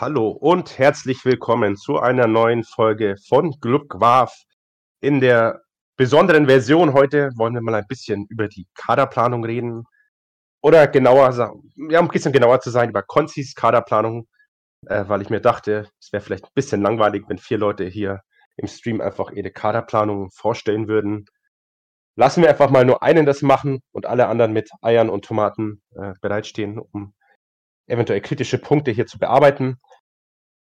Hallo 0.00 0.28
und 0.28 0.78
herzlich 0.78 1.24
willkommen 1.24 1.76
zu 1.76 1.98
einer 1.98 2.28
neuen 2.28 2.62
Folge 2.62 3.16
von 3.26 3.50
Glückwarf. 3.60 4.32
In 5.00 5.18
der 5.20 5.60
besonderen 5.96 6.46
Version 6.46 6.92
heute 6.92 7.30
wollen 7.34 7.54
wir 7.54 7.62
mal 7.62 7.74
ein 7.74 7.86
bisschen 7.88 8.24
über 8.28 8.46
die 8.46 8.68
Kaderplanung 8.74 9.44
reden. 9.44 9.86
Oder 10.62 10.86
genauer 10.86 11.32
ja, 11.36 11.48
um 11.48 11.90
ein 11.90 12.08
bisschen 12.08 12.32
genauer 12.32 12.60
zu 12.60 12.70
sein, 12.70 12.90
über 12.90 13.02
Konzis 13.02 13.56
Kaderplanung, 13.56 14.28
äh, 14.86 15.02
weil 15.08 15.20
ich 15.20 15.30
mir 15.30 15.40
dachte, 15.40 15.90
es 16.00 16.12
wäre 16.12 16.22
vielleicht 16.22 16.44
ein 16.44 16.54
bisschen 16.54 16.80
langweilig, 16.80 17.24
wenn 17.26 17.38
vier 17.38 17.58
Leute 17.58 17.84
hier 17.84 18.20
im 18.56 18.68
Stream 18.68 19.00
einfach 19.00 19.32
ihre 19.32 19.50
Kaderplanung 19.50 20.30
vorstellen 20.30 20.86
würden. 20.86 21.24
Lassen 22.14 22.42
wir 22.42 22.50
einfach 22.50 22.70
mal 22.70 22.84
nur 22.84 23.02
einen 23.02 23.26
das 23.26 23.42
machen 23.42 23.80
und 23.90 24.06
alle 24.06 24.28
anderen 24.28 24.52
mit 24.52 24.70
Eiern 24.80 25.10
und 25.10 25.24
Tomaten 25.24 25.82
äh, 25.96 26.12
bereitstehen, 26.20 26.78
um 26.78 27.14
eventuell 27.88 28.20
kritische 28.20 28.58
Punkte 28.58 28.92
hier 28.92 29.06
zu 29.06 29.18
bearbeiten. 29.18 29.78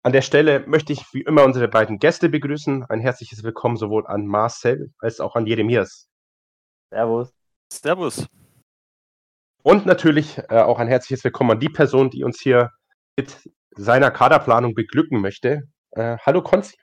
An 0.03 0.13
der 0.13 0.23
Stelle 0.23 0.67
möchte 0.67 0.95
ich 0.95 1.05
wie 1.13 1.21
immer 1.21 1.45
unsere 1.45 1.69
beiden 1.69 1.99
Gäste 1.99 2.31
begrüßen. 2.31 2.85
Ein 2.85 3.01
herzliches 3.01 3.43
Willkommen 3.43 3.77
sowohl 3.77 4.07
an 4.07 4.27
Marcel 4.27 4.95
als 4.99 5.21
auch 5.21 5.37
an 5.37 5.45
Jeremias. 5.45 6.09
Servus. 6.91 7.35
Servus. 7.71 8.27
Und 9.63 9.85
natürlich 9.85 10.39
äh, 10.49 10.61
auch 10.61 10.79
ein 10.79 10.89
herzliches 10.89 11.23
Willkommen 11.23 11.51
an 11.51 11.61
die 11.61 11.69
Person, 11.69 12.09
die 12.09 12.25
uns 12.25 12.41
hier 12.41 12.71
mit 13.19 13.47
seiner 13.73 14.11
Kaderplanung 14.11 14.75
beglücken 14.75 15.21
möchte. 15.21 15.69
Äh, 15.91 16.17
hallo 16.25 16.41
Konzi. 16.41 16.77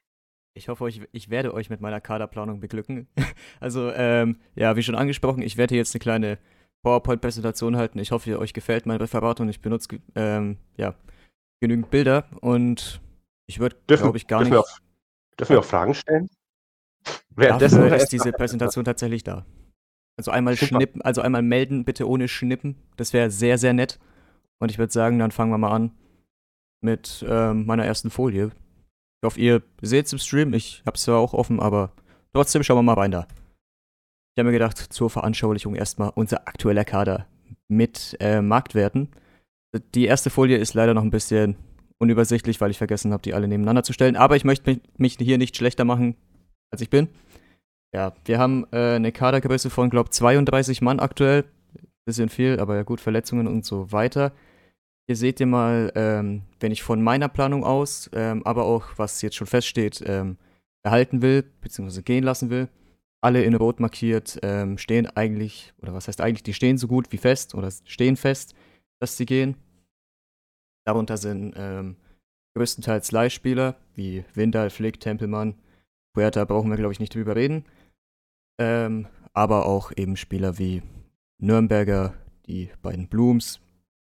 Ich 0.54 0.70
hoffe, 0.70 0.88
ich, 0.88 1.02
ich 1.12 1.32
werde 1.32 1.56
euch 1.56 1.72
mit 1.72 1.82
meiner 1.82 2.00
Kaderplanung 2.00 2.60
beglücken. 2.60 3.08
also, 3.60 3.92
ähm, 3.94 4.38
ja, 4.54 4.76
wie 4.76 4.84
schon 4.84 4.94
angesprochen, 4.94 5.42
ich 5.42 5.58
werde 5.58 5.76
jetzt 5.76 5.96
eine 5.96 6.02
kleine 6.02 6.38
PowerPoint-Präsentation 6.84 7.78
halten. 7.78 7.98
Ich 7.98 8.12
hoffe, 8.12 8.38
euch 8.38 8.54
gefällt 8.54 8.86
meine 8.86 9.00
Referat 9.00 9.40
ich 9.40 9.62
benutze 9.62 10.02
ähm, 10.14 10.58
ja, 10.76 10.94
genügend 11.60 11.90
Bilder 11.90 12.28
und 12.42 13.02
ich 13.48 13.60
würde, 13.60 13.78
glaube 13.88 14.18
ich, 14.18 14.28
gar 14.28 14.40
dürfen 14.40 14.52
nicht. 14.54 14.58
Wir 14.58 14.60
auch, 14.60 14.80
dürfen 15.40 15.54
wir 15.54 15.60
auch 15.60 15.66
Fragen 15.66 15.94
stellen? 15.94 16.30
Dafür 17.36 17.96
ist 17.96 18.10
diese 18.10 18.32
Präsentation 18.32 18.86
tatsächlich 18.86 19.24
da. 19.24 19.46
Also 20.18 20.32
einmal 20.32 20.56
Super. 20.56 20.68
schnippen, 20.68 21.02
also 21.02 21.22
einmal 21.22 21.44
melden, 21.44 21.86
bitte 21.86 22.08
ohne 22.08 22.28
Schnippen. 22.28 22.76
Das 22.98 23.14
wäre 23.14 23.30
sehr, 23.30 23.58
sehr 23.58 23.74
nett. 23.74 24.00
Und 24.60 24.72
ich 24.72 24.80
würde 24.80 24.92
sagen, 24.92 25.20
dann 25.20 25.32
fangen 25.32 25.52
wir 25.52 25.60
mal 25.60 25.72
an 25.72 25.92
mit 26.82 27.24
ähm, 27.28 27.66
meiner 27.66 27.86
ersten 27.86 28.10
Folie. 28.10 28.48
Ich 28.48 29.26
hoffe, 29.26 29.40
ihr 29.40 29.62
seht 29.82 30.08
es 30.08 30.14
im 30.14 30.20
Stream. 30.20 30.54
Ich 30.54 30.82
habe 30.86 30.96
es 30.96 31.04
zwar 31.04 31.20
auch 31.20 31.34
offen, 31.34 31.60
aber 31.60 31.92
trotzdem 32.34 32.64
schauen 32.64 32.78
wir 32.78 32.84
mal 32.84 32.94
rein 32.94 33.12
da. 33.12 33.28
Ich 34.34 34.40
habe 34.40 34.48
mir 34.48 34.54
gedacht, 34.54 34.78
zur 34.78 35.10
Veranschaulichung 35.10 35.76
erstmal 35.76 36.12
unser 36.16 36.48
aktueller 36.48 36.86
Kader 36.86 37.28
mit 37.68 38.18
äh, 38.20 38.42
Marktwerten. 38.42 39.10
Die 39.94 40.06
erste 40.06 40.30
Folie 40.30 40.58
ist 40.58 40.74
leider 40.74 40.94
noch 40.94 41.04
ein 41.04 41.12
bisschen 41.12 41.56
unübersichtlich, 42.00 42.62
weil 42.62 42.72
ich 42.72 42.78
vergessen 42.78 43.12
habe, 43.12 43.24
die 43.24 43.34
alle 43.34 43.48
nebeneinander 43.48 43.84
zu 43.84 43.94
stellen. 43.94 44.16
Aber 44.16 44.36
ich 44.36 44.44
möchte 44.46 44.80
mich 44.98 45.18
hier 45.20 45.38
nicht 45.38 45.56
schlechter 45.56 45.86
machen, 45.86 46.16
als 46.72 46.82
ich 46.82 46.90
bin. 46.90 47.10
Ja, 47.94 48.14
wir 48.26 48.40
haben 48.40 48.66
äh, 48.72 48.96
eine 48.96 49.12
Kadergröße 49.12 49.70
von, 49.70 49.90
glaube 49.90 50.08
ich, 50.08 50.12
32 50.12 50.82
Mann 50.82 51.00
aktuell. 51.00 51.46
Bisschen 52.06 52.30
viel, 52.30 52.60
aber 52.60 52.76
ja 52.76 52.84
gut, 52.84 53.02
Verletzungen 53.02 53.48
und 53.48 53.66
so 53.66 53.92
weiter. 53.92 54.32
Hier 55.08 55.16
seht 55.16 55.40
ihr 55.40 55.46
mal, 55.46 55.92
ähm, 55.96 56.44
wenn 56.60 56.72
ich 56.72 56.84
von 56.84 57.02
meiner 57.02 57.30
Planung 57.30 57.64
aus, 57.64 58.10
ähm, 58.14 58.46
aber 58.46 58.66
auch 58.66 58.86
was 58.98 59.22
jetzt 59.22 59.36
schon 59.36 59.48
feststeht, 59.48 60.04
ähm, 60.06 60.38
erhalten 60.84 61.22
will, 61.22 61.44
beziehungsweise 61.62 62.04
gehen 62.04 62.24
lassen 62.24 62.50
will, 62.50 62.70
alle 63.22 63.44
in 63.44 63.56
Rot 63.56 63.80
markiert, 63.80 64.38
ähm, 64.42 64.78
stehen 64.78 65.08
eigentlich, 65.08 65.74
oder 65.82 65.94
was 65.94 66.08
heißt 66.08 66.22
eigentlich, 66.22 66.44
die 66.44 66.54
stehen 66.54 66.78
so 66.78 66.88
gut 66.88 67.12
wie 67.12 67.18
fest 67.18 67.56
oder 67.56 67.70
stehen 67.86 68.16
fest, 68.16 68.54
dass 69.00 69.18
sie 69.18 69.26
gehen. 69.26 69.56
Darunter 70.88 71.18
sind 71.18 71.54
ähm, 71.58 71.98
größtenteils 72.56 73.12
Leihspieler 73.12 73.76
wie 73.96 74.24
Windal, 74.34 74.70
Flick, 74.70 75.02
Tempelmann. 75.02 75.56
Puerta 76.14 76.46
brauchen 76.46 76.70
wir, 76.70 76.78
glaube 76.78 76.94
ich, 76.94 77.02
nicht 77.02 77.14
drüber 77.14 77.36
reden. 77.36 77.66
Ähm, 78.58 79.08
aber 79.34 79.66
auch 79.66 79.92
eben 79.98 80.16
Spieler 80.16 80.58
wie 80.58 80.82
Nürnberger, 81.40 82.14
die 82.46 82.72
beiden 82.82 83.10
Blooms, 83.10 83.60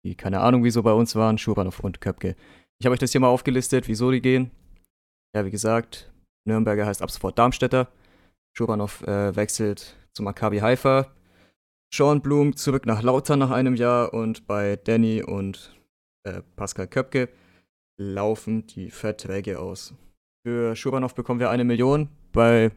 die 0.05 0.15
keine 0.15 0.41
Ahnung 0.41 0.65
wieso 0.65 0.83
bei 0.83 0.95
uns 0.95 1.15
waren, 1.15 1.37
Schuranov 1.37 1.81
und 1.81 2.01
Köpke. 2.01 2.35
Ich 2.79 2.87
habe 2.87 2.95
euch 2.95 2.99
das 2.99 3.13
hier 3.13 3.21
mal 3.21 3.29
aufgelistet, 3.29 3.87
wieso 3.87 4.11
die 4.11 4.23
gehen. 4.23 4.51
Ja, 5.37 5.45
wie 5.45 5.51
gesagt, 5.51 6.11
Nürnberger 6.47 6.87
heißt 6.87 7.03
ab 7.03 7.11
sofort 7.11 7.39
Darmstädter. 7.39 7.89
Schuranov 8.57 9.03
äh, 9.03 9.37
wechselt 9.37 9.97
zu 10.15 10.23
Maccabi 10.23 10.61
Haifa. 10.61 11.13
Sean 11.93 12.23
Blum 12.23 12.57
zurück 12.57 12.87
nach 12.87 13.03
Lautern 13.03 13.39
nach 13.39 13.51
einem 13.51 13.75
Jahr 13.75 14.15
und 14.15 14.47
bei 14.47 14.77
Danny 14.77 15.23
und 15.23 15.79
äh, 16.25 16.43
Pascal 16.57 16.89
Köpke 16.89 17.29
laufen 17.99 18.67
die 18.67 18.91
Verträge 18.91 19.59
aus. 19.59 19.95
Für 20.47 20.75
Schuranov 20.75 21.15
bekommen 21.15 21.41
wir 21.41 21.51
eine 21.51 21.65
Million. 21.65 22.09
Bei 22.33 22.71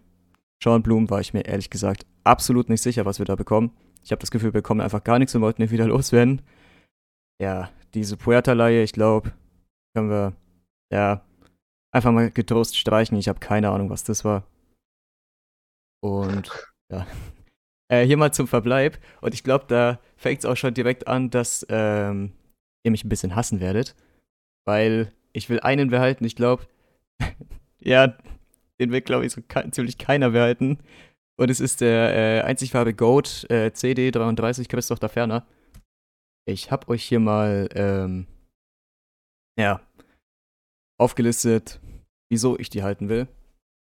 Sean 0.62 0.84
Blum 0.84 1.10
war 1.10 1.22
ich 1.22 1.34
mir 1.34 1.46
ehrlich 1.46 1.70
gesagt 1.70 2.06
absolut 2.24 2.70
nicht 2.70 2.82
sicher, 2.82 3.06
was 3.06 3.20
wir 3.20 3.26
da 3.26 3.36
bekommen. 3.36 3.72
Ich 4.04 4.12
habe 4.12 4.20
das 4.20 4.32
Gefühl, 4.32 4.54
wir 4.54 4.62
bekommen 4.62 4.82
einfach 4.82 5.04
gar 5.04 5.20
nichts 5.20 5.34
und 5.36 5.42
wollten 5.42 5.62
ihn 5.62 5.72
wieder 5.72 5.88
loswerden. 5.88 6.42
Ja, 7.42 7.72
diese 7.94 8.18
Puerta-Leihe, 8.18 8.84
ich 8.84 8.94
glaube, 8.94 9.32
können 9.96 10.10
wir 10.10 10.34
ja 10.92 11.24
einfach 11.92 12.12
mal 12.12 12.32
getrost 12.32 12.78
streichen. 12.78 13.18
Ich 13.18 13.30
habe 13.30 13.40
keine 13.40 13.70
Ahnung, 13.70 13.90
was 13.90 14.04
das 14.04 14.26
war. 14.26 14.46
Und 16.02 16.52
ja. 16.92 17.08
Äh, 17.92 18.06
hier 18.06 18.16
mal 18.16 18.34
zum 18.34 18.48
Verbleib. 18.48 18.98
Und 19.20 19.34
ich 19.34 19.44
glaube, 19.44 19.66
da 19.68 20.00
fängt 20.16 20.40
es 20.40 20.46
auch 20.46 20.56
schon 20.56 20.74
direkt 20.74 21.06
an, 21.08 21.30
dass 21.30 21.66
ähm, 21.70 22.32
ihr 22.84 22.92
mich 22.92 23.04
ein 23.04 23.10
bisschen 23.10 23.36
hassen 23.36 23.60
werdet. 23.60 23.96
Weil 24.66 25.12
ich 25.34 25.50
will 25.50 25.60
einen 25.60 25.90
behalten, 25.90 26.26
ich 26.26 26.36
glaube, 26.36 26.68
ja, 27.80 28.16
den 28.80 28.92
will, 28.92 29.02
glaube 29.02 29.26
ich, 29.26 29.34
so 29.34 29.42
ke 29.42 29.70
ziemlich 29.72 29.98
keiner 29.98 30.32
behalten. 30.32 30.80
Und 31.38 31.50
es 31.50 31.60
ist 31.60 31.82
der 31.82 32.16
äh, 32.16 32.42
einzigfarbe 32.42 32.94
Goat 32.94 33.46
äh, 33.50 33.72
CD33 33.74 34.68
Christoph 34.68 35.00
da 35.00 35.08
Ferner. 35.08 35.46
Ich 36.46 36.72
habe 36.72 36.90
euch 36.90 37.04
hier 37.04 37.20
mal, 37.20 37.70
ähm, 37.74 38.28
ja, 39.58 39.82
aufgelistet, 41.00 41.80
wieso 42.30 42.58
ich 42.60 42.70
die 42.70 42.84
halten 42.84 43.10
will. 43.10 43.28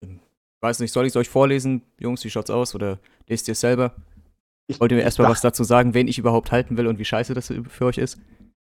Ich 0.01 0.61
weiß 0.61 0.79
nicht, 0.79 0.91
soll 0.91 1.05
ich 1.05 1.11
es 1.11 1.15
euch 1.15 1.29
vorlesen, 1.29 1.83
Jungs, 1.99 2.23
wie 2.25 2.29
schaut's 2.29 2.49
aus? 2.49 2.75
Oder 2.75 2.99
lest 3.27 3.47
ihr 3.47 3.53
es 3.53 3.61
selber? 3.61 3.95
Ich 4.67 4.79
Wollt 4.79 4.91
ihr 4.91 4.97
mir 4.97 5.03
erstmal 5.03 5.29
was 5.29 5.41
dazu 5.41 5.63
sagen, 5.63 5.93
wen 5.93 6.07
ich 6.07 6.19
überhaupt 6.19 6.51
halten 6.51 6.77
will 6.77 6.87
und 6.87 6.99
wie 6.99 7.05
scheiße 7.05 7.33
das 7.33 7.47
für 7.47 7.85
euch 7.85 7.97
ist? 7.97 8.19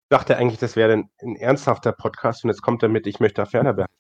Dachte 0.09 0.38
eigentlich, 0.38 0.59
das 0.59 0.75
wäre 0.75 0.94
ein, 0.94 1.09
ein, 1.22 1.35
ernsthafter 1.35 1.91
Podcast 1.91 2.44
und 2.44 2.50
jetzt 2.50 2.62
kommt 2.62 2.84
er 2.84 2.90
mit, 2.90 3.07
ich 3.07 3.19
möchte 3.19 3.41
da 3.41 3.45
ferner 3.45 3.78
werden. 3.78 3.91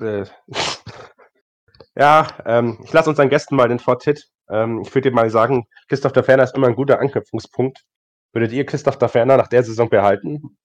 Äh, 0.00 0.24
ja, 1.94 2.28
ähm, 2.46 2.78
ich 2.84 2.92
lasse 2.92 3.10
unseren 3.10 3.28
Gästen 3.28 3.56
mal 3.56 3.68
den 3.68 3.78
Vortritt. 3.78 4.28
Ähm, 4.48 4.80
ich 4.82 4.94
würde 4.94 5.10
dir 5.10 5.14
mal 5.14 5.30
sagen, 5.30 5.66
Christoph 5.88 6.12
der 6.12 6.24
Ferner 6.24 6.44
ist 6.44 6.54
immer 6.56 6.68
ein 6.68 6.76
guter 6.76 7.00
Anknüpfungspunkt. 7.00 7.84
Würdet 8.32 8.52
ihr 8.52 8.64
Christoph 8.64 8.98
der 8.98 9.08
Ferner 9.08 9.36
nach 9.36 9.48
der 9.48 9.64
Saison 9.64 9.88
behalten? 9.88 10.56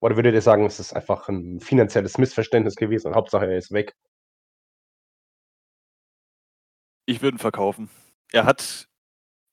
Oder 0.00 0.16
würdet 0.16 0.34
ihr 0.34 0.42
sagen, 0.42 0.64
es 0.64 0.80
ist 0.80 0.94
einfach 0.94 1.28
ein 1.28 1.60
finanzielles 1.60 2.16
Missverständnis 2.16 2.74
gewesen 2.74 3.08
und 3.08 3.14
Hauptsache 3.14 3.46
er 3.46 3.58
ist 3.58 3.72
weg? 3.72 3.94
Ich 7.06 7.20
würde 7.22 7.36
ihn 7.36 7.38
verkaufen. 7.38 7.90
Er 8.32 8.44
hat 8.44 8.88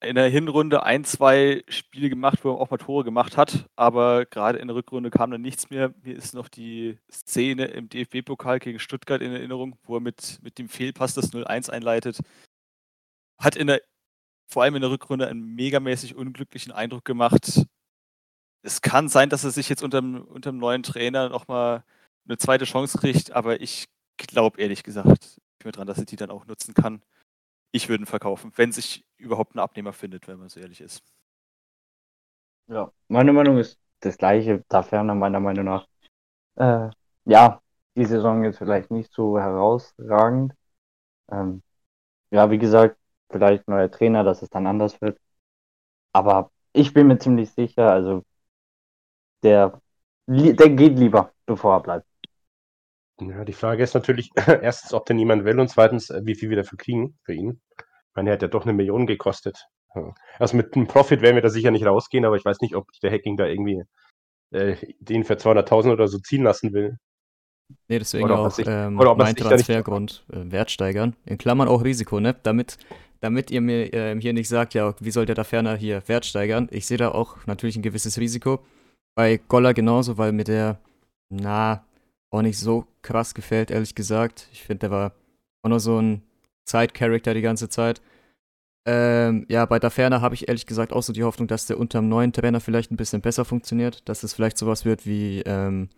in 0.02 0.16
der 0.16 0.30
Hinrunde 0.30 0.84
ein, 0.84 1.03
zwei 1.03 1.63
Spiele 1.68 2.09
gemacht, 2.09 2.40
wo 2.44 2.52
er 2.52 2.59
auch 2.59 2.69
mal 2.69 2.78
Tore 2.78 3.03
gemacht 3.03 3.35
hat, 3.35 3.68
aber 3.75 4.25
gerade 4.25 4.59
in 4.59 4.68
der 4.68 4.75
Rückrunde 4.75 5.09
kam 5.09 5.31
dann 5.31 5.41
nichts 5.41 5.69
mehr. 5.69 5.94
Mir 6.03 6.16
ist 6.16 6.34
noch 6.34 6.50
die 6.50 7.00
Szene 7.12 7.66
im 7.66 7.90
DFB-Pokal 7.90 8.59
gegen 8.59 8.80
Stuttgart 8.80 9.22
in 9.22 9.31
Erinnerung, 9.31 9.78
wo 9.84 9.97
er 9.97 10.02
mit, 10.02 10.40
mit 10.44 10.59
dem 10.59 10.69
Fehlpass 10.69 11.16
das 11.16 11.34
0-1 11.34 11.69
einleitet. 11.72 12.19
Hat 13.40 13.56
in 13.56 13.68
der, 13.68 13.81
vor 14.47 14.63
allem 14.63 14.75
in 14.75 14.81
der 14.81 14.91
Rückrunde 14.91 15.28
einen 15.28 15.56
megamäßig 15.56 16.16
unglücklichen 16.16 16.72
Eindruck 16.72 17.06
gemacht. 17.06 17.66
Es 18.63 18.81
kann 18.81 19.09
sein, 19.09 19.30
dass 19.30 19.44
er 19.44 19.52
sich 19.52 19.69
jetzt 19.69 19.84
unter 19.84 20.02
dem 20.02 20.57
neuen 20.57 20.84
Trainer 20.84 21.30
nochmal 21.30 21.84
eine 22.28 22.38
zweite 22.38 22.66
Chance 22.66 22.98
kriegt, 23.00 23.31
aber 23.31 23.62
ich 23.62 23.86
glaube 24.18 24.62
ehrlich 24.62 24.83
gesagt 24.83 25.39
nicht 25.57 25.66
mehr 25.66 25.71
dran, 25.71 25.88
dass 25.88 25.98
er 25.98 26.06
die 26.06 26.18
dann 26.18 26.31
auch 26.31 26.45
nutzen 26.45 26.74
kann 26.74 27.01
ich 27.71 27.89
würde 27.89 28.04
ihn 28.04 28.07
verkaufen, 28.07 28.51
wenn 28.56 28.71
sich 28.71 29.06
überhaupt 29.18 29.56
ein 29.56 29.60
Abnehmer 29.60 29.94
findet, 29.94 30.28
wenn 30.28 30.40
man 30.40 30.50
so 30.50 30.60
ehrlich 30.60 30.81
ist. 30.81 31.04
Ja, 32.68 32.92
meine 33.08 33.34
Meinung 33.34 33.58
ist 33.58 33.80
das 34.02 34.18
gleiche, 34.18 34.64
da 34.69 34.84
ferner 34.84 35.16
meiner 35.16 35.40
Meinung 35.40 35.66
nach. 35.66 35.88
Äh, 36.56 36.90
ja, 37.25 37.62
die 37.96 38.06
Saison 38.06 38.44
ist 38.44 38.58
vielleicht 38.58 38.92
nicht 38.92 39.12
so 39.14 39.40
herausragend. 39.40 40.54
Ähm, 41.31 41.64
ja, 42.31 42.52
wie 42.52 42.58
gesagt, 42.58 42.98
vielleicht 43.30 43.68
neuer 43.68 43.92
Trainer, 43.92 44.24
dass 44.24 44.42
es 44.42 44.50
dann 44.50 44.68
anders 44.68 45.02
wird. 45.02 45.19
Aber 46.14 46.52
ich 46.74 46.94
bin 46.94 47.08
mir 47.08 47.19
ziemlich 47.19 47.52
sicher, 47.52 47.92
also 47.92 48.24
der, 49.44 49.81
der 50.28 50.69
geht 50.69 50.98
lieber, 50.98 51.34
bevor 51.46 51.75
er 51.75 51.81
bleibt. 51.81 52.08
Ja, 53.19 53.44
die 53.46 53.54
Frage 53.54 53.84
ist 53.84 53.96
natürlich 53.96 54.30
erstens, 54.36 54.94
ob 54.94 55.06
denn 55.06 55.18
niemand 55.18 55.44
will 55.44 55.60
und 55.60 55.69
zweitens, 55.69 56.10
äh, 56.10 56.22
wie 56.24 56.36
viel 56.36 56.50
wir 56.50 56.58
dafür 56.58 56.78
kriegen 56.78 57.18
für 57.24 57.34
ihn. 57.34 57.62
Meine, 58.18 58.31
er 58.31 58.34
hat 58.34 58.42
ja 58.42 58.48
doch 58.48 58.64
eine 58.64 58.74
Million 58.74 59.06
gekostet. 59.06 59.68
Also 60.40 60.58
mit 60.58 60.75
einem 60.75 60.88
Profit 60.88 61.22
werden 61.22 61.36
wir 61.36 61.44
da 61.44 61.50
sicher 61.50 61.69
nicht 61.69 61.86
rausgehen, 61.86 62.25
aber 62.25 62.36
ich 62.36 62.44
weiß 62.44 62.62
nicht, 62.62 62.75
ob 62.75 62.88
der 63.04 63.12
Hacking 63.12 63.38
da 63.38 63.46
irgendwie 63.46 63.84
äh, 64.52 64.75
den 65.00 65.24
für 65.24 65.36
200.000 65.36 65.94
oder 65.94 66.08
so 66.08 66.18
ziehen 66.18 66.42
lassen 66.42 66.74
will. 66.74 66.98
Nee, 67.88 68.00
deswegen 68.00 68.24
oder 68.24 68.40
auch 68.40 68.50
sich, 68.50 68.66
ähm, 68.68 68.96
mein 68.96 69.36
Transfergrund 69.36 70.25
äh, 70.31 70.52
Wert 70.52 70.72
steigern. 70.72 71.16
In 71.25 71.38
Klammern 71.38 71.68
auch 71.68 71.84
Risiko, 71.84 72.19
ne? 72.19 72.36
Damit, 72.42 72.80
damit 73.19 73.52
ihr 73.52 73.62
mir 73.62 73.94
äh, 73.94 74.19
hier 74.19 74.34
nicht 74.34 74.50
sagt, 74.50 74.74
ja, 74.74 74.96
wie 75.00 75.12
soll 75.12 75.28
der 75.28 75.36
da 75.36 75.44
ferner 75.44 75.75
hier 75.75 76.02
Wert 76.08 76.25
steigern? 76.25 76.69
Ich 76.72 76.88
sehe 76.88 76.98
da 76.98 77.12
auch 77.12 77.46
natürlich 77.46 77.75
ein 77.75 77.84
gewisses 77.84 78.18
Risiko. 78.18 78.66
Bei 79.16 79.38
Goller 79.48 79.75
genauso, 79.75 80.18
weil 80.18 80.31
mir 80.31 80.44
der, 80.44 80.80
na, 81.30 81.86
auch 82.31 82.42
nicht 82.42 82.58
so 82.58 82.88
krass 83.04 83.36
gefällt, 83.36 83.69
ehrlich 83.69 83.94
gesagt. 83.94 84.48
Ich 84.52 84.64
finde, 84.64 84.80
der 84.80 84.92
war 84.92 85.12
auch 85.62 85.69
nur 85.69 85.80
so 85.80 86.02
ein 86.02 86.24
Side-Character 86.68 87.36
die 87.36 87.42
ganze 87.42 87.69
Zeit. 87.69 88.02
Ähm, 88.89 89.45
ja, 89.50 89.66
bei 89.66 89.80
Daferner 89.80 90.22
habe 90.22 90.34
ich 90.34 90.48
ehrlich 90.48 90.66
gesagt 90.66 90.94
auch 90.94 91.04
so 91.04 91.12
die 91.12 91.25
Hoffnung, 91.25 91.50
dass 91.50 91.66
der 91.66 91.78
unter 91.78 92.00
dem 92.00 92.07
neuen 92.07 92.31
Trainer 92.31 92.62
vielleicht 92.62 92.89
ein 92.89 92.95
bisschen 92.95 93.19
besser 93.19 93.44
funktioniert, 93.44 94.07
dass 94.07 94.24
es 94.24 94.34
vielleicht 94.34 94.57
sowas 94.57 94.86
wird 94.86 95.06
wie 95.06 95.42
ähm, 95.42 95.89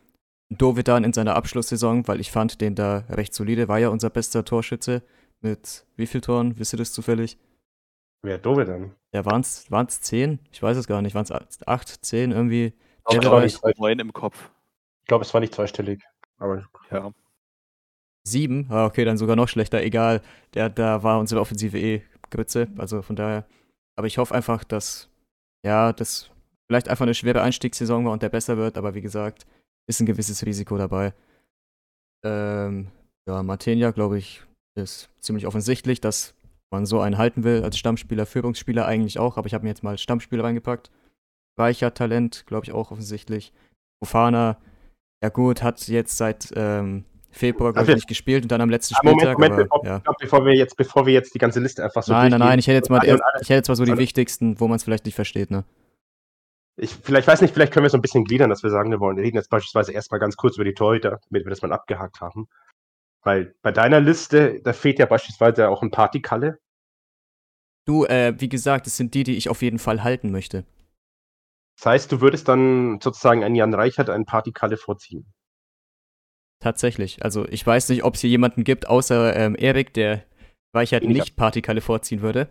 Dovedan 0.50 1.03
in 1.03 1.13
seiner 1.13 1.36
Abschlusssaison, 1.36 2.07
weil 2.07 2.19
ich 2.19 2.31
fand 2.31 2.62
den 2.62 2.74
da 2.74 3.03
recht 3.09 3.36
solide, 3.36 3.68
war 3.68 3.77
ja 3.77 3.89
unser 3.89 4.09
bester 4.09 4.44
Torschütze 4.44 5.03
mit 5.39 5.86
wie 5.97 6.07
viel 6.07 6.21
Toren, 6.21 6.57
wisst 6.57 6.74
ihr 6.74 6.77
das 6.77 6.91
zufällig? 6.91 7.38
Wer 8.24 8.39
Dovedan? 8.39 8.95
Ja, 9.13 9.24
waren 9.24 9.42
es 9.42 10.01
zehn? 10.01 10.39
Ich 10.51 10.63
weiß 10.63 10.75
es 10.75 10.88
gar 10.88 11.03
nicht, 11.03 11.13
waren 11.13 11.25
es 11.25 11.68
acht, 11.68 12.03
zehn 12.03 12.31
irgendwie? 12.31 12.74
Ich 13.12 13.19
glaube, 13.19 13.45
es 13.45 13.62
war 13.62 13.71
neun 13.77 14.00
im 14.00 14.13
Kopf. 14.13 14.50
Ich 15.01 15.07
glaube, 15.07 15.24
es 15.24 15.33
war 15.33 15.42
nicht 15.42 15.53
zweistellig, 15.53 16.01
aber 16.39 16.68
ja. 16.89 17.13
Sieben? 18.24 18.65
Ah, 18.69 18.85
okay, 18.85 19.06
dann 19.06 19.18
sogar 19.18 19.35
noch 19.35 19.47
schlechter, 19.47 19.83
egal. 19.83 20.21
Der, 20.56 20.69
da 20.69 21.03
war 21.03 21.19
unsere 21.19 21.39
Offensive 21.39 21.77
eh 21.77 22.01
Grütze, 22.29 22.67
also 22.77 23.01
von 23.01 23.15
daher. 23.15 23.45
Aber 23.97 24.07
ich 24.07 24.17
hoffe 24.17 24.33
einfach, 24.33 24.63
dass, 24.63 25.09
ja, 25.65 25.93
das 25.93 26.31
vielleicht 26.67 26.89
einfach 26.89 27.03
eine 27.03 27.15
schwere 27.15 27.41
Einstiegssaison 27.41 28.05
war 28.05 28.13
und 28.13 28.21
der 28.21 28.29
besser 28.29 28.57
wird, 28.57 28.77
aber 28.77 28.95
wie 28.95 29.01
gesagt, 29.01 29.45
ist 29.87 29.99
ein 29.99 30.05
gewisses 30.05 30.45
Risiko 30.45 30.77
dabei. 30.77 31.13
Ähm, 32.23 32.87
ja, 33.27 33.43
Martenia, 33.43 33.91
glaube 33.91 34.17
ich, 34.17 34.43
ist 34.75 35.09
ziemlich 35.19 35.47
offensichtlich, 35.47 35.99
dass 35.99 36.35
man 36.71 36.85
so 36.85 36.99
einen 37.01 37.17
halten 37.17 37.43
will 37.43 37.63
als 37.63 37.77
Stammspieler, 37.77 38.25
Führungsspieler 38.25 38.85
eigentlich 38.85 39.19
auch, 39.19 39.37
aber 39.37 39.47
ich 39.47 39.53
habe 39.53 39.63
mir 39.63 39.69
jetzt 39.69 39.83
mal 39.83 39.97
Stammspieler 39.97 40.43
reingepackt. 40.43 40.91
Reicher 41.57 41.93
Talent, 41.93 42.45
glaube 42.45 42.65
ich 42.65 42.71
auch 42.71 42.91
offensichtlich. 42.91 43.51
Profana, 44.01 44.57
ja 45.23 45.29
gut, 45.29 45.63
hat 45.63 45.87
jetzt 45.87 46.17
seit 46.17 46.53
ähm, 46.55 47.03
Februar, 47.31 47.73
glaube 47.73 47.89
ich, 47.89 47.95
nicht 47.95 48.07
gespielt 48.07 48.43
und 48.43 48.51
dann 48.51 48.61
am 48.61 48.69
letzten 48.69 48.95
Spieltag. 48.95 49.37
Moment, 49.37 49.71
aber, 49.71 49.85
ja. 49.85 50.01
bevor, 50.19 50.45
wir 50.45 50.55
jetzt, 50.55 50.75
bevor 50.77 51.05
wir 51.05 51.13
jetzt 51.13 51.33
die 51.35 51.39
ganze 51.39 51.59
Liste 51.59 51.83
einfach 51.83 52.01
so. 52.01 52.11
Nein, 52.11 52.31
nein, 52.31 52.39
nein, 52.39 52.59
ich 52.59 52.67
hätte 52.67 52.75
jetzt 52.75 52.89
mal, 52.89 53.03
ich 53.03 53.11
hätte 53.11 53.53
jetzt 53.53 53.67
mal 53.67 53.75
so 53.75 53.85
die 53.85 53.97
wichtigsten, 53.97 54.59
wo 54.59 54.67
man 54.67 54.77
es 54.77 54.83
vielleicht 54.83 55.05
nicht 55.05 55.15
versteht, 55.15 55.51
ne? 55.51 55.63
Ich 56.81 56.95
vielleicht 56.95 57.27
weiß 57.27 57.41
nicht, 57.41 57.53
vielleicht 57.53 57.73
können 57.73 57.83
wir 57.83 57.89
so 57.89 57.97
ein 57.97 58.01
bisschen 58.01 58.23
gliedern, 58.23 58.49
dass 58.49 58.63
wir 58.63 58.69
sagen, 58.69 58.89
wir 58.89 59.01
wollen 59.01 59.17
wir 59.17 59.23
reden 59.23 59.35
jetzt 59.35 59.49
beispielsweise 59.49 59.91
erstmal 59.91 60.19
ganz 60.19 60.37
kurz 60.37 60.55
über 60.55 60.63
die 60.63 60.73
Torhüter, 60.73 61.19
damit 61.29 61.45
wir 61.45 61.49
das 61.49 61.61
mal 61.61 61.73
abgehakt 61.73 62.21
haben. 62.21 62.47
Weil 63.21 63.53
bei 63.61 63.71
deiner 63.73 63.99
Liste, 63.99 64.61
da 64.63 64.71
fehlt 64.71 64.97
ja 64.97 65.05
beispielsweise 65.05 65.69
auch 65.69 65.83
ein 65.83 65.91
Partykalle. 65.91 66.57
Du, 67.85 68.05
äh, 68.05 68.33
wie 68.37 68.47
gesagt, 68.47 68.85
das 68.85 68.95
sind 68.95 69.13
die, 69.13 69.23
die 69.23 69.35
ich 69.35 69.49
auf 69.49 69.61
jeden 69.61 69.79
Fall 69.79 70.03
halten 70.03 70.31
möchte. 70.31 70.63
Das 71.77 71.85
heißt, 71.85 72.11
du 72.11 72.21
würdest 72.21 72.47
dann 72.47 72.99
sozusagen 73.01 73.43
einen 73.43 73.55
Jan 73.55 73.73
Reichert 73.73 74.09
einen 74.09 74.25
Partykalle 74.25 74.77
vorziehen. 74.77 75.33
Tatsächlich. 76.61 77.23
Also 77.23 77.47
ich 77.47 77.65
weiß 77.65 77.89
nicht, 77.89 78.03
ob 78.03 78.15
es 78.15 78.21
hier 78.21 78.29
jemanden 78.29 78.63
gibt, 78.63 78.88
außer 78.88 79.35
ähm, 79.35 79.56
Erik, 79.57 79.94
der 79.94 80.25
Reichert 80.75 81.03
halt 81.03 81.11
nicht 81.11 81.35
Partykalle 81.35 81.81
vorziehen 81.81 82.21
würde. 82.21 82.50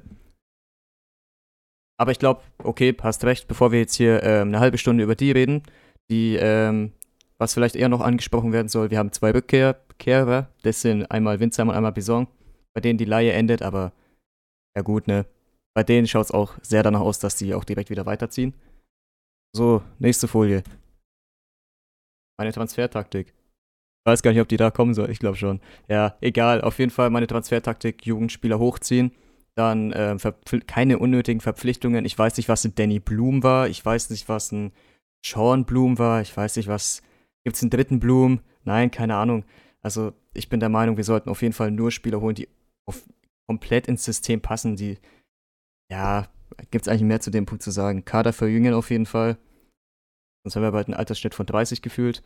Aber 2.00 2.12
ich 2.12 2.18
glaube, 2.18 2.42
okay, 2.62 2.96
hast 3.00 3.24
recht, 3.24 3.48
bevor 3.48 3.72
wir 3.72 3.80
jetzt 3.80 3.94
hier 3.94 4.22
ähm, 4.22 4.48
eine 4.48 4.60
halbe 4.60 4.78
Stunde 4.78 5.04
über 5.04 5.14
die 5.14 5.32
reden, 5.32 5.62
die, 6.10 6.36
ähm, 6.36 6.92
was 7.38 7.54
vielleicht 7.54 7.76
eher 7.76 7.88
noch 7.88 8.00
angesprochen 8.00 8.52
werden 8.52 8.68
soll, 8.68 8.90
wir 8.90 8.98
haben 8.98 9.12
zwei 9.12 9.32
Rückkehrer, 9.32 10.48
das 10.62 10.80
sind 10.80 11.10
einmal 11.10 11.40
Winzheim 11.40 11.68
und 11.68 11.74
einmal 11.74 11.92
Bison, 11.92 12.28
bei 12.74 12.80
denen 12.80 12.98
die 12.98 13.04
Laie 13.04 13.32
endet, 13.32 13.62
aber 13.62 13.92
ja 14.76 14.82
gut, 14.82 15.06
ne. 15.06 15.26
Bei 15.74 15.84
denen 15.84 16.08
schaut 16.08 16.26
es 16.26 16.32
auch 16.32 16.56
sehr 16.62 16.82
danach 16.82 17.00
aus, 17.00 17.18
dass 17.20 17.36
die 17.36 17.54
auch 17.54 17.64
direkt 17.64 17.90
wieder 17.90 18.06
weiterziehen. 18.06 18.54
So, 19.54 19.82
nächste 19.98 20.26
Folie. 20.26 20.64
Meine 22.36 22.52
Transfertaktik 22.52 23.34
weiß 24.08 24.22
gar 24.22 24.32
nicht, 24.32 24.40
ob 24.40 24.48
die 24.48 24.56
da 24.56 24.70
kommen 24.70 24.94
soll. 24.94 25.10
Ich 25.10 25.18
glaube 25.18 25.36
schon. 25.36 25.60
Ja, 25.88 26.16
egal. 26.20 26.62
Auf 26.62 26.78
jeden 26.78 26.90
Fall 26.90 27.10
meine 27.10 27.26
Transfertaktik: 27.26 28.06
Jugendspieler 28.06 28.58
hochziehen. 28.58 29.12
Dann 29.54 29.92
äh, 29.92 30.16
keine 30.66 30.98
unnötigen 30.98 31.40
Verpflichtungen. 31.40 32.04
Ich 32.04 32.18
weiß 32.18 32.36
nicht, 32.36 32.48
was 32.48 32.64
ein 32.64 32.74
Danny 32.74 33.00
Bloom 33.00 33.42
war. 33.42 33.68
Ich 33.68 33.84
weiß 33.84 34.10
nicht, 34.10 34.28
was 34.28 34.52
ein 34.52 34.72
Sean 35.24 35.64
Bloom 35.64 35.98
war. 35.98 36.22
Ich 36.22 36.36
weiß 36.36 36.56
nicht, 36.56 36.68
was. 36.68 37.02
Gibt 37.44 37.56
es 37.56 37.62
einen 37.62 37.70
dritten 37.70 38.00
Bloom? 38.00 38.40
Nein, 38.64 38.90
keine 38.90 39.16
Ahnung. 39.16 39.44
Also, 39.82 40.12
ich 40.34 40.48
bin 40.48 40.60
der 40.60 40.68
Meinung, 40.68 40.96
wir 40.96 41.04
sollten 41.04 41.30
auf 41.30 41.42
jeden 41.42 41.54
Fall 41.54 41.70
nur 41.70 41.90
Spieler 41.90 42.20
holen, 42.20 42.34
die 42.34 42.48
auf, 42.86 43.02
komplett 43.46 43.88
ins 43.88 44.04
System 44.04 44.40
passen, 44.40 44.76
die. 44.76 44.98
Ja, 45.90 46.28
gibt 46.70 46.86
es 46.86 46.88
eigentlich 46.88 47.02
mehr 47.02 47.20
zu 47.20 47.30
dem 47.30 47.46
Punkt 47.46 47.62
zu 47.62 47.70
sagen. 47.70 48.04
Kader 48.04 48.32
verjüngen 48.32 48.74
auf 48.74 48.90
jeden 48.90 49.06
Fall. 49.06 49.38
Sonst 50.44 50.56
haben 50.56 50.62
wir 50.62 50.72
bald 50.72 50.88
einen 50.88 50.96
Altersschnitt 50.96 51.34
von 51.34 51.46
30 51.46 51.82
gefühlt 51.82 52.22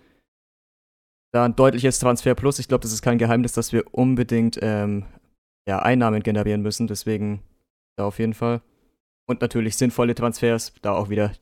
da 1.33 1.45
ein 1.45 1.57
deutliches 1.57 1.99
Transfer 1.99 2.35
plus. 2.35 2.59
Ich 2.59 2.69
glaube, 2.69 2.83
das 2.83 2.93
ist 2.93 3.03
kein 3.03 3.19
Geheimnis, 3.19 3.53
dass 3.53 3.73
wir 3.73 3.85
unbedingt 3.93 4.59
ähm, 4.63 5.07
ja, 5.67 5.81
Einnahmen 5.81 6.23
generieren 6.23 6.63
müssen. 6.63 6.87
Deswegen 6.87 7.43
da 7.97 8.05
auf 8.05 8.19
jeden 8.19 8.35
Fall. 8.35 8.61
Und 9.27 9.41
natürlich 9.41 9.77
sinnvolle 9.77 10.15
Transfers. 10.15 10.75
Da 10.83 10.93
auch 10.93 11.09
wieder, 11.09 11.33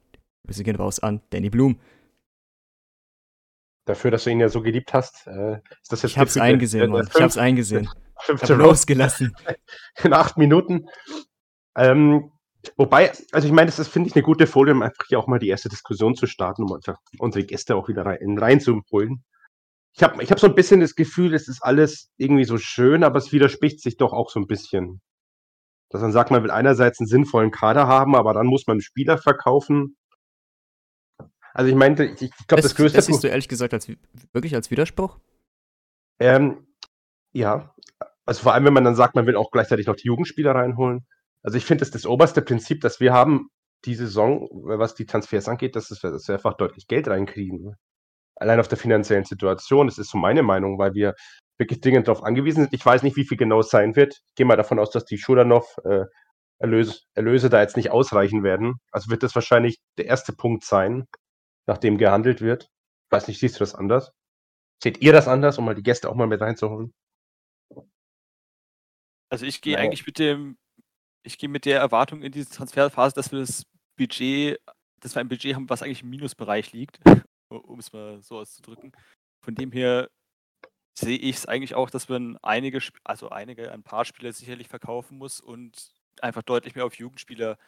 wir 0.44 0.64
gehen 0.64 0.76
raus 0.76 1.00
an 1.00 1.20
Danny 1.30 1.50
Blum. 1.50 1.78
Dafür, 3.86 4.12
dass 4.12 4.24
du 4.24 4.30
ihn 4.30 4.40
ja 4.40 4.48
so 4.48 4.62
geliebt 4.62 4.94
hast, 4.94 5.26
äh, 5.26 5.54
ist 5.82 5.90
das 5.90 6.02
jetzt 6.02 6.12
Ich 6.12 6.18
hab's 6.18 6.36
eingesehen, 6.36 6.90
Mann. 6.90 7.08
Ich 7.12 7.20
hab's 7.20 7.36
eingesehen. 7.36 7.88
Ich 8.22 8.42
hab 8.42 8.58
losgelassen. 8.58 9.34
In 10.04 10.12
acht 10.12 10.36
Minuten. 10.36 10.90
Ähm, 11.74 12.30
wobei, 12.76 13.12
also 13.32 13.46
ich 13.46 13.52
meine, 13.54 13.70
das 13.70 13.78
ist, 13.78 13.88
finde 13.88 14.10
ich, 14.10 14.14
eine 14.14 14.22
gute 14.22 14.46
Folie, 14.46 14.74
um 14.74 14.82
einfach 14.82 15.06
hier 15.08 15.18
auch 15.18 15.26
mal 15.26 15.38
die 15.38 15.48
erste 15.48 15.70
Diskussion 15.70 16.14
zu 16.14 16.26
starten, 16.26 16.64
um 16.64 16.74
einfach 16.74 16.98
unsere 17.18 17.46
Gäste 17.46 17.76
auch 17.76 17.88
wieder 17.88 18.04
rein, 18.04 18.36
reinzuholen 18.36 19.24
ich 19.94 20.02
habe 20.02 20.22
ich 20.22 20.30
hab 20.30 20.38
so 20.38 20.46
ein 20.46 20.54
bisschen 20.54 20.80
das 20.80 20.94
Gefühl, 20.94 21.34
es 21.34 21.48
ist 21.48 21.62
alles 21.62 22.10
irgendwie 22.16 22.44
so 22.44 22.58
schön, 22.58 23.04
aber 23.04 23.18
es 23.18 23.32
widerspricht 23.32 23.80
sich 23.80 23.96
doch 23.96 24.12
auch 24.12 24.30
so 24.30 24.40
ein 24.40 24.46
bisschen. 24.46 25.00
Dass 25.90 26.02
man 26.02 26.12
sagt, 26.12 26.30
man 26.30 26.42
will 26.42 26.52
einerseits 26.52 27.00
einen 27.00 27.08
sinnvollen 27.08 27.50
Kader 27.50 27.88
haben, 27.88 28.14
aber 28.14 28.32
dann 28.32 28.46
muss 28.46 28.66
man 28.66 28.80
Spieler 28.80 29.18
verkaufen. 29.18 29.96
Also 31.52 31.68
ich 31.68 31.76
meinte, 31.76 32.04
ich, 32.04 32.22
ich 32.22 32.46
glaube, 32.46 32.62
das, 32.62 32.76
größte. 32.76 32.98
Das 32.98 33.06
siehst 33.06 33.24
du 33.24 33.28
ehrlich 33.28 33.48
gesagt 33.48 33.74
als, 33.74 33.88
wirklich 34.32 34.54
als 34.54 34.70
Widerspruch? 34.70 35.18
Ähm, 36.20 36.68
ja. 37.32 37.74
Also 38.24 38.42
vor 38.42 38.54
allem, 38.54 38.66
wenn 38.66 38.74
man 38.74 38.84
dann 38.84 38.94
sagt, 38.94 39.16
man 39.16 39.26
will 39.26 39.34
auch 39.34 39.50
gleichzeitig 39.50 39.86
noch 39.86 39.96
die 39.96 40.06
Jugendspieler 40.06 40.54
reinholen. 40.54 41.06
Also 41.42 41.56
ich 41.56 41.64
finde, 41.64 41.80
das 41.80 41.88
ist 41.88 41.94
das 41.96 42.06
oberste 42.06 42.42
Prinzip, 42.42 42.82
dass 42.82 43.00
wir 43.00 43.12
haben 43.12 43.48
die 43.84 43.96
Saison, 43.96 44.48
was 44.52 44.94
die 44.94 45.06
Transfers 45.06 45.48
angeht, 45.48 45.74
dass, 45.74 45.90
es, 45.90 46.00
dass 46.00 46.28
wir 46.28 46.36
einfach 46.36 46.54
deutlich 46.54 46.86
Geld 46.86 47.08
reinkriegen 47.08 47.74
allein 48.40 48.58
auf 48.58 48.68
der 48.68 48.78
finanziellen 48.78 49.24
Situation. 49.24 49.86
Das 49.86 49.98
ist 49.98 50.10
so 50.10 50.18
meine 50.18 50.42
Meinung, 50.42 50.78
weil 50.78 50.94
wir 50.94 51.14
wirklich 51.58 51.80
dringend 51.80 52.08
darauf 52.08 52.24
angewiesen 52.24 52.64
sind. 52.64 52.74
Ich 52.74 52.84
weiß 52.84 53.02
nicht, 53.02 53.16
wie 53.16 53.24
viel 53.24 53.36
genau 53.36 53.60
es 53.60 53.68
sein 53.68 53.94
wird. 53.94 54.20
Ich 54.28 54.34
gehe 54.34 54.46
mal 54.46 54.56
davon 54.56 54.78
aus, 54.78 54.90
dass 54.90 55.04
die 55.04 55.18
Schulanov 55.18 55.76
äh, 55.84 56.06
Erlöse, 56.58 57.00
Erlöse 57.14 57.50
da 57.50 57.60
jetzt 57.60 57.76
nicht 57.76 57.90
ausreichen 57.90 58.42
werden. 58.42 58.80
Also 58.90 59.10
wird 59.10 59.22
das 59.22 59.34
wahrscheinlich 59.34 59.78
der 59.98 60.06
erste 60.06 60.32
Punkt 60.32 60.64
sein, 60.64 61.06
nachdem 61.66 61.98
gehandelt 61.98 62.40
wird. 62.40 62.64
Ich 62.64 63.12
weiß 63.12 63.28
nicht, 63.28 63.38
siehst 63.38 63.56
du 63.56 63.60
das 63.60 63.74
anders? 63.74 64.10
Seht 64.82 65.02
ihr 65.02 65.12
das 65.12 65.28
anders, 65.28 65.58
um 65.58 65.66
mal 65.66 65.74
die 65.74 65.82
Gäste 65.82 66.08
auch 66.08 66.14
mal 66.14 66.26
mit 66.26 66.40
reinzuholen? 66.40 66.92
Also 69.30 69.46
ich 69.46 69.60
gehe 69.60 69.78
eigentlich 69.78 70.06
mit 70.06 70.18
dem, 70.18 70.56
ich 71.22 71.38
gehe 71.38 71.48
mit 71.48 71.66
der 71.66 71.78
Erwartung 71.78 72.22
in 72.22 72.32
diese 72.32 72.50
Transferphase, 72.50 73.14
dass 73.14 73.30
wir 73.32 73.40
das 73.40 73.64
Budget, 73.96 74.58
dass 75.00 75.14
wir 75.14 75.20
ein 75.20 75.28
Budget 75.28 75.54
haben, 75.54 75.68
was 75.68 75.82
eigentlich 75.82 76.02
im 76.02 76.10
Minusbereich 76.10 76.72
liegt 76.72 77.00
um 77.50 77.78
es 77.78 77.92
mal 77.92 78.22
so 78.22 78.38
auszudrücken. 78.38 78.92
Von 79.42 79.54
dem 79.54 79.72
her 79.72 80.10
sehe 80.98 81.18
ich 81.18 81.36
es 81.36 81.46
eigentlich 81.46 81.74
auch, 81.74 81.90
dass 81.90 82.08
man 82.08 82.36
einige, 82.42 82.80
also 83.04 83.30
einige, 83.30 83.72
ein 83.72 83.82
paar 83.82 84.04
Spieler 84.04 84.32
sicherlich 84.32 84.68
verkaufen 84.68 85.18
muss 85.18 85.40
und 85.40 85.92
einfach 86.20 86.42
deutlich 86.42 86.74
mehr 86.74 86.84
auf 86.84 86.94
Jugendspieler 86.94 87.58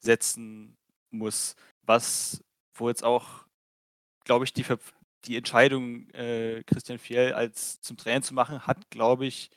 setzen 0.00 0.76
muss. 1.10 1.56
Was, 1.82 2.44
wo 2.74 2.88
jetzt 2.88 3.04
auch, 3.04 3.46
glaube 4.24 4.44
ich, 4.44 4.52
die, 4.52 4.64
die 5.24 5.36
Entscheidung, 5.36 6.10
äh, 6.10 6.62
Christian 6.64 6.98
Fiel 6.98 7.32
als 7.32 7.80
zum 7.80 7.96
Trainer 7.96 8.22
zu 8.22 8.34
machen, 8.34 8.66
hat, 8.66 8.90
glaube 8.90 9.26
ich, 9.26 9.50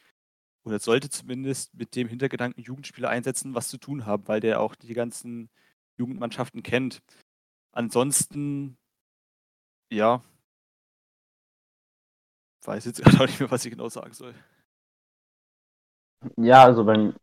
oder 0.63 0.79
sollte 0.79 1.09
zumindest 1.09 1.73
mit 1.73 1.95
dem 1.95 2.07
Hintergedanken 2.07 2.63
Jugendspieler 2.63 3.09
einsetzen, 3.09 3.55
was 3.55 3.69
zu 3.69 3.77
tun 3.77 4.05
haben, 4.05 4.27
weil 4.27 4.41
der 4.41 4.59
auch 4.59 4.75
die 4.75 4.93
ganzen 4.93 5.49
Jugendmannschaften 5.97 6.61
kennt. 6.61 7.01
Ansonsten 7.71 8.77
ja. 9.89 10.21
Weiß 12.65 12.85
jetzt 12.85 13.01
gerade 13.03 13.25
nicht 13.25 13.39
mehr, 13.39 13.49
was 13.51 13.65
ich 13.65 13.71
genau 13.71 13.89
sagen 13.89 14.13
soll. 14.13 14.33
Ja, 16.35 16.63
also 16.65 16.83
bei, 16.83 17.13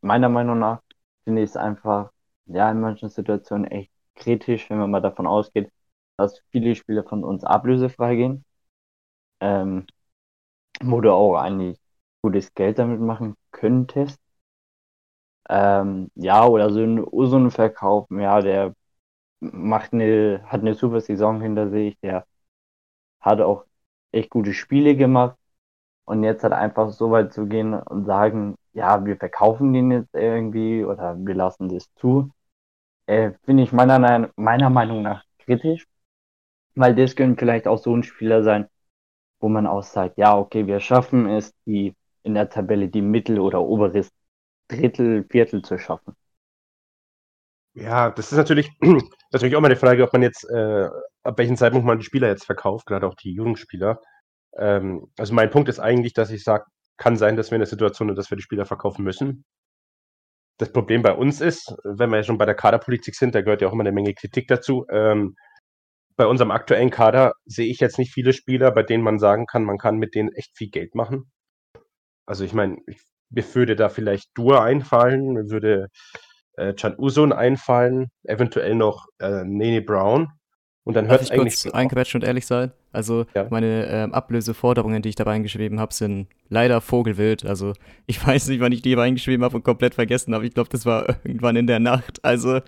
meiner 0.00 0.28
Meinung 0.28 0.58
nach 0.60 0.80
finde 1.24 1.42
ich 1.42 1.50
es 1.50 1.56
einfach, 1.56 2.10
ja, 2.46 2.70
in 2.70 2.80
manchen 2.80 3.08
Situationen 3.08 3.64
echt 3.66 3.90
kritisch, 4.14 4.70
wenn 4.70 4.78
man 4.78 4.90
mal 4.90 5.00
davon 5.00 5.26
ausgeht, 5.26 5.70
dass 6.16 6.40
viele 6.50 6.74
Spieler 6.76 7.02
von 7.04 7.24
uns 7.24 7.44
ablösefrei 7.44 8.14
gehen. 8.16 8.44
Ähm, 9.40 9.86
wo 10.82 11.00
du 11.02 11.12
auch 11.12 11.36
eigentlich 11.36 11.78
gutes 12.22 12.54
Geld 12.54 12.78
damit 12.78 13.00
machen 13.00 13.36
könntest. 13.52 14.18
Ähm, 15.48 16.10
ja, 16.14 16.46
oder 16.46 16.70
so 16.72 16.80
ein 16.80 16.98
Usun 17.04 17.50
verkaufen, 17.50 18.20
ja, 18.20 18.40
der 18.40 18.74
macht 19.40 19.92
eine, 19.92 20.42
hat 20.46 20.60
eine 20.62 20.74
super 20.74 21.00
Saison 21.00 21.40
hinter 21.40 21.70
sich, 21.70 21.98
der 22.00 22.26
hat 23.20 23.40
auch 23.40 23.64
echt 24.12 24.30
gute 24.30 24.54
Spiele 24.54 24.96
gemacht. 24.96 25.36
Und 26.06 26.24
jetzt 26.24 26.42
halt 26.44 26.54
einfach 26.54 26.90
so 26.90 27.10
weit 27.12 27.32
zu 27.34 27.46
gehen 27.46 27.74
und 27.74 28.06
sagen, 28.06 28.56
ja, 28.74 29.04
wir 29.06 29.16
verkaufen 29.16 29.72
den 29.72 29.90
jetzt 29.92 30.14
irgendwie 30.14 30.84
oder 30.84 31.16
wir 31.18 31.34
lassen 31.34 31.68
das 31.68 31.92
zu, 31.96 32.30
äh, 33.06 33.32
finde 33.44 33.64
ich 33.64 33.72
meiner, 33.72 34.30
meiner 34.36 34.70
Meinung 34.70 35.02
nach 35.02 35.24
kritisch. 35.40 35.86
Weil 36.76 36.94
das 36.94 37.16
könnte 37.16 37.38
vielleicht 37.40 37.66
auch 37.68 37.78
so 37.78 37.94
ein 37.96 38.04
Spieler 38.04 38.42
sein, 38.44 38.68
wo 39.40 39.48
man 39.48 39.66
auch 39.66 39.82
sagt, 39.84 40.18
ja, 40.18 40.36
okay, 40.38 40.66
wir 40.66 40.80
schaffen 40.80 41.28
es, 41.28 41.54
die 41.66 41.94
in 42.24 42.34
der 42.34 42.50
Tabelle 42.50 42.88
die 42.88 43.02
Mittel- 43.02 43.40
oder 43.40 43.62
oberes 43.62 44.10
Drittel, 44.68 45.24
Viertel 45.30 45.62
zu 45.62 45.78
schaffen. 45.78 46.14
Ja, 47.76 48.10
das 48.10 48.32
ist 48.32 48.38
natürlich, 48.38 48.70
natürlich 49.32 49.54
auch 49.54 49.60
mal 49.60 49.66
eine 49.68 49.76
Frage, 49.76 50.02
ob 50.02 50.12
man 50.14 50.22
jetzt, 50.22 50.44
äh, 50.48 50.88
ab 51.22 51.38
welchem 51.38 51.56
Zeitpunkt 51.56 51.86
man 51.86 51.98
die 51.98 52.04
Spieler 52.06 52.28
jetzt 52.28 52.46
verkauft, 52.46 52.86
gerade 52.86 53.06
auch 53.06 53.14
die 53.14 53.34
Jugendspieler. 53.34 54.00
Ähm, 54.56 55.08
also 55.18 55.34
mein 55.34 55.50
Punkt 55.50 55.68
ist 55.68 55.78
eigentlich, 55.78 56.14
dass 56.14 56.30
ich 56.30 56.42
sage, 56.42 56.64
kann 56.96 57.16
sein, 57.16 57.36
dass 57.36 57.50
wir 57.50 57.56
in 57.56 57.60
der 57.60 57.68
Situation 57.68 58.08
sind, 58.08 58.16
dass 58.16 58.30
wir 58.30 58.36
die 58.36 58.42
Spieler 58.42 58.64
verkaufen 58.64 59.04
müssen. 59.04 59.44
Das 60.58 60.72
Problem 60.72 61.02
bei 61.02 61.12
uns 61.12 61.42
ist, 61.42 61.74
wenn 61.84 62.08
wir 62.10 62.16
ja 62.16 62.22
schon 62.22 62.38
bei 62.38 62.46
der 62.46 62.54
Kaderpolitik 62.54 63.14
sind, 63.14 63.34
da 63.34 63.42
gehört 63.42 63.60
ja 63.60 63.68
auch 63.68 63.74
immer 63.74 63.82
eine 63.82 63.92
Menge 63.92 64.14
Kritik 64.14 64.48
dazu. 64.48 64.86
Ähm, 64.90 65.36
bei 66.16 66.26
unserem 66.26 66.50
aktuellen 66.50 66.90
Kader 66.90 67.34
sehe 67.44 67.70
ich 67.70 67.78
jetzt 67.80 67.98
nicht 67.98 68.14
viele 68.14 68.32
Spieler, 68.32 68.70
bei 68.70 68.84
denen 68.84 69.04
man 69.04 69.18
sagen 69.18 69.44
kann, 69.44 69.64
man 69.64 69.76
kann 69.76 69.98
mit 69.98 70.14
denen 70.14 70.32
echt 70.32 70.56
viel 70.56 70.70
Geld 70.70 70.94
machen. 70.94 71.30
Also 72.24 72.44
ich 72.44 72.54
meine, 72.54 72.78
mir 73.30 73.54
würde 73.54 73.76
da 73.76 73.90
vielleicht 73.90 74.30
Dur 74.34 74.62
einfallen, 74.62 75.50
würde 75.50 75.88
äh, 76.56 76.74
Chan 76.74 76.94
Usun 76.98 77.32
einfallen, 77.32 78.08
eventuell 78.24 78.74
noch 78.74 79.06
äh, 79.18 79.44
Nene 79.44 79.82
Brown. 79.82 80.32
Und 80.84 80.94
dann 80.94 81.08
hört 81.08 81.20
es 81.20 81.32
eigentlich. 81.32 81.62
Kurz 81.62 81.74
einquetschen 81.74 82.20
und 82.20 82.26
ehrlich 82.26 82.46
sein? 82.46 82.70
Also 82.92 83.26
ja. 83.34 83.48
meine 83.50 83.86
ähm, 83.88 84.14
Ablöseforderungen, 84.14 85.02
die 85.02 85.08
ich 85.08 85.16
da 85.16 85.24
reingeschrieben 85.24 85.80
habe, 85.80 85.92
sind 85.92 86.28
leider 86.48 86.80
vogelwild. 86.80 87.44
Also 87.44 87.72
ich 88.06 88.24
weiß 88.26 88.48
nicht, 88.48 88.60
wann 88.60 88.70
ich 88.70 88.82
die 88.82 88.94
reingeschrieben 88.94 89.44
habe 89.44 89.56
und 89.56 89.64
komplett 89.64 89.94
vergessen 89.94 90.32
habe. 90.32 90.46
Ich 90.46 90.54
glaube, 90.54 90.68
das 90.70 90.86
war 90.86 91.08
irgendwann 91.24 91.56
in 91.56 91.66
der 91.66 91.80
Nacht. 91.80 92.24
Also 92.24 92.60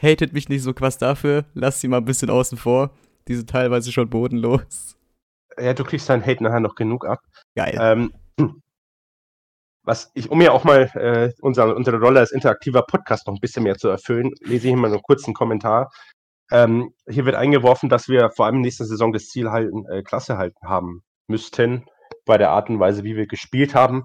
hatet 0.00 0.32
mich 0.32 0.48
nicht 0.48 0.62
so 0.62 0.72
krass 0.72 0.98
dafür. 0.98 1.46
Lasst 1.54 1.80
sie 1.80 1.88
mal 1.88 1.98
ein 1.98 2.04
bisschen 2.04 2.30
außen 2.30 2.56
vor. 2.56 2.92
Die 3.26 3.34
sind 3.34 3.50
teilweise 3.50 3.90
schon 3.90 4.08
bodenlos. 4.08 4.96
Ja, 5.58 5.74
du 5.74 5.82
kriegst 5.82 6.08
deinen 6.08 6.24
Hate 6.24 6.44
nachher 6.44 6.60
noch 6.60 6.76
genug 6.76 7.04
ab. 7.04 7.20
Geil. 7.56 7.76
Ähm, 7.80 8.12
was 9.84 10.10
ich, 10.14 10.30
um 10.30 10.40
ja 10.40 10.52
auch 10.52 10.64
mal 10.64 10.90
äh, 10.94 11.32
unsere, 11.40 11.74
unsere 11.74 12.00
Rolle 12.00 12.20
als 12.20 12.32
interaktiver 12.32 12.82
Podcast 12.82 13.26
noch 13.26 13.34
ein 13.34 13.40
bisschen 13.40 13.62
mehr 13.62 13.76
zu 13.76 13.88
erfüllen, 13.88 14.32
lese 14.40 14.66
ich 14.66 14.72
hier 14.72 14.76
mal 14.76 14.90
einen 14.90 15.02
kurzen 15.02 15.34
Kommentar 15.34 15.90
ähm, 16.50 16.94
hier 17.08 17.24
wird 17.24 17.36
eingeworfen, 17.36 17.88
dass 17.88 18.08
wir 18.08 18.30
vor 18.30 18.46
allem 18.46 18.56
in 18.56 18.60
nächster 18.62 18.84
Saison 18.84 19.12
das 19.12 19.28
Ziel 19.28 19.50
halten, 19.50 19.86
äh, 19.88 20.02
Klasse 20.02 20.36
halten 20.36 20.68
haben 20.68 21.02
müssten, 21.26 21.86
bei 22.26 22.38
der 22.38 22.50
Art 22.50 22.68
und 22.70 22.80
Weise, 22.80 23.04
wie 23.04 23.16
wir 23.16 23.26
gespielt 23.26 23.74
haben. 23.74 24.04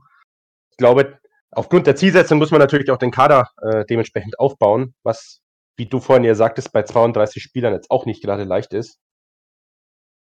Ich 0.71 0.77
glaube, 0.77 1.19
aufgrund 1.51 1.87
der 1.87 1.95
Zielsetzung 1.95 2.39
muss 2.39 2.51
man 2.51 2.59
natürlich 2.59 2.91
auch 2.91 2.97
den 2.97 3.11
Kader 3.11 3.49
äh, 3.61 3.85
dementsprechend 3.85 4.39
aufbauen, 4.39 4.95
was, 5.03 5.41
wie 5.77 5.85
du 5.87 5.99
vorhin 5.99 6.23
ja 6.23 6.35
sagtest, 6.35 6.71
bei 6.71 6.83
32 6.83 7.43
Spielern 7.43 7.73
jetzt 7.73 7.91
auch 7.91 8.05
nicht 8.05 8.23
gerade 8.23 8.45
leicht 8.45 8.73
ist. 8.73 8.99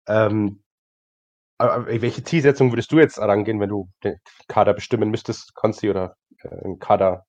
Ähm, 0.08 0.62
welche 1.58 2.22
Zielsetzung 2.22 2.72
würdest 2.72 2.92
du 2.92 2.98
jetzt 2.98 3.18
herangehen, 3.18 3.60
wenn 3.60 3.70
du 3.70 3.88
den 4.04 4.16
Kader 4.46 4.74
bestimmen 4.74 5.10
müsstest, 5.10 5.54
Konzi, 5.54 5.90
oder 5.90 6.14
äh, 6.42 6.64
einen 6.64 6.78
Kader 6.78 7.24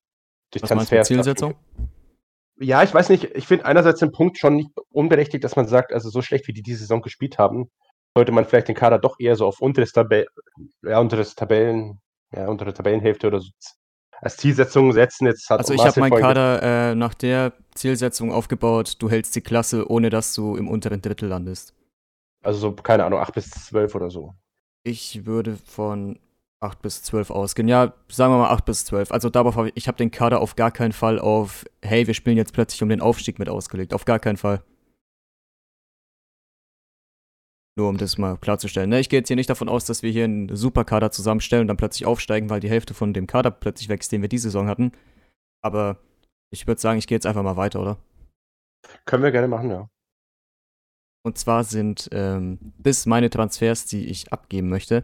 durch 0.51 0.63
Was 0.63 0.69
Transfers? 0.69 1.07
Zielsetzung? 1.07 1.55
ja, 2.59 2.83
ich 2.83 2.93
weiß 2.93 3.09
nicht, 3.09 3.23
ich 3.35 3.47
finde 3.47 3.65
einerseits 3.65 3.99
den 3.99 4.11
Punkt 4.11 4.37
schon 4.37 4.57
nicht 4.57 4.69
unberechtigt, 4.91 5.43
dass 5.43 5.55
man 5.55 5.67
sagt, 5.67 5.93
also 5.93 6.09
so 6.09 6.21
schlecht 6.21 6.47
wie 6.47 6.53
die 6.53 6.61
diese 6.61 6.79
Saison 6.79 7.01
gespielt 7.01 7.37
haben, 7.37 7.69
sollte 8.15 8.31
man 8.31 8.45
vielleicht 8.45 8.67
den 8.67 8.75
Kader 8.75 8.99
doch 8.99 9.15
eher 9.19 9.35
so 9.35 9.45
auf 9.45 9.61
unteres, 9.61 9.93
Tabell, 9.93 10.27
ja, 10.83 10.99
unteres 10.99 11.35
Tabellen, 11.35 11.99
ja, 12.35 12.47
untere 12.47 12.73
Tabellenhälfte 12.73 13.27
oder 13.27 13.39
so 13.39 13.49
als 14.21 14.35
Zielsetzung 14.35 14.91
setzen. 14.91 15.27
Jetzt 15.27 15.49
hat 15.49 15.59
also 15.59 15.73
ich 15.73 15.85
habe 15.85 15.99
meinen 16.01 16.19
Kader 16.19 16.61
äh, 16.91 16.95
nach 16.95 17.13
der 17.13 17.53
Zielsetzung 17.73 18.33
aufgebaut, 18.33 18.95
du 18.99 19.09
hältst 19.09 19.35
die 19.35 19.41
Klasse, 19.41 19.89
ohne 19.89 20.09
dass 20.09 20.33
du 20.33 20.57
im 20.57 20.67
unteren 20.67 21.01
Drittel 21.01 21.29
landest. 21.29 21.73
Also 22.43 22.59
so, 22.59 22.71
keine 22.73 23.05
Ahnung, 23.05 23.19
8 23.19 23.33
bis 23.33 23.49
12 23.51 23.95
oder 23.95 24.09
so. 24.09 24.33
Ich 24.83 25.25
würde 25.25 25.57
von 25.57 26.19
8 26.61 26.81
bis 26.81 27.03
12 27.03 27.31
ausgehen. 27.31 27.67
Ja, 27.67 27.93
sagen 28.09 28.33
wir 28.33 28.37
mal 28.39 28.49
8 28.49 28.65
bis 28.65 28.85
12. 28.85 29.11
Also 29.11 29.29
darauf 29.29 29.55
habe 29.55 29.69
ich, 29.69 29.77
ich 29.77 29.87
habe 29.87 29.97
den 29.97 30.11
Kader 30.11 30.41
auf 30.41 30.55
gar 30.55 30.71
keinen 30.71 30.93
Fall 30.93 31.19
auf, 31.19 31.65
hey, 31.81 32.07
wir 32.07 32.13
spielen 32.13 32.37
jetzt 32.37 32.53
plötzlich 32.53 32.81
um 32.83 32.89
den 32.89 33.01
Aufstieg 33.01 33.39
mit 33.39 33.49
ausgelegt. 33.49 33.93
Auf 33.93 34.05
gar 34.05 34.19
keinen 34.19 34.37
Fall. 34.37 34.63
Nur 37.77 37.89
um 37.89 37.97
das 37.97 38.17
mal 38.17 38.37
klarzustellen. 38.37 38.89
Ne, 38.89 38.99
ich 38.99 39.09
gehe 39.09 39.19
jetzt 39.19 39.29
hier 39.29 39.37
nicht 39.37 39.49
davon 39.49 39.69
aus, 39.69 39.85
dass 39.85 40.03
wir 40.03 40.11
hier 40.11 40.25
einen 40.25 40.53
Superkader 40.53 41.11
zusammenstellen 41.11 41.61
und 41.61 41.67
dann 41.67 41.77
plötzlich 41.77 42.05
aufsteigen, 42.05 42.49
weil 42.49 42.59
die 42.59 42.69
Hälfte 42.69 42.93
von 42.93 43.13
dem 43.13 43.25
Kader 43.25 43.51
plötzlich 43.51 43.87
wächst, 43.87 44.11
den 44.11 44.21
wir 44.21 44.29
diese 44.29 44.49
Saison 44.49 44.67
hatten. 44.67 44.91
Aber 45.61 45.97
ich 46.51 46.67
würde 46.67 46.81
sagen, 46.81 46.99
ich 46.99 47.07
gehe 47.07 47.15
jetzt 47.15 47.25
einfach 47.25 47.43
mal 47.43 47.55
weiter, 47.55 47.81
oder? 47.81 47.97
Können 49.05 49.23
wir 49.23 49.31
gerne 49.31 49.47
machen, 49.47 49.69
ja. 49.69 49.89
Und 51.23 51.37
zwar 51.37 51.63
sind 51.63 52.09
ähm, 52.11 52.73
bis 52.77 53.05
meine 53.05 53.29
Transfers, 53.29 53.85
die 53.85 54.05
ich 54.05 54.31
abgeben 54.31 54.69
möchte, 54.69 55.03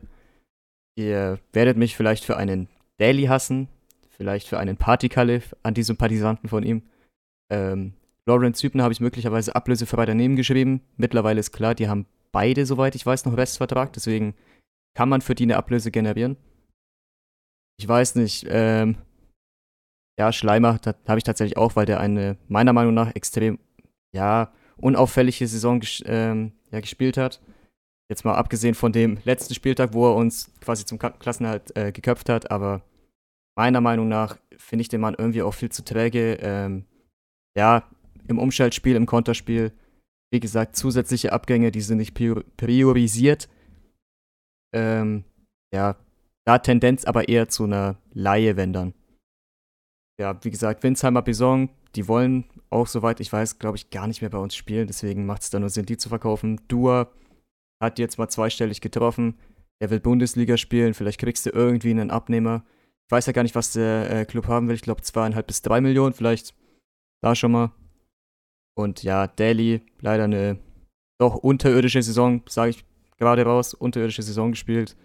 Ihr 0.95 1.39
werdet 1.51 1.77
mich 1.77 1.95
vielleicht 1.95 2.23
für 2.23 2.37
einen 2.37 2.69
Daily 2.97 3.25
hassen, 3.25 3.67
vielleicht 4.09 4.47
für 4.47 4.57
einen 4.57 4.77
Partykalif, 4.77 5.53
Antisympathisanten 5.63 6.49
von 6.49 6.63
ihm. 6.63 6.83
Ähm, 7.51 7.93
Lawrence 8.25 8.59
Zypner 8.59 8.83
habe 8.83 8.93
ich 8.93 9.01
möglicherweise 9.01 9.55
ablösefrei 9.55 10.05
daneben 10.05 10.35
geschrieben. 10.35 10.81
Mittlerweile 10.95 11.39
ist 11.39 11.51
klar, 11.51 11.75
die 11.75 11.89
haben 11.89 12.07
beide, 12.31 12.65
soweit 12.65 12.95
ich 12.95 13.05
weiß, 13.05 13.25
noch 13.25 13.37
Restvertrag, 13.37 13.91
deswegen 13.93 14.35
kann 14.95 15.09
man 15.09 15.21
für 15.21 15.35
die 15.35 15.43
eine 15.43 15.57
Ablöse 15.57 15.91
generieren. 15.91 16.37
Ich 17.77 17.87
weiß 17.87 18.15
nicht, 18.15 18.45
ähm, 18.47 18.97
ja, 20.17 20.31
Schleimer 20.31 20.79
habe 21.07 21.17
ich 21.17 21.25
tatsächlich 21.25 21.57
auch, 21.57 21.75
weil 21.75 21.85
der 21.85 21.99
eine 21.99 22.37
meiner 22.47 22.71
Meinung 22.71 22.93
nach 22.93 23.13
extrem, 23.13 23.59
ja, 24.13 24.53
unauffällige 24.77 25.47
Saison 25.47 25.79
ges 25.79 26.03
ähm, 26.05 26.53
ja, 26.71 26.79
gespielt 26.79 27.17
hat. 27.17 27.41
Jetzt 28.09 28.23
mal 28.23 28.35
abgesehen 28.35 28.75
von 28.75 28.91
dem 28.91 29.17
letzten 29.23 29.55
Spieltag, 29.55 29.93
wo 29.93 30.07
er 30.07 30.15
uns 30.15 30.51
quasi 30.61 30.85
zum 30.85 30.99
Klassenhalt 30.99 31.75
äh, 31.75 31.91
geköpft 31.91 32.29
hat, 32.29 32.51
aber 32.51 32.83
meiner 33.57 33.81
Meinung 33.81 34.07
nach 34.07 34.37
finde 34.57 34.81
ich 34.81 34.89
den 34.89 35.01
Mann 35.01 35.15
irgendwie 35.17 35.41
auch 35.41 35.53
viel 35.53 35.71
zu 35.71 35.83
träge. 35.83 36.37
Ähm, 36.41 36.85
ja, 37.57 37.89
im 38.27 38.37
Umschaltspiel, 38.37 38.95
im 38.95 39.05
Konterspiel, 39.05 39.71
wie 40.31 40.39
gesagt, 40.39 40.75
zusätzliche 40.75 41.31
Abgänge, 41.31 41.71
die 41.71 41.81
sind 41.81 41.97
nicht 41.97 42.13
priorisiert. 42.13 43.49
Ähm, 44.73 45.23
ja, 45.73 45.95
da 46.45 46.59
Tendenz 46.59 47.05
aber 47.05 47.27
eher 47.29 47.47
zu 47.47 47.63
einer 47.63 47.97
Laie, 48.13 48.57
wenn 48.57 48.73
dann. 48.73 48.93
Ja, 50.19 50.37
wie 50.43 50.51
gesagt, 50.51 50.83
Winsheimer 50.83 51.21
Bison, 51.21 51.69
die 51.95 52.07
wollen 52.07 52.45
auch, 52.69 52.87
soweit 52.87 53.19
ich 53.19 53.31
weiß, 53.31 53.59
glaube 53.59 53.77
ich, 53.77 53.89
gar 53.89 54.07
nicht 54.07 54.21
mehr 54.21 54.29
bei 54.29 54.37
uns 54.37 54.55
spielen. 54.55 54.87
Deswegen 54.87 55.25
macht 55.25 55.43
es 55.43 55.49
da 55.49 55.59
nur 55.59 55.69
Sinn, 55.69 55.85
die 55.85 55.97
zu 55.97 56.09
verkaufen. 56.09 56.61
Dua 56.67 57.11
hat 57.81 57.99
jetzt 57.99 58.17
mal 58.17 58.29
zweistellig 58.29 58.81
getroffen. 58.81 59.37
Er 59.79 59.89
will 59.89 59.99
Bundesliga 59.99 60.57
spielen, 60.57 60.93
vielleicht 60.93 61.19
kriegst 61.19 61.45
du 61.45 61.49
irgendwie 61.49 61.91
einen 61.91 62.11
Abnehmer. 62.11 62.63
Ich 63.07 63.11
weiß 63.11 63.25
ja 63.25 63.33
gar 63.33 63.43
nicht, 63.43 63.55
was 63.55 63.73
der 63.73 64.09
äh, 64.09 64.25
Club 64.25 64.47
haben 64.47 64.67
will. 64.67 64.75
Ich 64.75 64.81
glaube 64.81 65.01
zweieinhalb 65.01 65.47
bis 65.47 65.61
drei 65.61 65.81
Millionen, 65.81 66.13
vielleicht 66.13 66.55
da 67.21 67.35
schon 67.35 67.51
mal. 67.51 67.71
Und 68.77 69.03
ja, 69.03 69.27
Daly, 69.27 69.81
leider 69.99 70.23
eine 70.23 70.59
doch 71.19 71.35
unterirdische 71.35 72.01
Saison, 72.01 72.41
sage 72.47 72.71
ich 72.71 72.85
gerade 73.17 73.43
raus, 73.43 73.73
unterirdische 73.73 74.23
Saison 74.23 74.51
gespielt. 74.51 74.97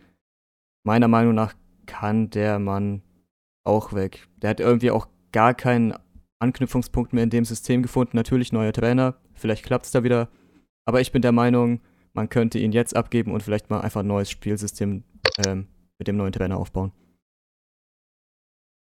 Meiner 0.85 1.09
Meinung 1.09 1.35
nach 1.35 1.55
kann 1.87 2.31
der 2.31 2.59
Mann 2.59 3.03
auch 3.65 3.93
weg. 3.93 4.29
Der 4.37 4.51
hat 4.51 4.61
irgendwie 4.61 4.91
auch 4.91 5.09
gar 5.33 5.55
keinen 5.55 5.95
Anknüpfungspunkt 6.41 7.13
mehr 7.13 7.25
in 7.25 7.31
dem 7.31 7.45
System 7.45 7.83
gefunden. 7.83 8.17
Natürlich 8.17 8.53
neuer 8.53 8.73
Trainer, 8.73 9.15
vielleicht 9.35 9.65
klappt 9.65 9.87
es 9.87 9.93
da 9.93 10.03
wieder. 10.03 10.29
Aber 10.85 11.01
ich 11.01 11.13
bin 11.13 11.23
der 11.23 11.33
Meinung, 11.33 11.81
man 12.13 12.29
könnte 12.29 12.59
ihn 12.59 12.73
jetzt 12.73 12.97
abgeben 12.97 13.33
und 13.33 13.43
vielleicht 13.43 13.71
mal 13.71 13.81
einfach 13.81 14.01
ein 14.01 14.07
neues 14.07 14.31
Spielsystem 14.31 15.05
ähm, 15.47 15.69
mit 15.99 16.09
dem 16.09 16.17
neuen 16.17 16.33
Trainer 16.33 16.57
aufbauen. 16.57 16.93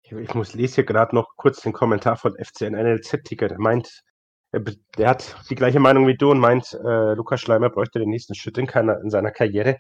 Ich 0.03 0.35
muss 0.35 0.55
lese 0.55 0.77
hier 0.77 0.85
gerade 0.85 1.17
noch 1.17 1.35
kurz 1.37 1.63
den 1.63 1.73
Kommentar 1.73 2.17
von 2.17 2.37
FCN 2.37 2.75
NLZ-Ticker. 2.75 3.49
Der 3.49 3.59
meint, 3.59 4.05
der 4.53 5.09
hat 5.09 5.37
die 5.51 5.57
gleiche 5.57 5.81
Meinung 5.81 6.07
wie 6.07 6.17
du 6.17 6.31
und 6.31 6.39
meint, 6.39 6.75
äh, 6.75 7.15
Lukas 7.15 7.41
Schleimer 7.41 7.71
bräuchte 7.71 7.99
den 7.99 8.11
nächsten 8.11 8.37
Schritt 8.37 8.57
in, 8.59 8.69
in, 8.69 9.11
seiner 9.11 9.33
Karriere. 9.33 9.79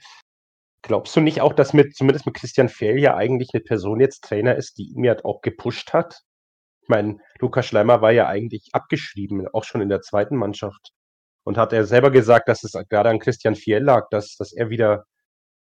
Glaubst 0.83 1.15
du 1.15 1.21
nicht 1.21 1.43
auch, 1.43 1.53
dass 1.53 1.73
mit, 1.73 1.95
zumindest 1.95 2.27
mit 2.27 2.35
Christian 2.35 2.69
Fehl 2.69 2.99
ja 2.99 3.17
eigentlich 3.17 3.51
eine 3.53 3.63
Person 3.63 4.01
jetzt 4.01 4.25
Trainer 4.25 4.57
ist, 4.57 4.79
die 4.79 4.91
ihn 4.91 5.05
ja 5.05 5.17
auch 5.25 5.43
gepusht 5.43 5.93
hat? 5.93 6.23
Ich 6.87 6.89
meine, 6.89 7.19
Lukas 7.41 7.67
Schleimer 7.67 8.01
war 8.01 8.13
ja 8.13 8.29
eigentlich 8.29 8.69
abgeschrieben, 8.73 9.49
auch 9.53 9.65
schon 9.65 9.81
in 9.81 9.89
der 9.89 10.03
zweiten 10.03 10.37
Mannschaft. 10.37 10.93
Und 11.43 11.59
hat 11.59 11.73
er 11.73 11.85
selber 11.85 12.13
gesagt, 12.13 12.49
dass 12.49 12.63
es 12.63 12.75
gerade 12.89 13.09
an 13.09 13.19
Christian 13.19 13.57
Fiel 13.57 13.79
lag, 13.79 14.09
dass, 14.11 14.37
dass 14.37 14.53
er 14.53 14.71
wieder 14.71 15.05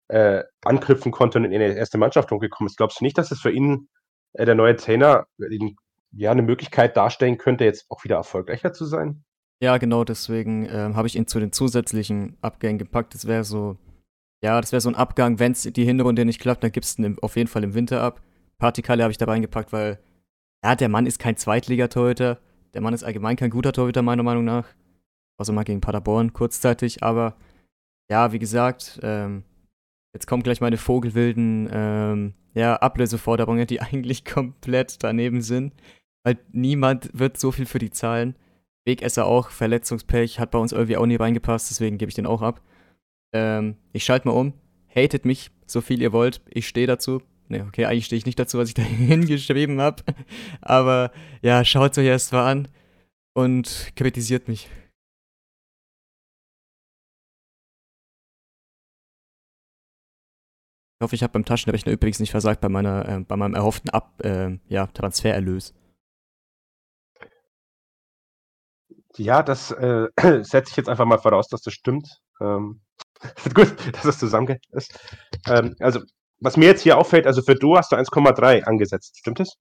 äh, 0.07 0.43
anknüpfen 0.65 1.11
konnte 1.11 1.37
und 1.37 1.45
in 1.45 1.51
die 1.51 1.57
erste 1.57 1.99
Mannschaft 1.99 2.31
hochgekommen 2.31 2.69
ist. 2.69 2.77
Glaubst 2.77 2.99
du 2.99 3.03
nicht, 3.03 3.19
dass 3.19 3.29
es 3.29 3.39
für 3.39 3.51
ihn 3.51 3.87
äh, 4.33 4.45
der 4.45 4.55
neue 4.55 4.75
Trainer 4.75 5.25
ja 6.11 6.31
eine 6.31 6.41
Möglichkeit 6.41 6.97
darstellen 6.97 7.37
könnte, 7.37 7.65
jetzt 7.65 7.85
auch 7.89 8.03
wieder 8.03 8.15
erfolgreicher 8.15 8.73
zu 8.73 8.85
sein? 8.85 9.23
Ja, 9.61 9.77
genau, 9.77 10.03
deswegen 10.03 10.65
äh, 10.65 10.91
habe 10.95 11.07
ich 11.07 11.15
ihn 11.15 11.27
zu 11.27 11.39
den 11.39 11.51
zusätzlichen 11.51 12.35
Abgängen 12.41 12.79
gepackt. 12.79 13.13
Das 13.13 13.27
wäre 13.27 13.43
so, 13.43 13.77
ja, 14.43 14.59
das 14.59 14.71
wäre 14.71 14.81
so 14.81 14.89
ein 14.89 14.95
Abgang, 14.95 15.37
wenn 15.37 15.51
es 15.51 15.61
die 15.61 15.85
Hinrunde 15.85 16.25
nicht 16.25 16.41
klappt, 16.41 16.63
dann 16.63 16.71
gibt 16.71 16.85
es 16.85 16.97
auf 17.21 17.35
jeden 17.35 17.47
Fall 17.47 17.63
im 17.63 17.75
Winter 17.75 18.01
ab. 18.01 18.21
Partikalle 18.57 19.03
habe 19.03 19.11
ich 19.11 19.19
da 19.19 19.25
reingepackt, 19.25 19.71
weil, 19.71 19.99
ja, 20.63 20.75
der 20.75 20.89
Mann 20.89 21.05
ist 21.05 21.19
kein 21.19 21.37
Zweitligatorhüter. 21.37 22.39
Der 22.73 22.81
Mann 22.81 22.93
ist 22.93 23.03
allgemein 23.03 23.35
kein 23.35 23.49
guter 23.49 23.73
Torhüter, 23.73 24.01
meiner 24.01 24.23
Meinung 24.23 24.45
nach. 24.45 24.67
Außer 25.37 25.53
mal 25.53 25.63
gegen 25.63 25.81
Paderborn 25.81 26.33
kurzzeitig, 26.33 27.03
aber 27.03 27.35
ja, 28.11 28.31
wie 28.31 28.39
gesagt, 28.39 28.99
ähm, 29.01 29.43
jetzt 30.13 30.27
kommen 30.27 30.43
gleich 30.43 30.61
meine 30.61 30.77
vogelwilden 30.77 31.69
ähm, 31.71 32.33
ja, 32.53 32.75
Ablöseforderungen, 32.75 33.65
die 33.65 33.81
eigentlich 33.81 34.25
komplett 34.25 35.03
daneben 35.03 35.41
sind. 35.41 35.73
Weil 36.23 36.37
niemand 36.51 37.09
wird 37.17 37.37
so 37.39 37.51
viel 37.51 37.65
für 37.65 37.79
die 37.79 37.89
zahlen. 37.89 38.35
Wegesser 38.85 39.25
auch, 39.25 39.49
Verletzungspech, 39.49 40.39
hat 40.39 40.51
bei 40.51 40.59
uns 40.59 40.71
irgendwie 40.71 40.97
auch 40.97 41.05
nie 41.05 41.15
reingepasst, 41.15 41.69
deswegen 41.69 41.97
gebe 41.97 42.09
ich 42.09 42.15
den 42.15 42.25
auch 42.25 42.41
ab. 42.41 42.61
Ähm, 43.33 43.77
ich 43.93 44.03
schalte 44.03 44.27
mal 44.27 44.33
um. 44.33 44.53
Hatet 44.93 45.25
mich, 45.25 45.51
so 45.65 45.81
viel 45.81 46.01
ihr 46.01 46.11
wollt. 46.11 46.41
Ich 46.49 46.67
stehe 46.67 46.87
dazu. 46.87 47.21
Ne, 47.51 47.65
okay, 47.67 47.83
eigentlich 47.83 48.05
stehe 48.05 48.17
ich 48.17 48.25
nicht 48.25 48.39
dazu, 48.39 48.57
was 48.57 48.69
ich 48.69 48.75
da 48.75 48.81
hingeschrieben 48.81 49.81
habe. 49.81 50.03
Aber 50.61 51.11
ja, 51.41 51.65
schaut 51.65 51.97
euch 51.97 52.05
erst 52.05 52.31
mal 52.31 52.49
an 52.49 52.69
und 53.33 53.91
kritisiert 53.97 54.47
mich. 54.47 54.69
Ich 60.95 61.03
hoffe, 61.03 61.15
ich 61.15 61.23
habe 61.23 61.33
beim 61.33 61.43
Taschenrechner 61.43 61.91
übrigens 61.91 62.21
nicht 62.21 62.31
versagt 62.31 62.61
bei, 62.61 62.69
meiner, 62.69 63.05
äh, 63.09 63.19
bei 63.19 63.35
meinem 63.35 63.55
erhofften 63.55 63.89
Ab 63.89 64.23
äh, 64.23 64.57
ja, 64.69 64.87
Transfererlös. 64.87 65.73
Ja, 69.17 69.43
das 69.43 69.71
äh, 69.71 70.07
setze 70.43 70.69
ich 70.69 70.77
jetzt 70.77 70.87
einfach 70.87 71.05
mal 71.05 71.17
voraus, 71.17 71.49
dass 71.49 71.63
das 71.63 71.73
stimmt. 71.73 72.07
Ähm, 72.39 72.79
gut, 73.53 73.75
dass 73.93 74.05
es 74.05 74.19
zusammengeht 74.19 74.63
ist. 74.71 74.97
Ähm, 75.47 75.75
also, 75.79 76.01
was 76.41 76.57
mir 76.57 76.65
jetzt 76.65 76.81
hier 76.81 76.97
auffällt, 76.97 77.27
also 77.27 77.41
für 77.41 77.55
du 77.55 77.77
hast 77.77 77.91
du 77.91 77.95
1,3 77.95 78.63
angesetzt, 78.63 79.17
stimmt 79.17 79.39
es? 79.39 79.57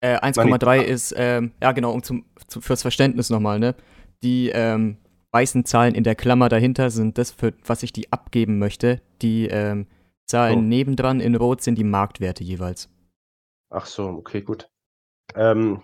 Äh, 0.00 0.18
1,3 0.18 0.80
ist, 0.80 1.14
ähm, 1.16 1.52
ja 1.60 1.72
genau, 1.72 1.92
um 1.92 2.02
zum, 2.02 2.24
zum, 2.46 2.62
fürs 2.62 2.82
Verständnis 2.82 3.30
nochmal, 3.30 3.58
ne? 3.58 3.74
Die 4.22 4.50
ähm, 4.50 4.98
weißen 5.32 5.64
Zahlen 5.64 5.94
in 5.94 6.04
der 6.04 6.14
Klammer 6.14 6.48
dahinter 6.48 6.90
sind 6.90 7.18
das, 7.18 7.32
für 7.32 7.52
was 7.64 7.82
ich 7.82 7.92
die 7.92 8.12
abgeben 8.12 8.58
möchte. 8.58 9.02
Die 9.22 9.46
ähm, 9.48 9.86
Zahlen 10.26 10.58
oh. 10.58 10.62
nebendran 10.62 11.20
in 11.20 11.34
Rot 11.34 11.62
sind 11.62 11.76
die 11.78 11.84
Marktwerte 11.84 12.44
jeweils. 12.44 12.88
Ach 13.70 13.86
so, 13.86 14.08
okay, 14.08 14.42
gut. 14.42 14.70
Ähm, 15.34 15.82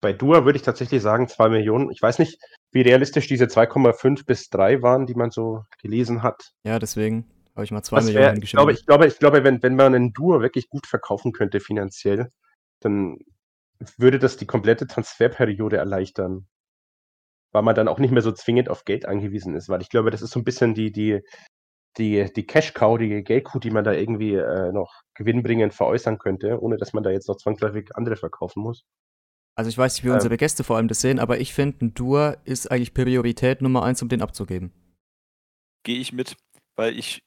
bei 0.00 0.12
Dua 0.12 0.44
würde 0.44 0.56
ich 0.56 0.62
tatsächlich 0.62 1.02
sagen 1.02 1.28
2 1.28 1.48
Millionen. 1.48 1.90
Ich 1.90 2.00
weiß 2.00 2.18
nicht, 2.18 2.38
wie 2.70 2.82
realistisch 2.82 3.26
diese 3.26 3.46
2,5 3.46 4.26
bis 4.26 4.48
3 4.50 4.82
waren, 4.82 5.06
die 5.06 5.14
man 5.14 5.30
so 5.30 5.64
gelesen 5.80 6.22
hat. 6.22 6.52
Ja, 6.64 6.78
deswegen 6.78 7.26
habe 7.54 7.64
ich 7.64 7.70
mal 7.70 7.82
2 7.82 8.02
Millionen 8.02 8.36
wär, 8.36 8.42
ich 8.42 8.50
glaube, 8.50 8.72
ich 8.72 8.86
glaube, 8.86 9.06
ich 9.06 9.18
glaube 9.18 9.44
wenn, 9.44 9.62
wenn 9.62 9.76
man 9.76 9.94
einen 9.94 10.12
Dua 10.12 10.40
wirklich 10.40 10.68
gut 10.68 10.86
verkaufen 10.86 11.32
könnte 11.32 11.60
finanziell, 11.60 12.30
dann 12.80 13.18
würde 13.96 14.18
das 14.18 14.36
die 14.36 14.46
komplette 14.46 14.86
Transferperiode 14.86 15.76
erleichtern. 15.76 16.46
Weil 17.52 17.62
man 17.62 17.74
dann 17.74 17.88
auch 17.88 17.98
nicht 17.98 18.10
mehr 18.10 18.22
so 18.22 18.32
zwingend 18.32 18.68
auf 18.68 18.84
Geld 18.84 19.06
angewiesen 19.06 19.56
ist. 19.56 19.68
Weil 19.68 19.80
ich 19.80 19.88
glaube, 19.88 20.10
das 20.10 20.22
ist 20.22 20.30
so 20.30 20.40
ein 20.40 20.44
bisschen 20.44 20.74
die, 20.74 20.92
die, 20.92 21.22
die, 21.96 22.30
die 22.32 22.46
Cash-Cow, 22.46 22.98
die 22.98 23.24
Geldkuh, 23.24 23.58
die 23.58 23.70
man 23.70 23.84
da 23.84 23.92
irgendwie 23.92 24.34
äh, 24.34 24.70
noch 24.70 24.92
gewinnbringend 25.14 25.72
veräußern 25.72 26.18
könnte, 26.18 26.60
ohne 26.60 26.76
dass 26.76 26.92
man 26.92 27.02
da 27.02 27.10
jetzt 27.10 27.28
noch 27.28 27.36
zwangsläufig 27.36 27.96
andere 27.96 28.16
verkaufen 28.16 28.62
muss. 28.62 28.84
Also 29.58 29.70
ich 29.70 29.76
weiß 29.76 29.96
nicht, 29.96 30.04
wie 30.04 30.08
ähm, 30.10 30.14
unsere 30.14 30.36
Gäste 30.36 30.62
vor 30.62 30.76
allem 30.76 30.86
das 30.86 31.00
sehen, 31.00 31.18
aber 31.18 31.40
ich 31.40 31.52
finde, 31.52 31.86
ein 31.86 31.94
Dur 31.94 32.38
ist 32.44 32.70
eigentlich 32.70 32.94
Priorität 32.94 33.60
Nummer 33.60 33.82
eins, 33.82 34.00
um 34.00 34.08
den 34.08 34.22
abzugeben. 34.22 34.70
Gehe 35.82 35.98
ich 35.98 36.12
mit, 36.12 36.36
weil 36.76 36.96
ich, 36.96 37.24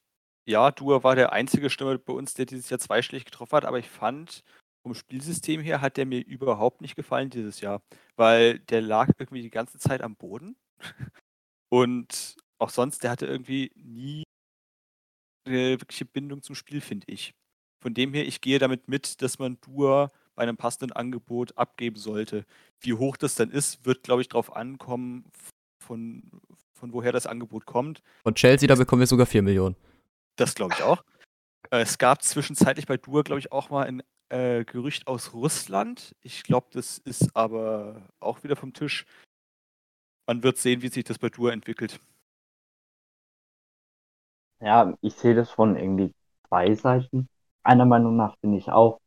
ja, 0.48 0.72
Dur 0.72 1.04
war 1.04 1.18
der 1.18 1.34
einzige 1.34 1.70
Stimme 1.70 2.00
bei 2.00 2.14
uns, 2.14 2.34
der 2.34 2.46
dieses 2.46 2.70
Jahr 2.70 2.80
zweischlägig 2.80 3.26
getroffen 3.26 3.58
hat, 3.58 3.66
aber 3.66 3.80
ich 3.80 3.90
fand, 3.90 4.46
vom 4.82 4.94
Spielsystem 4.94 5.60
her 5.60 5.82
hat 5.82 5.98
der 5.98 6.06
mir 6.06 6.26
überhaupt 6.26 6.80
nicht 6.80 6.96
gefallen 6.96 7.30
dieses 7.30 7.60
Jahr, 7.60 7.82
weil 8.16 8.60
der 8.60 8.80
lag 8.80 9.10
irgendwie 9.20 9.42
die 9.42 9.50
ganze 9.50 9.78
Zeit 9.78 10.02
am 10.02 10.16
Boden 10.16 10.56
und 11.70 12.38
auch 12.60 12.70
sonst, 12.70 13.04
der 13.04 13.12
hatte 13.12 13.26
irgendwie 13.26 13.74
nie 13.76 14.24
eine 15.46 15.82
wirkliche 15.82 16.06
Bindung 16.06 16.42
zum 16.44 16.56
Spiel, 16.56 16.80
finde 16.80 17.08
ich. 17.12 17.34
Von 17.84 17.94
dem 17.94 18.14
her, 18.14 18.26
ich 18.26 18.40
gehe 18.40 18.58
damit 18.58 18.88
mit, 18.88 19.22
dass 19.22 19.38
man 19.38 19.60
Dur 19.60 20.14
bei 20.36 20.44
einem 20.44 20.58
passenden 20.58 20.92
Angebot 20.94 21.58
abgeben 21.58 21.98
sollte. 21.98 22.46
Wie 22.80 22.94
hoch 22.94 23.18
das 23.18 23.36
dann 23.36 23.52
ist, 23.52 23.86
wird, 23.86 24.04
glaube 24.04 24.22
ich, 24.22 24.30
darauf 24.30 24.56
ankommen, 24.56 25.26
von, 25.82 26.24
von 26.74 26.94
woher 26.94 27.12
das 27.12 27.28
Angebot 27.28 27.66
kommt. 27.66 28.02
Von 28.24 28.36
Chelsea, 28.36 28.68
da 28.68 28.76
bekommen 28.76 29.02
wir 29.02 29.08
sogar 29.08 29.26
4 29.26 29.42
Millionen. 29.42 29.76
Das 30.38 30.56
glaube 30.56 30.74
ich 30.76 30.84
auch. 30.84 31.04
Äh, 31.70 31.82
es 31.82 31.98
gab 31.98 32.24
zwischenzeitlich 32.24 32.86
bei 32.86 32.98
Dur, 32.98 33.24
glaube 33.24 33.40
ich, 33.40 33.52
auch 33.52 33.70
mal 33.70 33.86
ein 33.86 34.04
äh, 34.30 34.64
Gerücht 34.64 35.08
aus 35.08 35.34
Russland. 35.34 36.16
Ich 36.22 36.44
glaube, 36.44 36.68
das 36.72 36.98
ist 37.00 37.36
aber 37.36 38.08
auch 38.20 38.44
wieder 38.44 38.56
vom 38.56 38.74
Tisch. 38.74 39.06
Man 40.28 40.44
wird 40.44 40.58
sehen, 40.58 40.82
wie 40.82 40.88
sich 40.88 41.04
das 41.04 41.20
bei 41.20 41.30
Dur 41.30 41.52
entwickelt. 41.52 42.00
Ja, 44.62 44.96
ich 45.02 45.16
sehe 45.16 45.36
das 45.36 45.52
von 45.52 45.76
irgendwie 45.76 46.14
zwei 46.48 46.74
Seiten. 46.76 47.28
Einer 47.64 47.86
Meinung 47.86 48.16
nach 48.16 48.38
finde 48.40 48.58
ich 48.58 48.70
auch, 48.70 49.01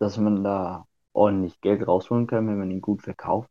dass 0.00 0.18
man 0.18 0.44
da 0.44 0.86
ordentlich 1.12 1.60
Geld 1.60 1.86
rausholen 1.86 2.26
kann, 2.26 2.48
wenn 2.48 2.58
man 2.58 2.70
ihn 2.70 2.80
gut 2.80 3.02
verkauft. 3.02 3.50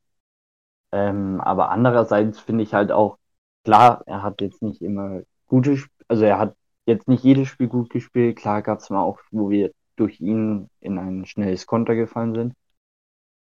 Ähm, 0.91 1.41
aber 1.41 1.69
andererseits 1.71 2.39
finde 2.39 2.63
ich 2.63 2.73
halt 2.73 2.91
auch, 2.91 3.17
klar, 3.63 4.03
er 4.07 4.23
hat 4.23 4.41
jetzt 4.41 4.61
nicht 4.61 4.81
immer 4.81 5.21
gute, 5.47 5.73
Sp 5.77 5.91
also 6.07 6.25
er 6.25 6.39
hat 6.39 6.55
jetzt 6.85 7.07
nicht 7.07 7.23
jedes 7.23 7.47
Spiel 7.49 7.67
gut 7.67 7.89
gespielt. 7.91 8.37
Klar 8.37 8.61
gab 8.63 8.79
es 8.79 8.89
mal 8.89 9.03
auch, 9.03 9.19
wo 9.31 9.49
wir 9.49 9.71
durch 9.95 10.19
ihn 10.21 10.69
in 10.81 10.97
ein 10.97 11.25
schnelles 11.25 11.67
Konter 11.67 11.95
gefallen 11.95 12.33
sind. 12.35 12.53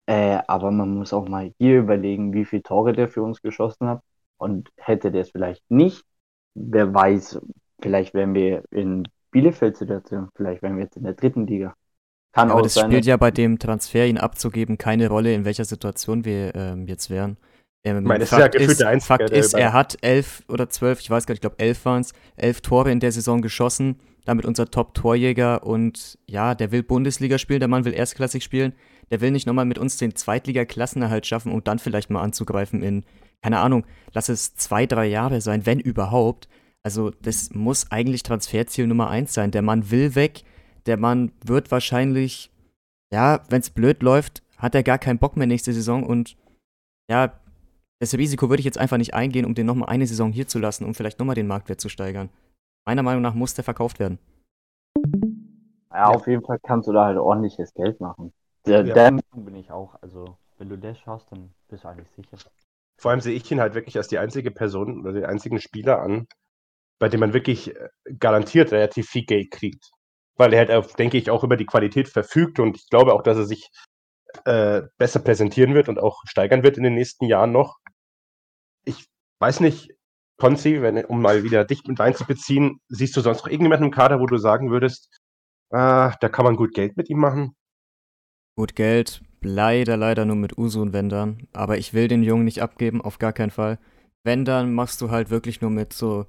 Äh, 0.08 0.40
aber 0.48 0.72
man 0.72 0.96
muss 0.96 1.14
auch 1.14 1.28
mal 1.28 1.54
hier 1.60 1.80
überlegen, 1.80 2.34
wie 2.34 2.46
viele 2.46 2.64
Tore 2.64 2.94
der 2.94 3.10
für 3.10 3.22
uns 3.24 3.42
geschossen 3.42 3.88
hat. 3.88 4.02
Und 4.38 4.72
hätte 4.78 5.12
der 5.12 5.22
es 5.24 5.32
vielleicht 5.32 5.70
nicht, 5.70 6.06
wer 6.54 6.94
weiß, 6.94 7.42
vielleicht 7.82 8.14
wären 8.14 8.34
wir 8.34 8.64
in 8.72 9.08
Bielefeld-Situation, 9.32 10.30
vielleicht 10.36 10.62
wären 10.62 10.78
wir 10.78 10.84
jetzt 10.86 10.98
in 10.98 11.04
der 11.04 11.14
dritten 11.14 11.48
Liga. 11.48 11.76
Kann 12.38 12.52
aber 12.52 12.62
das 12.62 12.76
sein, 12.76 12.86
spielt 12.86 13.06
ja 13.06 13.18
bei 13.18 13.32
dem 13.32 13.58
Transfer, 13.58 14.06
ihn 14.06 14.18
abzugeben, 14.18 14.78
keine 14.78 15.08
Rolle, 15.10 15.34
in 15.34 15.44
welcher 15.44 15.66
Situation 15.66 16.24
wir 16.24 16.54
ähm, 16.56 16.86
jetzt 16.88 17.10
wären. 17.10 17.38
Ähm, 17.84 18.04
meine, 18.04 18.26
Fakt 18.26 18.54
ist, 18.56 18.80
ja 18.80 18.90
ist, 18.92 19.06
Fakt 19.06 19.30
ist 19.30 19.54
er 19.54 19.74
hat 19.74 19.98
elf 20.02 20.44
oder 20.48 20.70
zwölf, 20.70 21.00
ich 21.00 21.10
weiß 21.10 21.26
gar 21.26 21.34
nicht, 21.34 21.40
ich 21.40 21.42
glaube 21.42 21.60
elf 21.60 21.84
waren 21.86 22.02
es, 22.02 22.14
elf 22.36 22.62
Tore 22.62 22.92
in 22.92 23.00
der 23.00 23.12
Saison 23.12 23.42
geschossen, 23.42 23.98
damit 24.26 24.46
unser 24.46 24.70
Top-Torjäger 24.70 25.64
und 25.64 26.20
ja, 26.28 26.54
der 26.54 26.72
will 26.72 26.84
Bundesliga 26.84 27.38
spielen, 27.38 27.60
der 27.60 27.70
Mann 27.70 27.86
will 27.86 27.94
erstklassig 27.94 28.44
spielen, 28.44 28.74
der 29.10 29.22
will 29.22 29.32
nicht 29.32 29.48
nochmal 29.48 29.66
mit 29.66 29.78
uns 29.80 29.98
den 29.98 30.16
Zweitliga-Klassenerhalt 30.16 31.26
schaffen 31.26 31.52
und 31.52 31.68
dann 31.68 31.80
vielleicht 31.80 32.10
mal 32.10 32.22
anzugreifen 32.22 32.84
in, 32.84 33.04
keine 33.42 33.60
Ahnung, 33.60 33.86
lass 34.14 34.30
es 34.30 34.56
zwei, 34.56 34.86
drei 34.86 35.06
Jahre 35.06 35.42
sein, 35.42 35.66
wenn 35.66 35.80
überhaupt. 35.80 36.48
Also 36.84 37.12
das 37.22 37.52
muss 37.54 37.92
eigentlich 37.92 38.24
Transferziel 38.24 38.86
Nummer 38.88 39.10
eins 39.10 39.34
sein. 39.34 39.52
Der 39.52 39.62
Mann 39.62 39.92
will 39.92 40.16
weg, 40.16 40.44
der 40.88 40.98
Mann 40.98 41.32
wird 41.44 41.70
wahrscheinlich, 41.72 42.52
ja, 43.12 43.42
wenn 43.50 43.62
es 43.62 43.70
blöd 43.70 44.02
läuft, 44.02 44.42
hat 44.58 44.74
er 44.74 44.84
gar 44.84 44.98
keinen 44.98 45.20
Bock 45.20 45.38
mehr 45.38 45.48
nächste 45.48 45.74
Saison 45.74 46.04
und 46.04 46.38
ja, 47.10 47.34
das 48.00 48.14
Risiko 48.14 48.50
würde 48.50 48.62
ich 48.62 48.66
jetzt 48.66 48.78
einfach 48.78 48.98
nicht 48.98 49.14
eingehen, 49.14 49.46
um 49.46 49.54
den 49.54 49.66
nochmal 49.66 49.90
eine 49.90 50.08
Saison 50.08 50.32
hier 50.32 50.48
zu 50.48 50.60
lassen, 50.60 50.86
um 50.86 50.94
vielleicht 50.94 51.20
nochmal 51.20 51.36
den 51.36 51.48
Marktwert 51.48 51.82
zu 51.82 51.90
steigern. 51.90 52.30
Meiner 52.86 53.04
Meinung 53.04 53.22
nach 53.22 53.34
muss 53.34 53.54
der 53.54 53.64
verkauft 53.64 54.00
werden. 54.00 54.20
Ja, 55.92 56.10
auf 56.10 56.28
jeden 56.28 56.44
Fall 56.44 56.60
kannst 56.62 56.88
du 56.88 56.94
da 56.94 57.06
halt 57.06 57.18
ordentliches 57.18 57.74
Geld 57.74 58.00
machen. 58.00 58.34
Der, 58.66 58.86
ja. 58.86 58.94
Der 58.94 59.20
bin 59.34 59.56
ich 59.56 59.72
auch. 59.72 59.96
Also, 60.02 60.38
wenn 60.58 60.70
du 60.70 60.78
das 60.78 61.00
schaust, 61.00 61.32
dann 61.32 61.54
bist 61.70 61.84
du 61.84 61.88
eigentlich 61.88 62.10
sicher. 62.12 62.38
Vor 63.00 63.12
allem 63.12 63.22
sehe 63.22 63.34
ich 63.34 63.52
ihn 63.52 63.60
halt 63.60 63.74
wirklich 63.74 63.98
als 63.98 64.08
die 64.08 64.20
einzige 64.20 64.52
Person 64.52 65.02
oder 65.02 65.14
den 65.14 65.26
einzigen 65.26 65.60
Spieler 65.60 66.02
an, 66.02 66.28
bei 67.00 67.10
dem 67.10 67.20
man 67.20 67.34
wirklich 67.34 67.76
äh, 67.76 67.90
garantiert 68.20 68.72
relativ 68.72 69.08
viel 69.08 69.26
Geld 69.26 69.52
kriegt 69.52 69.92
weil 70.38 70.54
er 70.54 70.68
halt, 70.68 71.00
denke 71.00 71.18
ich, 71.18 71.30
auch 71.30 71.44
über 71.44 71.58
die 71.58 71.66
Qualität 71.66 72.08
verfügt 72.08 72.60
und 72.60 72.78
ich 72.78 72.90
glaube 72.90 73.14
auch, 73.14 73.24
dass 73.24 73.38
er 73.38 73.46
sich 73.46 73.70
äh, 74.46 74.84
besser 74.98 75.20
präsentieren 75.20 75.74
wird 75.74 75.90
und 75.90 76.00
auch 76.00 76.22
steigern 76.28 76.64
wird 76.64 76.78
in 76.78 76.84
den 76.84 76.96
nächsten 76.96 77.26
Jahren 77.26 77.52
noch. 77.52 77.78
Ich 78.86 79.06
weiß 79.40 79.60
nicht, 79.60 79.94
Konzi, 80.38 80.82
wenn, 80.82 81.04
um 81.06 81.22
mal 81.22 81.44
wieder 81.44 81.66
dich 81.66 81.84
mit 81.86 82.00
einzubeziehen, 82.00 82.80
siehst 82.88 83.18
du 83.18 83.22
sonst 83.22 83.40
noch 83.40 83.48
irgendjemanden 83.48 83.88
im 83.88 83.94
Kader, 83.94 84.20
wo 84.20 84.28
du 84.28 84.38
sagen 84.38 84.70
würdest, 84.70 85.20
ah, 85.72 86.16
da 86.22 86.30
kann 86.30 86.46
man 86.46 86.56
gut 86.56 86.74
Geld 86.74 86.96
mit 86.96 87.10
ihm 87.10 87.20
machen? 87.20 87.56
Gut 88.56 88.76
Geld, 88.76 89.22
leider, 89.42 89.98
leider 89.98 90.26
nur 90.26 90.36
mit 90.36 90.58
Uso 90.58 90.82
und 90.82 90.94
Wendern. 90.94 91.48
Aber 91.54 91.78
ich 91.78 91.94
will 91.94 92.08
den 92.08 92.24
Jungen 92.24 92.46
nicht 92.46 92.62
abgeben, 92.62 93.02
auf 93.02 93.18
gar 93.18 93.34
keinen 93.34 93.52
Fall. 93.52 93.80
Wenn, 94.24 94.46
dann 94.46 94.74
machst 94.74 95.02
du 95.02 95.10
halt 95.10 95.30
wirklich 95.30 95.62
nur 95.62 95.72
mit 95.72 95.94
so, 95.94 96.26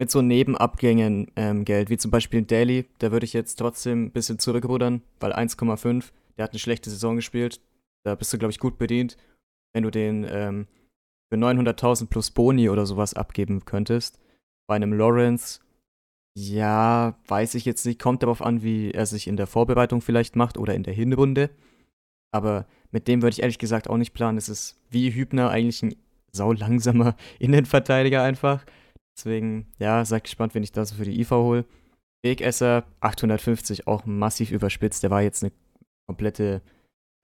mit 0.00 0.10
so 0.10 0.22
Nebenabgängen 0.22 1.30
ähm, 1.36 1.64
Geld, 1.64 1.90
wie 1.90 1.96
zum 1.96 2.10
Beispiel 2.10 2.42
Daily. 2.42 2.86
Da 2.98 3.12
würde 3.12 3.24
ich 3.24 3.32
jetzt 3.32 3.56
trotzdem 3.56 4.06
ein 4.06 4.10
bisschen 4.10 4.38
zurückrudern, 4.38 5.02
weil 5.20 5.32
1,5, 5.32 6.10
der 6.36 6.44
hat 6.44 6.52
eine 6.52 6.58
schlechte 6.58 6.90
Saison 6.90 7.16
gespielt. 7.16 7.60
Da 8.04 8.14
bist 8.14 8.32
du, 8.32 8.38
glaube 8.38 8.52
ich, 8.52 8.58
gut 8.58 8.78
bedient, 8.78 9.16
wenn 9.72 9.84
du 9.84 9.90
den 9.90 10.26
ähm, 10.28 10.66
für 11.32 11.38
900.000 11.38 12.08
plus 12.08 12.30
Boni 12.30 12.68
oder 12.68 12.86
sowas 12.86 13.14
abgeben 13.14 13.64
könntest. 13.64 14.18
Bei 14.68 14.76
einem 14.76 14.92
Lawrence, 14.92 15.60
ja, 16.36 17.16
weiß 17.28 17.54
ich 17.54 17.64
jetzt 17.64 17.86
nicht, 17.86 18.00
kommt 18.00 18.22
darauf 18.22 18.42
an, 18.42 18.62
wie 18.62 18.90
er 18.90 19.06
sich 19.06 19.26
in 19.26 19.36
der 19.36 19.46
Vorbereitung 19.46 20.00
vielleicht 20.00 20.36
macht 20.36 20.58
oder 20.58 20.74
in 20.74 20.82
der 20.82 20.94
Hinrunde. 20.94 21.50
Aber 22.32 22.66
mit 22.90 23.06
dem 23.06 23.22
würde 23.22 23.34
ich 23.34 23.42
ehrlich 23.42 23.58
gesagt 23.58 23.88
auch 23.88 23.96
nicht 23.96 24.12
planen. 24.12 24.38
Es 24.38 24.48
ist 24.48 24.80
wie 24.90 25.14
Hübner 25.14 25.50
eigentlich 25.50 25.82
ein 25.82 25.94
saulangsamer 26.32 27.16
Innenverteidiger 27.38 28.22
einfach. 28.22 28.64
Deswegen, 29.16 29.72
ja, 29.78 30.04
seid 30.04 30.24
gespannt, 30.24 30.54
wenn 30.54 30.62
ich 30.62 30.72
das 30.72 30.92
für 30.92 31.04
die 31.04 31.20
IV 31.20 31.30
hole. 31.30 31.64
Wegesser 32.22 32.84
850 33.00 33.86
auch 33.86 34.06
massiv 34.06 34.50
überspitzt. 34.50 35.02
Der 35.02 35.10
war 35.10 35.22
jetzt 35.22 35.42
eine 35.42 35.52
komplette 36.06 36.62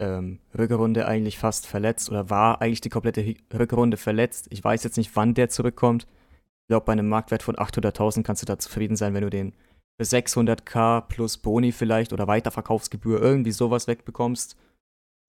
ähm, 0.01 0.41
Rückrunde 0.57 1.07
eigentlich 1.07 1.39
fast 1.39 1.67
verletzt 1.67 2.11
oder 2.11 2.31
war 2.31 2.61
eigentlich 2.61 2.81
die 2.81 2.91
komplette 2.91 3.35
Rückrunde 3.53 3.97
verletzt. 3.97 4.49
Ich 4.51 4.63
weiß 4.63 4.85
jetzt 4.85 4.97
nicht, 4.97 5.15
wann 5.17 5.35
der 5.35 5.49
zurückkommt. 5.49 6.05
Ich 6.05 6.69
glaube, 6.69 6.87
bei 6.87 6.93
einem 6.93 7.09
Marktwert 7.09 7.43
von 7.43 7.57
800.000 7.57 8.23
kannst 8.23 8.43
du 8.43 8.47
da 8.47 8.59
zufrieden 8.59 8.97
sein, 8.97 9.15
wenn 9.15 9.23
du 9.23 9.31
den 9.31 9.53
für 10.01 10.05
600k 10.05 11.03
plus 11.03 11.37
Boni 11.39 11.73
vielleicht 11.73 12.13
oder 12.13 12.27
Weiterverkaufsgebühr 12.27 13.21
irgendwie 13.21 13.53
sowas 13.53 13.87
wegbekommst. 13.87 14.57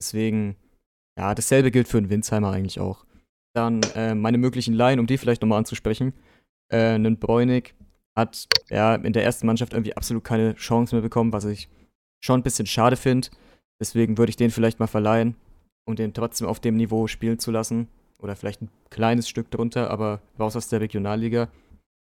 Deswegen, 0.01 0.55
ja, 1.17 1.35
dasselbe 1.35 1.71
gilt 1.71 1.87
für 1.87 1.97
einen 1.97 2.09
Winsheimer 2.09 2.51
eigentlich 2.51 2.79
auch. 2.79 3.05
Dann 3.53 3.81
äh, 3.95 4.15
meine 4.15 4.37
möglichen 4.37 4.73
Laien, 4.73 4.99
um 4.99 5.07
die 5.07 5.17
vielleicht 5.17 5.41
nochmal 5.41 5.59
anzusprechen. 5.59 6.13
Äh, 6.71 6.93
einen 6.93 7.17
Bräunig 7.17 7.75
hat 8.15 8.47
ja 8.69 8.95
in 8.95 9.13
der 9.13 9.23
ersten 9.23 9.47
Mannschaft 9.47 9.73
irgendwie 9.73 9.95
absolut 9.95 10.23
keine 10.23 10.55
Chance 10.55 10.95
mehr 10.95 11.01
bekommen, 11.01 11.33
was 11.33 11.45
ich 11.45 11.69
schon 12.23 12.39
ein 12.39 12.43
bisschen 12.43 12.65
schade 12.65 12.95
finde. 12.95 13.29
Deswegen 13.79 14.17
würde 14.17 14.29
ich 14.29 14.35
den 14.35 14.51
vielleicht 14.51 14.79
mal 14.79 14.87
verleihen, 14.87 15.35
um 15.87 15.95
den 15.95 16.13
trotzdem 16.13 16.47
auf 16.47 16.59
dem 16.59 16.77
Niveau 16.77 17.07
spielen 17.07 17.39
zu 17.39 17.51
lassen. 17.51 17.87
Oder 18.19 18.35
vielleicht 18.35 18.61
ein 18.61 18.69
kleines 18.91 19.27
Stück 19.27 19.49
drunter, 19.49 19.89
aber 19.89 20.21
raus 20.39 20.55
aus 20.55 20.67
der 20.67 20.81
Regionalliga. 20.81 21.49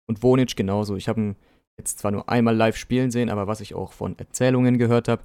Und 0.07 0.23
Wonic 0.23 0.55
genauso. 0.55 0.95
Ich 0.95 1.09
habe 1.09 1.19
ihn 1.19 1.35
jetzt 1.77 1.99
zwar 1.99 2.11
nur 2.11 2.29
einmal 2.29 2.55
live 2.55 2.77
spielen 2.77 3.11
sehen, 3.11 3.29
aber 3.29 3.47
was 3.47 3.59
ich 3.59 3.73
auch 3.73 3.91
von 3.91 4.17
Erzählungen 4.17 4.77
gehört 4.77 5.09
habe, 5.09 5.23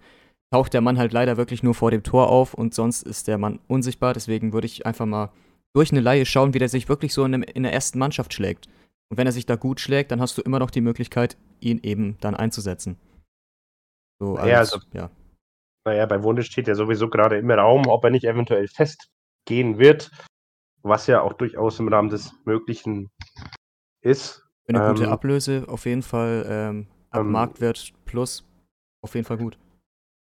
taucht 0.53 0.75
der 0.75 0.81
Mann 0.81 0.99
halt 0.99 1.13
leider 1.13 1.37
wirklich 1.37 1.63
nur 1.63 1.75
vor 1.75 1.93
dem 1.93 2.03
Tor 2.03 2.29
auf 2.29 2.55
und 2.55 2.75
sonst 2.75 3.03
ist 3.03 3.29
der 3.29 3.39
Mann 3.39 3.61
unsichtbar. 3.69 4.15
Deswegen 4.15 4.53
würde 4.53 4.67
ich 4.67 4.85
einfach 4.87 5.07
mal 5.07 5.31
durch 5.73 5.93
eine 5.93 6.01
Laie 6.01 6.27
schauen, 6.27 6.55
wie 6.55 6.59
der 6.59 6.69
sich 6.69 6.89
wirklich 6.89 7.15
so 7.15 7.25
in, 7.25 7.43
der 7.43 7.73
ersten 7.73 8.01
Mannschaft 8.01 8.35
schlägt. 8.35 8.69
Und 9.11 9.17
wenn 9.17 9.27
er 9.27 9.33
sich 9.33 9.45
da 9.45 9.57
gut 9.57 9.81
schlägt, 9.81 10.13
dann 10.13 10.21
hast 10.21 10.39
du 10.39 10.43
immer 10.43 10.59
noch 10.61 10.71
die 10.71 10.81
Möglichkeit, 10.81 11.37
ihn 11.59 11.81
eben 11.83 12.17
dann 12.21 12.35
einzusetzen. 12.35 12.97
So, 14.21 14.37
als, 14.37 14.49
ja, 14.49 14.59
also, 14.59 14.79
ja. 14.93 15.11
Naja, 15.85 16.07
bei 16.07 16.23
Wunde 16.23 16.43
steht 16.43 16.69
ja 16.69 16.75
sowieso 16.75 17.09
gerade 17.09 17.39
im 17.39 17.51
Raum, 17.51 17.87
ob 17.89 18.05
er 18.05 18.11
nicht 18.11 18.25
eventuell 18.25 18.69
festgehen 18.69 19.79
wird, 19.79 20.11
was 20.83 21.07
ja 21.07 21.23
auch 21.23 21.33
durchaus 21.33 21.81
im 21.81 21.89
Rahmen 21.89 22.11
des 22.11 22.33
Möglichen 22.45 23.11
ist. 24.01 24.47
Eine 24.69 24.85
ähm, 24.85 24.95
gute 24.95 25.09
Ablöse, 25.09 25.65
auf 25.67 25.87
jeden 25.87 26.03
Fall 26.03 26.47
ähm, 26.49 26.87
ab 27.11 27.23
ähm, 27.23 27.33
Marktwert 27.33 27.93
plus, 28.05 28.47
auf 29.03 29.15
jeden 29.15 29.27
Fall 29.27 29.39
gut. 29.39 29.59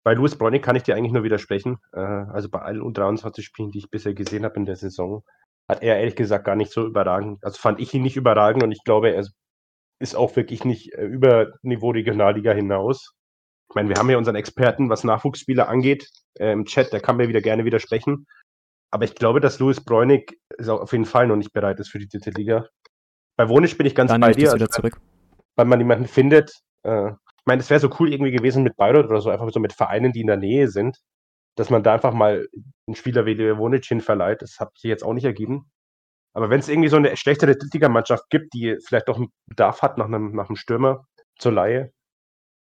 Bei 0.04 0.13
Louis 0.13 0.36
Bronny 0.36 0.60
kann 0.62 0.76
ich 0.76 0.84
dir 0.84 0.95
eigentlich 0.95 1.13
nur 1.13 1.24
widersprechen. 1.24 1.80
Äh, 1.93 2.00
also 2.00 2.50
bei 2.50 2.60
allen 2.60 2.82
U23 2.82 3.41
Spielen, 3.41 3.71
die 3.71 3.80
ich 3.80 3.89
bisher 3.89 4.13
gesehen 4.13 4.45
habe 4.45 4.56
in 4.58 4.65
der 4.65 4.76
Saison, 4.76 5.24
hat 5.67 5.82
er 5.82 5.97
ehrlich 5.97 6.15
gesagt 6.15 6.45
gar 6.45 6.56
nicht 6.56 6.71
so 6.71 6.86
überragend. 6.86 7.43
Also 7.43 7.60
fand 7.60 7.80
ich 7.80 7.93
ihn 7.93 8.04
nicht 8.04 8.15
überragend 8.15 8.63
und 8.63 8.71
ich 8.71 8.84
glaube, 8.84 9.12
er 9.12 9.25
ist 9.99 10.15
auch 10.15 10.36
wirklich 10.36 10.65
nicht 10.65 10.93
äh, 10.93 11.06
über 11.06 11.54
Niveau 11.62 11.91
Regionalliga 11.91 12.54
hinaus. 12.54 13.13
Ich 13.69 13.75
meine, 13.75 13.89
wir 13.89 13.95
haben 13.97 14.10
ja 14.10 14.17
unseren 14.17 14.36
Experten, 14.36 14.89
was 14.89 15.04
Nachwuchsspieler 15.04 15.67
angeht, 15.67 16.10
äh, 16.39 16.51
im 16.51 16.65
Chat, 16.65 16.93
der 16.93 16.99
kann 16.99 17.17
mir 17.17 17.28
wieder 17.28 17.41
gerne 17.41 17.65
widersprechen. 17.65 18.28
Aber 18.91 19.06
ich 19.06 19.15
glaube, 19.15 19.39
dass 19.39 19.60
Louis 19.60 19.84
Bräunig 19.84 20.39
auf 20.67 20.91
jeden 20.91 21.06
Fall 21.06 21.28
noch 21.28 21.36
nicht 21.36 21.51
bereit 21.51 21.80
ist 21.80 21.89
für 21.89 21.99
die 21.99 22.08
dritte 22.08 22.30
Liga. 22.32 22.67
Bei 23.36 23.49
Wonisch 23.49 23.78
bin 23.78 23.88
ich 23.88 23.95
ganz 23.95 24.12
Dann 24.12 24.21
bei 24.21 24.32
dir. 24.32 24.54
Wieder 24.54 24.69
zurück. 24.69 24.99
Weil 25.56 25.65
man 25.65 25.80
jemanden 25.80 26.06
findet. 26.06 26.51
Äh, 26.84 27.10
ich 27.10 27.47
meine, 27.47 27.62
es 27.62 27.69
wäre 27.69 27.80
so 27.80 27.89
cool 27.99 28.12
irgendwie 28.12 28.32
gewesen 28.32 28.63
mit 28.63 28.75
Bayreuth 28.75 29.06
oder 29.06 29.21
so, 29.21 29.30
einfach 29.30 29.49
so 29.51 29.60
mit 29.60 29.73
Vereinen, 29.73 30.12
die 30.13 30.21
in 30.21 30.28
der 30.28 30.38
Nähe 30.38 30.67
sind, 30.67 30.97
dass 31.56 31.70
man 31.70 31.84
da 31.84 31.94
einfach 31.94 32.13
mal 32.13 32.48
einen 32.88 32.96
Spieler 32.96 33.26
wie 33.26 33.38
Wonic 33.58 33.86
hinverleiht. 33.86 34.41
Das 34.41 34.60
hat 34.60 34.78
sich 34.78 34.89
jetzt 34.89 35.04
auch 35.04 35.13
nicht 35.13 35.26
ergeben. 35.26 35.72
Aber 36.34 36.50
wenn 36.50 36.60
es 36.60 36.68
irgendwie 36.68 36.89
so 36.89 36.98
eine 36.98 37.15
schlechtere 37.15 37.56
Drittligamannschaft 37.56 38.30
gibt, 38.30 38.54
die 38.54 38.78
vielleicht 38.86 39.08
doch 39.08 39.18
einen 39.18 39.32
Bedarf 39.48 39.82
hat 39.82 39.98
nach 39.98 40.06
einem, 40.06 40.34
nach 40.34 40.50
einem 40.50 40.58
Stürmer 40.58 41.08
zur 41.39 41.54
Laie, 41.54 41.94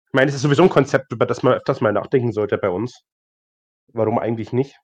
ich 0.07 0.13
meine, 0.13 0.29
es 0.29 0.37
ist 0.37 0.43
sowieso 0.43 0.63
ein 0.63 0.69
Konzept, 0.69 1.13
über 1.13 1.27
das 1.27 1.43
man 1.43 1.55
öfters 1.55 1.81
mal 1.81 1.93
nachdenken 1.93 2.33
sollte 2.33 2.59
bei 2.59 2.71
uns. 2.71 3.03
Warum 3.93 4.19
eigentlich 4.19 4.53
nicht? 4.53 4.79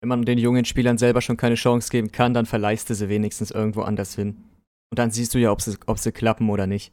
Wenn 0.00 0.08
man 0.08 0.24
den 0.24 0.38
jungen 0.38 0.64
Spielern 0.64 0.98
selber 0.98 1.20
schon 1.20 1.36
keine 1.36 1.54
Chance 1.54 1.90
geben 1.90 2.12
kann, 2.12 2.34
dann 2.34 2.46
verleihst 2.46 2.90
du 2.90 2.94
sie 2.94 3.08
wenigstens 3.08 3.50
irgendwo 3.50 3.82
anders 3.82 4.14
hin. 4.14 4.44
Und 4.90 4.98
dann 4.98 5.10
siehst 5.10 5.34
du 5.34 5.38
ja, 5.38 5.52
ob 5.52 5.60
sie, 5.60 5.76
ob 5.86 5.98
sie 5.98 6.12
klappen 6.12 6.50
oder 6.50 6.66
nicht. 6.66 6.92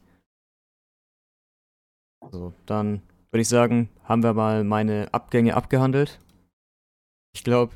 So, 2.30 2.52
dann 2.66 3.02
würde 3.36 3.42
ich 3.42 3.48
sagen, 3.50 3.90
haben 4.04 4.22
wir 4.22 4.32
mal 4.32 4.64
meine 4.64 5.12
Abgänge 5.12 5.54
abgehandelt. 5.54 6.18
Ich 7.34 7.44
glaube, 7.44 7.74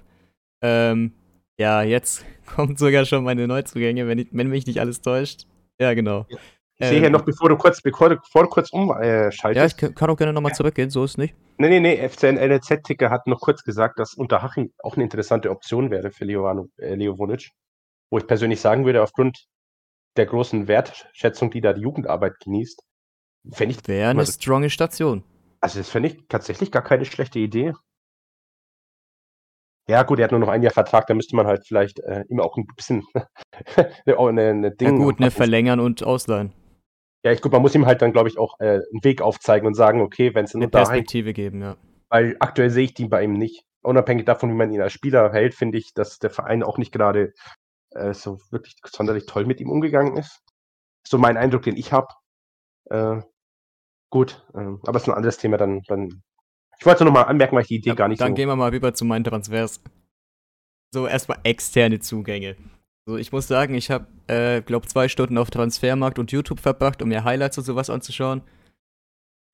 ähm, 0.63 1.13
ja, 1.59 1.83
jetzt 1.83 2.25
kommt 2.47 2.79
sogar 2.79 3.05
schon 3.05 3.25
meine 3.25 3.47
Neuzugänge, 3.47 4.09
wenn, 4.09 4.21
ich, 4.21 4.29
wenn 4.33 4.49
mich 4.49 4.67
nicht 4.67 4.81
alles 4.81 5.03
täuscht. 5.03 5.47
Ja, 5.79 5.93
genau. 5.93 6.25
Ja. 6.31 6.39
Ich 6.79 6.89
sehe 6.89 6.97
hier 6.97 7.09
ähm, 7.09 7.13
noch, 7.13 7.27
bevor 7.27 7.51
du 7.51 7.59
kurz, 7.59 7.83
bevor 7.83 8.09
du, 8.09 8.17
bevor 8.17 8.45
du 8.45 8.49
kurz 8.49 8.71
umschaltest. 8.71 9.45
Äh, 9.45 9.53
ja, 9.55 9.67
ich 9.67 9.77
kann 9.95 10.09
auch 10.09 10.17
gerne 10.17 10.33
nochmal 10.33 10.55
zurückgehen, 10.55 10.89
so 10.89 11.05
ist 11.05 11.11
es 11.11 11.19
nicht. 11.19 11.35
Nee, 11.59 11.69
nee, 11.69 11.81
nee, 11.81 12.09
FCN 12.09 12.39
LZ-Ticker 12.39 13.11
hat 13.11 13.27
noch 13.27 13.41
kurz 13.41 13.63
gesagt, 13.63 13.99
dass 13.99 14.15
Unterhaching 14.15 14.73
auch 14.79 14.95
eine 14.95 15.05
interessante 15.05 15.51
Option 15.51 15.91
wäre 15.91 16.11
für 16.11 16.25
Leo, 16.25 16.71
äh, 16.79 16.95
Leo 16.95 17.19
Vonic. 17.19 17.51
Wo 18.11 18.17
ich 18.17 18.27
persönlich 18.27 18.63
sagen 18.63 18.87
würde, 18.87 19.03
aufgrund 19.03 19.45
der 20.17 20.25
großen 20.25 20.69
Wertschätzung, 20.69 21.51
die 21.51 21.61
da 21.61 21.75
die 21.75 21.83
Jugendarbeit 21.83 22.41
genießt, 22.41 22.83
fände 23.53 23.75
ich. 23.75 23.87
Wäre 23.87 24.09
eine 24.09 24.25
stronge 24.25 24.71
Station. 24.71 25.23
Also, 25.61 25.79
das 25.79 25.91
fände 25.91 26.09
ich 26.09 26.29
tatsächlich 26.29 26.73
gar 26.73 26.83
keine 26.83 27.05
schlechte 27.05 27.39
Idee. 27.39 27.75
Ja, 29.89 30.05
gut, 30.05 30.21
er 30.21 30.25
hat 30.25 30.31
nur 30.31 30.41
noch 30.41 30.49
ein 30.49 30.63
Jahr 30.63 30.73
Vertrag, 30.73 31.07
da 31.09 31.15
müsste 31.15 31.35
man 31.35 31.47
halt 31.47 31.67
vielleicht 31.67 31.99
äh, 32.01 32.25
immer 32.29 32.45
auch 32.45 32.57
ein 32.57 32.67
bisschen 32.77 33.05
eine, 34.07 34.17
eine 34.17 34.71
Ding. 34.71 34.99
Ja, 34.99 35.05
gut, 35.05 35.19
ne, 35.19 35.31
verlängern 35.31 35.81
und 35.81 36.05
ausleihen. 36.05 36.53
Ja, 37.25 37.33
ich 37.33 37.43
glaube, 37.43 37.57
man 37.57 37.63
muss 37.63 37.75
ihm 37.75 37.87
halt 37.87 38.01
dann, 38.01 38.13
glaube 38.13 38.29
ich, 38.29 38.39
auch 38.39 38.55
äh, 38.61 38.81
einen 38.93 39.03
Weg 39.03 39.21
aufzeigen 39.21 39.67
und 39.67 39.75
sagen, 39.75 40.01
okay, 40.01 40.35
wenn 40.35 40.45
es 40.45 40.55
eine 40.55 40.69
Perspektive 40.69 41.33
geben, 41.33 41.61
ja. 41.61 41.77
Weil 42.09 42.37
aktuell 42.41 42.71
sehe 42.71 42.85
ich 42.85 42.95
die 42.95 43.09
bei 43.09 43.25
ihm 43.25 43.35
nicht. 43.35 43.65
Unabhängig 43.83 44.27
davon, 44.27 44.51
wie 44.51 44.55
man 44.55 44.73
ihn 44.73 44.81
als 44.81 44.93
Spieler 44.93 45.33
hält, 45.33 45.55
finde 45.55 45.79
ich, 45.79 45.93
dass 45.93 46.19
der 46.19 46.31
Verein 46.31 46.63
auch 46.63 46.79
nicht 46.79 46.93
gerade 46.93 47.33
äh, 47.91 48.15
so 48.15 48.39
wirklich 48.51 48.77
sonderlich 48.87 49.27
toll 49.27 49.45
mit 49.45 49.61
ihm 49.61 49.71
umgegangen 49.71 50.17
ist. 50.17 50.41
So 51.07 51.19
mein 51.19 51.37
Eindruck, 51.37 51.63
den 51.63 51.77
ich 51.77 51.93
habe. 51.93 52.09
Äh, 52.91 53.23
gut, 54.11 54.45
äh, 54.55 54.59
aber 54.59 54.97
es 54.97 55.03
ist 55.03 55.09
ein 55.09 55.15
anderes 55.15 55.39
Thema. 55.39 55.57
Dann, 55.57 55.83
dann 55.87 56.23
ich 56.79 56.87
wollte 56.87 57.05
nur 57.05 57.13
mal 57.13 57.23
anmerken, 57.23 57.57
weil 57.57 57.63
ich 57.63 57.69
die 57.69 57.77
Idee 57.77 57.91
ja, 57.91 57.95
gar 57.95 58.09
nicht 58.09 58.21
Dann 58.21 58.33
so 58.33 58.35
gehen 58.35 58.49
wir 58.49 58.57
mal 58.57 58.71
rüber 58.71 58.93
zu 58.95 59.05
meinen 59.05 59.25
Transfers. 59.25 59.81
So, 60.93 61.07
erstmal 61.07 61.39
externe 61.45 62.01
Zugänge. 62.01 62.57
So, 63.07 63.17
ich 63.17 63.33
muss 63.33 63.49
sagen, 63.49 63.75
ich 63.75 63.91
habe, 63.91 64.07
äh, 64.27 64.61
glaube 64.63 64.87
zwei 64.89 65.09
Stunden 65.09 65.39
auf 65.39 65.51
Transfermarkt 65.51 66.19
und 66.19 66.33
YouTube 66.33 66.61
verbracht, 66.61 67.03
um 67.03 67.09
mir 67.09 67.25
Highlights 67.25 67.59
und 67.59 67.65
sowas 67.65 67.91
anzuschauen. 67.91 68.43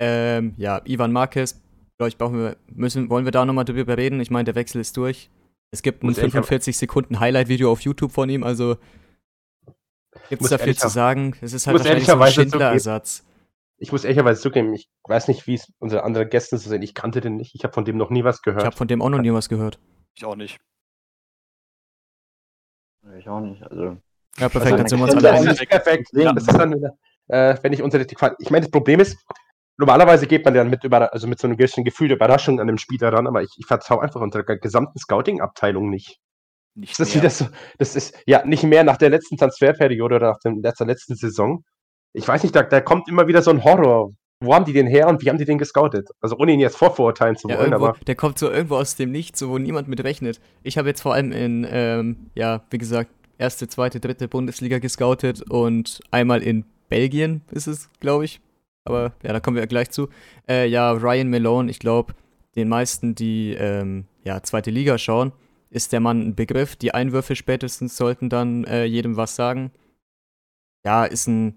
Ähm, 0.00 0.54
ja, 0.56 0.80
Ivan 0.84 1.12
Marquez, 1.12 1.60
glaube 1.98 2.08
ich, 2.08 2.18
brauchen 2.18 2.38
wir, 2.38 2.56
müssen, 2.68 3.08
wollen 3.10 3.24
wir 3.24 3.32
da 3.32 3.44
nochmal 3.44 3.64
drüber 3.64 3.96
reden? 3.96 4.20
Ich 4.20 4.30
meine, 4.30 4.44
der 4.44 4.54
Wechsel 4.54 4.80
ist 4.80 4.96
durch. 4.96 5.30
Es 5.70 5.82
gibt 5.82 6.02
ein 6.02 6.14
45 6.14 6.76
Sekunden 6.76 7.18
Highlight-Video 7.18 7.70
auf 7.70 7.80
YouTube 7.80 8.12
von 8.12 8.28
ihm, 8.28 8.44
also 8.44 8.76
gibt 10.28 10.42
es 10.42 10.50
da 10.50 10.58
viel 10.58 10.76
zu 10.76 10.88
sagen. 10.88 11.34
Es 11.40 11.52
ist 11.52 11.66
halt 11.66 11.78
wahrscheinlich 11.78 12.06
so 12.06 12.18
ein 12.18 12.32
Schindler-Ersatz. 12.32 13.25
Ich 13.78 13.92
muss 13.92 14.04
ehrlicherweise 14.04 14.40
zugeben, 14.40 14.72
ich 14.72 14.88
weiß 15.04 15.28
nicht, 15.28 15.46
wie 15.46 15.54
es 15.54 15.72
unsere 15.78 16.02
anderen 16.02 16.30
Gäste 16.30 16.56
so 16.56 16.68
sind. 16.68 16.82
Ich 16.82 16.94
kannte 16.94 17.20
den 17.20 17.36
nicht. 17.36 17.54
Ich 17.54 17.62
habe 17.64 17.74
von 17.74 17.84
dem 17.84 17.96
noch 17.96 18.10
nie 18.10 18.24
was 18.24 18.42
gehört. 18.42 18.62
Ich 18.62 18.66
habe 18.66 18.76
von 18.76 18.88
dem 18.88 19.02
auch 19.02 19.10
noch 19.10 19.20
nie 19.20 19.32
was 19.32 19.48
gehört. 19.48 19.78
Ich 20.14 20.24
auch 20.24 20.36
nicht. 20.36 20.58
Ich 23.18 23.28
auch 23.28 23.40
nicht. 23.40 23.62
Also. 23.62 23.98
Ja, 24.38 24.48
perfekt, 24.48 24.64
also, 24.72 24.76
dann 24.76 24.88
sind 24.88 24.98
wir 24.98 25.04
uns 25.04 25.14
alle 25.14 25.32
einig. 25.32 25.68
Perfekt. 25.68 26.08
Ja. 26.12 26.32
Das 26.32 26.46
ist 26.46 26.58
dann, 26.58 26.72
äh, 27.28 27.56
wenn 27.62 27.72
ich 27.72 27.82
unsere. 27.82 28.04
Ich 28.04 28.50
meine, 28.50 28.64
das 28.64 28.70
Problem 28.70 29.00
ist, 29.00 29.18
normalerweise 29.78 30.26
geht 30.26 30.44
man 30.44 30.54
dann 30.54 30.70
mit, 30.70 30.84
über, 30.84 31.12
also 31.12 31.26
mit 31.26 31.38
so 31.38 31.46
einem 31.46 31.56
gewissen 31.56 31.84
Gefühl 31.84 32.08
der 32.08 32.16
Überraschung 32.16 32.60
an 32.60 32.66
dem 32.66 32.78
Spieler 32.78 33.12
ran, 33.12 33.26
aber 33.26 33.42
ich, 33.42 33.50
ich 33.58 33.66
vertraue 33.66 34.02
einfach 34.02 34.20
unserer 34.20 34.44
gesamten 34.44 34.98
Scouting-Abteilung 34.98 35.90
nicht. 35.90 36.18
Nicht 36.74 36.98
das, 37.00 37.08
ist 37.08 37.16
wieder 37.16 37.30
so, 37.30 37.46
das 37.78 37.96
ist 37.96 38.18
ja 38.26 38.44
nicht 38.44 38.62
mehr 38.62 38.84
nach 38.84 38.98
der 38.98 39.08
letzten 39.08 39.38
Transferperiode 39.38 40.16
oder 40.16 40.30
nach 40.32 40.38
dem, 40.40 40.60
der 40.60 40.74
letzten 40.80 41.14
Saison. 41.14 41.64
Ich 42.16 42.26
weiß 42.26 42.42
nicht, 42.42 42.57
da, 42.57 42.62
da 42.62 42.81
kommt 42.81 43.09
immer 43.09 43.29
wieder 43.29 43.42
so 43.42 43.50
ein 43.50 43.62
Horror, 43.62 44.11
wo 44.40 44.55
haben 44.55 44.64
die 44.64 44.72
den 44.72 44.87
her 44.87 45.07
und 45.09 45.22
wie 45.22 45.29
haben 45.29 45.37
die 45.37 45.44
den 45.44 45.59
gescoutet? 45.59 46.09
Also 46.22 46.37
ohne 46.38 46.52
ihn 46.52 46.61
jetzt 46.61 46.79
vorverurteilen 46.79 47.37
zu 47.37 47.46
wollen, 47.46 47.59
ja, 47.59 47.64
irgendwo, 47.64 47.87
aber. 47.88 47.98
Der 48.07 48.14
kommt 48.14 48.38
so 48.38 48.50
irgendwo 48.50 48.76
aus 48.76 48.96
dem 48.96 49.12
Nichts, 49.12 49.46
wo 49.46 49.59
niemand 49.59 49.87
mit 49.87 50.02
rechnet. 50.02 50.40
Ich 50.62 50.79
habe 50.79 50.88
jetzt 50.88 51.02
vor 51.02 51.12
allem 51.12 51.31
in, 51.33 51.66
ähm, 51.70 52.31
ja, 52.35 52.62
wie 52.70 52.79
gesagt, 52.79 53.11
erste, 53.37 53.68
zweite, 53.68 54.00
dritte 54.00 54.29
Bundesliga 54.29 54.79
gescoutet 54.79 55.42
und 55.50 56.00
einmal 56.11 56.42
in 56.42 56.64
Belgien 56.88 57.42
ist 57.50 57.66
es, 57.66 57.90
glaube 58.00 58.24
ich. 58.24 58.40
Aber 58.85 59.12
ja, 59.22 59.35
da 59.35 59.40
kommen 59.40 59.59
wir 59.59 59.66
gleich 59.66 59.90
zu. 59.90 60.09
Äh, 60.48 60.68
ja, 60.68 60.92
Ryan 60.92 61.29
Malone, 61.29 61.70
ich 61.70 61.81
glaube, 61.81 62.14
den 62.55 62.68
meisten, 62.68 63.14
die 63.14 63.52
ähm, 63.52 64.07
ja, 64.24 64.42
zweite 64.42 64.70
Liga 64.70 64.96
schauen, 64.96 65.33
ist 65.68 65.92
der 65.92 66.00
Mann 66.00 66.20
ein 66.20 66.35
Begriff. 66.35 66.76
Die 66.76 66.94
Einwürfe 66.94 67.37
spätestens 67.37 67.96
sollten 67.96 68.31
dann 68.31 68.64
äh, 68.64 68.85
jedem 68.85 69.16
was 69.16 69.37
sagen. 69.37 69.70
Ja, 70.85 71.05
ist 71.05 71.26
ein 71.26 71.57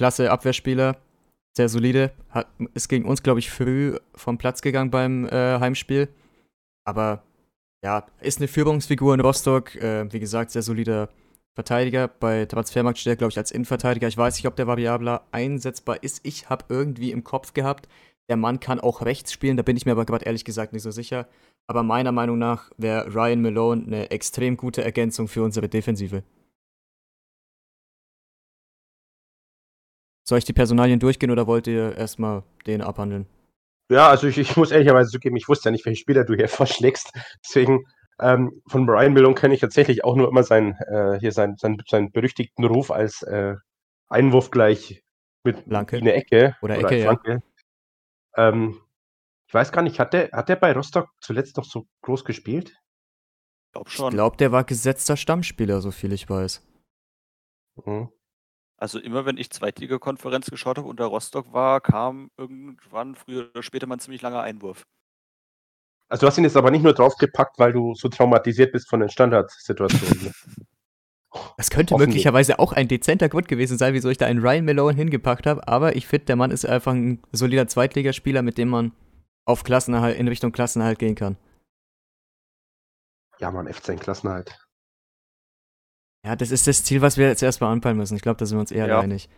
klasse 0.00 0.30
Abwehrspieler, 0.30 0.96
sehr 1.54 1.68
solide. 1.68 2.12
Hat, 2.30 2.46
ist 2.72 2.88
gegen 2.88 3.04
uns, 3.04 3.22
glaube 3.22 3.38
ich, 3.38 3.50
früh 3.50 3.98
vom 4.14 4.38
Platz 4.38 4.62
gegangen 4.62 4.90
beim 4.90 5.26
äh, 5.26 5.60
Heimspiel. 5.60 6.08
Aber 6.86 7.22
ja, 7.84 8.06
ist 8.22 8.38
eine 8.38 8.48
Führungsfigur 8.48 9.12
in 9.12 9.20
Rostock. 9.20 9.74
Äh, 9.74 10.10
wie 10.10 10.18
gesagt, 10.18 10.52
sehr 10.52 10.62
solider 10.62 11.10
Verteidiger. 11.54 12.08
Bei 12.08 12.46
Transfermarkt 12.46 12.98
steht 12.98 13.12
er, 13.12 13.16
glaube 13.16 13.30
ich, 13.32 13.36
als 13.36 13.50
Innenverteidiger. 13.50 14.08
Ich 14.08 14.16
weiß 14.16 14.36
nicht, 14.36 14.46
ob 14.46 14.56
der 14.56 14.66
variabler 14.66 15.26
einsetzbar 15.32 16.02
ist. 16.02 16.20
Ich 16.22 16.48
habe 16.48 16.64
irgendwie 16.70 17.10
im 17.10 17.22
Kopf 17.22 17.52
gehabt, 17.52 17.86
der 18.30 18.38
Mann 18.38 18.58
kann 18.58 18.80
auch 18.80 19.02
rechts 19.02 19.34
spielen. 19.34 19.58
Da 19.58 19.62
bin 19.62 19.76
ich 19.76 19.84
mir 19.84 19.92
aber 19.92 20.06
gerade 20.06 20.24
ehrlich 20.24 20.46
gesagt 20.46 20.72
nicht 20.72 20.82
so 20.82 20.90
sicher. 20.90 21.28
Aber 21.66 21.82
meiner 21.82 22.12
Meinung 22.12 22.38
nach 22.38 22.70
wäre 22.78 23.14
Ryan 23.14 23.42
Malone 23.42 23.84
eine 23.86 24.10
extrem 24.10 24.56
gute 24.56 24.82
Ergänzung 24.82 25.28
für 25.28 25.42
unsere 25.42 25.68
Defensive. 25.68 26.22
Soll 30.30 30.38
ich 30.38 30.44
die 30.44 30.52
Personalien 30.52 31.00
durchgehen 31.00 31.32
oder 31.32 31.48
wollt 31.48 31.66
ihr 31.66 31.96
erstmal 31.96 32.44
den 32.64 32.82
abhandeln? 32.82 33.26
Ja, 33.90 34.08
also 34.08 34.28
ich, 34.28 34.38
ich 34.38 34.56
muss 34.56 34.70
ehrlicherweise 34.70 35.10
zugeben, 35.10 35.34
ich 35.34 35.48
wusste 35.48 35.68
ja 35.68 35.72
nicht, 35.72 35.84
welche 35.84 36.00
Spieler 36.00 36.22
du 36.22 36.36
hier 36.36 36.48
vorschlägst. 36.48 37.10
Deswegen 37.44 37.84
ähm, 38.20 38.62
von 38.68 38.86
Brian 38.86 39.12
Malone 39.12 39.34
kenne 39.34 39.54
ich 39.54 39.60
tatsächlich 39.60 40.04
auch 40.04 40.14
nur 40.14 40.28
immer 40.28 40.44
seinen, 40.44 40.76
äh, 40.86 41.18
hier 41.18 41.32
seinen, 41.32 41.56
seinen, 41.56 41.82
seinen 41.84 42.12
berüchtigten 42.12 42.64
Ruf 42.64 42.92
als 42.92 43.22
äh, 43.22 43.56
Einwurf 44.08 44.52
gleich 44.52 45.02
mit 45.42 45.58
Flanke. 45.64 45.98
in 45.98 46.04
der 46.04 46.14
Ecke. 46.14 46.56
Oder 46.62 46.78
Ecke, 46.78 47.02
Flanke. 47.02 47.42
Ja. 48.36 48.50
Ähm, 48.50 48.80
ich 49.48 49.54
weiß 49.54 49.72
gar 49.72 49.82
nicht, 49.82 49.98
hat 49.98 50.12
der, 50.12 50.30
hat 50.30 50.48
der 50.48 50.54
bei 50.54 50.72
Rostock 50.72 51.08
zuletzt 51.20 51.56
noch 51.56 51.64
so 51.64 51.88
groß 52.02 52.24
gespielt? 52.24 52.68
Ich 52.68 53.72
glaube 53.72 53.90
schon. 53.90 54.06
Ich 54.10 54.14
glaube, 54.14 54.36
der 54.36 54.52
war 54.52 54.62
gesetzter 54.62 55.16
Stammspieler, 55.16 55.80
so 55.80 55.90
viel 55.90 56.12
ich 56.12 56.30
weiß. 56.30 56.64
Mhm. 57.84 58.10
Also 58.80 58.98
immer 58.98 59.26
wenn 59.26 59.36
ich 59.36 59.50
Zweitliga-Konferenz 59.50 60.50
geschaut 60.50 60.78
habe 60.78 60.88
unter 60.88 61.04
Rostock 61.04 61.52
war, 61.52 61.82
kam 61.82 62.30
irgendwann 62.38 63.14
früher 63.14 63.50
oder 63.50 63.62
später 63.62 63.86
mal 63.86 63.96
ein 63.96 64.00
ziemlich 64.00 64.22
langer 64.22 64.40
Einwurf. 64.40 64.86
Also 66.08 66.22
du 66.22 66.26
hast 66.28 66.38
ihn 66.38 66.44
jetzt 66.44 66.56
aber 66.56 66.70
nicht 66.70 66.82
nur 66.82 66.94
draufgepackt, 66.94 67.58
weil 67.58 67.74
du 67.74 67.94
so 67.94 68.08
traumatisiert 68.08 68.72
bist 68.72 68.88
von 68.88 69.00
den 69.00 69.10
Standardsituationen. 69.10 70.32
Das 71.58 71.70
könnte 71.70 71.96
möglicherweise 71.96 72.58
auch 72.58 72.72
ein 72.72 72.88
dezenter 72.88 73.28
Grund 73.28 73.48
gewesen 73.48 73.78
sein, 73.78 73.94
wieso 73.94 74.08
ich 74.08 74.16
da 74.16 74.26
einen 74.26 74.40
Ryan 74.40 74.64
Malone 74.64 74.96
hingepackt 74.96 75.46
habe, 75.46 75.68
aber 75.68 75.94
ich 75.94 76.06
finde, 76.06 76.24
der 76.24 76.36
Mann 76.36 76.50
ist 76.50 76.66
einfach 76.66 76.92
ein 76.92 77.22
solider 77.30 77.68
Zweitligaspieler, 77.68 78.42
mit 78.42 78.58
dem 78.58 78.70
man 78.70 78.92
auf 79.44 79.62
Klassenerhalt, 79.62 80.18
in 80.18 80.26
Richtung 80.26 80.52
Klassenerhalt 80.52 80.98
gehen 80.98 81.14
kann. 81.14 81.36
Ja, 83.38 83.50
man, 83.50 83.68
F10 83.68 83.98
Klassenerhalt. 83.98 84.58
Ja, 86.26 86.36
das 86.36 86.50
ist 86.50 86.66
das 86.66 86.84
Ziel, 86.84 87.00
was 87.00 87.16
wir 87.16 87.28
jetzt 87.28 87.42
erstmal 87.42 87.72
anpeilen 87.72 87.96
müssen. 87.96 88.14
Ich 88.16 88.22
glaube, 88.22 88.38
da 88.38 88.46
sind 88.46 88.56
wir 88.56 88.60
uns 88.60 88.72
eher 88.72 88.86
Ja. 88.88 89.00
einig. 89.00 89.28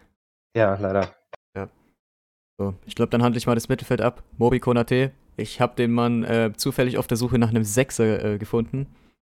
Ja, 0.57 0.77
leider. 0.77 1.14
So, 2.61 2.75
ich 2.85 2.95
glaube, 2.95 3.09
dann 3.11 3.23
handle 3.23 3.38
ich 3.38 3.47
mal 3.47 3.55
das 3.55 3.71
Mittelfeld 3.71 4.03
ab. 4.03 4.23
Mobi 4.37 4.61
Konate. 4.61 5.11
Ich 5.37 5.61
habe 5.61 5.75
den 5.75 5.90
Mann 5.90 6.23
äh, 6.23 6.53
zufällig 6.55 6.99
auf 6.99 7.07
der 7.07 7.16
Suche 7.16 7.38
nach 7.38 7.49
einem 7.49 7.64
Sechser 7.64 8.23
äh, 8.23 8.38
gefunden. 8.38 8.87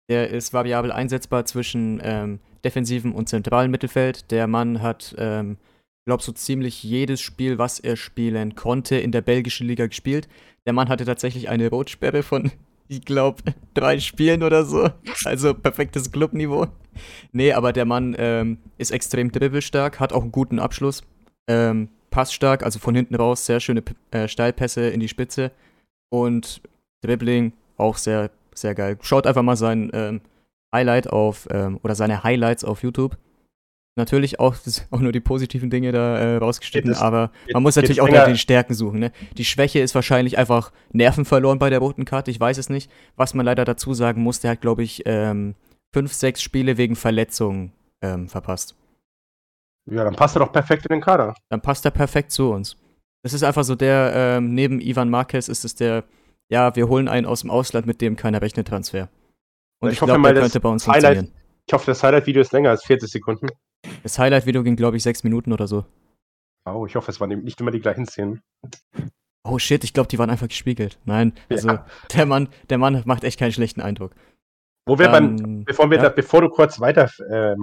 Der 0.10 0.30
ist 0.30 0.54
variabel 0.54 0.91
einsetzbar 0.91 1.44
zwischen 1.46 2.00
ähm, 2.04 2.39
defensivem 2.63 3.13
und 3.15 3.28
zentralem 3.28 3.72
Mittelfeld. 3.72 4.30
Der 4.30 4.46
Mann 4.46 4.82
hat, 4.84 5.15
ähm, 5.18 5.58
glaube 6.08 6.22
so 6.22 6.32
ziemlich 6.32 6.84
jedes 6.84 7.20
Spiel, 7.20 7.58
was 7.58 7.80
er 7.80 7.96
spielen 7.98 8.54
konnte, 8.56 8.96
in 8.98 9.12
der 9.12 9.22
belgischen 9.22 9.68
Liga 9.68 9.88
gespielt. 9.88 10.30
Der 10.68 10.74
Mann 10.74 10.88
hatte 10.88 11.04
tatsächlich 11.04 11.50
eine 11.50 11.68
Rotsperre 11.70 12.22
von, 12.22 12.52
ich 12.88 13.04
glaube, 13.04 13.43
drei 13.74 14.00
Spielen 14.00 14.43
oder 14.43 14.65
so. 14.65 14.89
Also 15.24 15.54
perfektes 15.54 16.12
Clubniveau. 16.12 16.67
Nee, 17.32 17.52
aber 17.52 17.74
der 17.74 17.86
Mann 17.86 18.15
ähm, 18.17 18.58
ist 18.78 18.91
extrem 18.91 19.32
dribbelstark, 19.32 20.00
hat 20.00 20.13
auch 20.13 20.21
einen 20.21 20.32
guten 20.32 20.60
Abschluss. 20.60 21.04
Ähm, 21.48 21.89
passstark, 22.10 22.63
also 22.63 22.80
von 22.80 22.95
hinten 22.95 23.15
raus, 23.15 23.45
sehr 23.45 23.60
schöne 23.60 23.84
äh, 24.12 24.28
Steilpässe 24.28 24.89
in 24.89 25.00
die 25.00 25.10
Spitze. 25.10 25.52
Und 26.10 26.62
Dribbling 27.02 27.54
auch 27.78 27.98
sehr, 27.98 28.32
sehr 28.54 28.74
geil. 28.74 28.98
Schaut 29.02 29.28
einfach 29.28 29.43
mal 29.43 29.58
sein 29.58 29.91
ähm, 29.93 30.21
Highlight 30.74 31.08
auf, 31.08 31.48
ähm, 31.52 31.80
oder 31.84 31.95
seine 31.95 32.24
Highlights 32.24 32.63
auf 32.63 32.84
YouTube. 32.84 33.17
Natürlich 33.97 34.39
auch, 34.39 34.55
auch 34.91 34.99
nur 34.99 35.12
die 35.12 35.19
positiven 35.21 35.69
Dinge 35.69 35.91
da 35.91 36.17
äh, 36.17 36.36
rausgeschnitten, 36.38 36.91
es- 36.91 36.99
aber 37.01 37.31
man 37.53 37.63
muss 37.63 37.75
natürlich 37.75 38.01
auch 38.01 38.10
nach 38.10 38.25
den 38.25 38.38
Stärken 38.38 38.73
suchen. 38.73 38.99
Ne? 38.99 39.12
Die 39.38 39.45
Schwäche 39.45 39.79
ist 39.79 39.95
wahrscheinlich 39.95 40.38
einfach 40.38 40.71
Nerven 40.91 41.23
verloren 41.25 41.60
bei 41.60 41.69
der 41.69 41.79
roten 41.79 42.03
Karte, 42.05 42.29
ich 42.31 42.39
weiß 42.39 42.58
es 42.58 42.69
nicht. 42.69 42.91
Was 43.15 43.34
man 43.34 43.45
leider 43.45 43.63
dazu 43.65 43.93
sagen 43.93 44.21
muss, 44.21 44.41
der 44.41 44.51
hat, 44.51 44.62
glaube 44.62 44.84
ich, 44.84 45.03
ähm, 45.05 45.55
fünf, 45.93 46.12
sechs 46.13 46.41
Spiele 46.41 46.77
wegen 46.77 46.95
Verletzungen 46.97 47.71
ähm, 48.01 48.27
verpasst. 48.27 48.75
Ja, 49.89 50.03
dann 50.03 50.15
passt 50.15 50.36
er 50.36 50.39
doch 50.39 50.51
perfekt 50.51 50.86
in 50.88 50.95
den 50.95 51.01
Kader. 51.01 51.36
Dann 51.49 51.62
passt 51.62 51.86
er 51.86 51.91
perfekt 51.91 52.31
zu 52.31 52.51
uns. 52.51 52.75
Das 53.23 53.34
ist 53.34 53.43
einfach 53.43 53.63
so 53.63 53.75
der, 53.75 54.12
ähm, 54.13 54.53
neben 54.53 54.81
Ivan 54.81 55.10
Marquez 55.10 55.47
ist 55.47 55.63
es 55.63 55.75
der, 55.75 56.03
ja, 56.51 56.75
wir 56.75 56.88
holen 56.89 57.08
einen 57.08 57.25
aus 57.25 57.41
dem 57.41 57.49
Ausland, 57.51 57.88
mit 57.88 58.01
dem 58.01 58.15
keiner 58.15 58.41
rechnet 58.41 58.67
Transfer. 58.67 59.08
Und 59.79 59.89
Ich 59.89 59.95
ich, 59.95 60.01
hoffe 60.01 60.10
glaube, 60.10 60.21
mal, 60.21 60.34
der 60.34 60.41
das 60.43 60.51
könnte 60.51 60.60
bei 60.60 60.69
uns 60.69 60.88
Highlight-. 60.88 61.27
Ich 61.67 61.73
hoffe, 61.73 61.86
das 61.88 62.03
Highlight-Video 62.03 62.41
ist 62.41 62.51
länger 62.51 62.71
als 62.71 62.84
40 62.84 63.10
Sekunden. 63.10 63.47
Das 64.04 64.17
Highlight-Video 64.19 64.63
ging, 64.63 64.76
glaube 64.76 64.98
ich, 64.98 65.04
sechs 65.04 65.24
Minuten 65.24 65.52
oder 65.54 65.67
so. 65.67 65.86
Oh, 66.67 66.86
ich 66.86 66.95
hoffe, 66.95 67.12
es 67.12 67.19
waren 67.19 67.30
nicht 67.43 67.62
immer 67.62 67.71
die 67.71 67.80
gleichen 67.82 68.06
Szenen. 68.08 68.41
Oh 69.48 69.60
shit, 69.60 69.84
ich 69.84 69.93
glaube, 69.93 70.08
die 70.08 70.17
waren 70.17 70.30
einfach 70.32 70.48
gespiegelt. 70.48 70.98
Nein, 71.06 71.34
also 71.50 71.69
Ja. 71.69 71.86
der 72.15 72.26
Mann, 72.26 72.50
der 72.69 72.80
Mann 72.80 73.04
macht 73.06 73.24
echt 73.24 73.39
keinen 73.39 73.52
schlechten 73.52 73.82
Eindruck. 73.82 74.15
Wo 74.88 74.98
wir 74.98 75.10
beim, 75.10 75.38
Dann, 75.38 75.63
bevor, 75.65 75.89
wir 75.89 75.98
ja. 75.98 76.04
da, 76.04 76.10
bevor 76.10 76.41
du 76.41 76.50
kurz 76.50 76.80
weiter 76.80 77.10
äh, 77.30 77.56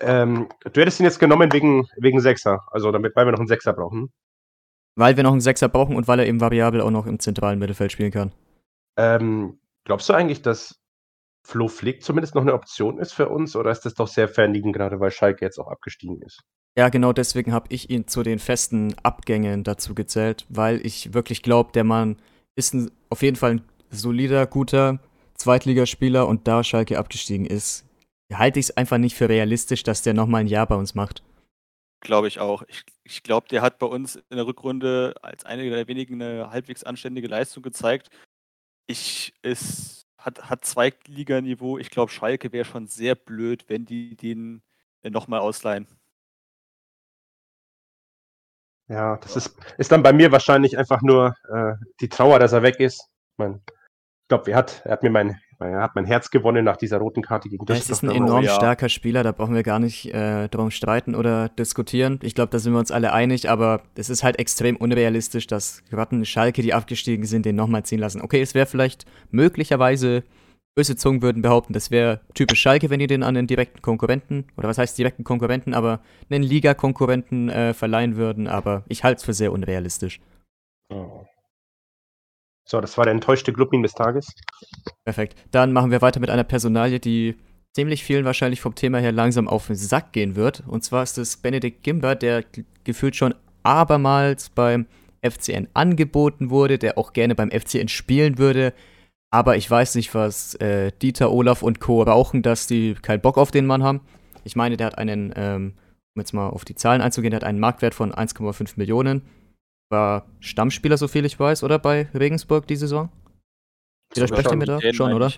ähm, 0.00 0.48
du 0.72 0.80
hättest 0.80 1.00
ihn 1.00 1.04
jetzt 1.04 1.20
genommen 1.20 1.52
wegen, 1.52 1.88
wegen 1.96 2.20
Sechser, 2.20 2.66
also 2.70 2.90
damit, 2.92 3.14
weil 3.16 3.26
wir 3.26 3.32
noch 3.32 3.38
einen 3.38 3.48
Sechser 3.48 3.72
brauchen. 3.72 4.12
weil 4.96 5.16
wir 5.16 5.22
noch 5.24 5.32
einen 5.32 5.40
Sechser 5.40 5.68
brauchen 5.68 5.96
und 5.96 6.06
weil 6.08 6.20
er 6.20 6.26
eben 6.26 6.40
variabel 6.40 6.80
auch 6.80 6.90
noch 6.90 7.06
im 7.06 7.18
zentralen 7.18 7.58
Mittelfeld 7.58 7.92
spielen 7.92 8.10
kann. 8.12 8.32
Ähm, 8.96 9.58
glaubst 9.84 10.08
du 10.08 10.12
eigentlich, 10.14 10.42
dass 10.42 10.80
Flo 11.46 11.68
Flick 11.68 12.02
zumindest 12.02 12.34
noch 12.34 12.42
eine 12.42 12.54
Option 12.54 12.98
ist 12.98 13.12
für 13.12 13.28
uns 13.28 13.54
oder 13.54 13.70
ist 13.70 13.82
das 13.84 13.94
doch 13.94 14.08
sehr 14.08 14.28
fernliegend, 14.28 14.74
gerade 14.74 14.98
weil 14.98 15.10
Schalke 15.10 15.44
jetzt 15.44 15.58
auch 15.58 15.68
abgestiegen 15.68 16.20
ist? 16.22 16.40
Ja, 16.76 16.88
genau 16.88 17.12
deswegen 17.12 17.52
habe 17.52 17.66
ich 17.68 17.90
ihn 17.90 18.08
zu 18.08 18.22
den 18.22 18.38
festen 18.38 18.94
Abgängen 19.02 19.62
dazu 19.62 19.94
gezählt, 19.94 20.46
weil 20.48 20.84
ich 20.84 21.14
wirklich 21.14 21.42
glaube, 21.42 21.70
der 21.72 21.84
Mann 21.84 22.16
ist 22.56 22.74
ein, 22.74 22.90
auf 23.10 23.22
jeden 23.22 23.36
Fall 23.36 23.52
ein 23.52 23.64
solider, 23.90 24.46
guter 24.46 24.98
Zweitligaspieler 25.34 26.26
und 26.26 26.48
da 26.48 26.64
Schalke 26.64 26.98
abgestiegen 26.98 27.46
ist, 27.46 27.84
halte 28.32 28.58
ich 28.58 28.66
es 28.66 28.76
einfach 28.76 28.98
nicht 28.98 29.14
für 29.14 29.28
realistisch, 29.28 29.82
dass 29.82 30.02
der 30.02 30.14
nochmal 30.14 30.40
ein 30.40 30.46
Jahr 30.46 30.66
bei 30.66 30.74
uns 30.74 30.94
macht. 30.94 31.22
Glaube 32.00 32.28
ich 32.28 32.40
auch. 32.40 32.62
Ich, 32.68 32.84
ich 33.04 33.22
glaube, 33.22 33.48
der 33.48 33.62
hat 33.62 33.78
bei 33.78 33.86
uns 33.86 34.16
in 34.16 34.36
der 34.36 34.46
Rückrunde 34.46 35.14
als 35.22 35.44
einer 35.44 35.62
der 35.62 35.88
wenigen 35.88 36.20
eine 36.20 36.50
halbwegs 36.50 36.84
anständige 36.84 37.28
Leistung 37.28 37.62
gezeigt. 37.62 38.10
Ich 38.86 39.32
es 39.42 40.03
hat, 40.24 40.48
hat 40.50 40.64
Zweitliganiveau. 40.64 41.78
Ich 41.78 41.90
glaube, 41.90 42.10
Schalke 42.10 42.52
wäre 42.52 42.64
schon 42.64 42.86
sehr 42.86 43.14
blöd, 43.14 43.64
wenn 43.68 43.84
die 43.84 44.16
den 44.16 44.62
nochmal 45.02 45.40
ausleihen. 45.40 45.86
Ja, 48.88 49.16
das 49.18 49.36
ist, 49.36 49.56
ist 49.78 49.92
dann 49.92 50.02
bei 50.02 50.12
mir 50.12 50.30
wahrscheinlich 50.32 50.76
einfach 50.76 51.00
nur 51.02 51.34
äh, 51.48 51.74
die 52.00 52.08
Trauer, 52.08 52.38
dass 52.38 52.52
er 52.52 52.62
weg 52.62 52.80
ist. 52.80 53.00
Ich, 53.32 53.38
mein, 53.38 53.62
ich 53.66 54.28
glaube, 54.28 54.50
er 54.50 54.56
hat, 54.58 54.82
er 54.84 54.92
hat 54.92 55.02
mir 55.02 55.10
mein, 55.10 55.40
er 55.68 55.82
hat 55.82 55.94
mein 55.94 56.04
Herz 56.04 56.30
gewonnen 56.30 56.64
nach 56.64 56.76
dieser 56.76 56.98
roten 56.98 57.22
Karte 57.22 57.48
gegen 57.48 57.64
Ja, 57.66 57.74
es 57.74 57.90
ist 57.90 58.02
ein 58.02 58.08
Düsseldorf. 58.08 58.28
enorm 58.28 58.44
ja. 58.44 58.54
starker 58.54 58.88
Spieler, 58.88 59.22
da 59.22 59.32
brauchen 59.32 59.54
wir 59.54 59.62
gar 59.62 59.78
nicht 59.78 60.12
äh, 60.12 60.48
drum 60.48 60.70
streiten 60.70 61.14
oder 61.14 61.48
diskutieren. 61.50 62.18
Ich 62.22 62.34
glaube, 62.34 62.50
da 62.50 62.58
sind 62.58 62.72
wir 62.72 62.78
uns 62.78 62.90
alle 62.90 63.12
einig, 63.12 63.50
aber 63.50 63.82
es 63.94 64.10
ist 64.10 64.22
halt 64.22 64.38
extrem 64.38 64.76
unrealistisch, 64.76 65.46
dass 65.46 65.82
gerade 65.90 66.12
eine 66.12 66.24
Schalke, 66.24 66.62
die 66.62 66.74
abgestiegen 66.74 67.24
sind, 67.24 67.46
den 67.46 67.56
nochmal 67.56 67.84
ziehen 67.84 67.98
lassen. 67.98 68.20
Okay, 68.20 68.40
es 68.40 68.54
wäre 68.54 68.66
vielleicht 68.66 69.04
möglicherweise, 69.30 70.24
böse 70.74 70.96
Zungen 70.96 71.22
würden 71.22 71.42
behaupten, 71.42 71.72
das 71.72 71.90
wäre 71.90 72.20
typisch 72.34 72.60
Schalke, 72.60 72.90
wenn 72.90 72.98
die 72.98 73.06
den 73.06 73.22
an 73.22 73.36
einen 73.36 73.46
direkten 73.46 73.80
Konkurrenten, 73.82 74.46
oder 74.56 74.68
was 74.68 74.78
heißt 74.78 74.98
direkten 74.98 75.24
Konkurrenten, 75.24 75.72
aber 75.74 76.00
einen 76.30 76.42
Liga-Konkurrenten 76.42 77.48
äh, 77.48 77.74
verleihen 77.74 78.16
würden, 78.16 78.48
aber 78.48 78.82
ich 78.88 79.04
halte 79.04 79.18
es 79.18 79.24
für 79.24 79.34
sehr 79.34 79.52
unrealistisch. 79.52 80.20
Oh. 80.90 81.24
So, 82.66 82.80
das 82.80 82.96
war 82.96 83.04
der 83.04 83.12
enttäuschte 83.12 83.52
Glubmin 83.52 83.82
des 83.82 83.92
Tages. 83.92 84.26
Perfekt. 85.04 85.36
Dann 85.50 85.72
machen 85.72 85.90
wir 85.90 86.02
weiter 86.02 86.20
mit 86.20 86.30
einer 86.30 86.44
Personalie, 86.44 86.98
die 86.98 87.36
ziemlich 87.74 88.04
vielen 88.04 88.24
wahrscheinlich 88.24 88.60
vom 88.60 88.74
Thema 88.74 88.98
her 88.98 89.12
langsam 89.12 89.48
auf 89.48 89.66
den 89.66 89.76
Sack 89.76 90.12
gehen 90.12 90.36
wird. 90.36 90.62
Und 90.66 90.84
zwar 90.84 91.02
ist 91.02 91.18
es 91.18 91.36
Benedikt 91.36 91.82
Gimber, 91.82 92.14
der 92.14 92.44
gefühlt 92.84 93.16
schon 93.16 93.34
abermals 93.62 94.48
beim 94.50 94.86
FCN 95.22 95.68
angeboten 95.74 96.50
wurde, 96.50 96.78
der 96.78 96.98
auch 96.98 97.12
gerne 97.12 97.34
beim 97.34 97.50
FCN 97.50 97.88
spielen 97.88 98.38
würde. 98.38 98.72
Aber 99.30 99.56
ich 99.56 99.68
weiß 99.68 99.96
nicht, 99.96 100.14
was 100.14 100.54
äh, 100.56 100.92
Dieter, 101.02 101.32
Olaf 101.32 101.62
und 101.62 101.80
Co. 101.80 102.02
rauchen, 102.02 102.42
dass 102.42 102.66
die 102.66 102.94
keinen 102.94 103.20
Bock 103.20 103.36
auf 103.36 103.50
den 103.50 103.66
Mann 103.66 103.82
haben. 103.82 104.00
Ich 104.44 104.54
meine, 104.54 104.76
der 104.76 104.88
hat 104.88 104.98
einen, 104.98 105.32
ähm, 105.34 105.74
um 106.14 106.20
jetzt 106.20 106.34
mal 106.34 106.48
auf 106.48 106.64
die 106.64 106.76
Zahlen 106.76 107.00
einzugehen, 107.00 107.32
der 107.32 107.40
hat 107.40 107.44
einen 107.44 107.58
Marktwert 107.58 107.94
von 107.94 108.12
1,5 108.12 108.74
Millionen. 108.76 109.22
War 109.94 110.26
Stammspieler, 110.40 110.96
so 110.96 111.06
viel 111.06 111.24
ich 111.24 111.38
weiß, 111.38 111.62
oder 111.62 111.78
bei 111.78 112.08
Regensburg 112.14 112.66
die 112.66 112.74
Saison? 112.74 113.10
Widersprecht 114.12 114.50
ihr 114.50 114.56
mir 114.56 114.64
da? 114.64 114.80
Schon, 114.92 115.12
oder? 115.12 115.32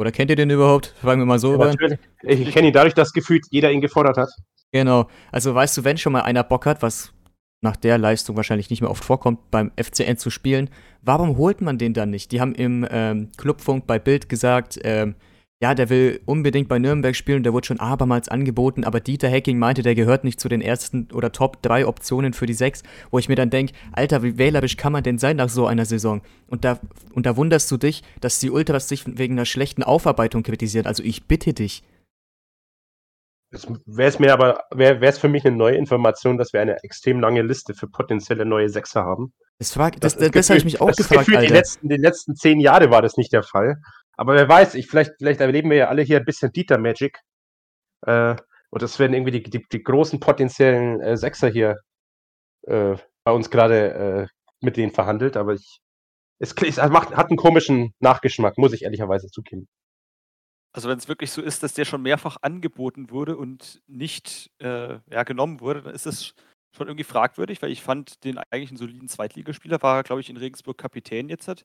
Oder 0.00 0.10
kennt 0.10 0.30
ihr 0.30 0.36
den 0.36 0.50
überhaupt? 0.50 0.94
Fragen 1.00 1.20
wir 1.20 1.26
mal 1.26 1.38
so. 1.38 1.62
Ja, 1.62 1.72
ich, 2.24 2.40
ich 2.40 2.50
kenne 2.52 2.68
ihn 2.68 2.72
dadurch, 2.72 2.94
dass 2.94 3.12
gefühlt 3.12 3.46
jeder 3.50 3.70
ihn 3.70 3.80
gefordert 3.80 4.16
hat. 4.16 4.30
Genau. 4.72 5.08
Also 5.30 5.54
weißt 5.54 5.76
du, 5.76 5.84
wenn 5.84 5.96
schon 5.96 6.12
mal 6.12 6.22
einer 6.22 6.42
Bock 6.42 6.66
hat, 6.66 6.82
was 6.82 7.12
nach 7.60 7.76
der 7.76 7.98
Leistung 7.98 8.34
wahrscheinlich 8.36 8.68
nicht 8.70 8.80
mehr 8.80 8.90
oft 8.90 9.04
vorkommt, 9.04 9.50
beim 9.52 9.70
FCN 9.80 10.16
zu 10.16 10.30
spielen, 10.30 10.70
warum 11.02 11.36
holt 11.36 11.60
man 11.60 11.78
den 11.78 11.94
dann 11.94 12.10
nicht? 12.10 12.32
Die 12.32 12.40
haben 12.40 12.54
im 12.56 12.84
ähm, 12.90 13.30
Clubfunk 13.36 13.86
bei 13.86 14.00
Bild 14.00 14.28
gesagt, 14.28 14.80
ähm, 14.82 15.14
ja, 15.62 15.74
der 15.74 15.90
will 15.90 16.20
unbedingt 16.24 16.68
bei 16.68 16.78
Nürnberg 16.78 17.14
spielen, 17.14 17.42
der 17.42 17.52
wurde 17.52 17.66
schon 17.66 17.80
abermals 17.80 18.30
angeboten, 18.30 18.84
aber 18.84 19.00
Dieter 19.00 19.30
Hacking 19.30 19.58
meinte, 19.58 19.82
der 19.82 19.94
gehört 19.94 20.24
nicht 20.24 20.40
zu 20.40 20.48
den 20.48 20.62
ersten 20.62 21.08
oder 21.12 21.32
Top 21.32 21.60
3 21.60 21.86
Optionen 21.86 22.32
für 22.32 22.46
die 22.46 22.54
6, 22.54 22.82
wo 23.10 23.18
ich 23.18 23.28
mir 23.28 23.34
dann 23.34 23.50
denke, 23.50 23.74
Alter, 23.92 24.22
wie 24.22 24.38
wählerisch 24.38 24.78
kann 24.78 24.92
man 24.92 25.02
denn 25.02 25.18
sein 25.18 25.36
nach 25.36 25.50
so 25.50 25.66
einer 25.66 25.84
Saison? 25.84 26.22
Und 26.46 26.64
da, 26.64 26.80
und 27.14 27.26
da 27.26 27.36
wunderst 27.36 27.70
du 27.70 27.76
dich, 27.76 28.02
dass 28.22 28.38
die 28.38 28.50
Ultras 28.50 28.88
sich 28.88 29.04
wegen 29.18 29.34
einer 29.34 29.44
schlechten 29.44 29.82
Aufarbeitung 29.82 30.42
kritisieren. 30.42 30.86
Also 30.86 31.02
ich 31.02 31.24
bitte 31.24 31.52
dich. 31.52 31.82
Wäre 33.84 34.08
es 34.08 34.18
mir 34.18 34.32
aber, 34.32 34.62
wäre 34.70 35.04
es 35.04 35.18
für 35.18 35.28
mich 35.28 35.44
eine 35.44 35.56
neue 35.56 35.74
Information, 35.74 36.38
dass 36.38 36.52
wir 36.54 36.60
eine 36.60 36.82
extrem 36.84 37.20
lange 37.20 37.42
Liste 37.42 37.74
für 37.74 37.88
potenzielle 37.88 38.46
neue 38.46 38.70
Sechser 38.70 39.02
haben. 39.04 39.34
Das, 39.58 39.72
frag, 39.72 40.00
das, 40.00 40.14
das, 40.14 40.22
das, 40.22 40.30
das 40.30 40.50
habe 40.50 40.58
ich 40.58 40.64
mich 40.64 40.80
auch 40.80 40.92
gefragt, 40.92 41.28
Alter. 41.28 41.40
Die 41.42 41.52
letzten, 41.52 41.88
die 41.88 41.96
letzten 41.96 42.34
zehn 42.34 42.60
Jahre 42.60 42.90
war 42.90 43.02
das 43.02 43.16
nicht 43.16 43.32
der 43.32 43.42
Fall. 43.42 43.76
Aber 44.20 44.34
wer 44.34 44.46
weiß, 44.46 44.74
ich, 44.74 44.86
vielleicht, 44.86 45.12
vielleicht 45.16 45.40
erleben 45.40 45.70
wir 45.70 45.78
ja 45.78 45.88
alle 45.88 46.02
hier 46.02 46.18
ein 46.18 46.26
bisschen 46.26 46.52
Dieter 46.52 46.76
Magic. 46.76 47.18
Äh, 48.02 48.36
und 48.68 48.82
das 48.82 48.98
werden 48.98 49.14
irgendwie 49.14 49.40
die, 49.40 49.42
die, 49.42 49.64
die 49.72 49.82
großen 49.82 50.20
potenziellen 50.20 51.00
äh, 51.00 51.16
Sechser 51.16 51.48
hier 51.48 51.78
äh, 52.66 52.96
bei 53.24 53.32
uns 53.32 53.50
gerade 53.50 53.94
äh, 53.94 54.26
mit 54.60 54.76
denen 54.76 54.92
verhandelt. 54.92 55.38
Aber 55.38 55.54
ich, 55.54 55.80
es, 56.38 56.52
es 56.52 56.76
macht, 56.76 57.16
hat 57.16 57.30
einen 57.30 57.38
komischen 57.38 57.94
Nachgeschmack, 58.00 58.58
muss 58.58 58.74
ich 58.74 58.82
ehrlicherweise 58.82 59.28
zugeben. 59.28 59.66
Also 60.74 60.90
wenn 60.90 60.98
es 60.98 61.08
wirklich 61.08 61.30
so 61.30 61.40
ist, 61.40 61.62
dass 61.62 61.72
der 61.72 61.86
schon 61.86 62.02
mehrfach 62.02 62.36
angeboten 62.42 63.08
wurde 63.08 63.38
und 63.38 63.80
nicht 63.86 64.50
äh, 64.58 64.98
ja, 65.10 65.22
genommen 65.22 65.60
wurde, 65.60 65.80
dann 65.80 65.94
ist 65.94 66.06
es 66.06 66.34
schon 66.76 66.88
irgendwie 66.88 67.04
fragwürdig, 67.04 67.62
weil 67.62 67.72
ich 67.72 67.82
fand 67.82 68.22
den 68.22 68.36
eigentlich 68.36 68.68
einen 68.68 68.76
soliden 68.76 69.08
Zweitligaspieler, 69.08 69.80
war, 69.80 70.02
glaube 70.02 70.20
ich, 70.20 70.28
in 70.28 70.36
Regensburg 70.36 70.76
Kapitän 70.76 71.30
jetzt 71.30 71.48
hat. 71.48 71.64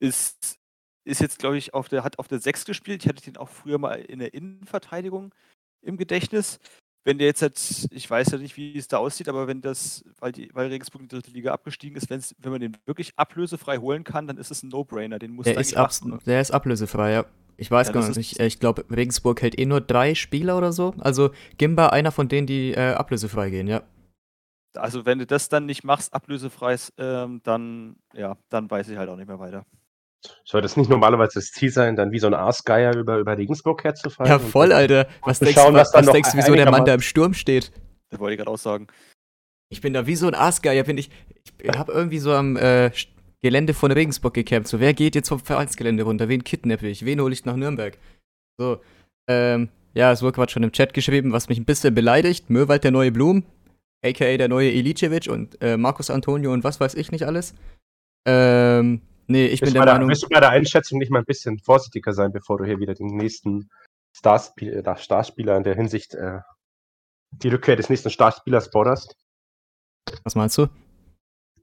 Ist 0.00 0.58
ist 1.04 1.20
jetzt, 1.20 1.38
glaube 1.38 1.58
ich, 1.58 1.74
auf 1.74 1.88
der, 1.88 2.04
hat 2.04 2.18
auf 2.18 2.28
der 2.28 2.38
6 2.38 2.64
gespielt. 2.64 3.02
Ich 3.02 3.08
hatte 3.08 3.22
den 3.22 3.36
auch 3.36 3.48
früher 3.48 3.78
mal 3.78 4.00
in 4.00 4.18
der 4.18 4.34
Innenverteidigung 4.34 5.34
im 5.82 5.96
Gedächtnis. 5.96 6.60
Wenn 7.04 7.18
der 7.18 7.26
jetzt, 7.26 7.42
halt, 7.42 7.88
ich 7.90 8.08
weiß 8.08 8.30
ja 8.30 8.38
nicht, 8.38 8.56
wie 8.56 8.78
es 8.78 8.86
da 8.86 8.98
aussieht, 8.98 9.28
aber 9.28 9.48
wenn 9.48 9.60
das, 9.60 10.04
weil, 10.20 10.30
die, 10.30 10.50
weil 10.54 10.68
Regensburg 10.68 11.02
in 11.02 11.08
die 11.08 11.16
dritte 11.16 11.32
Liga 11.32 11.52
abgestiegen 11.52 11.96
ist, 11.96 12.08
wenn 12.10 12.52
man 12.52 12.60
den 12.60 12.76
wirklich 12.86 13.12
ablösefrei 13.16 13.78
holen 13.78 14.04
kann, 14.04 14.28
dann 14.28 14.36
ist 14.36 14.52
es 14.52 14.62
ein 14.62 14.68
No-Brainer. 14.68 15.18
Den 15.18 15.32
muss 15.32 15.44
der, 15.44 15.58
ist 15.58 15.76
ab, 15.76 15.90
der 16.24 16.40
ist 16.40 16.52
ablösefrei, 16.52 17.12
ja. 17.12 17.24
Ich 17.56 17.70
weiß 17.70 17.88
ja, 17.88 17.92
gar 17.92 18.08
nicht. 18.08 18.40
Ich 18.40 18.60
glaube, 18.60 18.84
Regensburg 18.90 19.42
hält 19.42 19.58
eh 19.58 19.66
nur 19.66 19.80
drei 19.80 20.14
Spieler 20.14 20.56
oder 20.56 20.72
so. 20.72 20.94
Also 20.98 21.30
Gimba 21.58 21.88
einer 21.88 22.12
von 22.12 22.28
denen, 22.28 22.46
die 22.46 22.72
äh, 22.72 22.92
ablösefrei 22.92 23.50
gehen, 23.50 23.66
ja. 23.66 23.82
Also 24.74 25.04
wenn 25.04 25.18
du 25.18 25.26
das 25.26 25.48
dann 25.48 25.66
nicht 25.66 25.84
machst, 25.84 26.14
ablösefrei, 26.14 26.76
ähm, 26.96 27.40
dann, 27.42 27.96
ja, 28.14 28.38
dann 28.48 28.70
weiß 28.70 28.88
ich 28.88 28.96
halt 28.96 29.08
auch 29.10 29.16
nicht 29.16 29.28
mehr 29.28 29.38
weiter. 29.38 29.66
Soll 30.44 30.60
das 30.60 30.76
nicht 30.76 30.88
normalerweise 30.90 31.40
das 31.40 31.50
Ziel 31.50 31.70
sein, 31.70 31.96
dann 31.96 32.12
wie 32.12 32.18
so 32.18 32.26
ein 32.26 32.34
Aasgeier 32.34 32.96
über, 32.96 33.18
über 33.18 33.36
Regensburg 33.36 33.82
herzufallen? 33.84 34.30
Ja, 34.30 34.38
voll, 34.38 34.72
Alter. 34.72 35.08
Was 35.22 35.40
denkst, 35.40 35.54
schauen, 35.54 35.74
was, 35.74 35.92
was 35.94 36.06
denkst 36.06 36.32
du, 36.32 36.38
wieso 36.38 36.54
der 36.54 36.70
Mann 36.70 36.84
da 36.84 36.94
im 36.94 37.00
Sturm 37.00 37.34
steht? 37.34 37.72
Das 38.10 38.20
wollte 38.20 38.34
ich 38.34 38.38
gerade 38.38 38.50
auch 38.50 38.58
sagen. 38.58 38.86
Ich 39.70 39.80
bin 39.80 39.92
da 39.94 40.06
wie 40.06 40.16
so 40.16 40.26
ein 40.26 40.34
Aasgeier, 40.34 40.84
bin 40.84 40.98
ich. 40.98 41.10
Ich 41.60 41.76
habe 41.76 41.92
irgendwie 41.92 42.18
so 42.18 42.32
am 42.32 42.56
äh, 42.56 42.90
Gelände 43.40 43.74
von 43.74 43.90
Regensburg 43.90 44.34
gecampt. 44.34 44.68
So, 44.68 44.80
wer 44.80 44.94
geht 44.94 45.14
jetzt 45.14 45.28
vom 45.28 45.40
Vereinsgelände 45.40 46.04
runter? 46.04 46.28
Wen 46.28 46.44
kidnappe 46.44 46.88
ich? 46.88 47.04
Wen 47.04 47.20
hole 47.20 47.32
ich 47.32 47.44
nach 47.44 47.56
Nürnberg? 47.56 47.98
So, 48.58 48.80
ähm, 49.28 49.70
ja, 49.94 50.12
es 50.12 50.22
wurde 50.22 50.32
gerade 50.32 50.52
schon 50.52 50.62
im 50.62 50.72
Chat 50.72 50.94
geschrieben, 50.94 51.32
was 51.32 51.48
mich 51.48 51.58
ein 51.58 51.64
bisschen 51.64 51.94
beleidigt. 51.94 52.50
Möwald 52.50 52.84
der 52.84 52.90
neue 52.90 53.10
Blum, 53.10 53.44
aka 54.04 54.36
der 54.36 54.48
neue 54.48 54.70
Ilicevic 54.70 55.28
und 55.28 55.60
äh, 55.60 55.76
Markus 55.76 56.10
Antonio 56.10 56.52
und 56.52 56.64
was 56.64 56.80
weiß 56.80 56.94
ich 56.94 57.10
nicht 57.10 57.24
alles. 57.24 57.54
Ähm, 58.26 59.00
Nee, 59.26 59.46
ich 59.46 59.60
bin 59.60 59.72
der 59.72 59.84
Meinung. 59.84 60.08
Müsst 60.08 60.24
du 60.24 60.28
bei 60.28 60.40
der 60.40 60.50
Einschätzung 60.50 60.98
nicht 60.98 61.10
mal 61.10 61.20
ein 61.20 61.24
bisschen 61.24 61.58
vorsichtiger 61.58 62.12
sein, 62.12 62.32
bevor 62.32 62.58
du 62.58 62.64
hier 62.64 62.78
wieder 62.78 62.94
den 62.94 63.16
nächsten 63.16 63.70
Starspieler, 64.16 64.86
äh, 64.86 64.98
Starspieler 64.98 65.56
in 65.56 65.62
der 65.62 65.74
Hinsicht 65.74 66.14
äh, 66.14 66.40
die 67.32 67.48
Rückkehr 67.48 67.76
des 67.76 67.88
nächsten 67.88 68.10
Starspielers 68.10 68.68
forderst? 68.68 69.16
Was 70.24 70.34
meinst 70.34 70.58
du? 70.58 70.66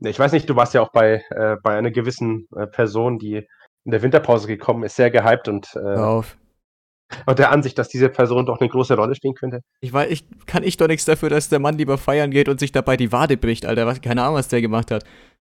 Ich 0.01 0.17
weiß 0.17 0.31
nicht, 0.31 0.49
du 0.49 0.55
warst 0.55 0.73
ja 0.73 0.81
auch 0.81 0.91
bei, 0.91 1.23
äh, 1.29 1.57
bei 1.61 1.77
einer 1.77 1.91
gewissen 1.91 2.47
äh, 2.55 2.67
Person, 2.67 3.19
die 3.19 3.45
in 3.85 3.91
der 3.91 4.01
Winterpause 4.01 4.47
gekommen 4.47 4.83
ist, 4.83 4.95
sehr 4.95 5.11
gehypt 5.11 5.47
und, 5.47 5.67
äh, 5.75 5.79
auf. 5.79 6.37
und 7.25 7.39
der 7.39 7.51
Ansicht, 7.51 7.77
dass 7.77 7.89
diese 7.89 8.09
Person 8.09 8.45
doch 8.45 8.59
eine 8.59 8.69
große 8.69 8.95
Rolle 8.95 9.15
spielen 9.15 9.33
könnte. 9.33 9.61
Ich 9.81 9.91
weiß, 9.91 10.09
ich 10.09 10.25
kann 10.45 10.63
ich 10.63 10.77
doch 10.77 10.87
nichts 10.87 11.05
dafür, 11.05 11.29
dass 11.29 11.49
der 11.49 11.59
Mann 11.59 11.77
lieber 11.77 11.97
feiern 11.97 12.31
geht 12.31 12.47
und 12.47 12.59
sich 12.59 12.71
dabei 12.71 12.97
die 12.97 13.11
Wade 13.11 13.35
bricht, 13.35 13.65
Alter. 13.65 13.85
Was, 13.85 14.01
keine 14.01 14.23
Ahnung, 14.23 14.35
was 14.35 14.47
der 14.47 14.61
gemacht 14.61 14.91
hat. 14.91 15.03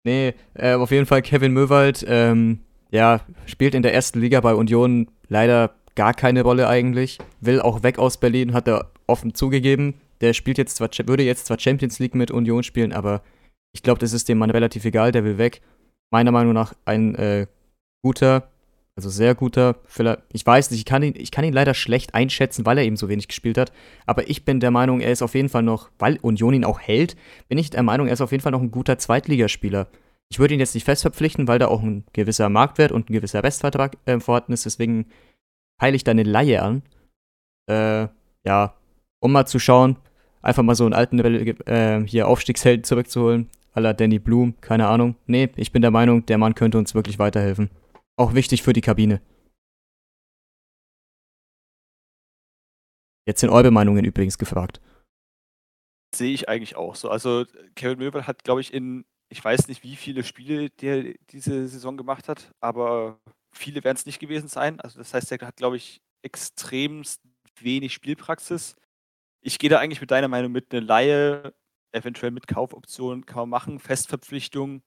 Nee, 0.04 0.34
äh, 0.54 0.74
auf 0.74 0.90
jeden 0.90 1.06
Fall 1.06 1.22
Kevin 1.22 1.52
Möwald, 1.52 2.04
ähm, 2.08 2.60
ja, 2.90 3.20
spielt 3.46 3.74
in 3.74 3.82
der 3.82 3.94
ersten 3.94 4.20
Liga 4.20 4.40
bei 4.40 4.54
Union 4.54 5.08
leider 5.28 5.74
gar 5.94 6.14
keine 6.14 6.42
Rolle 6.42 6.68
eigentlich. 6.68 7.18
Will 7.40 7.60
auch 7.60 7.82
weg 7.82 7.98
aus 7.98 8.18
Berlin, 8.18 8.52
hat 8.52 8.66
er 8.68 8.90
offen 9.06 9.34
zugegeben. 9.34 9.94
Der 10.20 10.32
spielt 10.32 10.58
jetzt 10.58 10.76
zwar, 10.76 10.90
würde 11.06 11.22
jetzt 11.22 11.46
zwar 11.46 11.58
Champions 11.58 11.98
League 11.98 12.14
mit 12.14 12.30
Union 12.30 12.62
spielen, 12.62 12.92
aber 12.92 13.22
ich 13.74 13.82
glaube, 13.82 14.00
das 14.00 14.12
ist 14.12 14.28
dem 14.28 14.38
Mann 14.38 14.50
relativ 14.50 14.84
egal, 14.84 15.12
der 15.12 15.24
will 15.24 15.38
weg. 15.38 15.60
Meiner 16.10 16.32
Meinung 16.32 16.52
nach 16.52 16.74
ein 16.84 17.14
äh, 17.14 17.46
guter, 18.04 18.51
also 18.94 19.08
sehr 19.08 19.34
guter, 19.34 19.76
ich 20.32 20.44
weiß 20.46 20.70
nicht, 20.70 20.80
ich 20.80 20.84
kann, 20.84 21.02
ihn, 21.02 21.14
ich 21.16 21.30
kann 21.30 21.44
ihn 21.44 21.54
leider 21.54 21.72
schlecht 21.72 22.14
einschätzen, 22.14 22.66
weil 22.66 22.76
er 22.76 22.84
eben 22.84 22.96
so 22.96 23.08
wenig 23.08 23.26
gespielt 23.26 23.56
hat. 23.56 23.72
Aber 24.04 24.28
ich 24.28 24.44
bin 24.44 24.60
der 24.60 24.70
Meinung, 24.70 25.00
er 25.00 25.12
ist 25.12 25.22
auf 25.22 25.34
jeden 25.34 25.48
Fall 25.48 25.62
noch, 25.62 25.90
weil 25.98 26.18
Union 26.20 26.52
ihn 26.52 26.64
auch 26.64 26.78
hält, 26.78 27.16
bin 27.48 27.56
ich 27.56 27.70
der 27.70 27.82
Meinung, 27.82 28.06
er 28.06 28.12
ist 28.12 28.20
auf 28.20 28.32
jeden 28.32 28.42
Fall 28.42 28.52
noch 28.52 28.60
ein 28.60 28.70
guter 28.70 28.98
Zweitligaspieler. 28.98 29.88
Ich 30.30 30.38
würde 30.38 30.54
ihn 30.54 30.60
jetzt 30.60 30.74
nicht 30.74 30.84
fest 30.84 31.02
verpflichten, 31.02 31.48
weil 31.48 31.58
da 31.58 31.68
auch 31.68 31.82
ein 31.82 32.04
gewisser 32.12 32.48
Marktwert 32.48 32.92
und 32.92 33.08
ein 33.08 33.12
gewisser 33.14 33.42
Restvertrag 33.42 33.96
äh, 34.04 34.20
vorhanden 34.20 34.52
ist. 34.52 34.66
Deswegen 34.66 35.06
peile 35.78 35.96
ich 35.96 36.04
da 36.04 36.10
eine 36.10 36.22
Laie 36.22 36.62
an. 36.62 36.82
Äh, 37.70 38.08
ja, 38.46 38.74
um 39.20 39.32
mal 39.32 39.46
zu 39.46 39.58
schauen, 39.58 39.96
einfach 40.42 40.62
mal 40.62 40.74
so 40.74 40.84
einen 40.84 40.94
alten 40.94 41.18
äh, 41.18 42.02
hier 42.06 42.28
Aufstiegshelden 42.28 42.84
zurückzuholen. 42.84 43.48
Aller 43.72 43.94
Danny 43.94 44.18
Bloom, 44.18 44.54
keine 44.60 44.88
Ahnung. 44.88 45.16
Nee, 45.26 45.48
ich 45.56 45.72
bin 45.72 45.80
der 45.80 45.90
Meinung, 45.90 46.26
der 46.26 46.36
Mann 46.36 46.54
könnte 46.54 46.76
uns 46.76 46.94
wirklich 46.94 47.18
weiterhelfen. 47.18 47.70
Auch 48.16 48.34
wichtig 48.34 48.62
für 48.62 48.72
die 48.72 48.80
Kabine. 48.80 49.22
Jetzt 53.26 53.40
sind 53.40 53.50
eure 53.50 53.70
Meinungen 53.70 54.04
übrigens 54.04 54.36
gefragt. 54.36 54.80
Sehe 56.14 56.34
ich 56.34 56.48
eigentlich 56.48 56.76
auch 56.76 56.94
so. 56.94 57.08
Also 57.08 57.46
Kevin 57.74 57.98
Möbel 57.98 58.26
hat, 58.26 58.44
glaube 58.44 58.60
ich, 58.60 58.74
in, 58.74 59.04
ich 59.30 59.42
weiß 59.42 59.68
nicht, 59.68 59.82
wie 59.82 59.96
viele 59.96 60.24
Spiele 60.24 60.70
der 60.70 61.14
diese 61.30 61.68
Saison 61.68 61.96
gemacht 61.96 62.28
hat, 62.28 62.52
aber 62.60 63.20
viele 63.52 63.84
werden 63.84 63.96
es 63.96 64.06
nicht 64.06 64.18
gewesen 64.18 64.48
sein. 64.48 64.80
Also 64.80 64.98
das 64.98 65.14
heißt, 65.14 65.32
er 65.32 65.46
hat, 65.46 65.56
glaube 65.56 65.76
ich, 65.76 66.02
extrem 66.22 67.02
wenig 67.60 67.94
Spielpraxis. 67.94 68.76
Ich 69.40 69.58
gehe 69.58 69.70
da 69.70 69.78
eigentlich 69.78 70.00
mit 70.00 70.10
deiner 70.10 70.28
Meinung 70.28 70.52
mit, 70.52 70.72
eine 70.72 70.80
Laie, 70.80 71.54
eventuell 71.92 72.30
mit 72.30 72.46
Kaufoptionen 72.46 73.24
kann 73.24 73.40
man 73.40 73.48
machen. 73.48 73.78
Festverpflichtung 73.78 74.82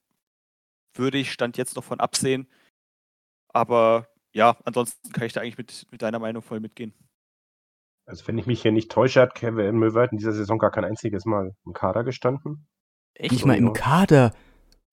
würde 0.94 1.18
ich 1.18 1.32
Stand 1.32 1.58
jetzt 1.58 1.76
noch 1.76 1.84
von 1.84 2.00
absehen. 2.00 2.48
Aber 3.56 4.10
ja, 4.34 4.58
ansonsten 4.66 5.14
kann 5.14 5.24
ich 5.24 5.32
da 5.32 5.40
eigentlich 5.40 5.58
mit, 5.58 5.88
mit 5.90 6.02
deiner 6.02 6.20
Meinung 6.20 6.44
voll 6.44 6.60
mitgehen. 6.60 6.94
Also 8.06 8.28
wenn 8.28 8.38
ich 8.38 8.48
mich 8.48 8.62
hier 8.62 8.74
nicht 8.74 8.92
täusche, 8.92 9.22
hat 9.22 9.34
Kevin 9.34 9.78
Möwald 9.78 10.12
in 10.12 10.18
dieser 10.18 10.34
Saison 10.34 10.60
gar 10.60 10.72
kein 10.72 10.84
einziges 10.84 11.24
Mal 11.24 11.56
im 11.66 11.72
Kader 11.72 12.04
gestanden. 12.04 12.68
Echt? 13.14 13.32
Nicht 13.32 13.46
mal 13.46 13.56
im 13.56 13.72
Kader? 13.72 14.36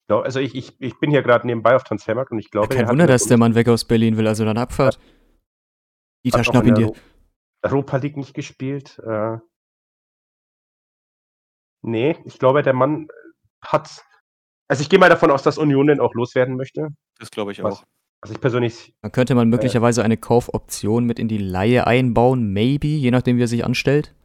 Also 0.07 0.39
ich, 0.39 0.55
ich, 0.55 0.79
ich 0.79 0.97
bin 0.99 1.11
hier 1.11 1.23
gerade 1.23 1.45
nebenbei 1.45 1.75
auf 1.75 1.83
Transfermarkt 1.83 2.31
und 2.31 2.39
ich 2.39 2.51
glaube... 2.51 2.73
Ja, 2.73 2.81
kein 2.81 2.89
Wunder, 2.89 3.05
dass 3.05 3.25
der 3.25 3.37
Mann 3.37 3.53
weg 3.53 3.67
aus 3.67 3.85
Berlin 3.85 4.15
will, 4.15 4.27
also 4.27 4.45
dann 4.45 4.57
Abfahrt. 4.57 4.97
Dieter, 6.25 6.43
schnapp 6.45 6.65
ihn 6.65 6.75
dir. 6.75 6.93
Europa 7.63 7.97
League 7.97 8.15
nicht 8.15 8.33
gespielt. 8.33 8.97
Äh, 8.99 9.39
nee, 11.81 12.17
ich 12.23 12.39
glaube, 12.39 12.63
der 12.63 12.73
Mann 12.73 13.09
hat... 13.61 14.05
Also 14.69 14.81
ich 14.81 14.89
gehe 14.89 14.99
mal 14.99 15.09
davon 15.09 15.31
aus, 15.31 15.43
dass 15.43 15.57
Union 15.57 15.87
den 15.87 15.99
auch 15.99 16.13
loswerden 16.13 16.55
möchte. 16.55 16.87
Das 17.19 17.29
glaube 17.29 17.51
ich 17.51 17.61
auch. 17.61 17.83
Also 18.23 18.35
ich 18.35 18.39
persönlich. 18.39 18.95
Dann 19.01 19.11
könnte 19.11 19.35
man 19.35 19.49
möglicherweise 19.49 19.99
äh, 19.99 20.05
eine 20.05 20.15
Kaufoption 20.15 21.03
mit 21.03 21.19
in 21.19 21.27
die 21.27 21.37
Laie 21.37 21.85
einbauen, 21.85 22.53
maybe, 22.53 22.87
je 22.87 23.11
nachdem, 23.11 23.35
wie 23.35 23.43
er 23.43 23.49
sich 23.49 23.65
anstellt. 23.65 24.15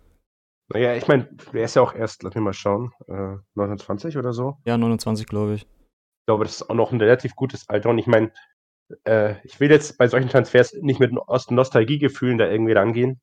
Naja, 0.72 0.94
ich 0.94 1.08
meine, 1.08 1.24
der 1.52 1.64
ist 1.64 1.74
ja 1.74 1.82
auch 1.82 1.96
erst, 1.96 2.22
lass 2.22 2.32
mich 2.32 2.44
mal 2.44 2.52
schauen, 2.52 2.92
äh, 3.08 3.38
29 3.54 4.16
oder 4.16 4.32
so. 4.32 4.56
Ja, 4.64 4.78
29, 4.78 5.26
glaube 5.26 5.54
ich. 5.54 5.62
Ich 5.62 6.26
glaube, 6.26 6.44
das 6.44 6.60
ist 6.60 6.70
auch 6.70 6.76
noch 6.76 6.92
ein 6.92 7.00
relativ 7.00 7.34
gutes 7.34 7.68
Alter. 7.68 7.90
Und 7.90 7.98
ich 7.98 8.06
meine, 8.06 8.30
äh, 9.02 9.34
ich 9.42 9.58
will 9.58 9.68
jetzt 9.68 9.98
bei 9.98 10.06
solchen 10.06 10.28
Transfers 10.28 10.74
nicht 10.74 11.00
mit 11.00 11.12
Nostalgiegefühlen 11.12 12.38
da 12.38 12.48
irgendwie 12.48 12.74
rangehen. 12.74 13.20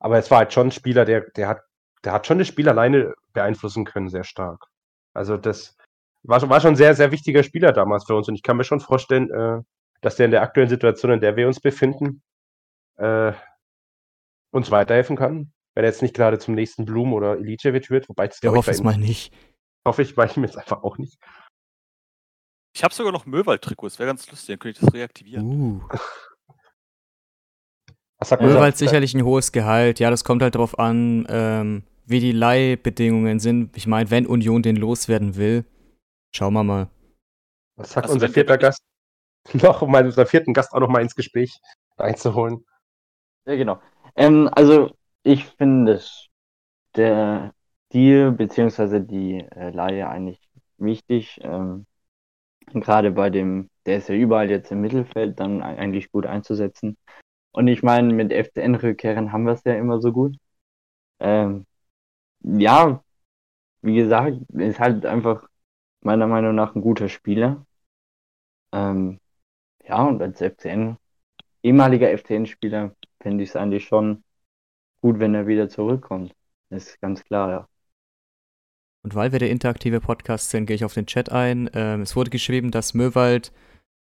Aber 0.00 0.18
es 0.18 0.28
war 0.32 0.38
halt 0.38 0.52
schon 0.52 0.68
ein 0.68 0.72
Spieler, 0.72 1.04
der, 1.04 1.20
der 1.36 1.46
hat, 1.46 1.60
der 2.02 2.14
hat 2.14 2.26
schon 2.26 2.38
das 2.38 2.48
Spiel 2.48 2.68
alleine 2.68 3.14
beeinflussen 3.32 3.84
können, 3.84 4.08
sehr 4.08 4.24
stark. 4.24 4.66
Also 5.14 5.36
das 5.36 5.76
war, 6.24 6.48
war 6.48 6.60
schon 6.60 6.72
ein 6.72 6.76
sehr, 6.76 6.96
sehr 6.96 7.12
wichtiger 7.12 7.44
Spieler 7.44 7.70
damals 7.70 8.06
für 8.06 8.16
uns. 8.16 8.26
Und 8.28 8.34
ich 8.34 8.42
kann 8.42 8.56
mir 8.56 8.64
schon 8.64 8.80
vorstellen, 8.80 9.30
äh, 9.30 9.62
dass 10.00 10.16
der 10.16 10.26
in 10.26 10.32
der 10.32 10.42
aktuellen 10.42 10.68
Situation, 10.68 11.12
in 11.12 11.20
der 11.20 11.36
wir 11.36 11.46
uns 11.46 11.60
befinden, 11.60 12.22
äh, 12.96 13.32
uns 14.52 14.70
weiterhelfen 14.70 15.16
kann. 15.16 15.52
Wenn 15.74 15.84
er 15.84 15.90
jetzt 15.90 16.02
nicht 16.02 16.14
gerade 16.14 16.38
zum 16.38 16.54
nächsten 16.54 16.84
Blum 16.84 17.12
oder 17.12 17.38
Ilicevic 17.38 17.90
wird, 17.90 18.08
wobei 18.08 18.26
ich 18.26 18.48
hoffe 18.48 18.70
es 18.70 18.82
mal 18.82 18.98
nicht. 18.98 19.32
Hoffe 19.86 20.02
ich 20.02 20.14
bei 20.14 20.26
ihm 20.26 20.42
jetzt 20.42 20.58
einfach 20.58 20.82
auch 20.82 20.98
nicht. 20.98 21.18
Ich 22.74 22.84
habe 22.84 22.94
sogar 22.94 23.12
noch 23.12 23.26
Möwald-Trikots, 23.26 23.98
wäre 23.98 24.08
ganz 24.08 24.30
lustig, 24.30 24.54
dann 24.54 24.58
könnte 24.58 24.78
ich 24.78 24.84
das 24.84 24.94
reaktivieren. 24.94 25.44
Uh. 25.46 25.80
Möwald 28.40 28.76
sicherlich 28.76 29.14
ein 29.14 29.24
hohes 29.24 29.50
Gehalt, 29.50 29.98
ja, 29.98 30.10
das 30.10 30.24
kommt 30.24 30.42
halt 30.42 30.54
darauf 30.54 30.78
an, 30.78 31.26
ähm, 31.28 31.84
wie 32.04 32.20
die 32.20 32.32
Leihbedingungen 32.32 33.40
sind. 33.40 33.76
Ich 33.76 33.86
meine, 33.86 34.10
wenn 34.10 34.26
Union 34.26 34.62
den 34.62 34.76
loswerden 34.76 35.36
will, 35.36 35.64
schauen 36.34 36.52
wir 36.52 36.64
mal. 36.64 36.90
Was 37.76 37.92
sagt 37.92 38.04
also 38.04 38.14
unser 38.14 38.28
vierter 38.28 38.58
Gast? 38.58 38.82
noch, 39.54 39.82
um 39.82 39.94
unseren 39.94 40.26
vierten 40.26 40.52
Gast 40.52 40.72
auch 40.72 40.80
noch 40.80 40.88
mal 40.88 41.02
ins 41.02 41.14
Gespräch 41.14 41.58
einzuholen. 41.96 42.64
Ja, 43.46 43.56
genau. 43.56 43.80
Ähm, 44.16 44.48
also, 44.52 44.90
ich 45.22 45.46
finde 45.46 46.00
der 46.96 47.54
Deal 47.92 48.32
bzw. 48.32 49.00
die 49.00 49.40
äh, 49.40 49.70
Leihe 49.70 50.08
eigentlich 50.08 50.40
wichtig. 50.78 51.40
Ähm, 51.42 51.86
Gerade 52.72 53.10
bei 53.12 53.30
dem, 53.30 53.70
der 53.86 53.98
ist 53.98 54.08
ja 54.08 54.14
überall 54.14 54.50
jetzt 54.50 54.70
im 54.72 54.80
Mittelfeld, 54.80 55.40
dann 55.40 55.62
eigentlich 55.62 56.12
gut 56.12 56.26
einzusetzen. 56.26 56.96
Und 57.52 57.68
ich 57.68 57.82
meine, 57.82 58.12
mit 58.14 58.32
FCN-Rückkehren 58.32 59.32
haben 59.32 59.44
wir 59.44 59.54
es 59.54 59.64
ja 59.64 59.74
immer 59.74 60.00
so 60.00 60.12
gut. 60.12 60.36
Ähm, 61.20 61.66
ja, 62.42 63.02
wie 63.82 63.96
gesagt, 63.96 64.38
ist 64.54 64.80
halt 64.80 65.06
einfach 65.06 65.48
meiner 66.02 66.26
Meinung 66.28 66.54
nach 66.54 66.74
ein 66.74 66.82
guter 66.82 67.08
Spieler. 67.08 67.66
Ähm, 68.72 69.20
ja, 69.90 70.04
und 70.04 70.22
als 70.22 70.38
FCN, 70.38 70.96
ehemaliger 71.64 72.16
FCN-Spieler, 72.16 72.94
finde 73.20 73.42
ich 73.42 73.50
es 73.50 73.56
eigentlich 73.56 73.86
schon 73.86 74.22
gut, 75.02 75.18
wenn 75.18 75.34
er 75.34 75.48
wieder 75.48 75.68
zurückkommt. 75.68 76.32
Das 76.70 76.86
ist 76.86 77.00
ganz 77.00 77.24
klar, 77.24 77.50
ja. 77.50 77.68
Und 79.02 79.14
weil 79.16 79.32
wir 79.32 79.40
der 79.40 79.50
interaktive 79.50 80.00
Podcast 80.00 80.50
sind, 80.50 80.66
gehe 80.66 80.76
ich 80.76 80.84
auf 80.84 80.94
den 80.94 81.06
Chat 81.06 81.32
ein. 81.32 81.68
Ähm, 81.74 82.02
es 82.02 82.14
wurde 82.14 82.30
geschrieben, 82.30 82.70
dass 82.70 82.94
Möwald 82.94 83.50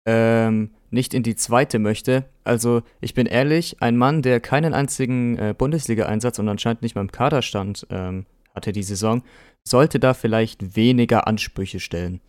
ähm, 0.06 0.72
nicht 0.92 1.16
in 1.16 1.24
die 1.24 1.36
zweite 1.36 1.80
möchte. 1.80 2.26
Also 2.44 2.84
ich 3.00 3.16
bin 3.16 3.26
ehrlich, 3.26 3.82
ein 3.82 3.98
Mann, 3.98 4.22
der 4.22 4.40
keinen 4.40 4.76
einzigen 4.76 5.38
äh, 5.40 5.56
Bundesliga-Einsatz 5.58 6.38
und 6.38 6.50
anscheinend 6.50 6.84
nicht 6.84 6.94
mal 6.94 7.02
im 7.02 7.12
Kader 7.12 7.42
stand, 7.42 7.88
ähm, 7.90 8.26
hatte 8.54 8.72
die 8.72 8.84
Saison, 8.84 9.24
sollte 9.64 10.00
da 10.00 10.14
vielleicht 10.14 10.76
weniger 10.76 11.26
Ansprüche 11.26 11.80
stellen. 11.80 12.22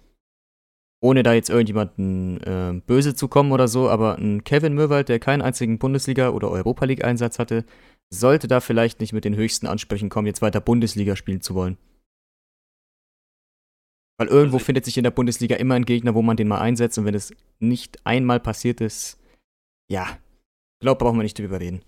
Ohne 1.03 1.25
da 1.25 1.33
jetzt 1.33 1.51
irgendjemanden 1.51 2.41
äh, 2.43 2.81
böse 2.87 3.15
zu 3.15 3.27
kommen 3.27 3.51
oder 3.51 3.67
so, 3.67 3.91
aber 3.91 4.19
ein 4.19 4.45
Kevin 4.45 4.75
Möwald, 4.75 5.09
der 5.09 5.19
keinen 5.19 5.43
einzigen 5.43 5.79
Bundesliga- 5.79 6.31
oder 6.31 6.49
Europa 6.51 6.85
League-Einsatz 6.85 7.41
hatte, 7.41 7.65
sollte 8.09 8.47
da 8.47 8.61
vielleicht 8.61 9.01
nicht 9.01 9.13
mit 9.13 9.25
den 9.25 9.35
höchsten 9.35 9.67
Ansprüchen 9.67 10.11
kommen, 10.11 10.29
jetzt 10.29 10.43
weiter 10.43 10.61
Bundesliga 10.61 11.17
spielen 11.17 11.41
zu 11.41 11.55
wollen. 11.57 11.77
Weil 14.19 14.29
irgendwo 14.29 14.59
also 14.59 14.67
findet 14.67 14.85
sich 14.85 14.97
in 14.97 15.03
der 15.03 15.11
Bundesliga 15.11 15.57
immer 15.57 15.75
ein 15.75 15.85
Gegner, 15.85 16.15
wo 16.15 16.23
man 16.23 16.37
den 16.37 16.47
mal 16.47 16.61
einsetzt 16.61 16.99
und 16.99 17.07
wenn 17.07 17.15
es 17.15 17.35
nicht 17.59 18.07
einmal 18.07 18.39
passiert 18.39 18.81
ist, 18.81 19.19
ja, 19.91 20.19
glaub, 20.81 21.01
brauchen 21.01 21.19
wir 21.19 21.25
nicht 21.25 21.39
drüber 21.39 21.59
reden. 21.59 21.83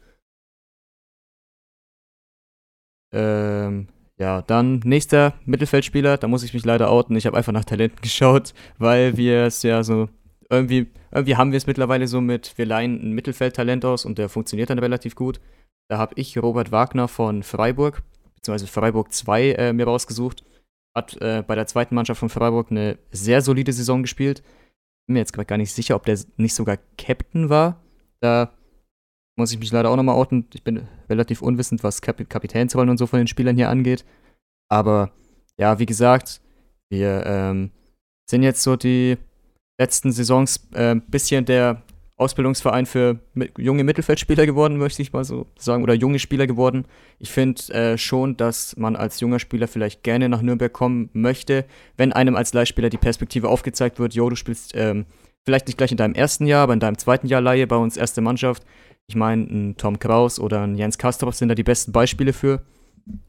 Ähm, 3.12 3.86
ja, 4.18 4.42
dann 4.42 4.80
nächster 4.84 5.34
Mittelfeldspieler, 5.44 6.18
da 6.18 6.28
muss 6.28 6.44
ich 6.44 6.54
mich 6.54 6.64
leider 6.64 6.90
outen. 6.90 7.16
Ich 7.16 7.26
habe 7.26 7.36
einfach 7.36 7.52
nach 7.52 7.64
Talenten 7.64 8.00
geschaut, 8.02 8.54
weil 8.78 9.16
wir 9.16 9.44
es 9.44 9.62
ja 9.62 9.82
so 9.82 10.08
irgendwie, 10.50 10.86
irgendwie 11.10 11.36
haben 11.36 11.52
wir 11.52 11.56
es 11.56 11.66
mittlerweile 11.66 12.06
so 12.06 12.20
mit, 12.20 12.56
wir 12.56 12.66
leihen 12.66 13.00
ein 13.00 13.12
Mittelfeldtalent 13.12 13.84
aus 13.84 14.04
und 14.04 14.18
der 14.18 14.28
funktioniert 14.28 14.70
dann 14.70 14.78
relativ 14.78 15.16
gut. 15.16 15.40
Da 15.88 15.98
habe 15.98 16.14
ich 16.16 16.38
Robert 16.38 16.70
Wagner 16.70 17.08
von 17.08 17.42
Freiburg, 17.42 18.02
beziehungsweise 18.36 18.70
Freiburg 18.70 19.12
2 19.12 19.52
äh, 19.52 19.72
mir 19.72 19.84
rausgesucht. 19.84 20.44
Hat 20.96 21.20
äh, 21.20 21.42
bei 21.44 21.56
der 21.56 21.66
zweiten 21.66 21.94
Mannschaft 21.94 22.20
von 22.20 22.28
Freiburg 22.28 22.70
eine 22.70 22.98
sehr 23.10 23.42
solide 23.42 23.72
Saison 23.72 24.02
gespielt. 24.02 24.42
Bin 25.06 25.14
mir 25.14 25.20
jetzt 25.20 25.32
gar 25.32 25.58
nicht 25.58 25.72
sicher, 25.72 25.96
ob 25.96 26.06
der 26.06 26.18
nicht 26.36 26.54
sogar 26.54 26.78
Captain 26.96 27.50
war. 27.50 27.82
Da 28.20 28.52
muss 29.36 29.52
ich 29.52 29.58
mich 29.58 29.72
leider 29.72 29.90
auch 29.90 29.96
nochmal 29.96 30.16
outen. 30.16 30.46
Ich 30.54 30.62
bin 30.62 30.86
relativ 31.08 31.42
unwissend, 31.42 31.82
was 31.82 32.02
Kap 32.02 32.28
Kapitänsrollen 32.28 32.90
und 32.90 32.98
so 32.98 33.06
von 33.06 33.18
den 33.18 33.26
Spielern 33.26 33.56
hier 33.56 33.68
angeht. 33.68 34.04
Aber 34.68 35.10
ja, 35.58 35.78
wie 35.78 35.86
gesagt, 35.86 36.40
wir 36.90 37.24
ähm, 37.26 37.70
sind 38.28 38.42
jetzt 38.42 38.62
so 38.62 38.76
die 38.76 39.16
letzten 39.78 40.12
Saisons 40.12 40.68
ein 40.74 40.98
äh, 40.98 41.00
bisschen 41.08 41.44
der 41.44 41.82
Ausbildungsverein 42.16 42.86
für 42.86 43.18
junge 43.58 43.82
Mittelfeldspieler 43.82 44.46
geworden, 44.46 44.78
möchte 44.78 45.02
ich 45.02 45.12
mal 45.12 45.24
so 45.24 45.46
sagen, 45.58 45.82
oder 45.82 45.94
junge 45.94 46.20
Spieler 46.20 46.46
geworden. 46.46 46.86
Ich 47.18 47.30
finde 47.30 47.72
äh, 47.72 47.98
schon, 47.98 48.36
dass 48.36 48.76
man 48.76 48.94
als 48.94 49.18
junger 49.18 49.40
Spieler 49.40 49.66
vielleicht 49.66 50.04
gerne 50.04 50.28
nach 50.28 50.40
Nürnberg 50.40 50.72
kommen 50.72 51.10
möchte, 51.12 51.64
wenn 51.96 52.12
einem 52.12 52.36
als 52.36 52.54
Leihspieler 52.54 52.88
die 52.88 52.98
Perspektive 52.98 53.48
aufgezeigt 53.48 53.98
wird, 53.98 54.14
jo, 54.14 54.30
du 54.30 54.36
spielst 54.36 54.76
ähm, 54.76 55.06
vielleicht 55.44 55.66
nicht 55.66 55.76
gleich 55.76 55.90
in 55.90 55.96
deinem 55.96 56.14
ersten 56.14 56.46
Jahr, 56.46 56.62
aber 56.62 56.72
in 56.72 56.80
deinem 56.80 56.98
zweiten 56.98 57.26
Jahr 57.26 57.40
Laie 57.40 57.66
bei 57.66 57.76
uns 57.76 57.96
erste 57.96 58.20
Mannschaft. 58.20 58.64
Ich 59.06 59.16
meine, 59.16 59.42
ein 59.42 59.76
Tom 59.76 59.98
Kraus 59.98 60.40
oder 60.40 60.62
ein 60.62 60.76
Jens 60.76 60.98
Kastrop 60.98 61.34
sind 61.34 61.48
da 61.48 61.54
die 61.54 61.62
besten 61.62 61.92
Beispiele 61.92 62.32
für. 62.32 62.62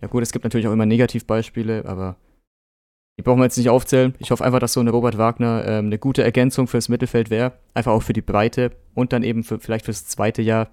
Ja 0.02 0.08
gut, 0.08 0.24
es 0.24 0.32
gibt 0.32 0.46
natürlich 0.46 0.68
auch 0.68 0.72
immer 0.72 0.86
Negativbeispiele, 0.86 1.86
aber 1.86 2.16
die 3.18 3.24
brauchen 3.24 3.40
wir 3.40 3.46
jetzt 3.46 3.58
nicht 3.58 3.70
aufzählen. 3.70 4.14
Ich 4.20 4.32
hoffe 4.32 4.44
einfach, 4.44 4.60
dass 4.60 4.74
so 4.74 4.80
eine 4.80 4.92
Robert 4.92 5.18
Wagner 5.18 5.64
ähm, 5.66 5.86
eine 5.88 5.98
gute 5.98 6.24
Ergänzung 6.24 6.68
fürs 6.68 6.90
Mittelfeld 6.90 7.30
wäre. 7.30 7.54
Einfach 7.74 7.94
auch 7.94 8.04
für 8.04 8.14
die 8.14 8.22
Breite 8.22 8.72
und 8.94 9.14
dann 9.14 9.24
eben 9.24 9.44
für, 9.44 9.60
vielleicht 9.60 9.86
fürs 9.86 10.06
zweite 10.06 10.42
Jahr. 10.42 10.70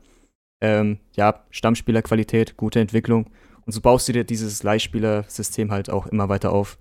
Ähm, 0.61 0.99
ja, 1.17 1.45
Stammspielerqualität, 1.51 2.57
gute 2.57 2.81
Entwicklung. 2.81 3.31
Und 3.65 3.73
so 3.73 3.81
baust 3.81 4.09
du 4.09 4.13
dir 4.13 4.25
dieses 4.25 4.63
Leihspielersystem 4.63 5.71
halt 5.71 5.91
auch 5.91 6.07
immer 6.07 6.29
weiter 6.29 6.53
auf. 6.53 6.79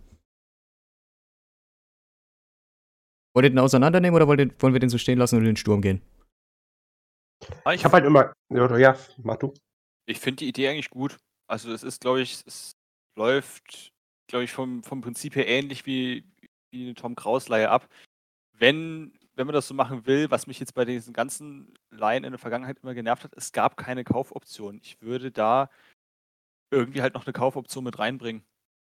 Wollt 3.34 3.46
ihr 3.46 3.50
den 3.52 3.60
auseinandernehmen 3.60 4.16
oder 4.16 4.28
wollen 4.28 4.74
wir 4.74 4.80
den 4.80 4.90
so 4.90 4.98
stehen 4.98 5.18
lassen 5.18 5.36
und 5.36 5.42
in 5.42 5.52
den 5.52 5.56
Sturm 5.58 5.82
gehen? 5.82 6.02
Ah, 7.64 7.74
ich 7.74 7.84
habe 7.86 7.96
halt 7.96 8.06
immer. 8.06 8.34
Ja, 8.50 8.78
ja, 8.78 8.98
mach 9.18 9.38
du. 9.38 9.54
Ich 10.06 10.20
finde 10.20 10.38
die 10.38 10.50
Idee 10.50 10.70
eigentlich 10.70 10.90
gut. 10.90 11.18
Also, 11.48 11.72
es 11.72 11.84
ist, 11.84 12.02
glaube 12.02 12.22
ich, 12.22 12.44
es 12.46 12.76
läuft 13.18 13.92
glaube 14.32 14.46
ich, 14.46 14.52
vom, 14.52 14.82
vom 14.82 15.02
Prinzip 15.02 15.36
her 15.36 15.48
ähnlich 15.48 15.86
wie, 15.86 16.24
wie 16.72 16.86
eine 16.86 16.96
Tom 16.96 17.16
Kraus-Leihe 17.16 17.70
ab. 17.70 17.88
Wenn, 18.58 19.14
wenn 19.36 19.46
man 19.46 19.54
das 19.54 19.68
so 19.68 19.74
machen 19.76 20.08
will, 20.08 20.32
was 20.32 20.48
mich 20.48 20.60
jetzt 20.60 20.74
bei 20.74 20.86
diesen 20.86 21.14
ganzen 21.14 21.74
Leihen 21.92 22.24
in 22.24 22.32
der 22.32 22.40
Vergangenheit 22.40 22.80
immer 22.82 22.96
genervt 22.96 23.26
hat, 23.26 23.34
es 23.36 23.52
gab 23.52 23.78
keine 23.78 24.04
Kaufoption. 24.04 24.80
Ich 24.82 25.02
würde 25.02 25.32
da 25.32 25.70
irgendwie 26.72 27.02
halt 27.02 27.14
noch 27.14 27.26
eine 27.26 27.34
Kaufoption 27.34 27.84
mit 27.84 28.00
reinbringen. 28.00 28.44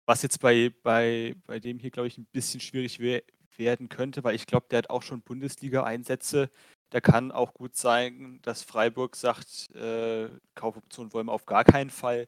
Was 0.08 0.24
jetzt 0.24 0.40
bei, 0.42 0.74
bei, 0.84 1.36
bei 1.46 1.60
dem 1.60 1.80
hier, 1.80 1.92
glaube 1.92 2.08
ich, 2.08 2.18
ein 2.18 2.26
bisschen 2.26 2.60
schwierig 2.60 3.00
we 3.00 3.24
werden 3.58 3.88
könnte, 3.88 4.24
weil 4.26 4.36
ich 4.36 4.48
glaube, 4.48 4.66
der 4.70 4.80
hat 4.80 4.90
auch 4.90 5.02
schon 5.02 5.22
Bundesliga-Einsätze. 5.22 6.50
Da 6.96 7.02
kann 7.02 7.34
auch 7.34 7.54
gut 7.54 7.76
sein, 7.76 8.40
dass 8.44 8.64
Freiburg 8.64 9.18
sagt, 9.18 9.70
äh, 9.76 10.30
Kaufoption 10.56 11.12
wollen 11.12 11.28
wir 11.28 11.34
auf 11.34 11.46
gar 11.46 11.66
keinen 11.66 11.90
Fall 11.90 12.26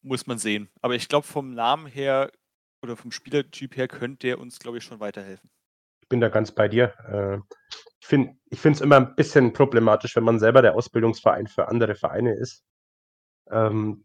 muss 0.00 0.28
man 0.28 0.38
sehen. 0.38 0.70
Aber 0.80 0.94
ich 0.94 1.08
glaube, 1.08 1.26
vom 1.26 1.52
Namen 1.52 1.88
her 1.88 2.30
oder 2.84 2.96
vom 2.96 3.10
Spielertyp 3.10 3.76
her 3.76 3.88
könnte 3.88 4.28
der 4.28 4.38
uns, 4.38 4.60
glaube 4.60 4.78
ich, 4.78 4.84
schon 4.84 5.00
weiterhelfen. 5.00 5.50
Ich 6.02 6.08
bin 6.08 6.20
da 6.20 6.28
ganz 6.28 6.52
bei 6.52 6.68
dir. 6.68 6.94
Äh, 7.08 7.38
ich 7.98 8.06
finde 8.06 8.36
es 8.76 8.80
immer 8.80 8.98
ein 8.98 9.16
bisschen 9.16 9.52
problematisch, 9.52 10.14
wenn 10.14 10.22
man 10.22 10.38
selber 10.38 10.62
der 10.62 10.76
Ausbildungsverein 10.76 11.48
für 11.48 11.66
andere 11.66 11.96
Vereine 11.96 12.34
ist. 12.34 12.62
Ähm, 13.50 14.04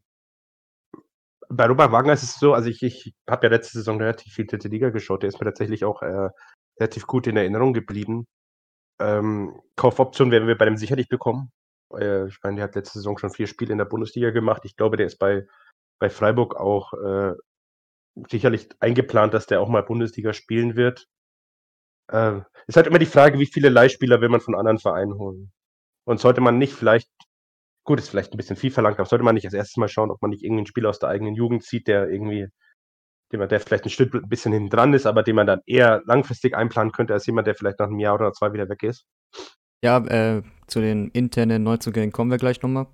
bei 1.47 1.67
Robert 1.67 1.91
Wagner 1.91 2.13
ist 2.13 2.23
es 2.23 2.39
so, 2.39 2.55
also 2.55 2.69
ich, 2.69 2.81
ich 2.81 3.13
habe 3.29 3.45
ja 3.45 3.51
letzte 3.51 3.77
Saison 3.77 3.99
relativ 3.99 4.33
viel 4.33 4.47
dritte 4.47 4.67
Liga 4.67 4.89
geschaut, 4.89 5.21
der 5.21 5.29
ist 5.29 5.39
mir 5.39 5.45
tatsächlich 5.45 5.85
auch 5.85 6.01
äh, 6.01 6.29
relativ 6.79 7.05
gut 7.05 7.27
in 7.27 7.37
Erinnerung 7.37 7.73
geblieben. 7.73 8.25
Ähm, 8.99 9.59
Kaufoption 9.75 10.31
werden 10.31 10.47
wir 10.47 10.57
bei 10.57 10.65
dem 10.65 10.77
sicherlich 10.77 11.09
bekommen. 11.09 11.51
Äh, 11.93 12.27
ich 12.27 12.37
meine, 12.43 12.57
der 12.57 12.65
hat 12.65 12.75
letzte 12.75 12.99
Saison 12.99 13.17
schon 13.17 13.31
vier 13.31 13.47
Spiele 13.47 13.71
in 13.71 13.77
der 13.77 13.85
Bundesliga 13.85 14.31
gemacht. 14.31 14.63
Ich 14.65 14.75
glaube, 14.75 14.97
der 14.97 15.07
ist 15.07 15.17
bei 15.19 15.45
bei 15.99 16.09
Freiburg 16.09 16.55
auch 16.55 16.93
äh, 16.93 17.33
sicherlich 18.29 18.69
eingeplant, 18.79 19.33
dass 19.33 19.47
der 19.47 19.61
auch 19.61 19.69
mal 19.69 19.83
Bundesliga 19.83 20.33
spielen 20.33 20.75
wird. 20.75 21.07
Äh, 22.11 22.41
ist 22.67 22.77
halt 22.77 22.87
immer 22.87 22.99
die 22.99 23.05
Frage, 23.05 23.39
wie 23.39 23.45
viele 23.45 23.69
Leihspieler 23.69 24.21
will 24.21 24.29
man 24.29 24.41
von 24.41 24.55
anderen 24.55 24.79
Vereinen 24.79 25.17
holen. 25.17 25.51
Und 26.05 26.19
sollte 26.19 26.41
man 26.41 26.57
nicht 26.57 26.73
vielleicht 26.73 27.09
gut, 27.83 27.99
ist 27.99 28.09
vielleicht 28.09 28.33
ein 28.33 28.37
bisschen 28.37 28.55
viel 28.57 28.71
verlangt, 28.71 28.99
aber 28.99 29.07
sollte 29.07 29.23
man 29.23 29.35
nicht 29.35 29.45
als 29.45 29.53
erstes 29.53 29.77
mal 29.77 29.87
schauen, 29.87 30.11
ob 30.11 30.21
man 30.21 30.31
nicht 30.31 30.43
irgendeinen 30.43 30.67
Spieler 30.67 30.89
aus 30.89 30.99
der 30.99 31.09
eigenen 31.09 31.35
Jugend 31.35 31.63
zieht, 31.63 31.87
der 31.87 32.09
irgendwie, 32.09 32.47
dem 33.31 33.39
man, 33.39 33.49
der 33.49 33.59
vielleicht 33.59 33.85
ein 33.85 33.89
Stück 33.89 34.13
ein 34.13 34.29
bisschen 34.29 34.53
hinten 34.53 34.69
dran 34.69 34.93
ist, 34.93 35.05
aber 35.05 35.23
den 35.23 35.35
man 35.35 35.47
dann 35.47 35.61
eher 35.65 36.01
langfristig 36.05 36.55
einplanen 36.55 36.91
könnte, 36.91 37.13
als 37.13 37.25
jemand, 37.25 37.47
der 37.47 37.55
vielleicht 37.55 37.79
nach 37.79 37.87
einem 37.87 37.99
Jahr 37.99 38.15
oder 38.15 38.31
zwei 38.33 38.53
wieder 38.53 38.69
weg 38.69 38.83
ist. 38.83 39.05
Ja, 39.83 39.97
äh, 40.05 40.43
zu 40.67 40.81
den 40.81 41.09
internen 41.09 41.63
Neuzugängen 41.63 42.11
kommen 42.11 42.31
wir 42.31 42.37
gleich 42.37 42.61
nochmal. 42.61 42.87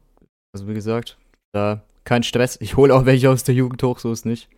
Also 0.53 0.67
wie 0.67 0.73
gesagt, 0.73 1.17
da 1.53 1.83
kein 2.03 2.23
Stress. 2.23 2.57
Ich 2.59 2.75
hole 2.75 2.93
auch 2.93 3.05
welche 3.05 3.29
aus 3.29 3.43
der 3.43 3.55
Jugend 3.55 3.81
hoch, 3.83 3.99
so 3.99 4.11
ist 4.11 4.25
nicht. 4.25 4.49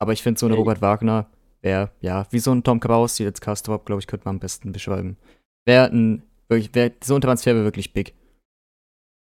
Aber 0.00 0.12
ich 0.12 0.22
finde 0.22 0.40
so 0.40 0.46
eine 0.46 0.54
hey. 0.54 0.60
Robert 0.60 0.82
Wagner 0.82 1.26
wäre, 1.60 1.90
ja, 2.00 2.26
wie 2.30 2.38
so 2.38 2.52
ein 2.52 2.64
Tom 2.64 2.80
Kraus, 2.80 3.16
die 3.16 3.24
jetzt 3.24 3.40
Castrop, 3.40 3.84
glaube 3.84 4.00
ich, 4.00 4.06
könnte 4.06 4.24
man 4.24 4.36
am 4.36 4.40
besten 4.40 4.72
beschreiben. 4.72 5.16
Wäre 5.66 5.90
ein, 5.90 6.22
wirklich, 6.48 6.74
wär, 6.74 6.92
so 7.02 7.14
ein 7.14 7.20
Transfer 7.20 7.54
wäre 7.54 7.64
wirklich 7.64 7.92
big. 7.92 8.14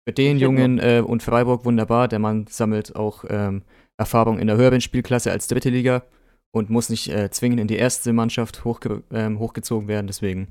Für 0.08 0.14
den 0.14 0.38
Jungen 0.38 0.80
äh, 0.80 1.04
und 1.06 1.24
Freiburg 1.24 1.66
wunderbar. 1.66 2.08
Der 2.08 2.20
Mann 2.20 2.48
sammelt 2.48 2.96
auch 2.96 3.26
ähm, 3.28 3.64
Erfahrung 3.98 4.40
in 4.40 4.48
der 4.48 4.58
höheren 4.58 4.82
Spielklasse 4.82 5.32
als 5.32 5.48
dritte 5.48 5.70
Liga 5.70 6.04
und 6.52 6.70
muss 6.70 6.90
nicht 6.90 7.10
äh, 7.10 7.30
zwingend 7.30 7.60
in 7.60 7.68
die 7.68 7.78
erste 7.78 8.14
Mannschaft 8.14 8.64
hochge 8.64 9.04
ähm, 9.12 9.40
hochgezogen 9.40 9.88
werden. 9.88 10.08
Deswegen 10.08 10.50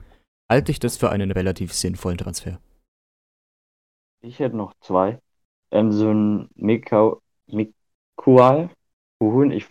halte 0.51 0.73
ich 0.73 0.81
das 0.81 0.97
für 0.97 1.11
einen 1.11 1.31
relativ 1.31 1.73
sinnvollen 1.73 2.19
Transfer. 2.19 2.59
Ich 4.21 4.39
hätte 4.39 4.57
noch 4.57 4.75
zwei. 4.81 5.21
Ähm, 5.71 5.93
so 5.93 6.11
ein 6.11 6.49
Mikual, 6.55 7.21
ich 9.51 9.67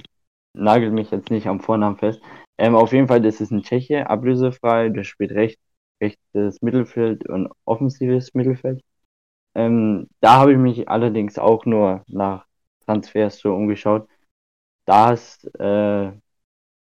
nagel 0.54 0.92
mich 0.92 1.12
jetzt 1.12 1.30
nicht 1.30 1.48
am 1.48 1.60
Vornamen 1.60 1.98
fest. 1.98 2.22
Ähm, 2.58 2.76
auf 2.76 2.94
jeden 2.94 3.08
Fall, 3.08 3.22
das 3.22 3.42
ist 3.42 3.52
ein 3.52 3.64
Tscheche, 3.64 4.10
ablösefrei, 4.10 4.90
der 4.90 5.04
spielt 5.04 5.32
recht, 5.32 5.60
rechtes 6.02 6.62
Mittelfeld 6.62 7.28
und 7.28 7.50
offensives 7.66 8.34
Mittelfeld. 8.34 8.82
Ähm, 9.56 10.08
da 10.22 10.38
habe 10.38 10.54
ich 10.54 10.58
mich 10.58 10.90
allerdings 10.90 11.38
auch 11.38 11.66
nur 11.66 12.04
nach 12.08 12.46
Transfers 12.86 13.40
so 13.40 13.54
umgeschaut. 13.54 14.08
Da 14.86 15.14
äh, 15.60 16.12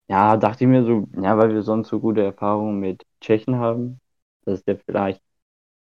ja, 0.07 0.37
dachte 0.37 0.63
ich 0.63 0.69
mir 0.69 0.83
so, 0.85 1.07
ja, 1.21 1.37
weil 1.37 1.53
wir 1.53 1.63
sonst 1.63 1.89
so 1.89 1.99
gute 1.99 2.23
Erfahrungen 2.23 2.79
mit 2.79 3.05
Tschechen 3.21 3.57
haben, 3.57 3.99
dass 4.45 4.63
der 4.63 4.79
vielleicht 4.79 5.21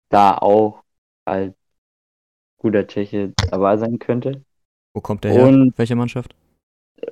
da 0.10 0.38
auch 0.38 0.84
als 1.26 1.56
guter 2.58 2.88
Tscheche 2.88 3.34
dabei 3.52 3.78
sein 3.78 4.00
könnte. 4.00 4.44
Wo 4.94 5.02
kommt 5.02 5.24
der 5.24 5.32
her? 5.32 5.46
Und, 5.46 5.78
Welche 5.78 5.96
Mannschaft? 5.96 6.36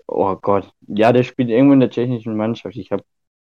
Oh 0.08 0.36
Gott, 0.36 0.72
ja, 0.88 1.12
der 1.12 1.24
spielt 1.24 1.50
irgendwo 1.50 1.74
in 1.74 1.80
der 1.80 1.90
tschechischen 1.90 2.36
Mannschaft. 2.36 2.78
Ich 2.78 2.92
habe 2.92 3.04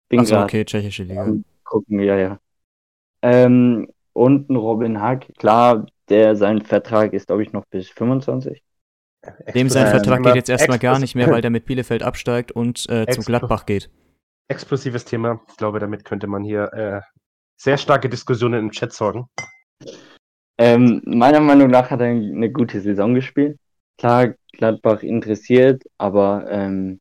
bin 0.10 0.20
Achso, 0.20 0.42
okay, 0.42 0.66
tschechische 0.66 1.04
Liga. 1.04 1.38
Gucken, 1.64 2.00
ja, 2.00 2.18
ja. 2.18 2.40
Ähm, 3.22 3.88
und 4.14 4.50
ein 4.50 4.56
Robin 4.56 5.02
Hack, 5.02 5.34
klar, 5.38 5.86
der 6.10 6.36
sein 6.36 6.62
Vertrag 6.62 7.14
ist, 7.14 7.28
glaube 7.28 7.44
ich, 7.44 7.54
noch 7.54 7.66
bis 7.66 7.90
25. 7.90 8.64
Dem 9.54 9.70
sein 9.70 9.88
Vertrag 9.88 10.24
geht 10.24 10.36
jetzt 10.36 10.50
erstmal 10.50 10.80
gar 10.80 11.00
nicht 11.00 11.16
mehr, 11.16 11.30
weil 11.30 11.42
der 11.42 11.52
mit 11.52 11.66
Bielefeld 11.66 12.04
absteigt 12.04 12.52
und 12.52 12.90
äh, 12.90 13.06
zu 13.08 13.22
Gladbach 13.22 13.66
geht. 13.66 13.90
Explosives 14.48 15.06
Thema. 15.06 15.42
Ich 15.50 15.58
glaube, 15.58 15.80
damit 15.80 16.06
könnte 16.06 16.28
man 16.28 16.44
hier 16.44 16.72
äh, 16.74 17.02
sehr 17.58 17.78
starke 17.78 18.10
Diskussionen 18.10 18.60
im 18.60 18.72
Chat 18.72 18.94
sorgen. 18.94 19.28
Ähm, 20.58 21.02
meiner 21.06 21.40
Meinung 21.40 21.70
nach 21.70 21.90
hat 21.90 22.00
er 22.00 22.08
eine 22.08 22.52
gute 22.52 22.80
Saison 22.80 23.14
gespielt. 23.14 23.58
Klar, 23.98 24.36
Gladbach 24.54 25.04
interessiert, 25.04 25.84
aber 25.98 26.46
ähm, 26.50 27.00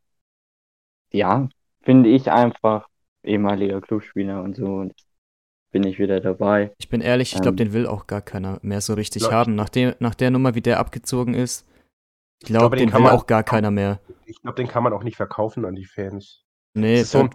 ja, 1.12 1.48
finde 1.82 2.08
ich 2.08 2.30
einfach 2.30 2.88
ehemaliger 3.22 3.80
Clubspieler 3.80 4.42
und 4.42 4.56
so. 4.56 4.66
Und 4.66 4.94
bin 5.74 5.84
ich 5.84 5.98
wieder 5.98 6.20
dabei. 6.20 6.70
Ich 6.78 6.88
bin 6.88 7.00
ehrlich, 7.00 7.34
ich 7.34 7.42
glaube, 7.42 7.60
ähm, 7.60 7.68
den 7.68 7.72
will 7.72 7.86
auch 7.88 8.06
gar 8.06 8.22
keiner 8.22 8.60
mehr 8.62 8.80
so 8.80 8.94
richtig 8.94 9.30
haben. 9.30 9.56
Nach, 9.56 9.68
dem, 9.68 9.94
nach 9.98 10.14
der 10.14 10.30
Nummer, 10.30 10.54
wie 10.54 10.60
der 10.60 10.78
abgezogen 10.78 11.34
ist, 11.34 11.66
ich 12.42 12.48
glaube, 12.48 12.76
glaub, 12.76 12.78
den, 12.78 12.88
den 12.88 12.94
will 12.94 13.02
man, 13.02 13.12
auch 13.12 13.26
gar 13.26 13.42
keiner 13.42 13.70
mehr. 13.70 14.00
Ich 14.26 14.40
glaube, 14.40 14.56
den 14.56 14.68
kann 14.68 14.82
man 14.82 14.92
auch 14.92 15.02
nicht 15.02 15.16
verkaufen 15.16 15.64
an 15.64 15.74
die 15.74 15.84
Fans. 15.86 16.44
Nee, 16.74 17.02
so, 17.02 17.28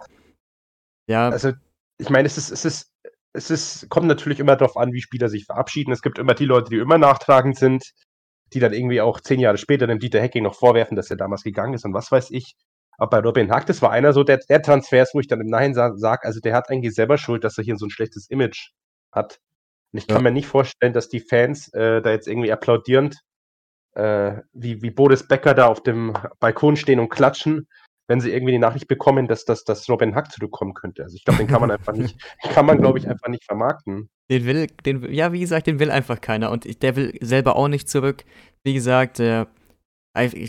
ja. 1.06 1.28
Also, 1.28 1.52
ich 1.98 2.10
meine, 2.10 2.26
es 2.26 2.38
ist, 2.38 2.50
es 2.50 2.64
ist, 2.64 2.92
es 3.32 3.50
ist, 3.50 3.88
kommt 3.88 4.06
natürlich 4.06 4.40
immer 4.40 4.56
darauf 4.56 4.76
an, 4.76 4.92
wie 4.92 5.00
Spieler 5.00 5.28
sich 5.28 5.46
verabschieden. 5.46 5.92
Es 5.92 6.02
gibt 6.02 6.18
immer 6.18 6.34
die 6.34 6.44
Leute, 6.44 6.70
die 6.70 6.78
immer 6.78 6.98
nachtragend 6.98 7.56
sind, 7.56 7.92
die 8.52 8.60
dann 8.60 8.72
irgendwie 8.72 9.00
auch 9.00 9.20
zehn 9.20 9.40
Jahre 9.40 9.58
später 9.58 9.86
dem 9.86 9.98
Dieter 9.98 10.20
Hecking 10.20 10.42
noch 10.42 10.54
vorwerfen, 10.54 10.96
dass 10.96 11.10
er 11.10 11.16
damals 11.16 11.42
gegangen 11.42 11.74
ist 11.74 11.84
und 11.84 11.94
was 11.94 12.10
weiß 12.10 12.30
ich. 12.30 12.54
Aber 12.98 13.10
bei 13.10 13.20
Robin 13.20 13.50
Hack, 13.50 13.66
das 13.66 13.80
war 13.80 13.90
einer 13.90 14.12
so 14.12 14.24
der, 14.24 14.38
der 14.48 14.60
Transfers, 14.60 15.14
wo 15.14 15.20
ich 15.20 15.26
dann 15.26 15.40
im 15.40 15.46
Nachhinein 15.46 15.96
sage, 15.96 16.26
also 16.26 16.40
der 16.40 16.54
hat 16.54 16.68
eigentlich 16.70 16.94
selber 16.94 17.16
Schuld, 17.16 17.44
dass 17.44 17.56
er 17.56 17.64
hier 17.64 17.76
so 17.76 17.86
ein 17.86 17.90
schlechtes 17.90 18.28
Image 18.28 18.72
hat. 19.10 19.40
Und 19.92 19.98
ich 19.98 20.06
kann 20.06 20.18
ja. 20.18 20.22
mir 20.24 20.32
nicht 20.32 20.46
vorstellen, 20.46 20.92
dass 20.92 21.08
die 21.08 21.20
Fans 21.20 21.72
äh, 21.72 22.02
da 22.02 22.10
jetzt 22.10 22.28
irgendwie 22.28 22.52
applaudierend 22.52 23.16
äh, 23.94 24.42
wie, 24.52 24.82
wie 24.82 24.90
Boris 24.90 25.26
Becker 25.26 25.54
da 25.54 25.66
auf 25.66 25.82
dem 25.82 26.14
Balkon 26.38 26.76
stehen 26.76 27.00
und 27.00 27.08
klatschen, 27.08 27.68
wenn 28.10 28.20
sie 28.20 28.32
irgendwie 28.32 28.52
die 28.52 28.58
Nachricht 28.58 28.88
bekommen, 28.88 29.28
dass, 29.28 29.44
dass, 29.44 29.64
dass 29.64 29.88
Robin 29.88 30.14
Hack 30.14 30.32
zurückkommen 30.32 30.74
könnte. 30.74 31.04
Also 31.04 31.14
ich 31.14 31.24
glaube, 31.24 31.38
den 31.38 31.46
kann 31.46 31.60
man 31.60 31.70
einfach 31.70 31.92
nicht, 31.92 32.16
kann 32.54 32.66
man, 32.66 32.78
glaube 32.78 32.98
ich, 32.98 33.08
einfach 33.08 33.28
nicht 33.28 33.44
vermarkten. 33.44 34.10
Den 34.30 34.46
will, 34.46 34.66
den, 34.84 35.12
ja, 35.12 35.32
wie 35.32 35.40
gesagt, 35.40 35.66
den 35.66 35.78
will 35.78 35.90
einfach 35.90 36.20
keiner. 36.20 36.50
Und 36.50 36.82
der 36.82 36.96
will 36.96 37.16
selber 37.20 37.56
auch 37.56 37.68
nicht 37.68 37.88
zurück. 37.88 38.24
Wie 38.64 38.74
gesagt, 38.74 39.18
der 39.18 39.46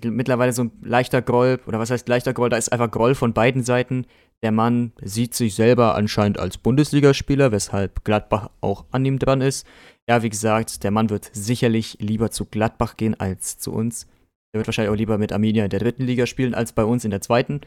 mittlerweile 0.04 0.54
so 0.54 0.64
ein 0.64 0.72
leichter 0.82 1.22
Groll, 1.22 1.60
oder 1.68 1.78
was 1.78 1.92
heißt 1.92 2.10
leichter 2.10 2.34
Groll, 2.34 2.50
da 2.50 2.58
ist 2.58 2.72
einfach 2.72 2.90
Groll 2.90 3.14
von 3.14 3.34
beiden 3.34 3.64
Seiten. 3.64 4.08
Der 4.42 4.52
Mann 4.52 4.94
sieht 5.02 5.36
sich 5.36 5.54
selber 5.54 5.96
anscheinend 5.96 6.40
als 6.40 6.58
Bundesligaspieler, 6.58 7.52
weshalb 7.52 8.04
Gladbach 8.04 8.50
auch 8.62 8.86
an 8.92 9.06
ihm 9.06 9.20
dran 9.20 9.42
ist. 9.42 9.68
Ja, 10.12 10.24
wie 10.24 10.30
gesagt, 10.30 10.84
der 10.84 10.92
Mann 10.92 11.10
wird 11.10 11.30
sicherlich 11.32 11.96
lieber 12.02 12.32
zu 12.32 12.44
Gladbach 12.44 12.98
gehen 12.98 13.18
als 13.18 13.58
zu 13.58 13.72
uns. 13.72 14.08
Er 14.54 14.60
wird 14.60 14.68
wahrscheinlich 14.68 14.92
auch 14.92 14.98
lieber 14.98 15.18
mit 15.18 15.32
Arminia 15.32 15.64
in 15.64 15.70
der 15.70 15.80
dritten 15.80 16.04
Liga 16.04 16.26
spielen 16.26 16.54
als 16.54 16.74
bei 16.74 16.84
uns 16.84 17.06
in 17.06 17.12
der 17.12 17.22
zweiten. 17.22 17.62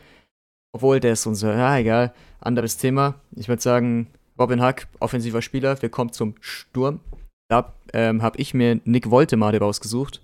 Obwohl, 0.74 1.00
der 1.00 1.14
ist 1.14 1.24
unser, 1.24 1.56
ja, 1.56 1.78
egal, 1.78 2.12
anderes 2.40 2.76
Thema. 2.76 3.14
Ich 3.34 3.48
würde 3.48 3.62
sagen, 3.62 4.08
Robin 4.38 4.60
Hack, 4.60 4.88
offensiver 5.00 5.40
Spieler, 5.40 5.80
wir 5.80 5.88
kommen 5.88 6.12
zum 6.12 6.34
Sturm. 6.40 7.00
Da 7.48 7.72
ähm, 7.94 8.20
habe 8.20 8.38
ich 8.38 8.52
mir 8.52 8.78
Nick 8.84 9.08
Woltemade 9.08 9.58
rausgesucht 9.60 10.20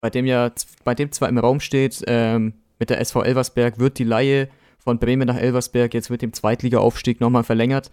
bei 0.00 0.08
dem 0.08 0.24
ja, 0.24 0.50
bei 0.84 0.94
dem 0.94 1.12
zwar 1.12 1.28
im 1.28 1.36
Raum 1.36 1.60
steht, 1.60 2.02
ähm, 2.06 2.54
mit 2.78 2.88
der 2.88 2.98
SV 3.00 3.24
Elversberg 3.24 3.78
wird 3.78 3.98
die 3.98 4.04
Laie 4.04 4.48
von 4.78 4.98
Bremen 4.98 5.26
nach 5.26 5.36
Elversberg 5.36 5.92
jetzt 5.92 6.08
mit 6.08 6.22
dem 6.22 6.32
Zweitliga-Aufstieg 6.32 7.20
nochmal 7.20 7.44
verlängert. 7.44 7.90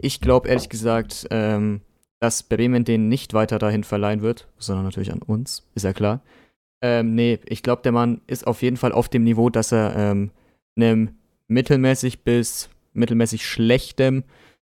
Ich 0.00 0.20
glaube 0.20 0.48
ehrlich 0.48 0.68
gesagt, 0.70 1.26
ähm, 1.30 1.82
dass 2.20 2.42
Bremen 2.42 2.84
den 2.84 3.08
nicht 3.08 3.34
weiter 3.34 3.58
dahin 3.58 3.84
verleihen 3.84 4.22
wird, 4.22 4.48
sondern 4.58 4.84
natürlich 4.84 5.12
an 5.12 5.22
uns, 5.22 5.68
ist 5.74 5.84
ja 5.84 5.92
klar. 5.92 6.20
Ähm, 6.82 7.14
nee, 7.14 7.38
ich 7.46 7.62
glaube, 7.62 7.82
der 7.82 7.92
Mann 7.92 8.20
ist 8.26 8.46
auf 8.46 8.62
jeden 8.62 8.76
Fall 8.76 8.92
auf 8.92 9.08
dem 9.08 9.24
Niveau, 9.24 9.50
dass 9.50 9.72
er 9.72 9.96
ähm, 9.96 10.30
einem 10.76 11.10
mittelmäßig 11.48 12.22
bis 12.22 12.70
mittelmäßig 12.92 13.46
schlechtem 13.46 14.24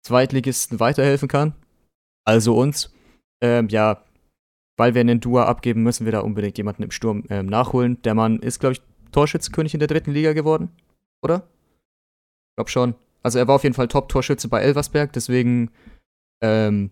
Zweitligisten 0.03 0.81
weiterhelfen 0.81 1.29
kann. 1.29 1.55
Also 2.25 2.57
uns. 2.57 2.93
Ähm, 3.43 3.69
ja, 3.69 4.03
weil 4.77 4.95
wir 4.95 5.01
einen 5.01 5.21
Dua 5.21 5.45
abgeben, 5.45 5.83
müssen 5.83 6.05
wir 6.05 6.13
da 6.13 6.21
unbedingt 6.21 6.59
jemanden 6.59 6.83
im 6.83 6.91
Sturm 6.91 7.25
ähm, 7.31 7.47
nachholen. 7.47 8.01
Der 8.03 8.15
Mann 8.15 8.41
ist, 8.41 8.61
glaube 8.61 8.75
ich, 8.75 8.83
Torschützenkönig 9.13 9.75
in 9.75 9.81
der 9.81 9.89
dritten 9.89 10.13
Liga 10.13 10.33
geworden, 10.33 10.71
oder? 11.23 11.47
Ich 12.51 12.57
glaube 12.57 12.71
schon. 12.71 12.95
Also 13.23 13.39
er 13.39 13.49
war 13.49 13.55
auf 13.55 13.63
jeden 13.63 13.75
Fall 13.75 13.89
Top-Torschütze 13.89 14.49
bei 14.49 14.61
Elversberg, 14.61 15.13
deswegen, 15.13 15.71
ähm, 16.43 16.91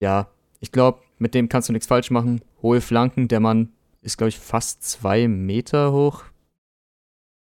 ja, 0.00 0.28
ich 0.60 0.72
glaube, 0.72 1.00
mit 1.18 1.34
dem 1.34 1.48
kannst 1.48 1.68
du 1.68 1.72
nichts 1.72 1.86
falsch 1.86 2.10
machen. 2.10 2.40
Hohe 2.62 2.80
Flanken, 2.80 3.28
der 3.28 3.40
Mann 3.40 3.72
ist, 4.00 4.18
glaube 4.18 4.28
ich, 4.28 4.38
fast 4.38 4.82
zwei 4.82 5.28
Meter 5.28 5.92
hoch. 5.92 6.24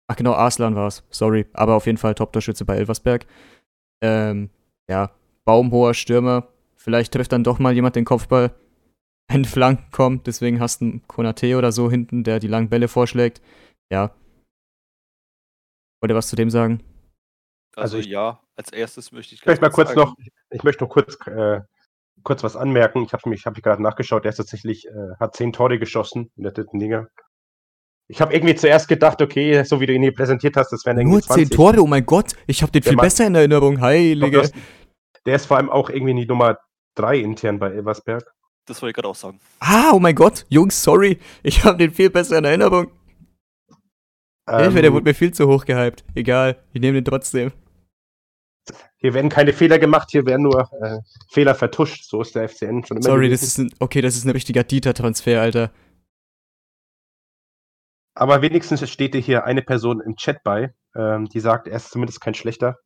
Ach 0.07 0.17
genau, 0.17 0.33
Arslan 0.33 0.75
war 0.75 0.89
es, 0.89 1.03
sorry. 1.11 1.47
Aber 1.53 1.75
auf 1.75 1.87
jeden 1.87 1.99
Fall 1.99 2.15
Top-Torschütze 2.15 2.65
bei 2.65 2.77
Elversberg. 2.77 3.27
Ähm, 4.03 4.51
ja, 4.89 5.11
baumhoher 5.45 5.95
Stürmer. 5.95 6.49
Vielleicht 6.77 7.13
trifft 7.13 7.33
dann 7.33 7.45
doch 7.45 7.59
mal 7.59 7.73
jemand 7.73 7.97
den 7.97 8.05
Kopfball 8.05 8.55
wenn 9.29 9.45
Flanken 9.45 9.91
kommt. 9.91 10.27
Deswegen 10.27 10.61
hast 10.61 10.81
du 10.81 10.87
einen 10.87 11.09
Konate 11.09 11.57
oder 11.57 11.73
so 11.73 11.91
hinten, 11.91 12.25
der 12.25 12.41
die 12.41 12.49
langen 12.49 12.69
Bälle 12.69 12.89
vorschlägt. 12.89 13.41
Ja. 13.91 14.15
Wollt 16.01 16.11
ihr 16.11 16.17
was 16.17 16.29
zu 16.29 16.37
dem 16.37 16.51
sagen? 16.51 16.83
Also, 17.77 17.97
also 17.97 17.99
ich, 17.99 18.07
ja, 18.07 18.41
als 18.57 18.73
erstes 18.73 19.13
möchte 19.13 19.35
ich 19.35 19.41
vielleicht 19.41 19.63
mal 19.63 19.71
kurz 19.71 19.89
sagen. 19.89 20.01
noch, 20.01 20.17
ich 20.51 20.63
möchte 20.63 20.85
noch 20.85 20.91
kurz, 20.91 21.17
äh, 21.27 21.61
kurz 22.25 22.43
was 22.43 22.57
anmerken. 22.57 23.05
Ich 23.05 23.13
habe 23.13 23.29
mich, 23.29 23.47
habe 23.47 23.61
gerade 23.61 23.83
nachgeschaut, 23.83 24.25
der 24.25 24.31
ist 24.31 24.37
tatsächlich, 24.37 24.87
äh, 24.87 25.15
hat 25.21 25.37
zehn 25.37 25.53
Tore 25.53 25.79
geschossen 25.79 26.31
in 26.37 26.43
der 26.43 26.53
dritten 26.53 26.81
Liga. 26.81 27.07
Ich 28.09 28.21
habe 28.21 28.35
irgendwie 28.35 28.55
zuerst 28.55 28.89
gedacht, 28.89 29.23
okay, 29.23 29.63
so 29.65 29.81
wie 29.81 29.87
du 29.87 29.95
ihn 29.95 30.03
hier 30.03 30.13
präsentiert 30.13 30.57
hast, 30.57 30.71
das 30.73 30.85
wären 30.85 30.99
irgendwie 30.99 31.15
Nur 31.15 31.23
20. 31.23 31.49
zehn 31.49 31.57
Tore, 31.57 31.81
oh 31.81 31.87
mein 31.87 32.05
Gott, 32.05 32.33
ich 32.47 32.63
habe 32.63 32.73
den 32.73 32.83
der 32.83 32.91
viel 32.91 32.97
Mann, 32.97 33.07
besser 33.07 33.27
in 33.27 33.35
Erinnerung, 33.35 33.81
heilige. 33.81 34.51
Der 35.25 35.37
ist 35.37 35.47
vor 35.47 35.57
allem 35.57 35.71
auch 35.71 35.89
irgendwie 35.89 36.15
die 36.15 36.27
Nummer 36.27 36.59
drei 36.95 37.19
intern 37.19 37.59
bei 37.59 37.71
Elversberg. 37.71 38.25
Das 38.67 38.81
wollte 38.81 38.91
ich 38.91 38.97
gerade 38.97 39.09
auch 39.09 39.15
sagen. 39.15 39.41
Ah, 39.61 39.93
oh 39.93 39.99
mein 39.99 40.15
Gott, 40.15 40.45
Jungs, 40.49 40.83
sorry. 40.83 41.19
Ich 41.43 41.65
habe 41.65 41.79
den 41.79 41.93
viel 41.93 42.11
besser 42.11 42.39
in 42.39 42.45
Erinnerung. 42.45 42.91
Ähm, 44.49 44.61
Hilfe, 44.61 44.83
der 44.83 44.93
wurde 44.93 45.05
mir 45.05 45.15
viel 45.15 45.33
zu 45.33 45.47
hoch 45.49 45.65
gehypt. 45.65 46.05
Egal, 46.15 46.59
ich 46.73 46.81
nehme 46.81 47.01
den 47.01 47.05
trotzdem. 47.05 47.53
Hier 48.97 49.15
werden 49.15 49.29
keine 49.29 49.53
Fehler 49.53 49.79
gemacht, 49.79 50.11
hier 50.11 50.25
werden 50.27 50.43
nur 50.43 50.69
äh, 50.81 50.99
Fehler 51.31 51.55
vertuscht. 51.55 52.05
So 52.05 52.23
ist 52.23 52.35
der 52.35 52.49
FCN 52.49 52.85
schon 52.85 52.97
immer. 52.97 53.03
Sorry, 53.03 53.29
das 53.29 53.43
ist 53.43 53.59
ein, 53.59 53.71
okay, 53.81 54.01
das 54.01 54.17
ist 54.17 54.25
ein 54.25 54.31
richtiger 54.31 54.65
Dieter-Transfer, 54.65 55.41
Alter. 55.41 55.71
Aber 58.15 58.43
wenigstens 58.43 58.89
steht 58.89 59.15
dir 59.15 59.21
hier 59.21 59.45
eine 59.45 59.63
Person 59.63 60.01
im 60.01 60.17
Chat 60.17 60.43
bei, 60.45 60.73
ähm, 60.95 61.29
die 61.29 61.41
sagt, 61.41 61.67
er 61.67 61.77
ist 61.77 61.91
zumindest 61.91 62.21
kein 62.21 62.35
schlechter. 62.35 62.79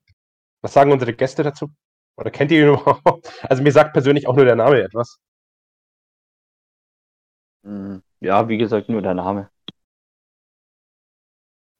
Was 0.62 0.72
sagen 0.72 0.90
unsere 0.90 1.12
Gäste 1.14 1.42
dazu? 1.42 1.70
Oder 2.16 2.30
kennt 2.30 2.50
ihr 2.50 2.62
ihn 2.62 2.68
überhaupt? 2.80 3.30
Also 3.48 3.62
mir 3.62 3.72
sagt 3.72 3.92
persönlich 3.92 4.26
auch 4.26 4.36
nur 4.36 4.44
der 4.46 4.56
Name 4.56 4.82
etwas. 4.82 5.18
Hm, 7.64 8.02
ja, 8.20 8.48
wie 8.48 8.58
gesagt, 8.58 8.88
nur 8.88 9.02
der 9.02 9.14
Name. 9.14 9.50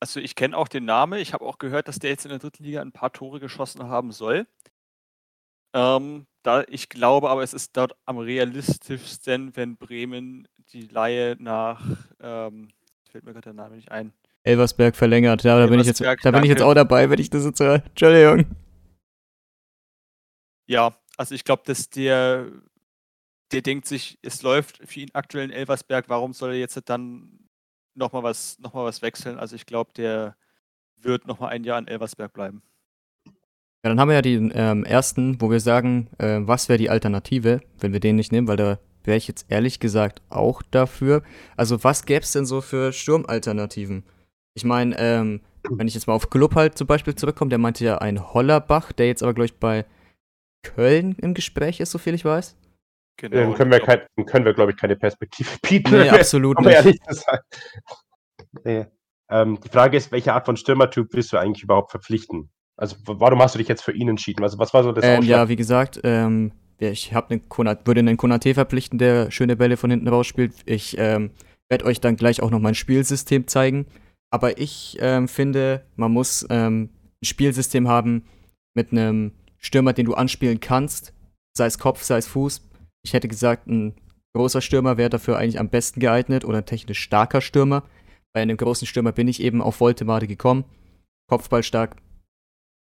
Also 0.00 0.20
ich 0.20 0.34
kenne 0.34 0.56
auch 0.56 0.68
den 0.68 0.84
Namen. 0.84 1.18
Ich 1.18 1.32
habe 1.32 1.44
auch 1.44 1.58
gehört, 1.58 1.88
dass 1.88 1.98
der 1.98 2.10
jetzt 2.10 2.24
in 2.24 2.30
der 2.30 2.38
dritten 2.38 2.64
Liga 2.64 2.80
ein 2.80 2.92
paar 2.92 3.12
Tore 3.12 3.40
geschossen 3.40 3.84
haben 3.84 4.12
soll. 4.12 4.46
Ähm, 5.74 6.26
da, 6.42 6.62
ich 6.68 6.88
glaube 6.88 7.30
aber, 7.30 7.42
es 7.42 7.52
ist 7.52 7.76
dort 7.76 7.96
am 8.06 8.18
realistischsten, 8.18 9.54
wenn 9.56 9.76
Bremen 9.76 10.48
die 10.72 10.86
Laie 10.86 11.36
nach, 11.38 11.84
ähm, 12.20 12.68
fällt 13.10 13.24
mir 13.24 13.32
gerade 13.32 13.52
der 13.52 13.52
Name 13.54 13.76
nicht 13.76 13.90
ein. 13.90 14.12
Elversberg 14.44 14.96
verlängert. 14.96 15.42
Ja, 15.42 15.58
da 15.58 15.66
bin 15.66 15.80
ich 15.80 15.86
jetzt, 15.86 16.00
da 16.00 16.30
bin 16.30 16.42
ich 16.42 16.48
jetzt 16.48 16.62
auch 16.62 16.74
dabei, 16.74 17.10
wenn 17.10 17.20
ich 17.20 17.28
das 17.28 17.44
jetzt 17.44 17.60
höre. 17.60 17.82
Entschuldigung. 17.84 18.46
Ja, 20.66 20.96
also 21.16 21.34
ich 21.34 21.44
glaube, 21.44 21.62
dass 21.66 21.90
der, 21.90 22.46
der 23.52 23.62
denkt 23.62 23.86
sich, 23.86 24.18
es 24.22 24.42
läuft 24.42 24.78
für 24.88 25.00
ihn 25.00 25.10
aktuell 25.12 25.44
in 25.44 25.50
Elversberg, 25.50 26.08
warum 26.08 26.32
soll 26.32 26.50
er 26.50 26.58
jetzt 26.58 26.80
dann 26.88 27.47
nochmal 27.98 28.22
was, 28.22 28.58
noch 28.58 28.74
was 28.74 29.02
wechseln? 29.02 29.38
Also 29.38 29.56
ich 29.56 29.66
glaube, 29.66 29.92
der 29.94 30.36
wird 30.96 31.26
nochmal 31.26 31.50
ein 31.50 31.64
Jahr 31.64 31.78
in 31.78 31.86
Elversberg 31.86 32.32
bleiben. 32.32 32.62
Ja, 33.84 33.90
dann 33.90 34.00
haben 34.00 34.08
wir 34.08 34.14
ja 34.14 34.22
den 34.22 34.50
ähm, 34.54 34.84
ersten, 34.84 35.40
wo 35.40 35.50
wir 35.50 35.60
sagen, 35.60 36.08
äh, 36.18 36.40
was 36.40 36.68
wäre 36.68 36.78
die 36.78 36.90
Alternative, 36.90 37.60
wenn 37.78 37.92
wir 37.92 38.00
den 38.00 38.16
nicht 38.16 38.32
nehmen, 38.32 38.48
weil 38.48 38.56
da 38.56 38.78
wäre 39.04 39.16
ich 39.16 39.28
jetzt 39.28 39.46
ehrlich 39.48 39.78
gesagt 39.78 40.20
auch 40.28 40.62
dafür. 40.62 41.22
Also 41.56 41.84
was 41.84 42.04
gäbe 42.04 42.22
es 42.22 42.32
denn 42.32 42.46
so 42.46 42.60
für 42.60 42.92
Sturmalternativen? 42.92 44.04
Ich 44.54 44.64
meine, 44.64 44.98
ähm, 44.98 45.40
wenn 45.70 45.86
ich 45.86 45.94
jetzt 45.94 46.06
mal 46.06 46.14
auf 46.14 46.30
Club 46.30 46.56
halt 46.56 46.76
zum 46.76 46.86
Beispiel 46.86 47.14
zurückkomme, 47.14 47.50
der 47.50 47.58
meinte 47.58 47.84
ja 47.84 47.98
ein 47.98 48.32
Hollerbach, 48.34 48.92
der 48.92 49.06
jetzt 49.06 49.22
aber, 49.22 49.34
glaube 49.34 49.46
ich, 49.46 49.54
bei 49.54 49.84
Köln 50.62 51.14
im 51.20 51.34
Gespräch 51.34 51.78
ist, 51.80 51.92
soviel 51.92 52.14
ich 52.14 52.24
weiß. 52.24 52.56
Genau. 53.18 53.36
Dann 53.36 53.54
können 53.54 53.70
wir, 53.72 53.80
kein, 53.80 54.00
können 54.26 54.44
wir 54.44 54.54
glaube 54.54 54.70
ich, 54.72 54.76
keine 54.76 54.96
Perspektive 54.96 55.50
bieten. 55.68 55.98
Nee, 55.98 56.08
absolut 56.08 56.60
nicht. 56.60 56.74
Ehrlich 56.74 57.00
gesagt. 57.02 57.44
Nee. 58.64 58.86
Ähm, 59.30 59.58
die 59.62 59.68
Frage 59.68 59.96
ist, 59.96 60.10
welche 60.10 60.32
Art 60.32 60.46
von 60.46 60.56
Stürmertyp 60.56 61.08
willst 61.12 61.32
du 61.32 61.36
eigentlich 61.36 61.62
überhaupt 61.62 61.90
verpflichten? 61.90 62.48
Also, 62.76 62.96
warum 63.04 63.42
hast 63.42 63.56
du 63.56 63.58
dich 63.58 63.68
jetzt 63.68 63.82
für 63.82 63.92
ihn 63.92 64.08
entschieden? 64.08 64.42
Also, 64.42 64.58
was 64.58 64.72
war 64.72 64.84
so 64.84 64.92
das 64.92 65.04
ähm, 65.04 65.22
Ja, 65.22 65.48
wie 65.48 65.56
gesagt, 65.56 66.00
ähm, 66.04 66.52
ich 66.78 67.14
einen 67.14 67.48
Konat, 67.48 67.86
würde 67.86 68.00
einen 68.00 68.16
Konate 68.16 68.54
verpflichten, 68.54 68.98
der 68.98 69.32
schöne 69.32 69.56
Bälle 69.56 69.76
von 69.76 69.90
hinten 69.90 70.08
rausspielt. 70.08 70.54
Ich 70.64 70.96
ähm, 70.96 71.32
werde 71.68 71.84
euch 71.84 72.00
dann 72.00 72.16
gleich 72.16 72.40
auch 72.40 72.50
noch 72.50 72.60
mein 72.60 72.76
Spielsystem 72.76 73.48
zeigen. 73.48 73.86
Aber 74.30 74.58
ich 74.58 74.96
ähm, 75.00 75.26
finde, 75.26 75.84
man 75.96 76.12
muss 76.12 76.46
ähm, 76.50 76.90
ein 77.20 77.24
Spielsystem 77.24 77.88
haben 77.88 78.24
mit 78.74 78.92
einem 78.92 79.32
Stürmer, 79.58 79.92
den 79.92 80.06
du 80.06 80.14
anspielen 80.14 80.60
kannst, 80.60 81.12
sei 81.56 81.66
es 81.66 81.78
Kopf, 81.78 82.04
sei 82.04 82.18
es 82.18 82.28
Fuß. 82.28 82.67
Ich 83.08 83.14
hätte 83.14 83.28
gesagt, 83.28 83.66
ein 83.66 83.94
großer 84.36 84.60
Stürmer 84.60 84.98
wäre 84.98 85.08
dafür 85.08 85.38
eigentlich 85.38 85.58
am 85.58 85.70
besten 85.70 85.98
geeignet 85.98 86.44
oder 86.44 86.58
ein 86.58 86.66
technisch 86.66 87.00
starker 87.00 87.40
Stürmer. 87.40 87.88
Bei 88.34 88.42
einem 88.42 88.58
großen 88.58 88.86
Stürmer 88.86 89.12
bin 89.12 89.28
ich 89.28 89.40
eben 89.40 89.62
auf 89.62 89.80
Voltemade 89.80 90.26
gekommen. 90.26 90.66
Kopfball 91.26 91.62
stark. 91.62 91.96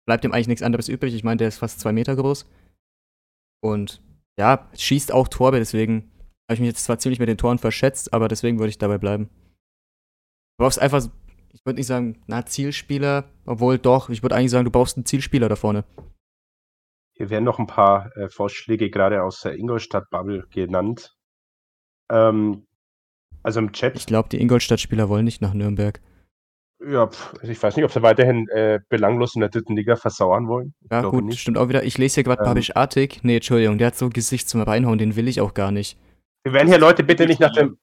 Bleibt 0.07 0.25
ihm 0.25 0.31
eigentlich 0.31 0.47
nichts 0.47 0.63
anderes 0.63 0.89
übrig. 0.89 1.13
Ich 1.13 1.23
meine, 1.23 1.37
der 1.37 1.49
ist 1.49 1.59
fast 1.59 1.79
zwei 1.79 1.91
Meter 1.91 2.15
groß. 2.15 2.49
Und 3.63 4.01
ja, 4.39 4.67
schießt 4.73 5.13
auch 5.13 5.27
Tore, 5.27 5.59
deswegen 5.59 6.11
habe 6.49 6.55
ich 6.55 6.59
mich 6.61 6.69
jetzt 6.69 6.83
zwar 6.83 6.97
ziemlich 6.97 7.19
mit 7.19 7.29
den 7.29 7.37
Toren 7.37 7.59
verschätzt, 7.59 8.13
aber 8.13 8.27
deswegen 8.27 8.57
würde 8.57 8.69
ich 8.69 8.79
dabei 8.79 8.97
bleiben. 8.97 9.29
Du 10.57 10.63
brauchst 10.63 10.79
einfach, 10.79 11.07
ich 11.53 11.63
würde 11.63 11.77
nicht 11.77 11.87
sagen, 11.87 12.23
na, 12.25 12.43
Zielspieler, 12.43 13.29
obwohl 13.45 13.77
doch, 13.77 14.09
ich 14.09 14.23
würde 14.23 14.35
eigentlich 14.35 14.51
sagen, 14.51 14.65
du 14.65 14.71
brauchst 14.71 14.97
einen 14.97 15.05
Zielspieler 15.05 15.47
da 15.47 15.55
vorne. 15.55 15.83
Hier 17.17 17.29
werden 17.29 17.43
noch 17.43 17.59
ein 17.59 17.67
paar 17.67 18.15
äh, 18.15 18.29
Vorschläge 18.29 18.89
gerade 18.89 19.23
aus 19.23 19.41
der 19.41 19.55
Ingolstadt-Bubble 19.55 20.45
genannt. 20.51 21.15
Ähm, 22.11 22.67
also 23.43 23.59
im 23.59 23.71
Chat. 23.71 23.95
Ich 23.95 24.05
glaube, 24.05 24.29
die 24.29 24.39
Ingolstadt-Spieler 24.39 25.09
wollen 25.09 25.25
nicht 25.25 25.41
nach 25.41 25.53
Nürnberg. 25.53 25.99
Ja, 26.85 27.07
pf, 27.07 27.33
ich 27.41 27.61
weiß 27.61 27.75
nicht, 27.75 27.85
ob 27.85 27.91
sie 27.91 28.03
weiterhin 28.03 28.47
äh, 28.49 28.79
belanglos 28.87 29.33
in 29.33 29.41
der 29.41 29.49
dritten 29.49 29.75
Liga 29.75 29.95
versauern 29.95 30.47
wollen. 30.47 30.75
Ja, 30.91 31.01
gut, 31.01 31.25
nicht. 31.25 31.39
stimmt 31.39 31.57
auch 31.57 31.69
wieder. 31.69 31.83
Ich 31.83 31.97
lese 31.97 32.15
hier 32.15 32.23
gerade 32.23 32.41
ähm, 32.41 32.49
Babisch 32.49 32.75
Artig. 32.75 33.19
Nee, 33.23 33.37
Entschuldigung, 33.37 33.79
der 33.79 33.87
hat 33.87 33.95
so 33.95 34.09
Gesicht 34.09 34.47
zum 34.47 34.61
Reinhauen, 34.61 34.99
den 34.99 35.15
will 35.15 35.27
ich 35.27 35.41
auch 35.41 35.55
gar 35.55 35.71
nicht. 35.71 35.97
Wir 36.43 36.53
werden 36.53 36.67
hier 36.67 36.77
Leute 36.77 37.03
bitte 37.03 37.25
nicht 37.25 37.39
nach 37.39 37.51
dem. 37.51 37.77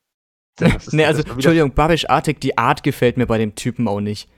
nee, 0.92 1.04
also, 1.04 1.22
Entschuldigung, 1.22 1.72
Babisch 1.72 2.08
Artig, 2.08 2.40
die 2.40 2.56
Art 2.56 2.84
gefällt 2.84 3.16
mir 3.16 3.26
bei 3.26 3.38
dem 3.38 3.56
Typen 3.56 3.88
auch 3.88 4.00
nicht. 4.00 4.28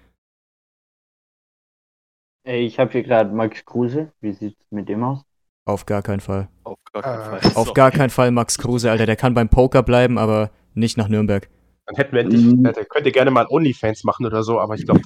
Ich 2.46 2.78
habe 2.78 2.92
hier 2.92 3.02
gerade 3.02 3.34
Max 3.34 3.64
Kruse. 3.64 4.12
Wie 4.20 4.32
sieht 4.32 4.56
es 4.58 4.66
mit 4.70 4.88
dem 4.88 5.02
aus? 5.02 5.22
Auf 5.64 5.84
gar 5.84 6.00
keinen 6.02 6.20
Fall. 6.20 6.48
Auf 6.62 6.78
gar 6.92 7.02
keinen 7.02 7.20
ah. 7.20 7.38
Fall. 7.40 7.52
Auf 7.56 7.74
gar 7.74 7.90
keinen 7.90 8.10
Fall 8.10 8.30
Max 8.30 8.56
Kruse, 8.56 8.88
Alter. 8.88 9.04
Der 9.04 9.16
kann 9.16 9.34
beim 9.34 9.48
Poker 9.48 9.82
bleiben, 9.82 10.16
aber 10.16 10.52
nicht 10.72 10.96
nach 10.96 11.08
Nürnberg. 11.08 11.48
Dann 11.86 11.96
hätten 11.96 12.12
wir 12.12 12.20
endlich, 12.20 12.42
mhm. 12.42 12.62
der 12.62 12.84
könnte 12.84 13.10
gerne 13.10 13.32
mal 13.32 13.46
Onlyfans 13.48 14.04
machen 14.04 14.26
oder 14.26 14.44
so, 14.44 14.60
aber 14.60 14.74
ich 14.74 14.84
glaube, 14.84 15.00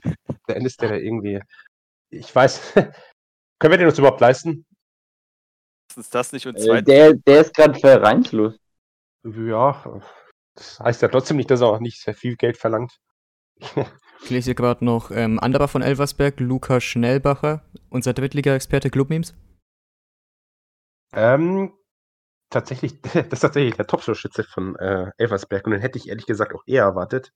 der 0.49 0.57
Ende 0.57 0.67
ist 0.67 0.83
der 0.83 1.01
irgendwie. 1.01 1.41
Ich 2.11 2.35
weiß. 2.35 2.75
können 3.59 3.73
wir 3.73 3.79
den 3.79 3.89
uns 3.89 3.99
überhaupt 3.99 4.21
leisten? 4.21 4.67
Ist 5.97 6.15
das 6.15 6.33
nicht 6.33 6.47
und 6.47 6.57
äh, 6.57 6.83
der, 6.83 7.15
der 7.15 7.41
ist 7.41 7.55
gerade 7.55 7.79
vereinslos. 7.79 8.55
Ja, 9.25 10.01
das 10.55 10.79
heißt 10.79 11.03
ja 11.03 11.09
trotzdem 11.09 11.39
nicht, 11.39 11.51
dass 11.51 11.63
er 11.63 11.69
auch 11.69 11.81
nicht 11.81 12.01
sehr 12.01 12.15
viel 12.15 12.37
Geld 12.37 12.59
verlangt. 12.59 12.99
Ich 14.23 14.31
lese 14.31 14.47
hier 14.47 14.55
gerade 14.55 14.85
noch 14.85 15.11
ähm, 15.11 15.41
anderer 15.41 15.69
von 15.69 15.83
Elversberg, 15.83 16.39
Luca 16.41 16.81
Schnellbacher, 16.81 17.63
unser 17.89 18.13
Drittliga-Experte 18.13 18.91
Clubmemes. 18.91 19.35
Ähm, 21.13 21.73
tatsächlich, 22.51 23.01
das 23.03 23.27
ist 23.27 23.41
tatsächlich 23.41 23.75
der 23.75 23.87
Topschussschütze 23.87 24.45
von 24.45 24.77
äh, 24.77 25.11
Elversberg 25.19 25.67
und 25.67 25.73
den 25.73 25.81
hätte 25.81 25.99
ich 25.99 26.09
ehrlich 26.09 26.27
gesagt 26.27 26.55
auch 26.55 26.63
eher 26.67 26.85
erwartet. 26.85 27.33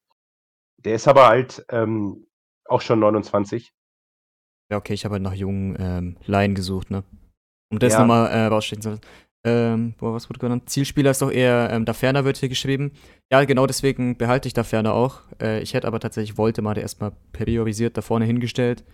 Der 0.79 0.95
ist 0.95 1.09
aber 1.09 1.29
halt 1.29 1.65
ähm, 1.71 2.27
auch 2.67 2.81
schon 2.81 3.01
29. 3.01 3.73
Ja, 4.71 4.77
okay, 4.77 4.95
ich 4.95 5.05
habe 5.05 5.15
halt 5.15 5.23
nach 5.23 5.35
jungen 5.35 5.77
ähm, 5.79 6.17
Laien 6.27 6.55
gesucht, 6.55 6.91
ne? 6.91 7.05
Um 7.71 7.79
das 7.79 7.95
ja. 7.95 8.01
nochmal 8.01 8.31
äh, 8.31 8.47
rausstechen 8.47 8.83
zu 8.83 8.91
lassen. 8.91 9.03
Ähm, 9.47 9.95
boah, 9.99 10.15
was 10.15 10.31
wurde 10.31 10.41
genannt? 10.41 10.71
Zielspieler 10.71 11.11
ist 11.11 11.21
doch 11.21 11.31
eher, 11.31 11.69
ähm, 11.71 11.85
da 11.85 11.93
Ferner 11.93 12.25
wird 12.25 12.39
hier 12.39 12.49
geschrieben. 12.49 12.93
Ja, 13.31 13.45
genau 13.45 13.67
deswegen 13.67 14.17
behalte 14.17 14.49
ich 14.49 14.55
da 14.55 14.65
Ferner 14.65 14.95
auch. 14.95 15.21
Äh, 15.41 15.61
ich 15.61 15.75
hätte 15.75 15.87
aber 15.87 16.01
tatsächlich 16.01 16.39
wollte 16.39 16.63
mal 16.63 16.77
erstmal 16.79 17.13
priorisiert 17.33 17.97
da 17.97 18.01
vorne 18.01 18.25
hingestellt 18.25 18.85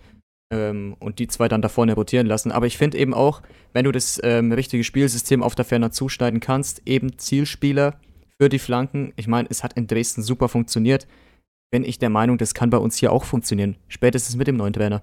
ähm, 0.51 0.97
und 0.99 1.19
die 1.19 1.27
zwei 1.27 1.47
dann 1.47 1.61
da 1.61 1.69
vorne 1.69 1.93
rotieren 1.93 2.27
lassen. 2.27 2.51
Aber 2.51 2.67
ich 2.67 2.77
finde 2.77 2.97
eben 2.97 3.13
auch, 3.13 3.41
wenn 3.71 3.85
du 3.85 3.93
das 3.93 4.19
ähm, 4.23 4.51
richtige 4.51 4.83
Spielsystem 4.83 5.41
auf 5.41 5.55
der 5.55 5.65
Ferner 5.65 5.91
zuschneiden 5.91 6.41
kannst, 6.41 6.81
eben 6.85 7.17
Zielspieler 7.17 7.99
für 8.37 8.49
die 8.49 8.59
Flanken. 8.59 9.13
Ich 9.15 9.27
meine, 9.27 9.47
es 9.49 9.63
hat 9.63 9.73
in 9.73 9.87
Dresden 9.87 10.21
super 10.21 10.49
funktioniert. 10.49 11.07
Bin 11.71 11.85
ich 11.85 11.97
der 11.97 12.09
Meinung, 12.09 12.37
das 12.37 12.53
kann 12.53 12.69
bei 12.69 12.77
uns 12.77 12.97
hier 12.97 13.13
auch 13.13 13.23
funktionieren. 13.23 13.77
Spätestens 13.87 14.35
mit 14.35 14.47
dem 14.47 14.57
neuen 14.57 14.73
Trainer. 14.73 15.01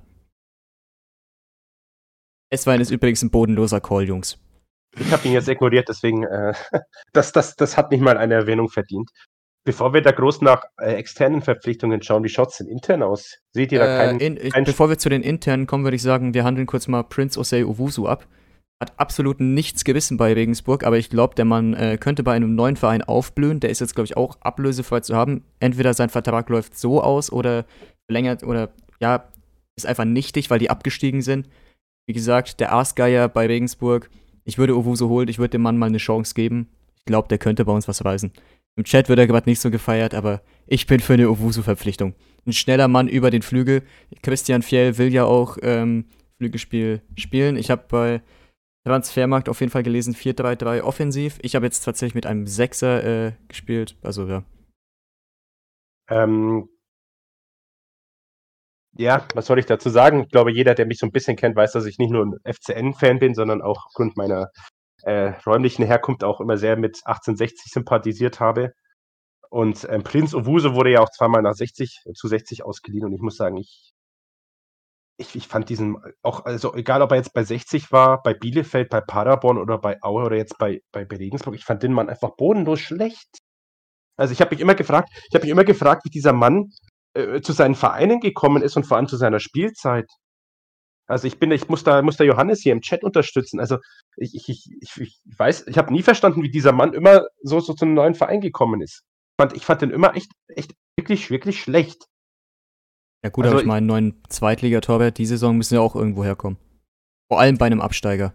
Es 2.50 2.66
war 2.66 2.78
übrigens 2.78 3.22
ein 3.22 3.30
bodenloser 3.30 3.80
Call, 3.80 4.04
Jungs. 4.04 4.38
Ich 4.96 5.12
habe 5.12 5.26
ihn 5.26 5.32
jetzt 5.32 5.48
ignoriert, 5.48 5.88
deswegen, 5.88 6.24
äh, 6.24 6.52
das, 7.12 7.32
das, 7.32 7.56
das 7.56 7.76
hat 7.76 7.90
nicht 7.90 8.00
mal 8.00 8.16
eine 8.16 8.34
Erwähnung 8.34 8.68
verdient. 8.68 9.10
Bevor 9.64 9.92
wir 9.92 10.00
da 10.00 10.12
groß 10.12 10.40
nach 10.40 10.62
äh, 10.80 10.94
externen 10.94 11.42
Verpflichtungen 11.42 12.00
schauen, 12.02 12.24
wie 12.24 12.28
schaut 12.28 12.50
es 12.52 12.58
denn 12.58 12.68
intern 12.68 13.02
aus? 13.02 13.38
Seht 13.52 13.70
ihr 13.72 13.80
da 13.80 13.94
äh, 13.94 14.06
keinen, 14.06 14.20
in, 14.20 14.50
keinen 14.50 14.64
Bevor 14.64 14.88
wir 14.88 14.98
zu 14.98 15.08
den 15.08 15.22
internen 15.22 15.66
kommen, 15.66 15.84
würde 15.84 15.96
ich 15.96 16.02
sagen, 16.02 16.32
wir 16.32 16.44
handeln 16.44 16.66
kurz 16.66 16.88
mal 16.88 17.02
Prince 17.02 17.38
Osei 17.38 17.64
Owusu 17.64 18.06
ab. 18.06 18.26
Hat 18.80 18.92
absolut 18.96 19.40
nichts 19.40 19.84
gewissen 19.84 20.16
bei 20.16 20.32
Regensburg, 20.32 20.84
aber 20.84 20.96
ich 20.98 21.10
glaube, 21.10 21.34
der 21.34 21.44
Mann 21.44 21.74
äh, 21.74 21.98
könnte 21.98 22.22
bei 22.22 22.32
einem 22.32 22.54
neuen 22.54 22.76
Verein 22.76 23.02
aufblühen. 23.02 23.60
Der 23.60 23.70
ist 23.70 23.80
jetzt, 23.80 23.94
glaube 23.94 24.06
ich, 24.06 24.16
auch 24.16 24.40
ablösefrei 24.40 25.00
zu 25.00 25.16
haben. 25.16 25.44
Entweder 25.58 25.92
sein 25.94 26.08
Vertrag 26.08 26.48
läuft 26.48 26.78
so 26.78 27.02
aus 27.02 27.30
oder 27.30 27.66
verlängert 28.06 28.44
oder 28.44 28.70
ja, 29.00 29.28
ist 29.76 29.86
einfach 29.86 30.04
nichtig, 30.04 30.48
weil 30.48 30.60
die 30.60 30.70
abgestiegen 30.70 31.22
sind. 31.22 31.48
Wie 32.06 32.14
gesagt, 32.14 32.60
der 32.60 32.72
Aasgeier 32.72 33.28
bei 33.28 33.46
Regensburg 33.46 34.08
ich 34.48 34.56
würde 34.56 34.74
Owusu 34.74 35.10
holen, 35.10 35.28
ich 35.28 35.38
würde 35.38 35.50
dem 35.50 35.62
Mann 35.62 35.76
mal 35.76 35.86
eine 35.86 35.98
Chance 35.98 36.32
geben. 36.32 36.68
Ich 36.96 37.04
glaube, 37.04 37.28
der 37.28 37.36
könnte 37.36 37.66
bei 37.66 37.72
uns 37.72 37.86
was 37.86 38.02
reisen. 38.06 38.32
Im 38.76 38.84
Chat 38.84 39.10
wird 39.10 39.18
er 39.18 39.26
gerade 39.26 39.46
nicht 39.46 39.60
so 39.60 39.70
gefeiert, 39.70 40.14
aber 40.14 40.40
ich 40.66 40.86
bin 40.86 41.00
für 41.00 41.12
eine 41.12 41.28
Owusu-Verpflichtung. 41.28 42.14
Ein 42.46 42.54
schneller 42.54 42.88
Mann 42.88 43.08
über 43.08 43.30
den 43.30 43.42
Flügel. 43.42 43.82
Christian 44.22 44.62
Fjell 44.62 44.96
will 44.96 45.12
ja 45.12 45.26
auch 45.26 45.58
ähm, 45.60 46.06
Flügelspiel 46.38 47.02
spielen. 47.18 47.56
Ich 47.56 47.70
habe 47.70 47.84
bei 47.88 48.22
Transfermarkt 48.86 49.50
auf 49.50 49.60
jeden 49.60 49.70
Fall 49.70 49.82
gelesen 49.82 50.14
4-3-3 50.14 50.80
offensiv. 50.80 51.38
Ich 51.42 51.54
habe 51.54 51.66
jetzt 51.66 51.84
tatsächlich 51.84 52.14
mit 52.14 52.24
einem 52.24 52.46
Sechser 52.46 53.04
äh, 53.04 53.32
gespielt. 53.48 53.96
Also 54.00 54.26
ja. 54.28 54.44
Ähm, 56.08 56.70
Ja, 58.96 59.26
was 59.34 59.46
soll 59.46 59.58
ich 59.58 59.66
dazu 59.66 59.90
sagen? 59.90 60.22
Ich 60.24 60.30
glaube, 60.30 60.52
jeder, 60.52 60.74
der 60.74 60.86
mich 60.86 60.98
so 60.98 61.06
ein 61.06 61.12
bisschen 61.12 61.36
kennt, 61.36 61.56
weiß, 61.56 61.72
dass 61.72 61.86
ich 61.86 61.98
nicht 61.98 62.10
nur 62.10 62.24
ein 62.24 62.34
FCN-Fan 62.44 63.18
bin, 63.18 63.34
sondern 63.34 63.62
auch 63.62 63.86
aufgrund 63.86 64.16
meiner 64.16 64.50
äh, 65.02 65.32
räumlichen 65.46 65.84
Herkunft 65.84 66.24
auch 66.24 66.40
immer 66.40 66.56
sehr 66.56 66.76
mit 66.76 67.00
1860 67.04 67.72
sympathisiert 67.72 68.40
habe. 68.40 68.72
Und 69.50 69.86
ähm, 69.90 70.02
Prinz 70.02 70.34
Owusu 70.34 70.74
wurde 70.74 70.92
ja 70.92 71.00
auch 71.00 71.10
zweimal 71.10 71.42
nach 71.42 71.54
60 71.54 72.02
zu 72.14 72.28
60 72.28 72.64
ausgeliehen 72.64 73.06
und 73.06 73.14
ich 73.14 73.20
muss 73.22 73.36
sagen, 73.36 73.56
ich, 73.56 73.92
ich, 75.16 75.34
ich 75.36 75.48
fand 75.48 75.68
diesen 75.68 75.96
auch, 76.22 76.44
also 76.44 76.74
egal 76.74 77.02
ob 77.02 77.12
er 77.12 77.16
jetzt 77.16 77.32
bei 77.32 77.42
60 77.44 77.90
war, 77.90 78.22
bei 78.22 78.34
Bielefeld, 78.34 78.90
bei 78.90 79.00
Paderborn 79.00 79.58
oder 79.58 79.78
bei 79.78 79.96
Aue 80.02 80.24
oder 80.24 80.36
jetzt 80.36 80.58
bei, 80.58 80.80
bei, 80.92 81.04
bei 81.04 81.16
Regensburg, 81.16 81.54
ich 81.54 81.64
fand 81.64 81.82
den 81.82 81.92
Mann 81.92 82.08
einfach 82.10 82.36
bodenlos 82.36 82.80
schlecht. 82.80 83.38
Also 84.16 84.32
ich 84.32 84.40
habe 84.40 84.54
mich 84.54 84.60
immer 84.60 84.74
gefragt, 84.74 85.10
ich 85.28 85.34
habe 85.34 85.44
mich 85.44 85.52
immer 85.52 85.64
gefragt, 85.64 86.04
wie 86.04 86.10
dieser 86.10 86.32
Mann 86.32 86.70
äh, 87.14 87.40
zu 87.40 87.52
seinen 87.52 87.74
Vereinen 87.74 88.20
gekommen 88.20 88.62
ist 88.62 88.76
und 88.76 88.84
vor 88.84 88.96
allem 88.96 89.08
zu 89.08 89.16
seiner 89.16 89.40
Spielzeit. 89.40 90.10
Also 91.06 91.26
ich 91.26 91.38
bin, 91.38 91.50
ich 91.50 91.68
muss 91.68 91.84
da, 91.84 92.02
muss 92.02 92.18
da 92.18 92.24
Johannes 92.24 92.60
hier 92.60 92.72
im 92.72 92.82
Chat 92.82 93.02
unterstützen. 93.02 93.60
Also 93.60 93.78
ich, 94.16 94.34
ich, 94.34 94.48
ich, 94.48 94.96
ich 95.00 95.20
weiß, 95.38 95.66
ich 95.66 95.78
habe 95.78 95.92
nie 95.92 96.02
verstanden, 96.02 96.42
wie 96.42 96.50
dieser 96.50 96.72
Mann 96.72 96.92
immer 96.92 97.26
so, 97.42 97.60
so 97.60 97.72
zu 97.72 97.86
einem 97.86 97.94
neuen 97.94 98.14
Verein 98.14 98.42
gekommen 98.42 98.82
ist. 98.82 99.02
Ich 99.30 99.42
fand, 99.42 99.56
ich 99.56 99.64
fand 99.64 99.82
den 99.82 99.90
immer 99.90 100.14
echt, 100.16 100.32
echt 100.48 100.74
wirklich, 100.96 101.30
wirklich 101.30 101.62
schlecht. 101.62 102.06
Ja 103.24 103.30
gut, 103.30 103.44
also 103.44 103.56
aber 103.56 103.62
ich 103.62 103.66
meine, 103.66 103.86
neuen 103.86 104.22
Zweitligatorwart, 104.28 105.16
die 105.16 105.26
Saison 105.26 105.56
müssen 105.56 105.74
ja 105.74 105.80
auch 105.80 105.96
irgendwo 105.96 106.24
herkommen. 106.24 106.58
Vor 107.28 107.40
allem 107.40 107.58
bei 107.58 107.66
einem 107.66 107.80
Absteiger. 107.80 108.34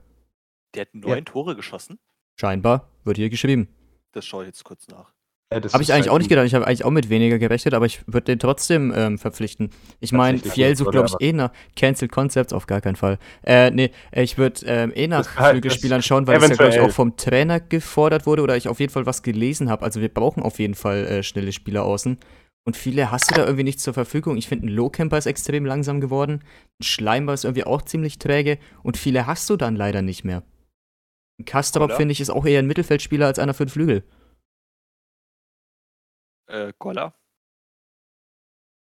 Der 0.74 0.82
hat 0.82 0.95
neun 0.95 1.09
ja. 1.09 1.21
Tore 1.21 1.55
geschossen? 1.55 1.99
Scheinbar, 2.39 2.89
wird 3.03 3.17
hier 3.17 3.30
geschrieben. 3.30 3.67
Das 4.11 4.26
schaue 4.26 4.43
ich 4.43 4.47
jetzt 4.47 4.63
kurz 4.63 4.88
nach. 4.88 5.13
Habe 5.56 5.84
ich 5.84 5.93
eigentlich 5.93 6.08
halt 6.08 6.10
auch 6.10 6.18
nicht 6.18 6.30
gedacht. 6.30 6.45
Ich 6.45 6.54
habe 6.54 6.68
eigentlich 6.68 6.86
auch 6.86 6.91
mit 6.91 7.10
weniger 7.10 7.39
gerechnet, 7.39 7.74
aber 7.74 7.86
ich 7.86 8.01
würde 8.08 8.26
den 8.26 8.39
trotzdem 8.39 8.93
ähm, 8.95 9.18
verpflichten. 9.18 9.70
Ich 9.99 10.12
meine, 10.12 10.39
Fiel 10.39 10.76
sucht, 10.76 10.91
glaube 10.91 11.10
ich, 11.10 11.28
eh 11.28 11.34
nach 11.34 11.51
Cancel 11.76 12.08
Concepts, 12.08 12.54
auf 12.54 12.68
gar 12.68 12.82
keinen 12.82 12.95
Fall. 12.95 13.18
Äh, 13.45 13.72
nee, 13.72 13.91
ich 14.12 14.38
würde 14.38 14.66
ähm, 14.66 14.91
eh 14.95 15.08
nach 15.08 15.26
Flügelspielern 15.26 16.01
schauen, 16.01 16.28
weil 16.28 16.38
es 16.38 16.49
ja, 16.49 16.56
glaube 16.56 16.74
ich, 16.74 16.80
auch 16.80 16.91
vom 16.91 17.18
Trainer 17.18 17.60
gefordert 17.60 18.26
wurde 18.26 18.41
oder 18.41 18.58
ich 18.58 18.68
auf 18.68 18.80
jeden 18.80 18.91
Fall 18.91 19.06
was 19.06 19.24
gelesen 19.24 19.70
habe. 19.70 19.84
Also 19.84 20.01
wir 20.01 20.10
brauchen 20.10 20.43
auf 20.43 20.60
jeden 20.60 20.76
Fall 20.76 21.06
äh, 21.06 21.24
schnelle 21.24 21.51
Spieler 21.51 21.84
außen. 21.84 22.18
Und 22.66 22.78
viele 22.78 23.12
hast 23.12 23.30
du 23.30 23.36
da 23.36 23.43
irgendwie 23.43 23.66
nicht 23.66 23.82
zur 23.82 23.93
Verfügung. 23.93 24.38
Ich 24.38 24.47
finde, 24.47 24.68
ein 24.68 24.70
Low-Camper 24.70 25.18
ist 25.18 25.26
extrem 25.26 25.66
langsam 25.66 25.99
geworden. 25.99 26.43
Ein 26.80 26.84
Schleimer 26.84 27.34
ist 27.34 27.43
irgendwie 27.43 27.66
auch 27.66 27.82
ziemlich 27.82 28.20
träge. 28.20 28.58
Und 28.84 28.97
viele 28.97 29.28
hast 29.28 29.49
du 29.49 29.58
dann 29.58 29.76
leider 29.76 30.01
nicht 30.01 30.24
mehr. 30.24 30.43
Ein 31.39 31.45
Kastrop, 31.45 31.91
finde 31.93 32.14
ich, 32.14 32.22
ist 32.22 32.30
auch 32.30 32.45
eher 32.45 32.60
ein 32.60 32.68
Mittelfeldspieler 32.68 33.26
als 33.26 33.39
einer 33.39 33.54
für 33.54 33.66
den 33.66 33.72
Flügel. 33.72 34.04
Äh, 36.47 36.73
Goller? 36.79 37.13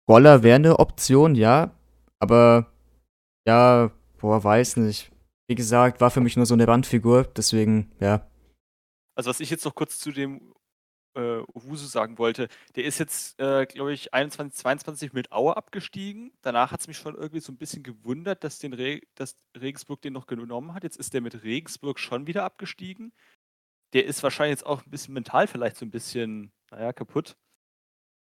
Goller 0.06 0.42
wäre 0.42 0.56
eine 0.56 0.78
Option, 0.78 1.34
ja. 1.34 1.72
Aber 2.18 2.72
ja, 3.46 3.90
boah, 4.18 4.42
weiß 4.42 4.76
nicht. 4.76 5.12
Wie 5.48 5.54
gesagt, 5.54 6.00
war 6.00 6.10
für 6.10 6.20
mich 6.20 6.36
nur 6.36 6.46
so 6.46 6.54
eine 6.54 6.66
Randfigur, 6.66 7.24
deswegen, 7.24 7.92
ja. 8.00 8.28
Also 9.14 9.30
was 9.30 9.40
ich 9.40 9.50
jetzt 9.50 9.64
noch 9.64 9.74
kurz 9.74 9.98
zu 9.98 10.12
dem 10.12 10.52
äh, 11.16 11.42
Owusu 11.54 11.86
sagen 11.86 12.18
wollte, 12.18 12.48
der 12.76 12.84
ist 12.84 12.98
jetzt, 12.98 13.40
äh, 13.40 13.66
glaube 13.66 13.92
ich, 13.92 14.12
21, 14.12 14.58
22 14.58 15.12
mit 15.12 15.32
Aue 15.32 15.56
abgestiegen. 15.56 16.32
Danach 16.42 16.72
hat 16.72 16.80
es 16.80 16.88
mich 16.88 16.98
schon 16.98 17.14
irgendwie 17.14 17.40
so 17.40 17.52
ein 17.52 17.56
bisschen 17.56 17.82
gewundert, 17.82 18.44
dass, 18.44 18.58
den 18.58 18.74
Re 18.74 19.00
dass 19.14 19.36
Regensburg 19.58 20.02
den 20.02 20.12
noch 20.12 20.26
genommen 20.26 20.74
hat. 20.74 20.84
Jetzt 20.84 20.98
ist 20.98 21.14
der 21.14 21.22
mit 21.22 21.42
Regensburg 21.42 21.98
schon 21.98 22.26
wieder 22.26 22.44
abgestiegen. 22.44 23.12
Der 23.92 24.04
ist 24.04 24.22
wahrscheinlich 24.22 24.58
jetzt 24.58 24.66
auch 24.66 24.84
ein 24.84 24.90
bisschen 24.90 25.14
mental 25.14 25.46
vielleicht 25.46 25.76
so 25.76 25.86
ein 25.86 25.90
bisschen, 25.90 26.52
naja, 26.70 26.92
kaputt. 26.92 27.36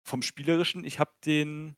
Vom 0.04 0.22
Spielerischen, 0.22 0.84
ich 0.84 0.98
habe 0.98 1.12
den, 1.24 1.76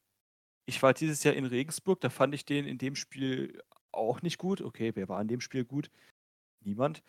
ich 0.66 0.82
war 0.82 0.94
dieses 0.94 1.24
Jahr 1.24 1.34
in 1.34 1.44
Regensburg, 1.44 2.00
da 2.00 2.08
fand 2.08 2.34
ich 2.34 2.44
den 2.44 2.66
in 2.66 2.78
dem 2.78 2.96
Spiel 2.96 3.60
auch 3.92 4.22
nicht 4.22 4.38
gut. 4.38 4.60
Okay, 4.60 4.92
wer 4.94 5.08
war 5.08 5.20
in 5.20 5.28
dem 5.28 5.40
Spiel 5.40 5.64
gut? 5.64 5.90
Niemand. 6.64 7.02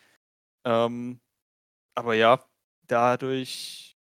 Ähm, 0.64 1.20
aber 1.94 2.14
ja, 2.14 2.44
dadurch, 2.86 3.96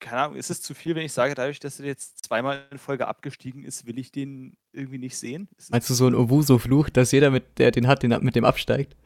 keine 0.00 0.22
Ahnung, 0.22 0.36
ist 0.36 0.50
es 0.50 0.62
zu 0.62 0.74
viel, 0.74 0.94
wenn 0.94 1.04
ich 1.04 1.12
sage, 1.12 1.34
dadurch, 1.34 1.60
dass 1.60 1.80
er 1.80 1.86
jetzt 1.86 2.24
zweimal 2.24 2.66
in 2.70 2.78
Folge 2.78 3.06
abgestiegen 3.06 3.64
ist, 3.64 3.86
will 3.86 3.98
ich 3.98 4.10
den 4.10 4.56
irgendwie 4.72 4.98
nicht 4.98 5.16
sehen. 5.16 5.48
Meinst 5.70 5.90
du 5.90 5.94
so 5.94 6.06
ein 6.06 6.14
Owuso-Fluch, 6.14 6.90
dass 6.90 7.12
jeder, 7.12 7.30
mit, 7.30 7.58
der 7.58 7.70
den 7.70 7.86
hat, 7.86 8.02
den 8.02 8.18
mit 8.22 8.36
dem 8.36 8.44
absteigt? 8.44 8.96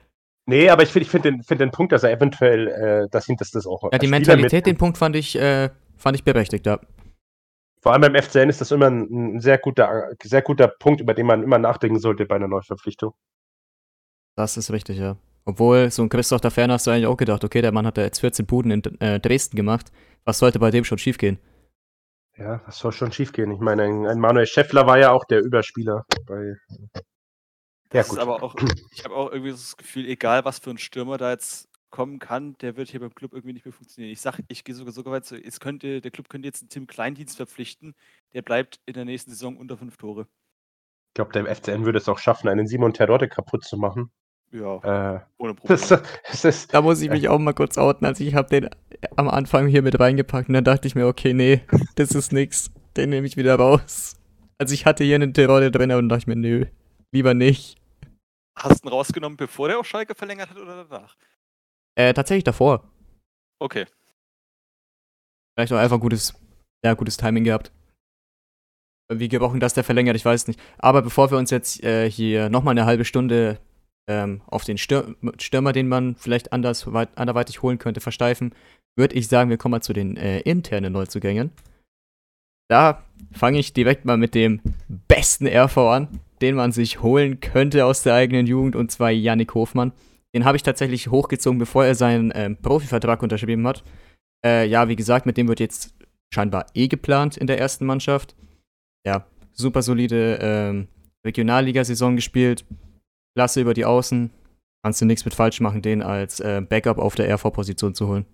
Nee, 0.46 0.68
aber 0.70 0.82
ich 0.82 0.88
finde 0.88 1.04
ich 1.04 1.10
find 1.10 1.24
den, 1.24 1.42
find 1.42 1.60
den 1.60 1.70
Punkt, 1.70 1.92
dass 1.92 2.02
er 2.02 2.10
eventuell, 2.10 2.68
äh, 2.68 3.08
dass 3.10 3.28
ihm 3.28 3.36
das, 3.36 3.50
das 3.50 3.66
auch. 3.66 3.90
Ja, 3.92 3.98
die 3.98 4.08
Mentalität, 4.08 4.66
den 4.66 4.76
Punkt 4.76 4.98
fand 4.98 5.14
ich, 5.14 5.36
äh, 5.38 5.70
fand 5.96 6.16
ich 6.16 6.24
berechtigt, 6.24 6.66
ja. 6.66 6.80
Vor 7.80 7.92
allem 7.92 8.02
beim 8.02 8.14
FCN 8.14 8.48
ist 8.48 8.60
das 8.60 8.70
immer 8.70 8.86
ein, 8.86 9.36
ein, 9.36 9.40
sehr, 9.40 9.58
guter, 9.58 10.10
sehr 10.22 10.42
guter 10.42 10.68
Punkt, 10.68 11.00
über 11.00 11.14
den 11.14 11.26
man 11.26 11.42
immer 11.42 11.58
nachdenken 11.58 11.98
sollte 11.98 12.26
bei 12.26 12.36
einer 12.36 12.48
Neuverpflichtung. 12.48 13.12
Das 14.36 14.56
ist 14.56 14.70
richtig, 14.72 14.98
ja. 14.98 15.16
Obwohl, 15.44 15.90
so 15.90 16.02
ein 16.02 16.08
Christoph 16.08 16.40
da 16.40 16.50
Ferner 16.50 16.74
hast 16.74 16.86
du 16.86 16.92
eigentlich 16.92 17.06
auch 17.06 17.16
gedacht, 17.16 17.42
okay, 17.44 17.60
der 17.60 17.72
Mann 17.72 17.86
hat 17.86 17.98
ja 17.98 18.04
jetzt 18.04 18.20
14 18.20 18.46
Buden 18.46 18.70
in 18.70 19.00
äh, 19.00 19.18
Dresden 19.18 19.56
gemacht. 19.56 19.90
Was 20.24 20.38
sollte 20.38 20.60
bei 20.60 20.70
dem 20.70 20.84
schon 20.84 20.98
schiefgehen? 20.98 21.38
Ja, 22.36 22.62
was 22.66 22.78
soll 22.78 22.92
schon 22.92 23.12
schiefgehen? 23.12 23.50
Ich 23.50 23.60
meine, 23.60 23.82
ein, 23.82 24.06
ein 24.06 24.18
Manuel 24.18 24.46
Scheffler 24.46 24.86
war 24.86 24.98
ja 24.98 25.10
auch 25.10 25.24
der 25.24 25.42
Überspieler 25.42 26.04
bei. 26.26 26.54
Ja, 27.92 28.02
gut. 28.02 28.18
aber 28.18 28.42
auch, 28.42 28.54
ich 28.90 29.04
habe 29.04 29.14
auch 29.14 29.30
irgendwie 29.30 29.50
das 29.50 29.76
Gefühl, 29.76 30.06
egal 30.06 30.44
was 30.44 30.58
für 30.58 30.70
ein 30.70 30.78
Stürmer 30.78 31.18
da 31.18 31.30
jetzt 31.30 31.68
kommen 31.90 32.18
kann, 32.18 32.56
der 32.60 32.76
wird 32.76 32.88
hier 32.88 33.00
beim 33.00 33.14
Club 33.14 33.32
irgendwie 33.32 33.52
nicht 33.52 33.64
mehr 33.64 33.72
funktionieren. 33.72 34.12
Ich 34.12 34.20
sage, 34.20 34.42
ich 34.48 34.64
gehe 34.64 34.74
sogar 34.74 34.92
sogar 34.92 35.12
weit, 35.12 35.30
es 35.30 35.60
könnte, 35.60 36.00
der 36.00 36.10
Club 36.10 36.28
könnte 36.28 36.48
jetzt 36.48 36.62
einen 36.62 36.70
Tim 36.70 36.86
Kleindienst 36.86 37.36
verpflichten, 37.36 37.94
der 38.32 38.42
bleibt 38.42 38.80
in 38.86 38.94
der 38.94 39.04
nächsten 39.04 39.30
Saison 39.30 39.56
unter 39.56 39.76
fünf 39.76 39.96
Tore. 39.98 40.26
Ich 41.10 41.14
glaube, 41.14 41.32
der 41.32 41.54
FCN 41.54 41.84
würde 41.84 41.98
es 41.98 42.08
auch 42.08 42.18
schaffen, 42.18 42.48
einen 42.48 42.66
Simon 42.66 42.94
Terodde 42.94 43.28
kaputt 43.28 43.64
zu 43.64 43.76
machen. 43.76 44.10
Ja, 44.50 45.16
äh, 45.16 45.20
ohne 45.38 45.54
Problem. 45.54 45.78
Das, 45.88 45.88
das 45.88 46.44
ist, 46.44 46.74
da 46.74 46.82
muss 46.82 47.00
ich 47.00 47.10
mich 47.10 47.28
auch 47.28 47.38
mal 47.38 47.52
kurz 47.52 47.78
outen. 47.78 48.06
Also 48.06 48.24
ich 48.24 48.34
habe 48.34 48.48
den 48.48 48.70
am 49.16 49.28
Anfang 49.28 49.66
hier 49.66 49.82
mit 49.82 49.98
reingepackt 50.00 50.48
und 50.48 50.54
dann 50.54 50.64
dachte 50.64 50.88
ich 50.88 50.94
mir, 50.94 51.06
okay, 51.06 51.34
nee, 51.34 51.60
das 51.96 52.12
ist 52.12 52.32
nix. 52.32 52.70
Den 52.96 53.10
nehme 53.10 53.26
ich 53.26 53.36
wieder 53.36 53.56
raus. 53.56 54.16
Also 54.58 54.74
ich 54.74 54.86
hatte 54.86 55.04
hier 55.04 55.16
einen 55.16 55.34
Tirole 55.34 55.70
drin 55.70 55.92
und 55.92 56.08
dachte 56.08 56.20
ich 56.20 56.26
mir, 56.26 56.36
nö, 56.36 56.66
lieber 57.10 57.34
nicht. 57.34 57.81
Hast 58.56 58.84
du 58.84 58.88
ihn 58.88 58.92
rausgenommen, 58.92 59.36
bevor 59.36 59.68
der 59.68 59.78
auf 59.78 59.86
Schalke 59.86 60.14
verlängert 60.14 60.50
hat 60.50 60.58
oder 60.58 60.84
danach? 60.84 61.16
Äh, 61.94 62.12
tatsächlich 62.14 62.44
davor. 62.44 62.90
Okay. 63.58 63.86
Vielleicht 65.54 65.72
auch 65.72 65.78
einfach 65.78 66.00
gutes, 66.00 66.34
ja, 66.84 66.94
gutes 66.94 67.16
Timing 67.16 67.44
gehabt. 67.44 67.72
Wie 69.12 69.28
gebrochen 69.28 69.60
das 69.60 69.74
der 69.74 69.84
verlängert, 69.84 70.16
ich 70.16 70.24
weiß 70.24 70.46
nicht. 70.46 70.60
Aber 70.78 71.02
bevor 71.02 71.30
wir 71.30 71.38
uns 71.38 71.50
jetzt 71.50 71.82
äh, 71.82 72.10
hier 72.10 72.48
nochmal 72.48 72.72
eine 72.72 72.86
halbe 72.86 73.04
Stunde 73.04 73.58
ähm, 74.08 74.42
auf 74.46 74.64
den 74.64 74.78
Stür 74.78 75.14
Stürmer, 75.38 75.72
den 75.72 75.88
man 75.88 76.16
vielleicht 76.16 76.52
anders, 76.52 76.86
anderweitig 76.86 77.62
holen 77.62 77.78
könnte, 77.78 78.00
versteifen, 78.00 78.54
würde 78.96 79.14
ich 79.14 79.28
sagen, 79.28 79.50
wir 79.50 79.58
kommen 79.58 79.72
mal 79.72 79.82
zu 79.82 79.92
den 79.92 80.16
äh, 80.16 80.40
internen 80.40 80.92
Neuzugängen. 80.92 81.50
Da 82.68 83.04
fange 83.32 83.58
ich 83.58 83.74
direkt 83.74 84.04
mal 84.04 84.16
mit 84.16 84.34
dem 84.34 84.60
besten 84.88 85.46
RV 85.46 85.76
an, 85.78 86.20
den 86.42 86.56
man 86.56 86.72
sich 86.72 87.00
holen 87.00 87.40
könnte 87.40 87.86
aus 87.86 88.02
der 88.02 88.14
eigenen 88.14 88.46
Jugend, 88.46 88.76
und 88.76 88.90
zwar 88.90 89.10
Yannick 89.10 89.54
Hofmann. 89.54 89.92
Den 90.34 90.44
habe 90.44 90.56
ich 90.56 90.62
tatsächlich 90.62 91.08
hochgezogen, 91.08 91.58
bevor 91.58 91.84
er 91.84 91.94
seinen 91.94 92.32
ähm, 92.34 92.56
Profivertrag 92.56 93.22
unterschrieben 93.22 93.66
hat. 93.66 93.84
Äh, 94.44 94.66
ja, 94.66 94.88
wie 94.88 94.96
gesagt, 94.96 95.24
mit 95.24 95.36
dem 95.36 95.48
wird 95.48 95.60
jetzt 95.60 95.94
scheinbar 96.34 96.66
eh 96.74 96.88
geplant 96.88 97.36
in 97.36 97.46
der 97.46 97.58
ersten 97.58 97.86
Mannschaft. 97.86 98.34
Ja, 99.06 99.26
super 99.52 99.82
solide 99.82 100.38
ähm, 100.40 100.88
Regionalliga-Saison 101.24 102.16
gespielt, 102.16 102.64
Klasse 103.36 103.60
über 103.60 103.74
die 103.74 103.84
Außen. 103.84 104.30
Kannst 104.84 105.00
du 105.00 105.04
nichts 105.04 105.24
mit 105.24 105.34
falsch 105.34 105.60
machen, 105.60 105.80
den 105.80 106.02
als 106.02 106.40
äh, 106.40 106.60
Backup 106.60 106.98
auf 106.98 107.14
der 107.14 107.32
RV-Position 107.32 107.94
zu 107.94 108.08
holen. 108.08 108.26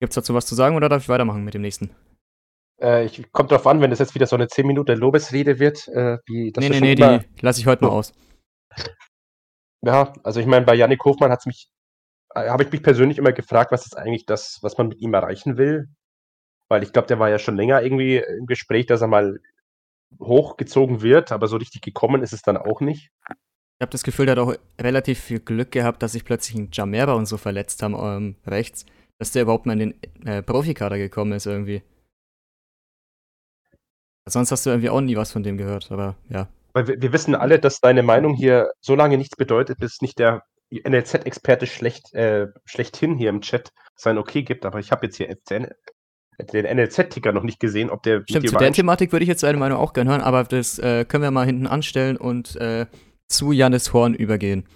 Gibt's 0.00 0.14
dazu 0.14 0.34
was 0.34 0.46
zu 0.46 0.54
sagen 0.54 0.76
oder 0.76 0.88
darf 0.88 1.02
ich 1.02 1.08
weitermachen 1.08 1.44
mit 1.44 1.54
dem 1.54 1.62
nächsten? 1.62 1.90
Äh, 2.80 3.06
ich, 3.06 3.32
kommt 3.32 3.50
drauf 3.50 3.66
an, 3.66 3.80
wenn 3.80 3.90
das 3.90 3.98
jetzt 3.98 4.14
wieder 4.14 4.26
so 4.26 4.36
eine 4.36 4.48
10 4.48 4.66
Minuten 4.66 4.96
Lobesrede 4.96 5.58
wird, 5.58 5.88
äh, 5.88 6.18
wie 6.26 6.52
das 6.52 6.62
Nee, 6.62 6.80
nee, 6.80 6.94
nee, 6.94 6.94
die 6.94 7.26
lasse 7.40 7.60
ich 7.60 7.66
heute 7.66 7.84
nur 7.84 7.92
aus. 7.92 8.12
Ja, 9.84 10.12
also 10.24 10.40
ich 10.40 10.46
meine, 10.46 10.66
bei 10.66 10.74
Yannick 10.74 11.04
Hofmann 11.04 11.30
hat's 11.30 11.46
mich, 11.46 11.68
äh, 12.34 12.48
habe 12.48 12.64
ich 12.64 12.72
mich 12.72 12.82
persönlich 12.82 13.18
immer 13.18 13.32
gefragt, 13.32 13.72
was 13.72 13.86
ist 13.86 13.96
eigentlich 13.96 14.26
das, 14.26 14.58
was 14.62 14.76
man 14.76 14.88
mit 14.88 15.00
ihm 15.00 15.14
erreichen 15.14 15.56
will. 15.56 15.88
Weil 16.68 16.82
ich 16.82 16.92
glaube, 16.92 17.08
der 17.08 17.18
war 17.18 17.30
ja 17.30 17.38
schon 17.38 17.56
länger 17.56 17.82
irgendwie 17.82 18.16
im 18.16 18.46
Gespräch, 18.46 18.86
dass 18.86 19.00
er 19.00 19.08
mal 19.08 19.38
hochgezogen 20.20 21.02
wird, 21.02 21.32
aber 21.32 21.48
so 21.48 21.56
richtig 21.56 21.82
gekommen 21.82 22.22
ist 22.22 22.32
es 22.32 22.42
dann 22.42 22.56
auch 22.56 22.80
nicht. 22.80 23.10
Ich 23.28 23.82
habe 23.82 23.92
das 23.92 24.02
Gefühl, 24.02 24.26
der 24.26 24.36
hat 24.36 24.42
auch 24.42 24.54
relativ 24.80 25.20
viel 25.20 25.40
Glück 25.40 25.70
gehabt, 25.70 26.02
dass 26.02 26.12
sich 26.12 26.24
plötzlich 26.24 26.56
ein 26.56 26.70
Jamera 26.72 27.12
und 27.12 27.26
so 27.26 27.36
verletzt 27.36 27.82
haben 27.82 27.94
ähm, 27.94 28.36
rechts, 28.46 28.84
dass 29.18 29.32
der 29.32 29.42
überhaupt 29.42 29.66
mal 29.66 29.80
in 29.80 29.94
den 29.94 30.26
äh, 30.26 30.42
Profikader 30.42 30.98
gekommen 30.98 31.32
ist 31.32 31.46
irgendwie. 31.46 31.82
Sonst 34.28 34.52
hast 34.52 34.66
du 34.66 34.70
irgendwie 34.70 34.90
auch 34.90 35.00
nie 35.00 35.16
was 35.16 35.32
von 35.32 35.42
dem 35.42 35.56
gehört, 35.56 35.90
aber 35.90 36.16
ja. 36.28 36.48
Weil 36.72 36.88
wir, 36.88 37.02
wir 37.02 37.12
wissen 37.12 37.34
alle, 37.34 37.58
dass 37.58 37.80
deine 37.80 38.02
Meinung 38.02 38.34
hier 38.34 38.70
so 38.80 38.94
lange 38.94 39.18
nichts 39.18 39.36
bedeutet, 39.36 39.78
bis 39.78 40.00
nicht 40.00 40.18
der 40.18 40.42
NLZ-Experte 40.70 41.66
schlecht, 41.66 42.12
äh, 42.14 42.48
schlechthin 42.64 43.16
hier 43.16 43.30
im 43.30 43.40
Chat 43.40 43.70
sein 43.96 44.18
Okay 44.18 44.42
gibt, 44.42 44.66
aber 44.66 44.78
ich 44.78 44.92
habe 44.92 45.06
jetzt 45.06 45.16
hier 45.16 45.34
den 46.52 46.66
NLZ-Ticker 46.66 47.32
noch 47.32 47.42
nicht 47.42 47.58
gesehen, 47.58 47.90
ob 47.90 48.02
der. 48.02 48.22
Stimmt, 48.28 48.48
zu 48.48 48.56
der 48.56 48.72
Thematik 48.72 49.12
würde 49.12 49.24
ich 49.24 49.28
jetzt 49.28 49.42
deine 49.42 49.58
Meinung 49.58 49.78
auch 49.78 49.92
gerne 49.92 50.10
hören, 50.10 50.20
aber 50.20 50.44
das 50.44 50.78
äh, 50.78 51.04
können 51.04 51.22
wir 51.22 51.30
mal 51.30 51.46
hinten 51.46 51.66
anstellen 51.66 52.16
und 52.16 52.56
äh, 52.56 52.86
zu 53.28 53.52
Janis 53.52 53.92
Horn 53.92 54.14
übergehen. 54.14 54.66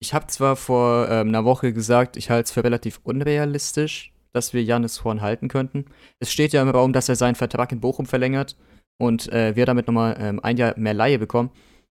Ich 0.00 0.14
habe 0.14 0.26
zwar 0.28 0.56
vor 0.56 1.08
ähm, 1.08 1.28
einer 1.28 1.44
Woche 1.44 1.72
gesagt, 1.72 2.16
ich 2.16 2.30
halte 2.30 2.44
es 2.44 2.50
für 2.52 2.64
relativ 2.64 3.00
unrealistisch, 3.04 4.12
dass 4.32 4.52
wir 4.52 4.62
Janis 4.64 5.04
Horn 5.04 5.20
halten 5.20 5.48
könnten. 5.48 5.84
Es 6.18 6.32
steht 6.32 6.52
ja 6.52 6.62
im 6.62 6.70
Raum, 6.70 6.92
dass 6.92 7.08
er 7.08 7.16
seinen 7.16 7.36
Vertrag 7.36 7.70
in 7.72 7.80
Bochum 7.80 8.06
verlängert 8.06 8.56
und 9.02 9.32
äh, 9.32 9.56
wir 9.56 9.66
damit 9.66 9.88
nochmal 9.88 10.16
ähm, 10.20 10.38
ein 10.44 10.56
Jahr 10.56 10.78
mehr 10.78 10.94
Laie 10.94 11.18
bekommen. 11.18 11.50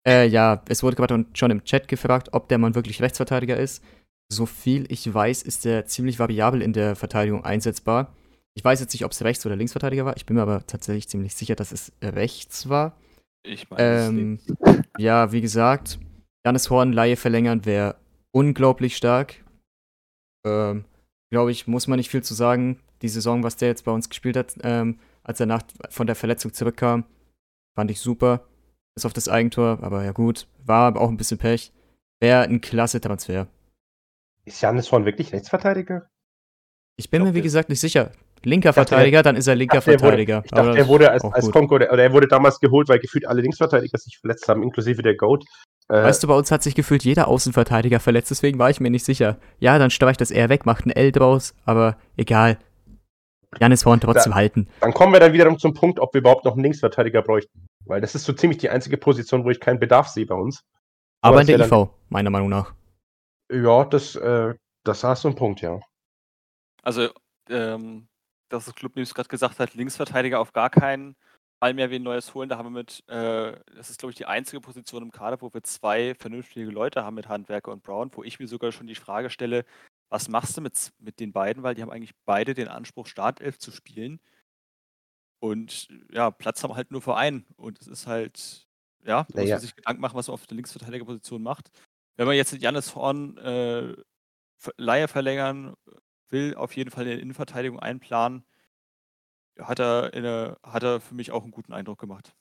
Äh, 0.06 0.28
ja, 0.28 0.62
es 0.68 0.84
wurde 0.84 0.94
gerade 0.94 1.26
schon 1.34 1.50
im 1.50 1.64
Chat 1.64 1.88
gefragt, 1.88 2.28
ob 2.30 2.48
der 2.48 2.58
Mann 2.58 2.76
wirklich 2.76 3.02
Rechtsverteidiger 3.02 3.56
ist. 3.56 3.82
So 4.32 4.46
viel 4.46 4.86
ich 4.88 5.12
weiß, 5.12 5.42
ist 5.42 5.66
er 5.66 5.86
ziemlich 5.86 6.20
variabel 6.20 6.62
in 6.62 6.72
der 6.72 6.94
Verteidigung 6.94 7.44
einsetzbar. 7.44 8.14
Ich 8.54 8.64
weiß 8.64 8.78
jetzt 8.78 8.92
nicht, 8.92 9.04
ob 9.04 9.10
es 9.10 9.24
Rechts- 9.24 9.44
oder 9.44 9.56
Linksverteidiger 9.56 10.04
war. 10.04 10.16
Ich 10.16 10.26
bin 10.26 10.36
mir 10.36 10.42
aber 10.42 10.64
tatsächlich 10.64 11.08
ziemlich 11.08 11.34
sicher, 11.34 11.56
dass 11.56 11.72
es 11.72 11.90
rechts 12.00 12.68
war. 12.68 12.96
Ich 13.44 13.68
meine, 13.68 14.06
ähm, 14.06 14.38
ja, 14.98 15.32
wie 15.32 15.40
gesagt, 15.40 15.98
Janis 16.46 16.70
Horn 16.70 16.92
Laie 16.92 17.16
verlängern 17.16 17.64
wäre 17.64 17.96
unglaublich 18.30 18.96
stark. 18.96 19.44
Ähm, 20.46 20.84
Glaube 21.32 21.50
ich, 21.50 21.66
muss 21.66 21.88
man 21.88 21.96
nicht 21.96 22.10
viel 22.10 22.22
zu 22.22 22.34
sagen. 22.34 22.78
Die 23.00 23.08
Saison, 23.08 23.42
was 23.42 23.56
der 23.56 23.68
jetzt 23.68 23.84
bei 23.84 23.90
uns 23.90 24.08
gespielt 24.08 24.36
hat, 24.36 24.54
ähm, 24.62 25.00
als 25.22 25.40
er 25.40 25.46
nach, 25.46 25.62
von 25.90 26.06
der 26.06 26.16
Verletzung 26.16 26.52
zurückkam, 26.52 27.04
fand 27.74 27.90
ich 27.90 28.00
super. 28.00 28.46
Ist 28.94 29.06
auf 29.06 29.12
das 29.12 29.28
Eigentor, 29.28 29.78
aber 29.82 30.04
ja 30.04 30.12
gut, 30.12 30.46
war 30.64 30.96
auch 30.96 31.08
ein 31.08 31.16
bisschen 31.16 31.38
Pech. 31.38 31.72
Wäre 32.20 32.42
ein 32.42 32.60
klasse 32.60 33.00
Transfer. 33.00 33.48
Ist 34.44 34.60
Janis 34.60 34.92
Horn 34.92 35.04
wirklich 35.04 35.32
Rechtsverteidiger? 35.32 36.08
Ich 36.96 37.10
bin 37.10 37.22
mir, 37.22 37.34
wie 37.34 37.42
gesagt, 37.42 37.68
nicht 37.68 37.80
sicher 37.80 38.12
linker 38.44 38.72
Verteidiger, 38.72 39.18
er, 39.18 39.22
dann 39.22 39.36
ist 39.36 39.46
er 39.46 39.54
linker 39.54 39.78
dachte, 39.78 39.98
Verteidiger. 39.98 40.38
Wurde, 40.38 40.46
ich 40.46 40.50
dachte, 40.50 40.78
er 40.78 40.88
wurde 40.88 41.10
als, 41.10 41.24
als 41.24 41.50
Konko, 41.50 41.76
oder 41.76 41.88
er 41.88 42.12
wurde 42.12 42.28
damals 42.28 42.60
geholt, 42.60 42.88
weil 42.88 42.98
gefühlt 42.98 43.26
alle 43.26 43.42
Linksverteidiger 43.42 43.98
sich 43.98 44.18
verletzt 44.18 44.48
haben, 44.48 44.62
inklusive 44.62 45.02
der 45.02 45.16
Goat. 45.16 45.44
Äh, 45.88 46.02
weißt 46.02 46.22
du, 46.22 46.28
bei 46.28 46.34
uns 46.34 46.50
hat 46.50 46.62
sich 46.62 46.74
gefühlt 46.74 47.04
jeder 47.04 47.28
Außenverteidiger 47.28 48.00
verletzt, 48.00 48.30
deswegen 48.30 48.58
war 48.58 48.70
ich 48.70 48.80
mir 48.80 48.90
nicht 48.90 49.04
sicher. 49.04 49.38
Ja, 49.58 49.78
dann 49.78 49.90
streich 49.90 50.16
das 50.16 50.30
R 50.30 50.48
weg, 50.48 50.66
macht 50.66 50.86
ein 50.86 50.90
L 50.90 51.12
draus, 51.12 51.54
aber 51.64 51.96
egal. 52.16 52.58
Janis 53.60 53.84
Horn 53.84 54.00
trotzdem 54.00 54.32
da, 54.32 54.36
halten. 54.36 54.68
Dann 54.80 54.94
kommen 54.94 55.12
wir 55.12 55.20
dann 55.20 55.32
wiederum 55.32 55.58
zum 55.58 55.74
Punkt, 55.74 56.00
ob 56.00 56.14
wir 56.14 56.20
überhaupt 56.20 56.44
noch 56.44 56.54
einen 56.54 56.62
Linksverteidiger 56.62 57.22
bräuchten. 57.22 57.66
Weil 57.84 58.00
das 58.00 58.14
ist 58.14 58.24
so 58.24 58.32
ziemlich 58.32 58.58
die 58.58 58.70
einzige 58.70 58.96
Position, 58.96 59.44
wo 59.44 59.50
ich 59.50 59.60
keinen 59.60 59.78
Bedarf 59.80 60.08
sehe 60.08 60.26
bei 60.26 60.34
uns. 60.34 60.64
Aber, 61.20 61.40
aber 61.40 61.40
in 61.42 61.58
der 61.58 61.60
IV, 61.60 61.70
dann, 61.70 61.88
meiner 62.08 62.30
Meinung 62.30 62.48
nach. 62.48 62.74
Ja, 63.52 63.84
das, 63.84 64.16
äh, 64.16 64.54
das 64.84 65.04
hast 65.04 65.24
du 65.24 65.28
einen 65.28 65.36
Punkt, 65.36 65.60
ja. 65.60 65.80
Also, 66.82 67.10
ähm, 67.48 68.08
dass 68.48 68.64
das 68.66 68.74
Club 68.74 68.96
News 68.96 69.14
gerade 69.14 69.28
gesagt 69.28 69.58
hat, 69.58 69.74
Linksverteidiger 69.74 70.40
auf 70.40 70.52
gar 70.52 70.70
keinen 70.70 71.16
Fall 71.62 71.74
mehr 71.74 71.90
wen 71.90 72.02
Neues 72.02 72.34
holen. 72.34 72.48
Da 72.48 72.58
haben 72.58 72.66
wir 72.66 72.80
mit, 72.80 73.04
äh, 73.08 73.52
das 73.76 73.88
ist 73.88 74.00
glaube 74.00 74.10
ich 74.10 74.16
die 74.16 74.26
einzige 74.26 74.60
Position 74.60 75.02
im 75.02 75.12
Kader, 75.12 75.40
wo 75.40 75.54
wir 75.54 75.62
zwei 75.62 76.14
vernünftige 76.18 76.70
Leute 76.70 77.04
haben 77.04 77.14
mit 77.14 77.28
Handwerker 77.28 77.70
und 77.70 77.84
Brown, 77.84 78.10
wo 78.14 78.24
ich 78.24 78.40
mir 78.40 78.48
sogar 78.48 78.72
schon 78.72 78.88
die 78.88 78.96
Frage 78.96 79.30
stelle, 79.30 79.64
was 80.12 80.28
machst 80.28 80.58
du 80.58 80.60
mit, 80.60 80.92
mit 80.98 81.20
den 81.20 81.32
beiden, 81.32 81.62
weil 81.62 81.74
die 81.74 81.80
haben 81.80 81.90
eigentlich 81.90 82.14
beide 82.26 82.52
den 82.52 82.68
Anspruch, 82.68 83.06
Startelf 83.06 83.58
zu 83.58 83.70
spielen. 83.70 84.20
Und 85.40 85.88
ja, 86.12 86.30
Platz 86.30 86.62
haben 86.62 86.76
halt 86.76 86.90
nur 86.90 87.00
für 87.00 87.16
einen. 87.16 87.46
Und 87.56 87.80
es 87.80 87.86
ist 87.86 88.06
halt, 88.06 88.68
ja, 89.04 89.26
muss 89.34 89.48
man 89.48 89.60
sich 89.60 89.74
Gedanken 89.74 90.02
machen, 90.02 90.14
was 90.14 90.28
man 90.28 90.34
auf 90.34 90.46
der 90.46 90.56
Linksverteidigerposition 90.56 91.42
macht. 91.42 91.70
Wenn 92.16 92.26
man 92.26 92.36
jetzt 92.36 92.52
Jannis 92.52 92.94
Horn 92.94 93.38
äh, 93.38 93.96
Leihe 94.76 95.08
verlängern 95.08 95.74
will 96.28 96.54
auf 96.56 96.76
jeden 96.76 96.90
Fall 96.90 97.04
in 97.04 97.10
der 97.10 97.20
Innenverteidigung 97.20 97.78
einplanen. 97.78 98.44
Hat 99.58 99.80
er, 99.80 100.12
eine, 100.12 100.58
hat 100.62 100.82
er 100.82 101.00
für 101.00 101.14
mich 101.14 101.30
auch 101.30 101.42
einen 101.42 101.52
guten 101.52 101.72
Eindruck 101.72 101.98
gemacht. 101.98 102.34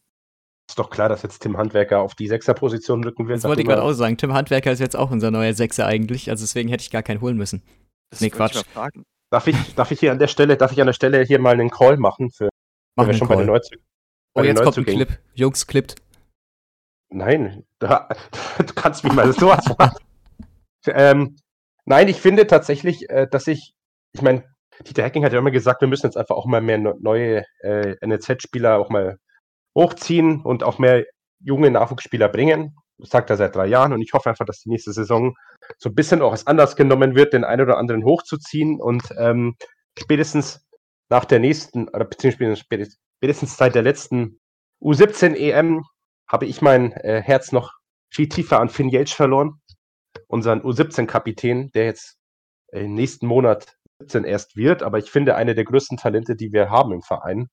Ist 0.72 0.80
doch 0.80 0.90
klar, 0.90 1.10
dass 1.10 1.22
jetzt 1.22 1.40
Tim 1.40 1.58
Handwerker 1.58 2.00
auf 2.00 2.16
die 2.16 2.30
Sechserposition 2.30 3.04
rücken 3.04 3.28
wird. 3.28 3.40
Das 3.40 3.44
wollte 3.44 3.62
ich 3.62 3.68
gerade 3.68 3.84
auch 3.84 3.92
sagen. 3.92 4.16
Tim 4.16 4.34
Handwerker 4.34 4.72
ist 4.72 4.80
jetzt 4.80 4.96
auch 4.96 5.12
unser 5.12 5.30
neuer 5.30 5.54
Sechser 5.54 5.86
eigentlich, 5.86 6.30
also 6.30 6.44
deswegen 6.44 6.70
hätte 6.70 6.82
ich 6.82 6.92
gar 6.92 7.04
keinen 7.04 7.20
holen 7.20 7.36
müssen. 7.36 7.62
Das 8.10 8.22
nee, 8.22 8.30
Quatsch. 8.30 8.64
Darf 9.30 9.48
ich, 9.48 9.76
darf 9.76 9.92
ich 9.92 10.00
hier 10.00 10.14
an 10.14 10.20
der 10.20 10.28
Stelle, 10.28 10.56
darf 10.56 10.72
ich 10.72 10.80
an 10.80 10.88
der 10.88 10.94
Stelle 10.94 11.24
hier 11.24 11.40
mal 11.40 11.52
einen 11.52 11.70
Call 11.72 11.98
machen 11.98 12.32
für 12.32 12.48
Mach 12.96 13.06
wir 13.06 13.14
schon 13.14 13.28
Call. 13.28 13.36
bei 13.36 13.44
den 13.44 13.52
Neuzügen? 13.52 13.84
Oh, 14.34 14.44
jetzt 14.44 14.64
kommt 14.64 14.78
ein 14.78 14.86
Clip. 14.86 15.20
Jungs, 15.34 15.68
klippt. 15.68 15.96
Nein, 17.10 17.66
da, 17.80 18.08
du 18.58 18.74
kannst 18.74 19.04
mich 19.04 19.12
mal 19.12 19.30
sowas 19.34 19.66
machen. 19.78 19.98
ähm, 20.88 21.36
nein, 21.84 22.08
ich 22.08 22.22
finde 22.22 22.48
tatsächlich, 22.48 23.10
äh, 23.10 23.28
dass 23.30 23.46
ich 23.48 23.74
ich 24.14 24.22
meine, 24.22 24.46
Dieter 24.88 25.04
Hacking 25.04 25.26
hat 25.26 25.34
ja 25.34 25.40
immer 25.40 25.52
gesagt, 25.52 25.82
wir 25.82 25.90
müssen 25.90 26.08
jetzt 26.08 26.18
einfach 26.18 26.36
auch 26.36 26.46
mal 26.46 26.62
mehr 26.62 26.78
neue 26.78 27.44
äh, 27.60 27.96
NLZ-Spieler 28.06 28.78
auch 28.78 28.90
mal 28.90 29.20
hochziehen 29.76 30.42
und 30.42 30.64
auch 30.64 30.80
mehr 30.80 31.06
junge 31.40 31.72
Nachwuchsspieler 31.72 32.30
bringen. 32.30 32.76
Das 32.98 33.10
sagt 33.10 33.30
er 33.30 33.38
seit 33.38 33.56
drei 33.56 33.68
Jahren 33.68 33.94
und 33.94 34.02
ich 34.02 34.14
hoffe 34.14 34.30
einfach, 34.30 34.46
dass 34.46 34.62
die 34.62 34.70
nächste 34.70 34.94
Saison 34.94 35.36
so 35.78 35.90
ein 35.90 35.96
bisschen 35.96 36.22
auch 36.22 36.32
als 36.32 36.46
anders 36.46 36.76
genommen 36.76 37.16
wird, 37.16 37.34
den 37.34 37.44
einen 37.44 37.62
oder 37.64 37.78
anderen 37.78 38.06
hochzuziehen 38.06 38.80
und 38.80 39.04
ähm, 39.18 39.56
spätestens 39.98 40.66
nach 41.10 41.26
der 41.26 41.40
nächsten, 41.40 41.90
oder 41.90 42.06
beziehungsweise 42.06 42.56
spätestens 42.56 43.58
seit 43.58 43.76
der 43.76 43.82
letzten 43.82 44.40
U17 44.82 45.36
EM 45.36 45.84
habe 46.28 46.46
ich 46.46 46.62
mein 46.62 46.94
äh, 46.94 47.22
Herz 47.22 47.52
noch 47.52 47.74
viel 48.10 48.30
tiefer 48.30 48.60
an 48.60 48.70
Finn 48.70 48.90
Jeltsch 48.90 49.16
verloren, 49.16 49.62
unseren 50.28 50.62
U17-Kapitän, 50.62 51.72
der 51.74 51.86
jetzt 51.86 52.18
im 52.72 52.94
nächsten 52.94 53.28
Monat 53.28 53.76
17 54.00 54.24
erst 54.24 54.56
wird, 54.56 54.84
aber 54.84 54.98
ich 54.98 55.12
finde 55.12 55.36
eine 55.36 55.56
der 55.56 55.66
größten 55.66 55.98
Talente, 55.98 56.36
die 56.36 56.52
wir 56.52 56.70
haben 56.70 56.94
im 56.94 57.02
Verein. 57.02 57.50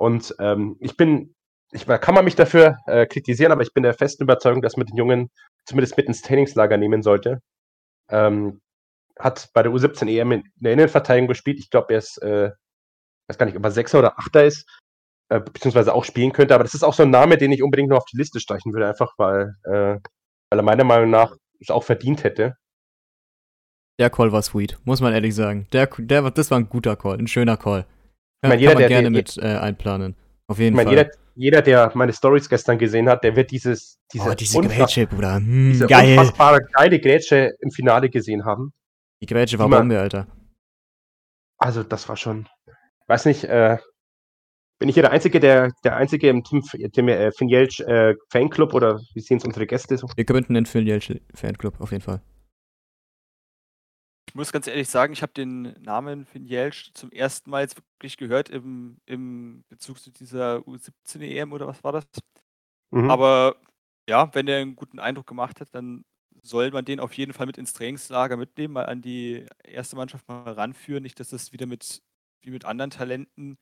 Und 0.00 0.34
ähm, 0.38 0.76
ich 0.80 0.96
bin, 0.96 1.34
ich 1.72 1.86
kann 1.86 2.14
man 2.14 2.24
mich 2.24 2.34
dafür 2.34 2.78
äh, 2.86 3.04
kritisieren, 3.04 3.52
aber 3.52 3.60
ich 3.60 3.74
bin 3.74 3.82
der 3.82 3.92
festen 3.92 4.22
Überzeugung, 4.22 4.62
dass 4.62 4.78
man 4.78 4.86
den 4.86 4.96
Jungen 4.96 5.30
zumindest 5.66 5.98
mit 5.98 6.06
ins 6.06 6.22
Trainingslager 6.22 6.78
nehmen 6.78 7.02
sollte. 7.02 7.42
Ähm, 8.08 8.62
hat 9.18 9.50
bei 9.52 9.62
der 9.62 9.70
U17 9.70 10.08
EM 10.08 10.32
in 10.32 10.44
der 10.56 10.72
Innenverteidigung 10.72 11.28
gespielt. 11.28 11.58
Ich 11.58 11.68
glaube, 11.68 11.92
er 11.92 11.98
ist, 11.98 12.16
äh, 12.22 12.50
weiß 13.28 13.36
gar 13.36 13.44
nicht, 13.44 13.58
ob 13.58 13.64
er 13.64 13.70
Sechser 13.72 13.98
oder 13.98 14.18
Achter 14.18 14.46
ist, 14.46 14.66
äh, 15.28 15.38
beziehungsweise 15.38 15.92
auch 15.92 16.04
spielen 16.04 16.32
könnte. 16.32 16.54
Aber 16.54 16.64
das 16.64 16.72
ist 16.72 16.82
auch 16.82 16.94
so 16.94 17.02
ein 17.02 17.10
Name, 17.10 17.36
den 17.36 17.52
ich 17.52 17.62
unbedingt 17.62 17.90
noch 17.90 17.98
auf 17.98 18.06
die 18.10 18.16
Liste 18.16 18.40
streichen 18.40 18.72
würde, 18.72 18.88
einfach 18.88 19.12
weil, 19.18 19.54
äh, 19.64 19.98
weil 20.48 20.58
er 20.58 20.62
meiner 20.62 20.84
Meinung 20.84 21.10
nach 21.10 21.36
es 21.60 21.70
auch 21.70 21.84
verdient 21.84 22.24
hätte. 22.24 22.56
Der 23.98 24.08
Call 24.08 24.32
war 24.32 24.40
sweet, 24.40 24.78
muss 24.84 25.02
man 25.02 25.12
ehrlich 25.12 25.34
sagen. 25.34 25.66
Der, 25.74 25.90
der, 25.98 26.30
das 26.30 26.50
war 26.50 26.58
ein 26.58 26.70
guter 26.70 26.96
Call, 26.96 27.18
ein 27.18 27.26
schöner 27.26 27.58
Call. 27.58 27.84
Ja, 28.42 28.48
meine, 28.48 28.60
jeder, 28.60 28.72
kann 28.72 28.82
man 28.82 28.88
der, 28.88 28.88
gerne 28.88 29.10
der, 29.10 29.10
mit 29.10 29.36
äh, 29.38 29.58
einplanen. 29.58 30.16
Auf 30.46 30.58
jeden 30.58 30.74
meine, 30.74 30.88
Fall. 30.88 30.98
Jeder, 30.98 31.10
jeder, 31.34 31.62
der 31.62 31.92
meine 31.94 32.12
Stories 32.12 32.48
gestern 32.48 32.78
gesehen 32.78 33.08
hat, 33.08 33.22
der 33.22 33.36
wird 33.36 33.50
dieses, 33.50 33.98
diese, 34.12 34.30
oh, 34.30 34.34
diese 34.34 34.60
Grätsche, 34.60 35.06
Bruder. 35.06 35.36
Hm, 35.36 35.72
diese 35.72 35.86
geil. 35.86 36.18
unfassbare 36.18 36.60
geile 36.72 37.00
Grätsche 37.00 37.52
im 37.60 37.70
Finale 37.70 38.10
gesehen 38.10 38.44
haben. 38.44 38.72
Die 39.22 39.26
Grätsche 39.26 39.58
war 39.58 39.68
Bombe, 39.68 39.98
Alter. 39.98 40.26
Also, 41.58 41.82
das 41.82 42.08
war 42.08 42.16
schon. 42.16 42.48
Weiß 43.06 43.26
nicht, 43.26 43.44
äh, 43.44 43.76
bin 44.78 44.88
ich 44.88 44.94
hier 44.94 45.02
der 45.02 45.12
Einzige, 45.12 45.40
der, 45.40 45.72
der 45.84 45.96
Einzige 45.96 46.28
im 46.30 46.42
Team, 46.42 46.62
Team 46.92 47.08
äh, 47.08 47.30
Finjelsch 47.32 47.80
äh, 47.80 48.14
Fanclub 48.30 48.72
oder 48.72 48.98
wie 49.14 49.20
sehen 49.20 49.36
es 49.36 49.44
unsere 49.44 49.66
Gäste 49.66 49.98
so? 49.98 50.08
Wir 50.16 50.24
gründen 50.24 50.54
den 50.54 50.64
Finjelsch 50.64 51.12
Fanclub, 51.34 51.78
auf 51.80 51.92
jeden 51.92 52.02
Fall. 52.02 52.22
Ich 54.30 54.36
muss 54.36 54.52
ganz 54.52 54.68
ehrlich 54.68 54.88
sagen, 54.88 55.12
ich 55.12 55.22
habe 55.22 55.32
den 55.32 55.74
Namen 55.82 56.24
Finn 56.24 56.44
Jelsch 56.44 56.92
zum 56.94 57.10
ersten 57.10 57.50
Mal 57.50 57.62
jetzt 57.62 57.76
wirklich 57.76 58.16
gehört 58.16 58.48
im, 58.48 58.98
im 59.04 59.64
Bezug 59.68 59.98
zu 59.98 60.12
dieser 60.12 60.58
U17 60.58 61.20
EM 61.20 61.52
oder 61.52 61.66
was 61.66 61.82
war 61.82 61.90
das? 61.90 62.04
Mhm. 62.92 63.10
Aber 63.10 63.56
ja, 64.08 64.32
wenn 64.32 64.46
der 64.46 64.58
einen 64.60 64.76
guten 64.76 65.00
Eindruck 65.00 65.26
gemacht 65.26 65.60
hat, 65.60 65.70
dann 65.72 66.04
soll 66.42 66.70
man 66.70 66.84
den 66.84 67.00
auf 67.00 67.12
jeden 67.14 67.32
Fall 67.32 67.46
mit 67.46 67.58
ins 67.58 67.72
Trainingslager 67.72 68.36
mitnehmen, 68.36 68.74
mal 68.74 68.86
an 68.86 69.02
die 69.02 69.46
erste 69.64 69.96
Mannschaft 69.96 70.28
mal 70.28 70.52
ranführen. 70.52 71.02
Nicht, 71.02 71.18
dass 71.18 71.30
das 71.30 71.50
wieder 71.50 71.66
mit, 71.66 72.00
wie 72.42 72.50
mit 72.50 72.64
anderen 72.64 72.92
Talenten 72.92 73.58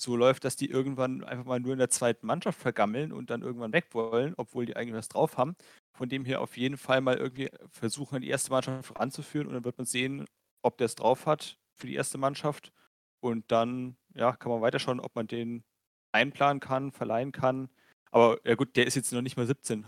so 0.00 0.16
läuft, 0.16 0.44
dass 0.44 0.56
die 0.56 0.70
irgendwann 0.70 1.24
einfach 1.24 1.44
mal 1.44 1.60
nur 1.60 1.72
in 1.72 1.78
der 1.78 1.90
zweiten 1.90 2.26
Mannschaft 2.26 2.60
vergammeln 2.60 3.12
und 3.12 3.30
dann 3.30 3.42
irgendwann 3.42 3.72
weg 3.72 3.86
wollen, 3.92 4.34
obwohl 4.36 4.64
die 4.64 4.76
eigentlich 4.76 4.94
was 4.94 5.08
drauf 5.08 5.36
haben. 5.36 5.56
Von 5.92 6.08
dem 6.08 6.24
her 6.24 6.40
auf 6.40 6.56
jeden 6.56 6.76
Fall 6.76 7.00
mal 7.00 7.16
irgendwie 7.16 7.50
versuchen, 7.70 8.20
die 8.20 8.28
erste 8.28 8.50
Mannschaft 8.50 8.98
ranzuführen 8.98 9.48
und 9.48 9.54
dann 9.54 9.64
wird 9.64 9.78
man 9.78 9.86
sehen, 9.86 10.24
ob 10.62 10.78
der 10.78 10.86
es 10.86 10.94
drauf 10.94 11.26
hat 11.26 11.58
für 11.74 11.88
die 11.88 11.94
erste 11.94 12.18
Mannschaft. 12.18 12.72
Und 13.20 13.50
dann 13.50 13.96
ja, 14.14 14.36
kann 14.36 14.52
man 14.52 14.60
weiterschauen, 14.60 15.00
ob 15.00 15.16
man 15.16 15.26
den 15.26 15.64
einplanen 16.12 16.60
kann, 16.60 16.92
verleihen 16.92 17.32
kann. 17.32 17.68
Aber 18.12 18.38
ja 18.44 18.54
gut, 18.54 18.76
der 18.76 18.86
ist 18.86 18.94
jetzt 18.94 19.12
noch 19.12 19.22
nicht 19.22 19.36
mal 19.36 19.46
17, 19.46 19.84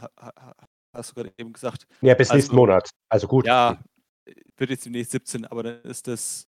hast 0.93 1.11
du 1.11 1.15
gerade 1.15 1.33
eben 1.39 1.53
gesagt. 1.53 1.87
Ja, 2.01 2.15
bis 2.15 2.31
also, 2.31 2.39
nächsten 2.39 2.57
Monat. 2.57 2.91
Also 3.09 3.29
gut. 3.29 3.47
Ja, 3.47 3.81
wird 4.57 4.71
jetzt 4.71 4.85
demnächst 4.85 5.13
17, 5.13 5.47
aber 5.47 5.63
dann 5.63 5.83
ist 5.83 6.09
das, 6.09 6.49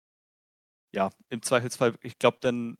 ja, 0.94 1.10
im 1.28 1.42
Zweifelsfall, 1.42 1.94
ich 2.02 2.18
glaube, 2.18 2.38
dann 2.40 2.78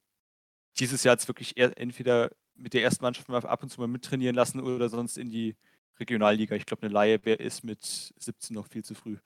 dieses 0.78 1.04
Jahr 1.04 1.14
jetzt 1.14 1.28
wirklich 1.28 1.56
entweder 1.56 2.30
mit 2.54 2.74
der 2.74 2.82
ersten 2.82 3.04
Mannschaft 3.04 3.28
mal 3.28 3.44
ab 3.44 3.62
und 3.62 3.70
zu 3.70 3.80
mal 3.80 3.88
mittrainieren 3.88 4.36
lassen 4.36 4.60
oder 4.60 4.88
sonst 4.88 5.18
in 5.18 5.30
die 5.30 5.56
Regionalliga. 5.98 6.54
Ich 6.56 6.66
glaube, 6.66 6.82
eine 6.82 6.92
Laie 6.92 7.16
ist 7.16 7.64
mit 7.64 7.82
17 7.82 8.54
noch 8.54 8.66
viel 8.66 8.84
zu 8.84 8.94
früh. 8.94 9.16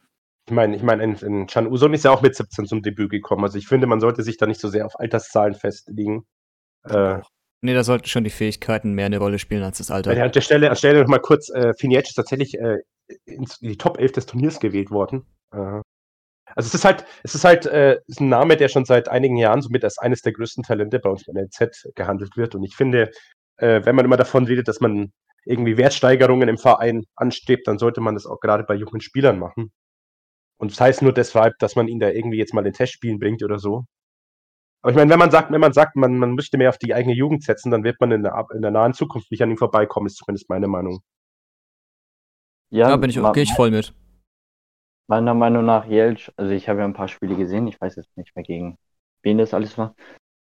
ich 0.46 0.52
meine, 0.52 0.76
ich 0.76 0.82
meine, 0.82 1.02
in, 1.02 1.14
in 1.16 1.46
Chan 1.46 1.66
Uson 1.66 1.94
ist 1.94 2.04
ja 2.04 2.10
auch 2.10 2.22
mit 2.22 2.34
17 2.34 2.66
zum 2.66 2.82
Debüt 2.82 3.10
gekommen. 3.10 3.44
Also 3.44 3.58
ich 3.58 3.66
finde, 3.66 3.86
man 3.86 4.00
sollte 4.00 4.22
sich 4.22 4.36
da 4.36 4.46
nicht 4.46 4.60
so 4.60 4.68
sehr 4.68 4.86
auf 4.86 4.98
Alterszahlen 4.98 5.54
festlegen. 5.54 6.26
Äh, 6.84 7.20
nee, 7.62 7.74
da 7.74 7.84
sollten 7.84 8.06
schon 8.06 8.24
die 8.24 8.30
Fähigkeiten 8.30 8.92
mehr 8.92 9.06
eine 9.06 9.18
Rolle 9.18 9.38
spielen 9.38 9.62
als 9.62 9.78
das 9.78 9.90
Alter. 9.90 10.10
An 10.10 10.32
der 10.32 10.40
Stelle, 10.40 10.66
an 10.66 10.72
der 10.72 10.76
Stelle 10.76 11.00
noch 11.00 11.08
mal 11.08 11.20
kurz, 11.20 11.50
äh, 11.50 11.72
Finiec 11.74 12.04
ist 12.04 12.14
tatsächlich 12.14 12.58
äh, 12.58 12.78
in 13.24 13.46
die 13.60 13.78
Top 13.78 13.98
11 13.98 14.12
des 14.12 14.26
Turniers 14.26 14.60
gewählt 14.60 14.90
worden. 14.90 15.26
Äh, 15.52 15.80
also 16.56 16.68
es 16.68 16.74
ist 16.74 16.84
halt, 16.84 17.04
es 17.22 17.34
ist 17.34 17.44
halt 17.44 17.66
äh, 17.66 18.00
ist 18.06 18.20
ein 18.20 18.28
Name, 18.28 18.56
der 18.56 18.68
schon 18.68 18.84
seit 18.84 19.08
einigen 19.08 19.36
Jahren 19.36 19.62
somit 19.62 19.84
als 19.84 19.98
eines 19.98 20.22
der 20.22 20.32
größten 20.32 20.62
Talente 20.62 20.98
bei 20.98 21.10
uns 21.10 21.26
in 21.26 21.34
der 21.34 21.50
Z 21.50 21.76
gehandelt 21.94 22.36
wird. 22.36 22.54
Und 22.54 22.62
ich 22.62 22.76
finde, 22.76 23.10
äh, 23.56 23.80
wenn 23.84 23.96
man 23.96 24.04
immer 24.04 24.16
davon 24.16 24.46
redet, 24.46 24.68
dass 24.68 24.80
man 24.80 25.12
irgendwie 25.44 25.76
Wertsteigerungen 25.76 26.48
im 26.48 26.58
Verein 26.58 27.04
anstrebt, 27.16 27.66
dann 27.68 27.78
sollte 27.78 28.00
man 28.00 28.14
das 28.14 28.26
auch 28.26 28.40
gerade 28.40 28.64
bei 28.64 28.74
jungen 28.74 29.00
Spielern 29.00 29.38
machen. 29.38 29.72
Und 30.58 30.70
das 30.70 30.80
heißt 30.80 31.02
nur 31.02 31.12
deshalb, 31.12 31.54
dass 31.58 31.76
man 31.76 31.88
ihn 31.88 31.98
da 31.98 32.08
irgendwie 32.08 32.38
jetzt 32.38 32.54
mal 32.54 32.66
in 32.66 32.72
Testspielen 32.72 33.18
bringt 33.18 33.42
oder 33.42 33.58
so. 33.58 33.84
Aber 34.82 34.90
ich 34.90 34.96
meine, 34.96 35.10
wenn 35.10 35.18
man 35.18 35.30
sagt, 35.30 35.50
wenn 35.50 35.60
man 35.60 35.72
sagt, 35.72 35.96
man, 35.96 36.18
man 36.18 36.34
müsste 36.34 36.58
mehr 36.58 36.68
auf 36.68 36.78
die 36.78 36.94
eigene 36.94 37.14
Jugend 37.14 37.42
setzen, 37.42 37.70
dann 37.70 37.84
wird 37.84 38.00
man 38.00 38.12
in 38.12 38.22
der, 38.22 38.46
in 38.54 38.62
der 38.62 38.70
nahen 38.70 38.92
Zukunft 38.92 39.30
nicht 39.30 39.42
an 39.42 39.50
ihm 39.50 39.56
vorbeikommen, 39.56 40.06
ist 40.06 40.16
zumindest 40.16 40.48
meine 40.48 40.68
Meinung. 40.68 41.00
Ja, 42.70 42.88
da 42.88 42.96
bin 42.96 43.10
ich, 43.10 43.16
gehe 43.16 43.42
ich 43.42 43.52
voll 43.52 43.70
mit. 43.70 43.94
Meiner 45.06 45.34
Meinung 45.34 45.64
nach 45.66 45.84
Jelch, 45.86 46.32
also 46.36 46.52
ich 46.52 46.68
habe 46.68 46.80
ja 46.80 46.84
ein 46.86 46.94
paar 46.94 47.08
Spiele 47.08 47.36
gesehen, 47.36 47.66
ich 47.68 47.80
weiß 47.80 47.96
jetzt 47.96 48.16
nicht 48.16 48.34
mehr 48.34 48.44
gegen 48.44 48.78
wen 49.22 49.38
das 49.38 49.52
alles 49.54 49.76
war. 49.78 49.94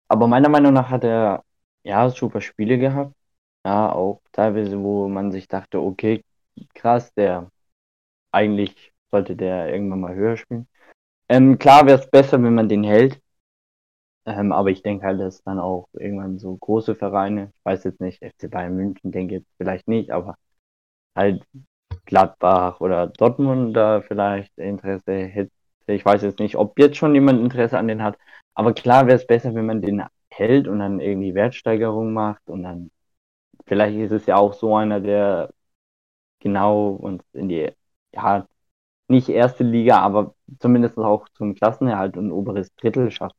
Aber 0.10 0.28
meiner 0.28 0.50
Meinung 0.50 0.74
nach 0.74 0.90
hat 0.92 1.04
er 1.06 1.44
ja 1.84 2.10
super 2.10 2.42
Spiele 2.42 2.80
gehabt. 2.80 3.14
Ja, 3.66 3.92
auch 3.94 4.22
teilweise, 4.34 4.82
wo 4.82 5.08
man 5.10 5.32
sich 5.32 5.48
dachte, 5.48 5.80
okay, 5.82 6.24
krass, 6.76 7.14
der 7.16 7.52
eigentlich 8.32 8.94
sollte 9.12 9.36
der 9.36 9.74
irgendwann 9.74 10.02
mal 10.02 10.16
höher 10.16 10.38
spielen. 10.38 10.68
Ähm, 11.30 11.60
klar 11.60 11.86
wäre 11.88 12.00
es 12.00 12.10
besser, 12.12 12.42
wenn 12.44 12.56
man 12.56 12.70
den 12.70 12.84
hält. 12.86 13.22
Ähm, 14.26 14.52
aber 14.52 14.70
ich 14.70 14.82
denke 14.84 15.06
halt, 15.06 15.20
dass 15.20 15.42
dann 15.44 15.60
auch 15.60 15.88
irgendwann 15.94 16.40
so 16.40 16.56
große 16.56 16.96
Vereine, 16.96 17.52
ich 17.56 17.66
weiß 17.66 17.84
jetzt 17.86 18.02
nicht, 18.02 18.22
FC 18.22 18.48
Bayern 18.48 18.76
München 18.76 19.12
denke 19.12 19.36
jetzt 19.36 19.50
vielleicht 19.58 19.88
nicht, 19.88 20.12
aber 20.12 20.36
halt 21.16 21.46
Gladbach 22.10 22.82
oder 22.82 23.08
Dortmund 23.08 23.76
da 23.78 24.02
vielleicht 24.02 24.58
Interesse 24.58 25.14
hätte. 25.14 25.52
Ich 25.88 26.04
weiß 26.06 26.24
jetzt 26.24 26.40
nicht, 26.40 26.56
ob 26.56 26.78
jetzt 26.80 26.98
schon 26.98 27.14
jemand 27.14 27.40
Interesse 27.42 27.78
an 27.78 27.88
den 27.88 28.04
hat. 28.04 28.18
Aber 28.56 28.74
klar 28.74 29.06
wäre 29.08 29.18
es 29.18 29.28
besser, 29.28 29.54
wenn 29.56 29.68
man 29.68 29.82
den 29.82 30.04
hält 30.32 30.68
und 30.68 30.80
dann 30.80 31.00
irgendwie 31.00 31.36
Wertsteigerung 31.36 32.14
macht 32.14 32.50
und 32.50 32.64
dann 32.64 32.92
vielleicht 33.68 33.98
ist 33.98 34.12
es 34.12 34.26
ja 34.26 34.38
auch 34.38 34.54
so 34.54 34.76
einer, 34.76 35.00
der 35.00 35.52
genau 36.40 36.90
uns 36.92 37.24
in 37.34 37.50
die 37.50 37.72
ja, 38.14 38.48
nicht 39.08 39.30
erste 39.30 39.64
Liga, 39.64 40.00
aber 40.00 40.36
zumindest 40.60 40.98
auch 40.98 41.30
zum 41.30 41.56
Klassenerhalt 41.56 42.18
und 42.18 42.32
oberes 42.32 42.74
Drittel 42.76 43.12
schafft. 43.12 43.36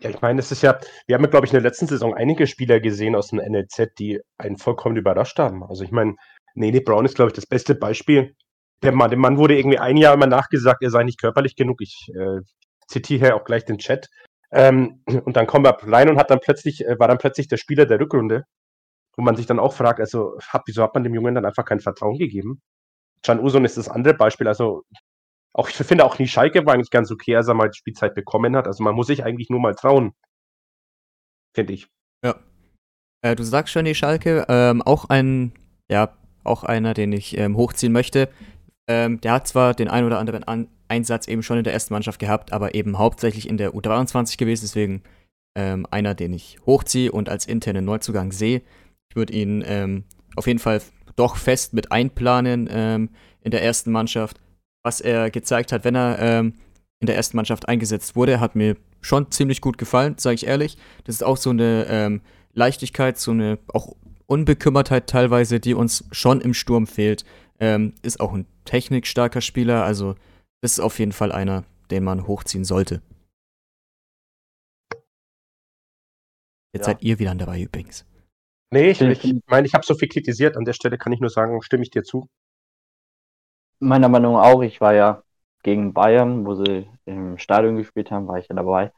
Ja, 0.00 0.10
ich 0.10 0.20
meine, 0.20 0.40
es 0.40 0.50
ist 0.52 0.62
ja, 0.62 0.78
wir 1.06 1.14
haben 1.14 1.22
ja, 1.24 1.30
glaube 1.30 1.46
ich, 1.46 1.52
in 1.52 1.56
der 1.60 1.68
letzten 1.68 1.86
Saison 1.86 2.14
einige 2.14 2.46
Spieler 2.46 2.80
gesehen 2.80 3.14
aus 3.16 3.28
dem 3.28 3.38
NLZ, 3.38 3.94
die 3.98 4.20
einen 4.36 4.58
vollkommen 4.58 4.96
überrascht 4.96 5.38
haben. 5.38 5.62
Also 5.64 5.84
ich 5.84 5.92
meine, 5.92 6.16
Nene 6.54 6.80
Brown 6.80 7.04
ist, 7.04 7.14
glaube 7.14 7.30
ich, 7.30 7.34
das 7.34 7.46
beste 7.46 7.74
Beispiel. 7.74 8.34
Der 8.82 8.92
Mann, 8.92 9.10
dem 9.10 9.20
Mann 9.20 9.38
wurde 9.38 9.56
irgendwie 9.56 9.78
ein 9.78 9.96
Jahr 9.96 10.14
immer 10.14 10.26
nachgesagt, 10.26 10.82
er 10.82 10.90
sei 10.90 11.04
nicht 11.04 11.20
körperlich 11.20 11.56
genug. 11.56 11.80
Ich 11.80 12.08
äh, 12.14 12.40
zitiere 12.88 13.34
auch 13.34 13.44
gleich 13.44 13.64
den 13.64 13.78
Chat. 13.78 14.08
Ähm, 14.50 15.02
und 15.24 15.36
dann 15.36 15.46
kommt 15.46 15.66
er 15.66 15.76
rein 15.82 16.08
und 16.08 16.18
hat 16.18 16.30
dann 16.30 16.40
plötzlich, 16.40 16.84
äh, 16.84 16.98
war 16.98 17.08
dann 17.08 17.18
plötzlich 17.18 17.48
der 17.48 17.56
Spieler 17.56 17.86
der 17.86 18.00
Rückrunde, 18.00 18.44
wo 19.16 19.22
man 19.22 19.36
sich 19.36 19.46
dann 19.46 19.58
auch 19.58 19.72
fragt, 19.72 20.00
also 20.00 20.38
hab, 20.48 20.62
wieso 20.66 20.82
hat 20.82 20.94
man 20.94 21.04
dem 21.04 21.14
Jungen 21.14 21.34
dann 21.34 21.46
einfach 21.46 21.64
kein 21.64 21.80
Vertrauen 21.80 22.18
gegeben? 22.18 22.60
Can 23.22 23.40
Uson 23.40 23.64
ist 23.64 23.76
das 23.76 23.88
andere 23.88 24.14
Beispiel. 24.14 24.48
Also 24.48 24.84
auch 25.54 25.68
ich 25.68 25.76
finde 25.76 26.04
auch 26.04 26.18
nie 26.18 26.26
Schalke 26.26 26.64
war 26.66 26.74
eigentlich 26.74 26.90
ganz 26.90 27.10
okay, 27.10 27.36
als 27.36 27.48
er 27.48 27.54
mal 27.54 27.68
die 27.68 27.78
Spielzeit 27.78 28.14
bekommen 28.14 28.56
hat. 28.56 28.66
Also 28.66 28.82
man 28.82 28.94
muss 28.94 29.06
sich 29.06 29.24
eigentlich 29.24 29.50
nur 29.50 29.60
mal 29.60 29.74
trauen. 29.74 30.12
Finde 31.54 31.74
ich. 31.74 31.88
Ja. 32.24 32.36
Äh, 33.22 33.36
du 33.36 33.42
sagst 33.42 33.72
schon, 33.72 33.84
die 33.84 33.94
Schalke, 33.94 34.46
ähm, 34.48 34.82
auch 34.82 35.08
ein, 35.08 35.52
ja, 35.90 36.16
auch 36.44 36.64
einer, 36.64 36.94
den 36.94 37.12
ich 37.12 37.36
ähm, 37.38 37.56
hochziehen 37.56 37.92
möchte. 37.92 38.28
Ähm, 38.88 39.20
der 39.20 39.32
hat 39.32 39.48
zwar 39.48 39.74
den 39.74 39.88
ein 39.88 40.04
oder 40.04 40.18
anderen 40.18 40.44
An 40.44 40.68
Einsatz 40.88 41.26
eben 41.26 41.42
schon 41.42 41.56
in 41.56 41.64
der 41.64 41.72
ersten 41.72 41.94
Mannschaft 41.94 42.18
gehabt, 42.18 42.52
aber 42.52 42.74
eben 42.74 42.98
hauptsächlich 42.98 43.48
in 43.48 43.56
der 43.56 43.72
U23 43.72 44.36
gewesen, 44.36 44.64
deswegen 44.64 45.02
ähm, 45.56 45.86
einer, 45.90 46.14
den 46.14 46.34
ich 46.34 46.58
hochziehe 46.66 47.10
und 47.10 47.30
als 47.30 47.46
internen 47.46 47.86
Neuzugang 47.86 48.30
sehe. 48.30 48.60
Ich 49.08 49.16
würde 49.16 49.32
ihn 49.32 49.64
ähm, 49.66 50.04
auf 50.36 50.46
jeden 50.46 50.58
Fall 50.58 50.82
doch 51.16 51.36
fest 51.36 51.72
mit 51.72 51.92
einplanen 51.92 52.68
ähm, 52.70 53.08
in 53.40 53.50
der 53.50 53.62
ersten 53.62 53.90
Mannschaft. 53.90 54.38
Was 54.82 55.00
er 55.00 55.30
gezeigt 55.30 55.72
hat, 55.72 55.84
wenn 55.84 55.94
er 55.94 56.18
ähm, 56.18 56.54
in 57.00 57.06
der 57.06 57.16
ersten 57.16 57.36
Mannschaft 57.36 57.68
eingesetzt 57.68 58.14
wurde, 58.14 58.38
hat 58.38 58.54
mir 58.54 58.76
schon 59.00 59.30
ziemlich 59.30 59.62
gut 59.62 59.78
gefallen, 59.78 60.16
sage 60.18 60.34
ich 60.34 60.46
ehrlich. 60.46 60.76
Das 61.04 61.14
ist 61.14 61.22
auch 61.22 61.36
so 61.36 61.50
eine 61.50 62.20
Leichtigkeit, 62.54 63.18
so 63.18 63.30
eine 63.32 63.58
auch 63.72 63.96
Unbekümmertheit 64.32 65.08
teilweise, 65.08 65.60
die 65.60 65.74
uns 65.74 66.06
schon 66.10 66.40
im 66.40 66.54
Sturm 66.54 66.86
fehlt. 66.86 67.24
Ähm, 67.60 67.92
ist 68.02 68.18
auch 68.18 68.32
ein 68.32 68.46
technikstarker 68.64 69.42
Spieler, 69.42 69.84
also 69.84 70.14
das 70.62 70.72
ist 70.72 70.80
auf 70.80 70.98
jeden 70.98 71.12
Fall 71.12 71.32
einer, 71.32 71.64
den 71.90 72.02
man 72.02 72.26
hochziehen 72.26 72.64
sollte. 72.64 73.02
Jetzt 76.74 76.86
ja. 76.86 76.92
seid 76.92 77.02
ihr 77.02 77.18
wieder 77.18 77.34
dabei 77.34 77.60
übrigens. 77.60 78.06
Nee, 78.72 78.92
ich, 78.92 79.02
ich 79.02 79.34
meine, 79.46 79.66
ich 79.66 79.74
habe 79.74 79.84
so 79.84 79.94
viel 79.94 80.08
kritisiert. 80.08 80.56
An 80.56 80.64
der 80.64 80.72
Stelle 80.72 80.96
kann 80.96 81.12
ich 81.12 81.20
nur 81.20 81.28
sagen, 81.28 81.60
stimme 81.60 81.82
ich 81.82 81.90
dir 81.90 82.02
zu. 82.02 82.26
Meiner 83.80 84.08
Meinung 84.08 84.34
nach 84.34 84.44
auch. 84.44 84.62
Ich 84.62 84.80
war 84.80 84.94
ja 84.94 85.22
gegen 85.62 85.92
Bayern, 85.92 86.46
wo 86.46 86.54
sie 86.54 86.88
im 87.04 87.36
Stadion 87.36 87.76
gespielt 87.76 88.10
haben, 88.10 88.28
war 88.28 88.38
ich 88.38 88.48
ja 88.48 88.56
dabei. 88.56 88.92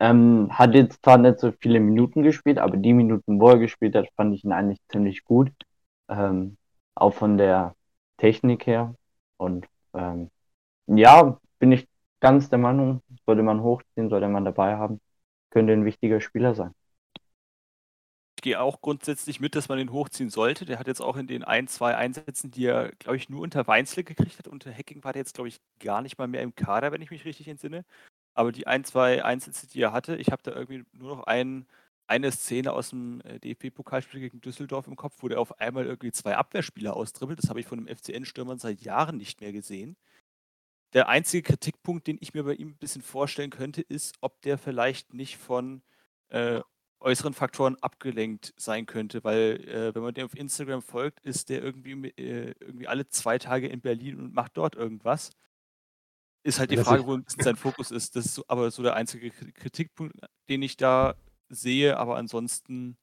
Ähm, 0.00 0.48
hat 0.50 0.74
jetzt 0.74 1.02
zwar 1.04 1.18
nicht 1.18 1.40
so 1.40 1.52
viele 1.60 1.80
Minuten 1.80 2.22
gespielt, 2.22 2.58
aber 2.58 2.76
die 2.76 2.92
Minuten, 2.92 3.40
wo 3.40 3.50
er 3.50 3.58
gespielt 3.58 3.96
hat, 3.96 4.08
fand 4.16 4.34
ich 4.34 4.44
ihn 4.44 4.52
eigentlich 4.52 4.80
ziemlich 4.88 5.24
gut. 5.24 5.50
Ähm, 6.08 6.56
auch 6.94 7.14
von 7.14 7.38
der 7.38 7.74
Technik 8.18 8.66
her. 8.66 8.94
Und 9.36 9.66
ähm, 9.94 10.30
ja, 10.86 11.38
bin 11.58 11.72
ich 11.72 11.88
ganz 12.20 12.48
der 12.50 12.58
Meinung, 12.58 13.02
sollte 13.26 13.42
man 13.42 13.62
hochziehen, 13.62 14.08
sollte 14.10 14.28
man 14.28 14.44
dabei 14.44 14.76
haben, 14.76 15.00
könnte 15.50 15.72
ein 15.72 15.84
wichtiger 15.84 16.20
Spieler 16.20 16.54
sein. 16.54 16.74
Ich 18.36 18.42
gehe 18.42 18.60
auch 18.60 18.80
grundsätzlich 18.80 19.40
mit, 19.40 19.56
dass 19.56 19.68
man 19.68 19.78
den 19.78 19.90
hochziehen 19.90 20.30
sollte. 20.30 20.64
Der 20.64 20.78
hat 20.78 20.86
jetzt 20.86 21.00
auch 21.00 21.16
in 21.16 21.26
den 21.26 21.42
ein, 21.42 21.66
zwei 21.66 21.96
Einsätzen, 21.96 22.52
die 22.52 22.66
er, 22.66 22.92
glaube 22.92 23.16
ich, 23.16 23.28
nur 23.28 23.40
unter 23.40 23.66
Weinzle 23.66 24.04
gekriegt 24.04 24.38
hat. 24.38 24.46
Unter 24.46 24.72
Hacking 24.72 25.02
war 25.02 25.12
der 25.12 25.22
jetzt, 25.22 25.34
glaube 25.34 25.48
ich, 25.48 25.60
gar 25.80 26.02
nicht 26.02 26.18
mal 26.18 26.28
mehr 26.28 26.42
im 26.42 26.54
Kader, 26.54 26.92
wenn 26.92 27.02
ich 27.02 27.10
mich 27.10 27.24
richtig 27.24 27.48
entsinne. 27.48 27.84
Aber 28.38 28.52
die 28.52 28.68
ein, 28.68 28.84
zwei 28.84 29.24
Einsätze, 29.24 29.66
die 29.66 29.80
er 29.80 29.90
hatte, 29.92 30.14
ich 30.14 30.30
habe 30.30 30.44
da 30.44 30.52
irgendwie 30.52 30.84
nur 30.92 31.16
noch 31.16 31.24
ein, 31.24 31.66
eine 32.06 32.30
Szene 32.30 32.72
aus 32.72 32.90
dem 32.90 33.20
äh, 33.22 33.40
DFB-Pokalspiel 33.40 34.20
gegen 34.20 34.40
Düsseldorf 34.40 34.86
im 34.86 34.94
Kopf, 34.94 35.16
wo 35.22 35.28
der 35.28 35.40
auf 35.40 35.58
einmal 35.58 35.86
irgendwie 35.86 36.12
zwei 36.12 36.36
Abwehrspieler 36.36 36.94
austribbelt. 36.94 37.42
Das 37.42 37.50
habe 37.50 37.58
ich 37.58 37.66
von 37.66 37.80
einem 37.80 37.88
FCN-Stürmer 37.88 38.56
seit 38.56 38.80
Jahren 38.82 39.16
nicht 39.16 39.40
mehr 39.40 39.50
gesehen. 39.50 39.96
Der 40.92 41.08
einzige 41.08 41.42
Kritikpunkt, 41.42 42.06
den 42.06 42.16
ich 42.20 42.32
mir 42.32 42.44
bei 42.44 42.54
ihm 42.54 42.68
ein 42.68 42.78
bisschen 42.78 43.02
vorstellen 43.02 43.50
könnte, 43.50 43.82
ist, 43.82 44.14
ob 44.20 44.40
der 44.42 44.56
vielleicht 44.56 45.14
nicht 45.14 45.36
von 45.36 45.82
äh, 46.28 46.60
äußeren 47.00 47.34
Faktoren 47.34 47.74
abgelenkt 47.80 48.54
sein 48.56 48.86
könnte, 48.86 49.24
weil 49.24 49.64
äh, 49.68 49.94
wenn 49.96 50.02
man 50.02 50.14
dem 50.14 50.26
auf 50.26 50.36
Instagram 50.36 50.82
folgt, 50.82 51.18
ist 51.26 51.48
der 51.48 51.60
irgendwie, 51.60 52.10
äh, 52.10 52.54
irgendwie 52.60 52.86
alle 52.86 53.08
zwei 53.08 53.38
Tage 53.38 53.66
in 53.66 53.80
Berlin 53.80 54.20
und 54.20 54.32
macht 54.32 54.56
dort 54.56 54.76
irgendwas. 54.76 55.32
Ist 56.48 56.60
halt 56.60 56.70
die 56.70 56.78
Frage, 56.78 57.06
wo 57.06 57.18
sein 57.26 57.56
Fokus 57.56 57.90
ist. 57.90 58.16
Das 58.16 58.24
ist 58.24 58.42
aber 58.48 58.70
so 58.70 58.82
der 58.82 58.94
einzige 58.94 59.30
Kritikpunkt, 59.30 60.14
den 60.48 60.62
ich 60.62 60.78
da 60.78 61.14
sehe, 61.50 61.98
aber 61.98 62.16
ansonsten. 62.16 62.96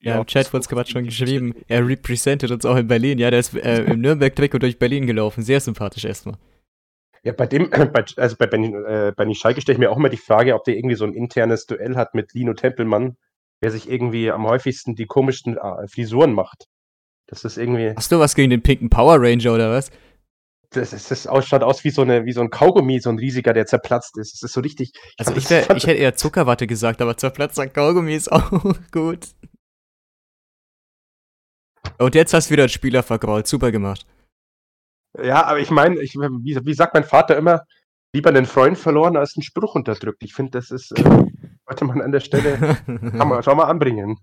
Ja, 0.00 0.14
ja 0.14 0.20
im 0.20 0.26
Chat 0.26 0.50
wurde 0.50 0.62
es 0.62 0.68
gerade 0.70 0.88
schon 0.88 1.04
geschrieben, 1.04 1.54
er 1.68 1.86
representet 1.86 2.50
uns 2.50 2.64
auch 2.64 2.76
in 2.76 2.86
Berlin. 2.86 3.18
Ja, 3.18 3.30
der 3.30 3.40
ist 3.40 3.54
äh, 3.54 3.84
im 3.84 4.00
Nürnberg-Trikot 4.00 4.60
durch 4.60 4.78
Berlin 4.78 5.06
gelaufen. 5.06 5.42
Sehr 5.42 5.60
sympathisch 5.60 6.06
erstmal. 6.06 6.38
Ja, 7.22 7.32
bei 7.32 7.46
dem, 7.46 7.68
bei, 7.92 8.02
also 8.16 8.36
bei 8.38 8.46
Benny, 8.46 8.68
äh, 8.68 9.12
Benny 9.14 9.34
Schalke 9.34 9.60
stelle 9.60 9.74
ich 9.74 9.80
mir 9.80 9.90
auch 9.90 9.98
immer 9.98 10.08
die 10.08 10.16
Frage, 10.16 10.54
ob 10.54 10.64
der 10.64 10.74
irgendwie 10.74 10.96
so 10.96 11.04
ein 11.04 11.12
internes 11.12 11.66
Duell 11.66 11.96
hat 11.96 12.14
mit 12.14 12.32
Lino 12.32 12.54
Tempelmann, 12.54 13.18
der 13.62 13.70
sich 13.70 13.90
irgendwie 13.90 14.30
am 14.30 14.46
häufigsten 14.46 14.96
die 14.96 15.04
komischsten 15.04 15.58
äh, 15.58 15.86
Frisuren 15.86 16.32
macht. 16.32 16.64
Das 17.26 17.44
ist 17.44 17.58
irgendwie. 17.58 17.92
Hast 17.94 18.10
du 18.10 18.18
was 18.18 18.34
gegen 18.34 18.48
den 18.48 18.62
pinken 18.62 18.88
Power 18.88 19.20
Ranger 19.20 19.52
oder 19.52 19.70
was? 19.70 19.90
Das, 20.72 20.92
ist, 20.92 21.10
das 21.10 21.28
schaut 21.46 21.62
aus 21.62 21.84
wie 21.84 21.90
so, 21.90 22.02
eine, 22.02 22.24
wie 22.24 22.32
so 22.32 22.40
ein 22.40 22.50
Kaugummi, 22.50 22.98
so 23.00 23.10
ein 23.10 23.18
riesiger, 23.18 23.52
der 23.52 23.66
zerplatzt 23.66 24.16
ist. 24.18 24.34
Das 24.34 24.42
ist 24.42 24.54
so 24.54 24.60
richtig. 24.60 24.92
Ich 24.94 25.14
also 25.18 25.34
ich, 25.36 25.48
wär, 25.50 25.62
ich 25.76 25.86
hätte 25.86 25.98
eher 25.98 26.14
Zuckerwatte 26.14 26.66
gesagt, 26.66 27.02
aber 27.02 27.16
zerplatzter 27.16 27.66
Kaugummi 27.68 28.14
ist 28.14 28.32
auch 28.32 28.50
gut. 28.90 29.28
Und 31.98 32.14
jetzt 32.14 32.32
hast 32.32 32.48
du 32.48 32.52
wieder 32.52 32.64
einen 32.64 32.70
Spieler 32.70 33.02
vergrault. 33.02 33.46
Super 33.46 33.70
gemacht. 33.70 34.06
Ja, 35.20 35.44
aber 35.44 35.60
ich 35.60 35.70
meine, 35.70 36.00
ich, 36.00 36.14
wie, 36.14 36.58
wie, 36.64 36.74
sagt 36.74 36.94
mein 36.94 37.04
Vater 37.04 37.36
immer, 37.36 37.66
lieber 38.14 38.30
einen 38.30 38.46
Freund 38.46 38.78
verloren 38.78 39.16
als 39.16 39.36
einen 39.36 39.42
Spruch 39.42 39.74
unterdrückt. 39.74 40.22
Ich 40.22 40.34
finde, 40.34 40.52
das 40.52 40.70
ist, 40.70 40.92
äh, 40.92 41.02
sollte 41.66 41.84
man 41.84 42.00
an 42.00 42.12
der 42.12 42.20
Stelle 42.20 42.56
kann 42.86 43.28
man, 43.28 43.42
schon 43.42 43.56
mal 43.56 43.64
anbringen. 43.64 44.18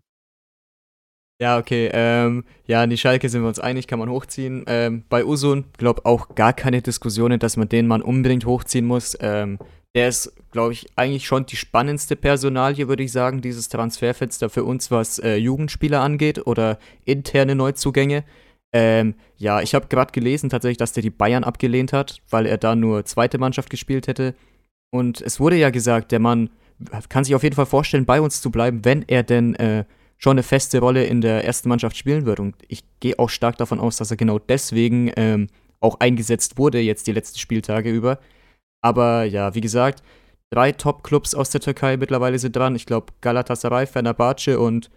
Ja, 1.42 1.58
okay. 1.58 1.90
Ähm, 1.94 2.44
ja, 2.68 2.82
an 2.82 2.90
die 2.90 2.98
Schalke 2.98 3.30
sind 3.30 3.42
wir 3.42 3.48
uns 3.48 3.60
einig, 3.60 3.88
kann 3.88 4.00
man 4.00 4.10
hochziehen. 4.10 4.66
Ähm, 4.68 5.04
bei 5.08 5.24
Usun, 5.24 5.66
glaube 5.78 6.06
auch 6.06 6.36
gar 6.36 6.52
keine 6.52 6.82
Diskussionen, 6.82 7.40
dass 7.40 7.56
man 7.56 7.70
den 7.70 7.88
Mann 7.88 8.02
unbedingt 8.02 8.46
hochziehen 8.46 8.86
muss. 8.86 9.18
Ähm, 9.22 9.58
der 9.96 10.10
ist, 10.10 10.34
glaube 10.52 10.74
ich, 10.74 10.88
eigentlich 10.98 11.26
schon 11.26 11.46
die 11.46 11.56
spannendste 11.56 12.18
Personalie, 12.18 12.90
würde 12.90 13.04
ich 13.04 13.14
sagen, 13.14 13.42
dieses 13.42 13.70
Transferfenster 13.70 14.50
für 14.50 14.66
uns, 14.66 14.92
was 14.92 15.18
äh, 15.20 15.36
Jugendspieler 15.38 16.02
angeht 16.02 16.46
oder 16.46 16.78
interne 17.06 17.56
Neuzugänge. 17.56 18.26
Ähm, 18.74 19.16
ja, 19.38 19.62
ich 19.62 19.74
habe 19.74 19.88
gerade 19.88 20.12
gelesen 20.12 20.50
tatsächlich, 20.50 20.78
dass 20.78 20.92
der 20.92 21.04
die 21.04 21.10
Bayern 21.10 21.46
abgelehnt 21.46 21.94
hat, 21.94 22.22
weil 22.30 22.46
er 22.48 22.58
da 22.58 22.76
nur 22.76 23.06
zweite 23.06 23.38
Mannschaft 23.38 23.70
gespielt 23.70 24.08
hätte. 24.08 24.36
Und 24.92 25.22
es 25.22 25.40
wurde 25.40 25.56
ja 25.56 25.70
gesagt, 25.70 26.12
der 26.12 26.20
Mann 26.20 26.50
kann 27.08 27.24
sich 27.24 27.34
auf 27.34 27.44
jeden 27.44 27.56
Fall 27.56 27.66
vorstellen, 27.66 28.06
bei 28.06 28.20
uns 28.22 28.42
zu 28.42 28.52
bleiben, 28.52 28.84
wenn 28.84 29.04
er 29.08 29.24
denn 29.24 29.56
äh, 29.56 29.86
schon 30.20 30.32
eine 30.32 30.44
feste 30.44 30.80
Rolle 30.80 31.06
in 31.06 31.22
der 31.22 31.46
ersten 31.46 31.70
Mannschaft 31.70 31.98
spielen 31.98 32.26
wird. 32.26 32.40
Und 32.40 32.56
ich 32.68 32.84
gehe 33.00 33.18
auch 33.18 33.30
stark 33.30 33.58
davon 33.58 33.80
aus, 33.80 33.98
dass 33.98 34.12
er 34.12 34.18
genau 34.18 34.38
deswegen 34.38 35.12
ähm, 35.16 35.48
auch 35.80 36.00
eingesetzt 36.02 36.58
wurde, 36.58 36.80
jetzt 36.80 37.08
die 37.08 37.14
letzten 37.14 37.40
Spieltage 37.40 37.90
über. 37.90 38.20
Aber 38.82 39.24
ja, 39.24 39.56
wie 39.56 39.62
gesagt, 39.62 40.04
drei 40.54 40.74
Top-Clubs 40.74 41.36
aus 41.36 41.50
der 41.52 41.62
Türkei 41.62 41.96
mittlerweile 41.96 42.38
sind 42.38 42.56
dran. 42.56 42.76
Ich 42.76 42.86
glaube, 42.86 43.14
Galatasaray, 43.22 43.88
Fenerbahce 43.88 44.60
und 44.60 44.92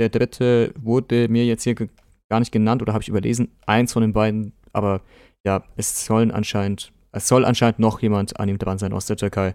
der 0.00 0.08
dritte 0.08 0.72
wurde 0.80 1.28
mir 1.28 1.44
jetzt 1.44 1.64
hier 1.64 1.74
gar 1.74 2.40
nicht 2.40 2.52
genannt 2.52 2.80
oder 2.80 2.94
habe 2.94 3.02
ich 3.02 3.08
überlesen. 3.08 3.52
Eins 3.66 3.92
von 3.92 4.00
den 4.00 4.14
beiden. 4.14 4.54
Aber 4.72 5.02
ja, 5.44 5.64
es 5.76 6.06
sollen 6.06 6.30
anscheinend, 6.30 6.92
es 7.12 7.28
soll 7.28 7.44
anscheinend 7.44 7.78
noch 7.78 8.00
jemand 8.00 8.40
an 8.40 8.48
ihm 8.48 8.58
dran 8.58 8.78
sein 8.78 8.94
aus 8.94 9.04
der 9.04 9.18
Türkei. 9.18 9.54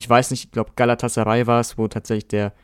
Ich 0.00 0.08
weiß 0.08 0.30
nicht, 0.30 0.44
ich 0.44 0.50
glaube, 0.52 0.72
Galatasaray 0.74 1.46
war 1.46 1.60
es, 1.60 1.76
wo 1.76 1.86
tatsächlich 1.86 2.28
der 2.28 2.54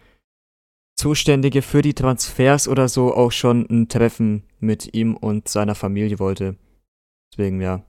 Zuständige 1.04 1.60
für 1.60 1.82
die 1.82 1.92
Transfers 1.92 2.66
oder 2.66 2.88
so 2.88 3.14
auch 3.14 3.30
schon 3.30 3.66
ein 3.68 3.90
Treffen 3.90 4.42
mit 4.58 4.94
ihm 4.94 5.18
und 5.18 5.48
seiner 5.48 5.74
Familie 5.74 6.18
wollte. 6.18 6.56
Deswegen, 7.30 7.60
ja. 7.60 7.82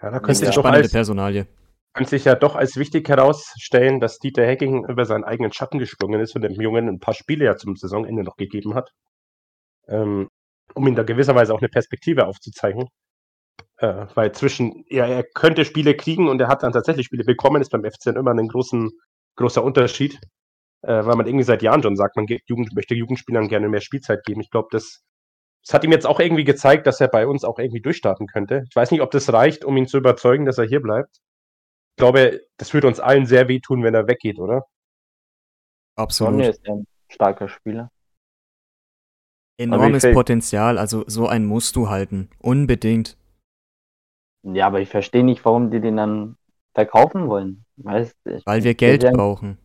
Ja, 0.00 0.10
da 0.10 0.20
könnte 0.20 0.46
sich 0.46 0.54
spannende 0.54 0.84
als, 0.84 0.92
Personalie. 0.92 1.46
Könnte 1.92 2.08
sich 2.08 2.24
ja 2.24 2.34
doch 2.34 2.56
als 2.56 2.78
wichtig 2.78 3.06
herausstellen, 3.10 4.00
dass 4.00 4.18
Dieter 4.18 4.46
Hecking 4.46 4.86
über 4.88 5.04
seinen 5.04 5.24
eigenen 5.24 5.52
Schatten 5.52 5.78
gesprungen 5.78 6.18
ist 6.18 6.34
und 6.34 6.40
dem 6.40 6.58
Jungen 6.58 6.88
ein 6.88 6.98
paar 6.98 7.12
Spiele 7.12 7.44
ja 7.44 7.56
zum 7.56 7.76
Saisonende 7.76 8.22
noch 8.22 8.36
gegeben 8.36 8.74
hat. 8.74 8.92
Ähm, 9.86 10.30
um 10.72 10.86
ihm 10.86 10.94
da 10.94 11.02
gewisserweise 11.02 11.52
auch 11.52 11.60
eine 11.60 11.68
Perspektive 11.68 12.26
aufzuzeigen. 12.26 12.88
Äh, 13.76 14.06
weil 14.14 14.32
zwischen, 14.32 14.86
ja, 14.88 15.04
er 15.04 15.24
könnte 15.24 15.66
Spiele 15.66 15.94
kriegen 15.94 16.30
und 16.30 16.40
er 16.40 16.48
hat 16.48 16.62
dann 16.62 16.72
tatsächlich 16.72 17.04
Spiele 17.04 17.24
bekommen, 17.24 17.60
ist 17.60 17.68
beim 17.68 17.84
FCN 17.84 18.16
immer 18.16 18.30
ein 18.30 18.48
großen, 18.48 18.92
großer 19.34 19.62
Unterschied 19.62 20.18
äh, 20.82 21.04
weil 21.04 21.16
man 21.16 21.26
irgendwie 21.26 21.44
seit 21.44 21.62
Jahren 21.62 21.82
schon 21.82 21.96
sagt, 21.96 22.16
man 22.16 22.26
Jugend, 22.46 22.74
möchte 22.74 22.94
Jugendspielern 22.94 23.48
gerne 23.48 23.68
mehr 23.68 23.80
Spielzeit 23.80 24.24
geben. 24.24 24.40
Ich 24.40 24.50
glaube, 24.50 24.68
das, 24.70 25.02
das 25.64 25.74
hat 25.74 25.84
ihm 25.84 25.92
jetzt 25.92 26.06
auch 26.06 26.20
irgendwie 26.20 26.44
gezeigt, 26.44 26.86
dass 26.86 27.00
er 27.00 27.08
bei 27.08 27.26
uns 27.26 27.44
auch 27.44 27.58
irgendwie 27.58 27.80
durchstarten 27.80 28.26
könnte. 28.26 28.64
Ich 28.68 28.76
weiß 28.76 28.90
nicht, 28.90 29.00
ob 29.00 29.10
das 29.10 29.32
reicht, 29.32 29.64
um 29.64 29.76
ihn 29.76 29.86
zu 29.86 29.98
überzeugen, 29.98 30.44
dass 30.44 30.58
er 30.58 30.66
hier 30.66 30.80
bleibt. 30.80 31.18
Ich 31.92 31.98
glaube, 31.98 32.42
das 32.56 32.74
würde 32.74 32.88
uns 32.88 33.00
allen 33.00 33.26
sehr 33.26 33.48
wehtun, 33.48 33.82
wenn 33.82 33.94
er 33.94 34.06
weggeht, 34.06 34.38
oder? 34.38 34.66
Absolut. 35.96 36.34
Sonny 36.34 36.46
ist 36.48 36.68
ein 36.68 36.86
starker 37.08 37.48
Spieler. 37.48 37.90
Enormes 39.58 40.06
Potenzial, 40.12 40.76
also 40.76 41.04
so 41.06 41.26
einen 41.26 41.46
musst 41.46 41.76
du 41.76 41.88
halten. 41.88 42.28
Unbedingt. 42.40 43.16
Ja, 44.42 44.66
aber 44.66 44.80
ich 44.80 44.90
verstehe 44.90 45.24
nicht, 45.24 45.44
warum 45.44 45.70
die 45.70 45.80
den 45.80 45.96
dann 45.96 46.36
verkaufen 46.74 47.26
wollen. 47.28 47.64
Weißt, 47.78 48.14
Weil 48.44 48.64
wir 48.64 48.74
Geld 48.74 49.10
brauchen. 49.12 49.58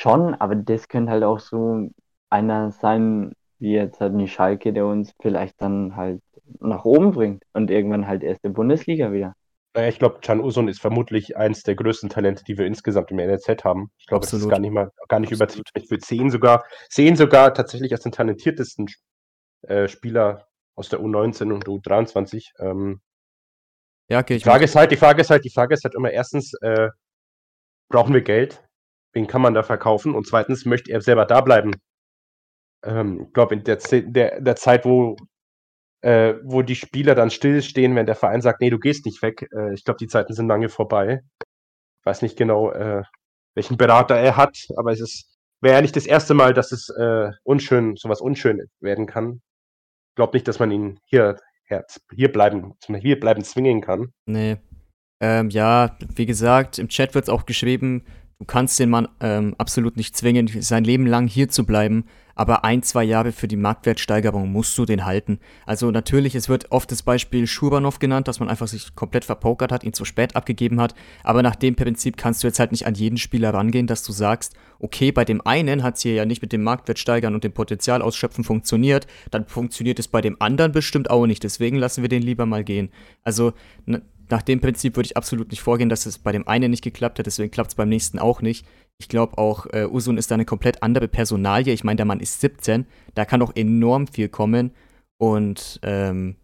Schon, 0.00 0.34
aber 0.34 0.54
das 0.54 0.88
könnte 0.88 1.12
halt 1.12 1.24
auch 1.24 1.40
so 1.40 1.90
einer 2.30 2.70
sein, 2.70 3.34
wie 3.58 3.74
jetzt 3.74 4.00
halt 4.00 4.18
die 4.18 4.28
Schalke, 4.28 4.72
der 4.72 4.86
uns 4.86 5.12
vielleicht 5.20 5.60
dann 5.60 5.94
halt 5.94 6.22
nach 6.58 6.86
oben 6.86 7.12
bringt 7.12 7.44
und 7.52 7.70
irgendwann 7.70 8.06
halt 8.06 8.22
erst 8.22 8.42
in 8.42 8.54
Bundesliga 8.54 9.12
wieder. 9.12 9.34
Ich 9.76 9.98
glaube, 9.98 10.20
Can 10.22 10.40
Usun 10.40 10.68
ist 10.68 10.80
vermutlich 10.80 11.36
eines 11.36 11.64
der 11.64 11.74
größten 11.74 12.08
Talente, 12.08 12.44
die 12.44 12.56
wir 12.56 12.64
insgesamt 12.64 13.10
im 13.10 13.18
NLZ 13.18 13.62
haben. 13.62 13.90
Ich 13.98 14.06
glaube, 14.06 14.22
das 14.24 14.32
ist 14.32 14.48
gar 14.48 14.58
nicht 14.58 14.72
mal 14.72 14.90
gar 15.08 15.20
nicht 15.20 15.32
übertrieben. 15.32 15.64
Ich 15.74 15.90
würde 15.90 16.04
sehen 16.04 16.30
sogar, 16.30 16.64
sehen 16.88 17.14
sogar 17.14 17.52
tatsächlich 17.52 17.92
als 17.92 18.02
den 18.02 18.12
talentiertesten 18.12 18.88
äh, 19.62 19.86
Spieler 19.86 20.48
aus 20.76 20.88
der 20.88 21.00
U19 21.00 21.52
und 21.52 21.66
U23. 21.66 22.52
Ähm, 22.58 23.02
ja, 24.08 24.20
okay. 24.20 24.38
Die 24.38 24.44
Frage 24.44 24.64
ist 24.64 24.74
halt, 24.74 24.92
die 24.92 24.96
Frage 24.96 25.20
ist 25.20 25.28
halt, 25.28 25.44
die 25.44 25.50
Frage 25.50 25.74
ist 25.74 25.84
halt 25.84 25.94
immer 25.94 26.10
erstens, 26.10 26.54
äh, 26.62 26.88
brauchen 27.90 28.14
wir 28.14 28.22
Geld? 28.22 28.64
Wen 29.12 29.26
kann 29.26 29.42
man 29.42 29.54
da 29.54 29.62
verkaufen? 29.62 30.14
Und 30.14 30.26
zweitens 30.26 30.64
möchte 30.64 30.92
er 30.92 31.00
selber 31.00 31.26
da 31.26 31.40
bleiben. 31.40 31.72
Ähm, 32.84 33.24
ich 33.26 33.32
glaube, 33.32 33.54
in 33.54 33.64
der, 33.64 33.76
der, 33.76 34.40
der 34.40 34.56
Zeit, 34.56 34.84
wo, 34.84 35.16
äh, 36.02 36.34
wo 36.44 36.62
die 36.62 36.76
Spieler 36.76 37.14
dann 37.14 37.30
stillstehen, 37.30 37.94
wenn 37.94 38.06
der 38.06 38.14
Verein 38.14 38.40
sagt, 38.40 38.60
nee, 38.60 38.70
du 38.70 38.78
gehst 38.78 39.04
nicht 39.06 39.22
weg, 39.22 39.46
äh, 39.52 39.74
ich 39.74 39.84
glaube, 39.84 39.98
die 39.98 40.06
Zeiten 40.06 40.32
sind 40.32 40.48
lange 40.48 40.68
vorbei. 40.68 41.20
Ich 41.40 42.06
weiß 42.06 42.22
nicht 42.22 42.38
genau, 42.38 42.70
äh, 42.70 43.02
welchen 43.54 43.76
Berater 43.76 44.16
er 44.16 44.36
hat, 44.36 44.56
aber 44.76 44.92
es 44.92 45.38
wäre 45.60 45.76
ja 45.76 45.82
nicht 45.82 45.96
das 45.96 46.06
erste 46.06 46.34
Mal, 46.34 46.54
dass 46.54 46.72
es 46.72 46.88
äh, 46.88 47.30
unschön, 47.42 47.96
sowas 47.96 48.20
unschön 48.20 48.62
werden 48.80 49.06
kann. 49.06 49.42
Ich 50.10 50.16
glaube 50.16 50.34
nicht, 50.34 50.48
dass 50.48 50.58
man 50.58 50.70
ihn 50.70 50.98
hier, 51.04 51.36
hier 52.14 52.32
bleiben, 52.32 52.74
hier 52.98 53.20
bleiben 53.20 53.44
zwingen 53.44 53.80
kann. 53.80 54.12
Nee. 54.26 54.56
Ähm, 55.20 55.50
ja, 55.50 55.96
wie 56.14 56.24
gesagt, 56.24 56.78
im 56.78 56.88
Chat 56.88 57.14
wird 57.14 57.24
es 57.24 57.28
auch 57.28 57.44
geschrieben, 57.44 58.06
Du 58.40 58.46
kannst 58.46 58.78
den 58.78 58.88
Mann 58.88 59.06
ähm, 59.20 59.54
absolut 59.58 59.98
nicht 59.98 60.16
zwingen, 60.16 60.48
sein 60.62 60.82
Leben 60.82 61.06
lang 61.06 61.26
hier 61.26 61.50
zu 61.50 61.66
bleiben, 61.66 62.06
aber 62.34 62.64
ein, 62.64 62.82
zwei 62.82 63.04
Jahre 63.04 63.32
für 63.32 63.48
die 63.48 63.56
Marktwertsteigerung 63.56 64.50
musst 64.50 64.78
du 64.78 64.86
den 64.86 65.04
halten. 65.04 65.40
Also 65.66 65.90
natürlich, 65.90 66.34
es 66.34 66.48
wird 66.48 66.72
oft 66.72 66.90
das 66.90 67.02
Beispiel 67.02 67.46
Schubanov 67.46 67.98
genannt, 67.98 68.28
dass 68.28 68.40
man 68.40 68.48
einfach 68.48 68.66
sich 68.66 68.96
komplett 68.96 69.26
verpokert 69.26 69.72
hat, 69.72 69.84
ihn 69.84 69.92
zu 69.92 70.06
spät 70.06 70.36
abgegeben 70.36 70.80
hat, 70.80 70.94
aber 71.22 71.42
nach 71.42 71.54
dem 71.54 71.76
Prinzip 71.76 72.16
kannst 72.16 72.42
du 72.42 72.46
jetzt 72.46 72.58
halt 72.58 72.72
nicht 72.72 72.86
an 72.86 72.94
jeden 72.94 73.18
Spieler 73.18 73.52
rangehen, 73.52 73.86
dass 73.86 74.04
du 74.04 74.12
sagst, 74.12 74.54
okay, 74.78 75.12
bei 75.12 75.26
dem 75.26 75.46
einen 75.46 75.82
hat 75.82 75.96
es 75.96 76.00
hier 76.00 76.14
ja 76.14 76.24
nicht 76.24 76.40
mit 76.40 76.52
dem 76.52 76.62
Marktwert 76.62 76.98
steigern 76.98 77.34
und 77.34 77.44
dem 77.44 77.52
Potenzial 77.52 78.00
ausschöpfen 78.00 78.42
funktioniert, 78.42 79.06
dann 79.30 79.48
funktioniert 79.48 79.98
es 79.98 80.08
bei 80.08 80.22
dem 80.22 80.40
anderen 80.40 80.72
bestimmt 80.72 81.10
auch 81.10 81.26
nicht, 81.26 81.44
deswegen 81.44 81.76
lassen 81.76 82.00
wir 82.00 82.08
den 82.08 82.22
lieber 82.22 82.46
mal 82.46 82.64
gehen. 82.64 82.88
Also 83.22 83.52
nach 84.30 84.42
dem 84.42 84.60
Prinzip 84.60 84.96
würde 84.96 85.06
ich 85.06 85.16
absolut 85.16 85.50
nicht 85.50 85.60
vorgehen, 85.60 85.88
dass 85.88 86.06
es 86.06 86.18
bei 86.18 86.32
dem 86.32 86.46
einen 86.46 86.70
nicht 86.70 86.84
geklappt 86.84 87.18
hat, 87.18 87.26
deswegen 87.26 87.50
klappt 87.50 87.70
es 87.70 87.74
beim 87.74 87.88
nächsten 87.88 88.18
auch 88.18 88.42
nicht. 88.42 88.66
Ich 89.00 89.08
glaube 89.08 89.38
auch, 89.38 89.66
äh, 89.72 89.86
Usun 89.86 90.18
ist 90.18 90.30
da 90.30 90.34
eine 90.34 90.44
komplett 90.44 90.82
andere 90.82 91.08
Personalie. 91.08 91.72
Ich 91.72 91.84
meine, 91.84 91.96
der 91.96 92.06
Mann 92.06 92.20
ist 92.20 92.40
17, 92.40 92.86
da 93.14 93.24
kann 93.24 93.42
auch 93.42 93.56
enorm 93.56 94.06
viel 94.06 94.28
kommen. 94.28 94.72
Und 95.18 95.80
ähm, 95.82 96.36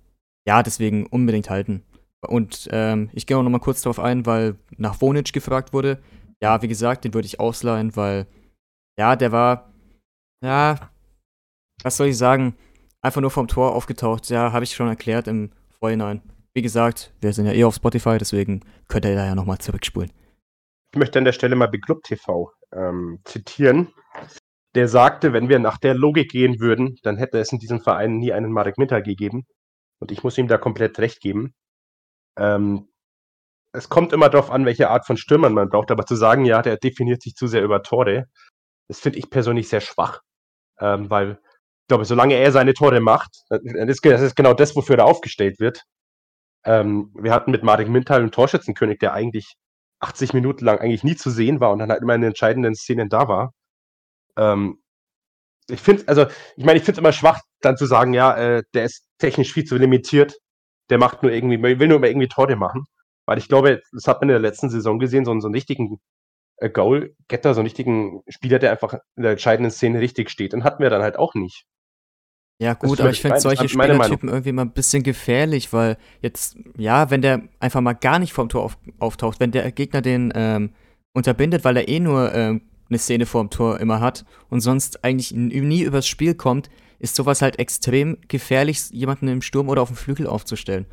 ja, 0.47 0.63
deswegen 0.63 1.07
unbedingt 1.07 1.51
halten. 1.51 1.83
Und 2.27 2.69
ähm, 2.73 3.11
ich 3.13 3.27
gehe 3.27 3.37
auch 3.37 3.43
noch 3.43 3.51
mal 3.51 3.59
kurz 3.59 3.83
darauf 3.83 4.01
ein, 4.01 4.27
weil 4.27 4.57
nach 4.77 5.01
Wonic 5.01 5.33
gefragt 5.33 5.73
wurde. 5.73 6.03
Ja, 6.43 6.61
wie 6.63 6.69
gesagt, 6.69 7.05
den 7.05 7.15
würde 7.15 7.27
ich 7.27 7.41
ausleihen, 7.41 7.95
weil 7.97 8.27
ja, 8.99 9.17
der 9.17 9.33
war, 9.33 9.73
ja, 10.43 10.91
was 11.83 11.97
soll 11.97 12.09
ich 12.09 12.19
sagen, 12.19 12.55
einfach 13.03 13.21
nur 13.21 13.31
vom 13.31 13.49
Tor 13.49 13.75
aufgetaucht. 13.75 14.29
Ja, 14.31 14.53
habe 14.53 14.65
ich 14.65 14.75
schon 14.75 14.89
erklärt 14.89 15.29
im 15.29 15.51
Vorhinein. 15.79 16.23
Wie 16.57 16.63
gesagt, 16.63 17.13
wir 17.21 17.35
sind 17.35 17.45
ja 17.45 17.53
eh 17.53 17.65
auf 17.65 17.75
Spotify, 17.75 18.17
deswegen 18.17 18.63
könnt 18.89 19.05
ihr 19.05 19.15
da 19.15 19.27
ja 19.27 19.35
nochmal 19.35 19.59
zurückspulen. 19.59 20.11
Ich 20.91 20.99
möchte 20.99 21.19
an 21.19 21.27
der 21.27 21.33
Stelle 21.33 21.55
mal 21.55 21.69
Beklub 21.69 22.03
TV 22.03 22.51
ähm, 22.73 23.21
zitieren. 23.25 23.93
Der 24.75 24.89
sagte, 24.89 25.35
wenn 25.35 25.51
wir 25.51 25.59
nach 25.59 25.77
der 25.77 25.93
Logik 25.93 26.31
gehen 26.31 26.59
würden, 26.59 26.97
dann 27.03 27.19
hätte 27.19 27.39
es 27.39 27.53
in 27.53 27.59
diesem 27.59 27.83
Verein 27.83 28.17
nie 28.17 28.33
einen 28.33 28.53
Marek 28.53 28.79
Mitter 28.79 29.03
gegeben. 29.03 29.45
Und 30.01 30.11
ich 30.11 30.25
muss 30.25 30.39
ihm 30.39 30.49
da 30.49 30.57
komplett 30.57 30.99
recht 30.99 31.21
geben. 31.21 31.53
Ähm, 32.39 32.89
es 33.75 33.91
kommt 33.91 34.15
immer 34.15 34.31
darauf 34.31 34.51
an, 34.51 34.65
welche 34.65 34.89
Art 34.89 35.05
von 35.05 35.19
Stürmern 35.19 35.53
man 35.53 35.69
braucht, 35.69 35.91
aber 35.91 36.07
zu 36.07 36.17
sagen, 36.17 36.47
ja, 36.47 36.63
der 36.63 36.79
definiert 36.79 37.21
sich 37.21 37.35
zu 37.35 37.49
sehr 37.49 37.65
über 37.65 37.83
Tore, 37.83 38.29
das 38.89 38.99
finde 38.99 39.19
ich 39.19 39.29
persönlich 39.29 39.69
sehr 39.69 39.83
schwach. 39.83 40.21
Ähm, 40.81 41.11
weil 41.11 41.33
ich 41.33 41.89
glaube, 41.89 42.07
solange 42.07 42.37
er 42.37 42.51
seine 42.51 42.73
Tore 42.73 43.01
macht, 43.01 43.43
das 43.51 44.01
ist 44.01 44.37
genau 44.37 44.55
das, 44.55 44.75
wofür 44.75 44.97
er 44.97 45.05
aufgestellt 45.05 45.61
wird, 45.61 45.85
ähm, 46.67 47.13
wir 47.15 47.33
hatten 47.33 47.53
mit 47.53 47.63
Marek 47.63 47.89
Mintal 47.89 48.21
einen 48.21 48.33
Torschützenkönig, 48.33 48.99
der 48.99 49.15
eigentlich 49.15 49.55
80 50.01 50.35
Minuten 50.35 50.65
lang 50.65 50.79
eigentlich 50.79 51.05
nie 51.05 51.17
zu 51.17 51.31
sehen 51.31 51.61
war 51.61 51.73
und 51.73 51.79
dann 51.79 51.91
halt 51.91 52.03
immer 52.03 52.15
in 52.15 52.21
den 52.23 52.29
entscheidenden 52.31 52.75
Szenen 52.75 53.09
da 53.09 53.29
war. 53.29 53.53
Ähm, 54.37 54.81
ich 55.69 55.81
finde, 55.81 56.05
also, 56.07 56.27
ich 56.57 56.65
meine, 56.65 56.79
ich 56.79 56.85
finde 56.85 56.93
es 56.93 56.99
immer 56.99 57.13
schwach, 57.13 57.41
dann 57.61 57.77
zu 57.77 57.87
sagen, 57.87 58.15
ja, 58.15 58.37
äh, 58.37 58.63
der 58.75 58.85
ist 58.85 59.07
technisch 59.19 59.53
viel 59.53 59.65
zu 59.65 59.77
limitiert, 59.77 60.37
der 60.91 60.99
macht 60.99 61.23
nur 61.23 61.33
irgendwie, 61.33 61.63
will 61.63 61.89
nur 61.89 61.99
immer 61.99 62.09
irgendwie 62.09 62.29
Tore 62.29 62.57
machen. 62.57 62.85
Weil 63.27 63.39
ich 63.39 63.49
glaube, 63.49 63.83
das 63.93 64.07
hat 64.07 64.21
man 64.21 64.29
in 64.29 64.35
der 64.35 64.41
letzten 64.41 64.71
Saison 64.71 64.99
gesehen, 64.99 65.25
so, 65.25 65.39
so 65.41 65.49
einen 65.49 65.55
richtigen 65.55 65.99
äh, 66.59 66.71
Goal-Getter, 66.71 67.55
so 67.55 67.61
einen 67.61 67.67
richtigen 67.67 68.23
Spieler, 68.29 68.59
der 68.59 68.73
einfach 68.73 68.95
in 69.17 69.23
der 69.25 69.33
entscheidenden 69.33 69.71
Szene 69.73 70.01
richtig 70.01 70.31
steht. 70.31 70.53
Den 70.53 70.65
hatten 70.65 70.83
wir 70.83 70.91
dann 70.91 71.03
halt 71.03 71.19
auch 71.19 71.35
nicht. 71.35 71.67
Ja, 72.59 72.73
gut, 72.73 73.01
aber 73.01 73.11
ich 73.11 73.21
finde 73.21 73.39
solche 73.39 73.69
Spielertypen 73.69 74.31
irgendwie 74.31 74.53
mal 74.53 74.63
ein 74.63 74.71
bisschen 74.71 75.03
gefährlich, 75.03 75.73
weil 75.75 75.99
jetzt, 76.23 76.57
ja, 76.79 77.11
wenn 77.11 77.21
der 77.21 77.43
einfach 77.61 77.83
mal 77.83 77.93
gar 77.93 78.19
nicht 78.19 78.33
vom 78.33 78.49
Tor 78.49 78.63
auf, 78.63 78.79
auftaucht, 78.99 79.41
wenn 79.41 79.51
der 79.51 79.71
Gegner 79.73 80.01
den 80.01 80.33
ähm, 80.35 80.71
unterbindet, 81.13 81.65
weil 81.65 81.77
er 81.77 81.89
eh 81.89 82.01
nur 82.01 82.35
ähm, 82.35 82.63
eine 82.89 82.99
Szene 82.99 83.27
vorm 83.27 83.51
Tor 83.51 83.79
immer 83.81 84.01
hat 84.01 84.25
und 84.49 84.61
sonst 84.61 85.05
eigentlich 85.05 85.33
nie 85.33 85.83
übers 85.83 86.07
Spiel 86.07 86.35
kommt, 86.35 86.71
ist 86.99 87.15
sowas 87.15 87.43
halt 87.43 87.59
extrem 87.59 88.17
gefährlich, 88.29 88.89
jemanden 88.91 89.29
im 89.29 89.43
Sturm 89.43 89.69
oder 89.69 89.83
auf 89.83 89.89
dem 89.89 89.97
Flügel 89.97 90.27
aufzustellen. 90.27 90.87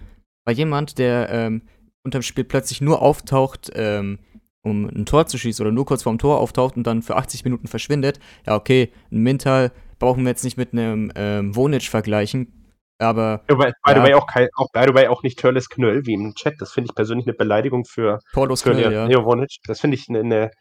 Weil 0.45 0.57
jemand, 0.57 0.97
der 0.97 1.29
ähm, 1.29 1.61
unterm 2.03 2.23
Spiel 2.23 2.43
plötzlich 2.43 2.81
nur 2.81 3.01
auftaucht, 3.01 3.71
ähm, 3.75 4.19
um 4.63 4.85
ein 4.85 5.05
Tor 5.05 5.27
zu 5.27 5.37
schießen 5.37 5.63
oder 5.65 5.73
nur 5.73 5.85
kurz 5.85 6.03
vorm 6.03 6.17
Tor 6.17 6.39
auftaucht 6.39 6.75
und 6.75 6.85
dann 6.85 7.01
für 7.01 7.15
80 7.15 7.45
Minuten 7.45 7.67
verschwindet, 7.67 8.19
ja, 8.45 8.55
okay, 8.55 8.91
ein 9.11 9.19
Mintal 9.19 9.71
brauchen 10.03 10.23
wir 10.23 10.29
jetzt 10.29 10.43
nicht 10.43 10.57
mit 10.57 10.73
einem 10.73 11.11
ähm, 11.15 11.55
Wonic 11.55 11.83
vergleichen, 11.83 12.75
aber. 12.99 13.43
By, 13.47 13.71
the 13.87 14.01
way 14.01 14.13
auch 14.13 14.27
kein, 14.27 14.49
auch, 14.55 14.69
by 14.73 14.83
the 14.87 14.93
way 14.93 15.07
auch 15.07 15.23
nicht 15.23 15.39
Törles 15.39 15.69
Knöll 15.69 16.05
wie 16.05 16.13
im 16.13 16.35
Chat. 16.35 16.55
Das 16.59 16.73
finde 16.73 16.89
ich 16.89 16.95
persönlich 16.95 17.25
eine 17.25 17.33
Beleidigung 17.33 17.85
für, 17.85 18.19
für 18.33 18.47
Knöll, 18.47 18.75
Leo, 18.75 18.91
ja. 18.91 19.05
Leo 19.05 19.23
Wonic. 19.23 19.59
Das 19.65 19.79
finde 19.79 19.95
ich 19.95 20.09
eine, 20.09 20.19
eine, 20.19 20.51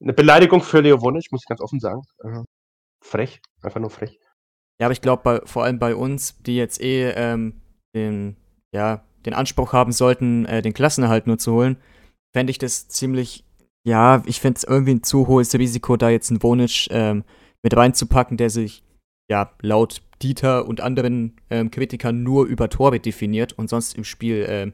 eine, 0.00 0.12
Beleidigung 0.12 0.62
für 0.62 0.80
Leo 0.80 1.00
Wonic, 1.02 1.32
muss 1.32 1.42
ich 1.42 1.48
ganz 1.48 1.60
offen 1.60 1.80
sagen. 1.80 2.02
Uh, 2.22 2.44
frech, 3.02 3.40
einfach 3.62 3.80
nur 3.80 3.90
frech. 3.90 4.18
Ja, 4.80 4.86
aber 4.86 4.92
ich 4.92 5.00
glaube, 5.00 5.42
vor 5.44 5.64
allem 5.64 5.80
bei 5.80 5.96
uns, 5.96 6.38
die 6.42 6.56
jetzt 6.56 6.80
eh 6.80 7.10
ähm, 7.10 7.62
den, 7.96 8.36
ja, 8.72 9.04
den 9.26 9.34
Anspruch 9.34 9.72
haben 9.72 9.90
sollten, 9.90 10.46
äh, 10.46 10.62
den 10.62 10.72
Klassenerhalt 10.72 11.26
nur 11.26 11.38
zu 11.38 11.52
holen, 11.52 11.78
fände 12.32 12.52
ich 12.52 12.58
das 12.58 12.88
ziemlich, 12.88 13.44
ja, 13.84 14.22
ich 14.26 14.40
fände 14.40 14.58
es 14.58 14.64
irgendwie 14.64 14.94
ein 14.94 15.02
zu 15.02 15.26
hohes 15.26 15.52
Risiko, 15.54 15.96
da 15.96 16.10
jetzt 16.10 16.30
einen 16.30 16.42
Wonic 16.44 16.88
ähm, 16.90 17.24
mit 17.64 17.76
reinzupacken, 17.76 18.36
der 18.36 18.50
sich 18.50 18.84
ja 19.28 19.50
laut 19.62 20.02
Dieter 20.22 20.66
und 20.68 20.80
anderen 20.80 21.32
ähm, 21.50 21.70
Kritikern 21.70 22.22
nur 22.22 22.46
über 22.46 22.68
Tore 22.68 23.00
definiert 23.00 23.54
und 23.54 23.68
sonst 23.68 23.96
im 23.96 24.04
Spiel 24.04 24.46
ähm, 24.48 24.72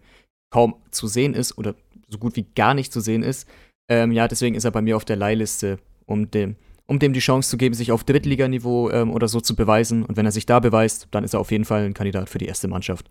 kaum 0.53 0.75
zu 0.91 1.07
sehen 1.07 1.33
ist 1.33 1.57
oder 1.57 1.75
so 2.09 2.19
gut 2.19 2.37
wie 2.37 2.45
gar 2.55 2.75
nicht 2.75 2.93
zu 2.93 3.01
sehen 3.01 3.23
ist. 3.23 3.49
Ähm, 3.89 4.13
ja, 4.13 4.29
deswegen 4.29 4.57
ist 4.57 4.65
er 4.65 4.73
bei 4.73 4.83
mir 4.83 4.97
auf 4.97 5.05
der 5.05 5.17
Leihliste, 5.17 5.79
um 6.07 6.31
dem, 6.31 6.57
um 6.87 6.99
dem 6.99 7.13
die 7.13 7.21
Chance 7.21 7.49
zu 7.49 7.57
geben, 7.57 7.75
sich 7.75 7.93
auf 7.93 8.05
Drittliganiveau 8.05 8.91
ähm, 8.91 9.11
oder 9.11 9.29
so 9.29 9.41
zu 9.41 9.55
beweisen. 9.55 10.05
Und 10.05 10.17
wenn 10.17 10.27
er 10.27 10.33
sich 10.33 10.47
da 10.47 10.59
beweist, 10.59 11.09
dann 11.13 11.25
ist 11.25 11.35
er 11.35 11.41
auf 11.41 11.53
jeden 11.53 11.65
Fall 11.65 11.85
ein 11.85 11.95
Kandidat 11.95 12.29
für 12.29 12.39
die 12.39 12.47
erste 12.47 12.69
Mannschaft. 12.69 13.09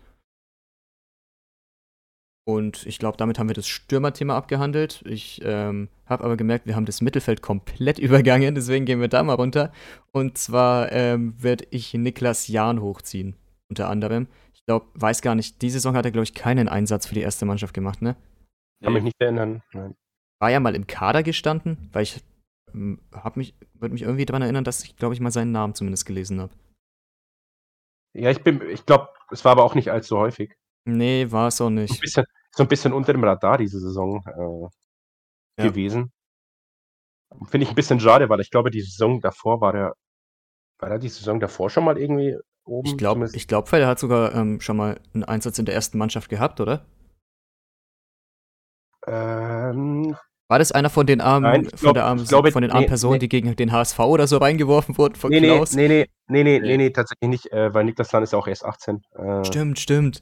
Und 2.50 2.84
ich 2.88 2.98
glaube, 2.98 3.16
damit 3.16 3.38
haben 3.38 3.48
wir 3.48 3.54
das 3.54 3.68
Stürmerthema 3.68 4.36
abgehandelt. 4.36 5.04
Ich 5.06 5.40
ähm, 5.44 5.88
habe 6.08 6.24
aber 6.24 6.36
gemerkt, 6.36 6.66
wir 6.66 6.76
haben 6.76 6.88
das 6.88 7.00
Mittelfeld 7.00 7.44
komplett 7.44 8.00
übergangen, 8.00 8.56
deswegen 8.56 8.86
gehen 8.86 9.00
wir 9.00 9.08
da 9.08 9.22
mal 9.22 9.36
runter. 9.36 9.72
Und 10.14 10.36
zwar 10.40 10.92
ähm, 10.92 11.36
werde 11.38 11.68
ich 11.70 11.94
Niklas 11.94 12.48
Jahn 12.48 12.82
hochziehen, 12.82 13.36
unter 13.70 13.88
anderem. 13.88 14.26
Ich 14.56 14.66
glaube, 14.66 14.88
weiß 14.96 15.22
gar 15.22 15.36
nicht, 15.36 15.62
diese 15.62 15.74
Saison 15.74 15.96
hat 15.96 16.06
er, 16.06 16.12
glaube 16.12 16.24
ich, 16.24 16.34
keinen 16.34 16.68
Einsatz 16.68 17.06
für 17.06 17.14
die 17.14 17.22
erste 17.22 17.46
Mannschaft 17.46 17.76
gemacht, 17.76 18.02
ne? 18.02 18.16
Kann 18.84 18.94
mich 18.94 19.04
nicht 19.04 19.22
erinnern. 19.22 19.62
Nein. 19.74 19.94
War 20.40 20.50
ja 20.50 20.60
mal 20.60 20.74
im 20.74 20.88
Kader 20.88 21.22
gestanden, 21.22 21.90
weil 21.92 22.02
ich 22.02 22.20
ähm, 22.74 23.00
mich, 23.36 23.54
würde 23.76 23.94
mich 23.94 24.02
irgendwie 24.02 24.26
daran 24.26 24.42
erinnern, 24.42 24.64
dass 24.64 24.84
ich, 24.84 24.96
glaube 24.96 25.14
ich, 25.14 25.20
mal 25.20 25.30
seinen 25.30 25.52
Namen 25.52 25.76
zumindest 25.76 26.08
gelesen 26.08 26.42
habe. 26.42 26.54
Ja, 28.16 28.32
ich 28.32 28.42
bin, 28.42 28.60
ich 28.72 28.88
glaube, 28.88 29.10
es 29.30 29.46
war 29.46 29.52
aber 29.52 29.64
auch 29.64 29.76
nicht 29.76 29.92
allzu 29.92 30.18
häufig. 30.18 30.56
Nee, 30.86 31.28
war 31.30 31.50
es 31.50 31.62
auch 31.62 31.70
nicht. 31.70 31.94
Ein 31.94 32.00
bisschen, 32.00 32.26
so 32.52 32.64
ein 32.64 32.70
bisschen 32.70 32.94
unter 32.94 33.14
dem 33.14 33.24
Radar 33.24 33.58
diese 33.58 33.80
Saison 33.80 34.24
äh, 34.26 35.64
ja. 35.64 35.70
gewesen. 35.70 36.12
Finde 37.50 37.64
ich 37.66 37.70
ein 37.70 37.76
bisschen 37.76 38.00
schade, 38.00 38.30
weil 38.30 38.40
ich 38.40 38.50
glaube, 38.50 38.72
die 38.72 38.82
Saison 38.82 39.22
davor 39.22 39.62
war 39.62 39.72
der, 39.72 39.94
war 40.80 40.90
er 40.90 41.00
die 41.00 41.10
Saison 41.10 41.40
davor 41.40 41.70
schon 41.70 41.84
mal 41.84 41.98
irgendwie 41.98 42.36
oben? 42.66 42.88
Ich 42.88 42.98
glaube, 42.98 43.30
ich 43.32 43.48
glaube, 43.48 43.78
er 43.78 43.88
hat 43.88 44.00
sogar 44.00 44.34
ähm, 44.34 44.60
schon 44.62 44.78
mal 44.78 45.00
einen 45.14 45.24
Einsatz 45.24 45.60
in 45.60 45.66
der 45.66 45.76
ersten 45.76 45.98
Mannschaft 45.98 46.30
gehabt, 46.30 46.60
oder? 46.60 46.86
Ähm, 49.06 50.16
war 50.50 50.58
das 50.58 50.72
einer 50.72 50.90
von 50.90 51.06
den 51.06 51.22
armen, 51.22 51.44
Nein, 51.44 51.62
glaub, 51.64 51.80
von, 51.80 51.94
der 51.94 52.06
armen 52.06 52.26
glaube, 52.26 52.52
von 52.52 52.64
den 52.64 52.72
armen 52.72 52.82
nee, 52.82 52.88
Personen, 52.88 53.14
nee. 53.14 53.20
die 53.20 53.30
gegen 53.30 53.56
den 53.56 53.72
HSV 53.72 54.00
oder 54.00 54.26
so 54.26 54.38
reingeworfen 54.38 54.98
wurden 54.98 55.14
von 55.14 55.30
nee, 55.30 55.42
Klaus? 55.42 55.76
Nee, 55.76 55.88
nee, 55.88 56.10
nee, 56.28 56.44
nee, 56.44 56.60
nee, 56.60 56.78
nee, 56.78 56.90
tatsächlich 56.90 57.30
nicht, 57.30 57.52
äh, 57.52 57.72
weil 57.72 57.86
Niklas 57.86 58.12
Land 58.12 58.24
ist 58.24 58.34
ja 58.34 58.40
auch 58.40 58.48
erst 58.48 58.66
18. 58.66 59.02
Äh, 59.14 59.46
stimmt, 59.46 59.78
stimmt. 59.78 60.22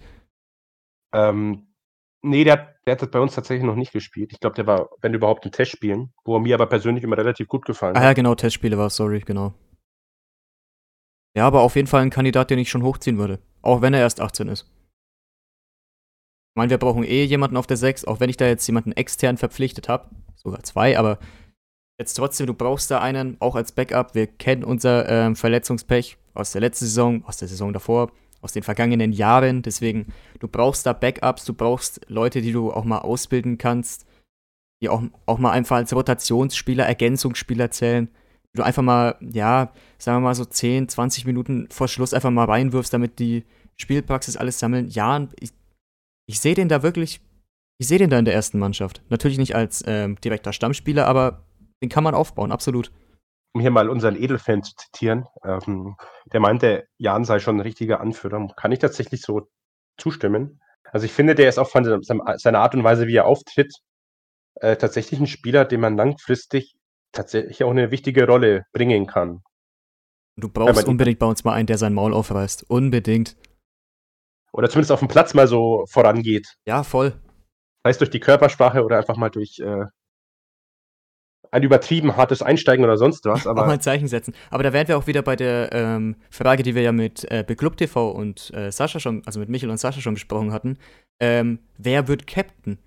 Ähm, 1.13 1.67
Nee, 2.23 2.43
der, 2.43 2.75
der 2.85 2.93
hat 2.93 3.01
das 3.01 3.11
bei 3.11 3.19
uns 3.19 3.35
tatsächlich 3.35 3.65
noch 3.65 3.75
nicht 3.75 3.93
gespielt. 3.93 4.31
Ich 4.33 4.39
glaube, 4.39 4.55
der 4.55 4.65
war, 4.65 4.89
wenn 5.01 5.13
überhaupt, 5.13 5.45
ein 5.45 5.51
Testspielen, 5.51 6.13
wo 6.25 6.35
er 6.35 6.39
mir 6.39 6.55
aber 6.55 6.65
persönlich 6.67 7.03
immer 7.03 7.17
relativ 7.17 7.47
gut 7.47 7.65
gefallen 7.65 7.95
hat. 7.95 8.01
Ah 8.01 8.07
ja, 8.07 8.13
genau, 8.13 8.35
Testspiele 8.35 8.77
war 8.77 8.89
sorry, 8.89 9.19
genau. 9.19 9.53
Ja, 11.35 11.45
aber 11.45 11.61
auf 11.61 11.75
jeden 11.75 11.87
Fall 11.87 12.01
ein 12.01 12.09
Kandidat, 12.09 12.49
den 12.49 12.57
ich 12.57 12.69
schon 12.69 12.81
hochziehen 12.83 13.19
würde. 13.19 13.39
Auch 13.61 13.81
wenn 13.81 13.93
er 13.93 13.99
erst 13.99 14.19
18 14.19 14.47
ist. 14.47 14.63
Ich 14.63 16.55
meine, 16.55 16.71
wir 16.71 16.79
brauchen 16.79 17.03
eh 17.03 17.23
jemanden 17.23 17.57
auf 17.57 17.67
der 17.67 17.77
6, 17.77 18.05
auch 18.05 18.19
wenn 18.19 18.31
ich 18.31 18.37
da 18.37 18.47
jetzt 18.47 18.65
jemanden 18.65 18.91
extern 18.93 19.37
verpflichtet 19.37 19.87
habe. 19.87 20.09
Sogar 20.35 20.63
zwei, 20.63 20.97
aber 20.97 21.19
jetzt 21.99 22.15
trotzdem, 22.15 22.47
du 22.47 22.55
brauchst 22.55 22.89
da 22.89 22.99
einen, 22.99 23.37
auch 23.39 23.55
als 23.55 23.71
Backup. 23.71 24.15
Wir 24.15 24.25
kennen 24.25 24.63
unser 24.63 25.07
ähm, 25.07 25.35
Verletzungspech 25.35 26.17
aus 26.33 26.53
der 26.53 26.61
letzten 26.61 26.85
Saison, 26.85 27.23
aus 27.25 27.37
der 27.37 27.47
Saison 27.47 27.71
davor 27.73 28.11
aus 28.41 28.53
den 28.53 28.63
vergangenen 28.63 29.11
Jahren. 29.11 29.61
Deswegen, 29.61 30.13
du 30.39 30.47
brauchst 30.47 30.85
da 30.85 30.93
Backups, 30.93 31.45
du 31.45 31.53
brauchst 31.53 32.01
Leute, 32.07 32.41
die 32.41 32.51
du 32.51 32.71
auch 32.71 32.83
mal 32.83 32.99
ausbilden 32.99 33.57
kannst, 33.57 34.05
die 34.81 34.89
auch, 34.89 35.03
auch 35.25 35.39
mal 35.39 35.51
einfach 35.51 35.77
als 35.77 35.93
Rotationsspieler, 35.93 36.85
Ergänzungsspieler 36.85 37.71
zählen. 37.71 38.09
Du 38.53 38.63
einfach 38.63 38.83
mal, 38.83 39.15
ja, 39.21 39.71
sagen 39.97 40.17
wir 40.17 40.21
mal 40.27 40.35
so 40.35 40.45
10, 40.45 40.89
20 40.89 41.25
Minuten 41.25 41.67
vor 41.69 41.87
Schluss 41.87 42.13
einfach 42.13 42.31
mal 42.31 42.45
reinwirfst, 42.45 42.93
damit 42.93 43.19
die 43.19 43.43
Spielpraxis 43.75 44.37
alles 44.37 44.59
sammeln. 44.59 44.87
Ja, 44.89 45.27
ich, 45.39 45.51
ich 46.27 46.39
sehe 46.39 46.55
den 46.55 46.69
da 46.69 46.83
wirklich, 46.83 47.21
ich 47.77 47.87
sehe 47.87 47.99
den 47.99 48.09
da 48.09 48.17
in 48.17 48.25
der 48.25 48.33
ersten 48.33 48.59
Mannschaft. 48.59 49.01
Natürlich 49.09 49.37
nicht 49.37 49.55
als 49.55 49.83
ähm, 49.85 50.19
direkter 50.21 50.53
Stammspieler, 50.53 51.07
aber 51.07 51.43
den 51.81 51.89
kann 51.89 52.03
man 52.03 52.15
aufbauen, 52.15 52.51
absolut 52.51 52.91
um 53.57 53.61
hier 53.61 53.71
mal 53.71 53.89
unseren 53.89 54.15
Edelfan 54.15 54.61
zu 54.61 54.75
zitieren, 54.75 55.25
ähm, 55.43 55.95
der 56.31 56.39
meinte, 56.39 56.87
Jan 56.97 57.25
sei 57.25 57.39
schon 57.39 57.57
ein 57.57 57.61
richtiger 57.61 57.99
Anführer. 58.01 58.47
Kann 58.55 58.71
ich 58.71 58.77
tatsächlich 58.77 59.21
so 59.21 59.49
zustimmen? 59.97 60.61
Also 60.83 61.07
ich 61.07 61.11
finde, 61.11 61.33
der 61.33 61.49
ist 61.49 61.57
auch 61.57 61.67
von 61.67 62.03
seiner 62.03 62.59
Art 62.59 62.75
und 62.75 62.83
Weise, 62.83 63.07
wie 63.07 63.15
er 63.15 63.25
auftritt, 63.25 63.73
äh, 64.55 64.75
tatsächlich 64.75 65.19
ein 65.19 65.25
Spieler, 65.25 65.65
den 65.65 65.79
man 65.79 65.97
langfristig 65.97 66.75
tatsächlich 67.11 67.63
auch 67.63 67.71
eine 67.71 67.89
wichtige 67.89 68.27
Rolle 68.27 68.65
bringen 68.73 69.07
kann. 69.07 69.41
Du 70.35 70.49
brauchst 70.49 70.87
unbedingt 70.87 71.17
bei 71.17 71.25
uns 71.25 71.43
mal 71.43 71.53
einen, 71.53 71.65
der 71.65 71.79
sein 71.79 71.95
Maul 71.95 72.13
aufreißt. 72.13 72.69
Unbedingt. 72.69 73.37
Oder 74.53 74.69
zumindest 74.69 74.91
auf 74.91 74.99
dem 74.99 75.07
Platz 75.07 75.33
mal 75.33 75.47
so 75.47 75.85
vorangeht. 75.89 76.57
Ja, 76.67 76.83
voll. 76.83 77.19
Sei 77.83 77.89
es 77.89 77.97
durch 77.97 78.11
die 78.11 78.19
Körpersprache 78.19 78.85
oder 78.85 78.97
einfach 78.97 79.17
mal 79.17 79.29
durch 79.29 79.57
äh, 79.59 79.85
ein 81.51 81.63
übertrieben 81.63 82.15
hartes 82.17 82.41
Einsteigen 82.41 82.83
oder 82.83 82.97
sonst 82.97 83.25
was. 83.25 83.47
Aber 83.47 83.61
auch 83.61 83.67
mal 83.67 83.73
ein 83.73 83.81
Zeichen 83.81 84.07
setzen. 84.07 84.33
Aber 84.49 84.63
da 84.63 84.73
wären 84.73 84.87
wir 84.87 84.97
auch 84.97 85.07
wieder 85.07 85.21
bei 85.21 85.35
der 85.35 85.71
ähm, 85.71 86.15
Frage, 86.29 86.63
die 86.63 86.75
wir 86.75 86.81
ja 86.81 86.91
mit 86.91 87.29
äh, 87.31 87.43
Beklub 87.45 87.77
TV 87.77 88.11
und 88.11 88.53
äh, 88.53 88.71
Sascha 88.71 88.99
schon, 88.99 89.21
also 89.25 89.39
mit 89.39 89.49
Michael 89.49 89.69
und 89.69 89.77
Sascha 89.77 90.01
schon 90.01 90.15
besprochen 90.15 90.51
hatten. 90.51 90.77
Ähm, 91.19 91.59
wer 91.77 92.07
wird 92.07 92.27
Captain? 92.27 92.77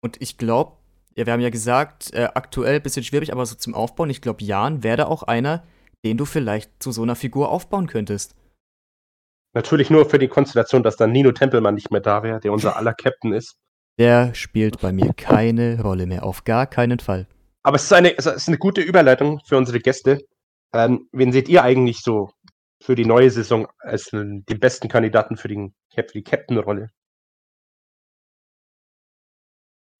Und 0.00 0.20
ich 0.20 0.38
glaube, 0.38 0.72
ja, 1.16 1.26
wir 1.26 1.32
haben 1.32 1.40
ja 1.40 1.50
gesagt, 1.50 2.12
äh, 2.14 2.28
aktuell 2.34 2.76
ein 2.76 2.82
bisschen 2.82 3.02
schwierig, 3.02 3.32
aber 3.32 3.44
so 3.44 3.56
zum 3.56 3.74
Aufbauen, 3.74 4.10
ich 4.10 4.20
glaube, 4.20 4.44
Jan 4.44 4.84
wäre 4.84 4.98
da 4.98 5.06
auch 5.06 5.24
einer, 5.24 5.64
den 6.04 6.16
du 6.16 6.24
vielleicht 6.24 6.82
zu 6.82 6.92
so 6.92 7.02
einer 7.02 7.16
Figur 7.16 7.50
aufbauen 7.50 7.88
könntest. 7.88 8.36
Natürlich 9.54 9.90
nur 9.90 10.08
für 10.08 10.18
die 10.18 10.28
Konstellation, 10.28 10.82
dass 10.82 10.96
dann 10.96 11.10
Nino 11.10 11.32
Tempelmann 11.32 11.74
nicht 11.74 11.90
mehr 11.90 12.00
da 12.00 12.22
wäre, 12.22 12.38
der 12.38 12.52
unser 12.52 12.76
aller 12.76 12.94
Captain 12.94 13.32
ist. 13.32 13.56
Der 13.98 14.32
spielt 14.34 14.80
bei 14.80 14.92
mir 14.92 15.12
keine 15.12 15.82
Rolle 15.82 16.06
mehr, 16.06 16.22
auf 16.24 16.44
gar 16.44 16.66
keinen 16.66 17.00
Fall. 17.00 17.26
Aber 17.68 17.74
es 17.74 17.84
ist 17.84 17.92
eine, 17.92 18.16
es 18.16 18.24
ist 18.24 18.48
eine 18.48 18.56
gute 18.56 18.80
Überleitung 18.80 19.42
für 19.44 19.58
unsere 19.58 19.78
Gäste. 19.78 20.26
Ähm, 20.72 21.06
wen 21.12 21.32
seht 21.32 21.50
ihr 21.50 21.64
eigentlich 21.64 22.00
so 22.00 22.30
für 22.82 22.94
die 22.94 23.04
neue 23.04 23.30
Saison 23.30 23.68
als 23.76 24.06
den 24.06 24.42
besten 24.46 24.88
Kandidaten 24.88 25.36
für, 25.36 25.48
den, 25.48 25.74
für 25.92 26.02
die 26.04 26.24
Captain-Rolle? 26.24 26.90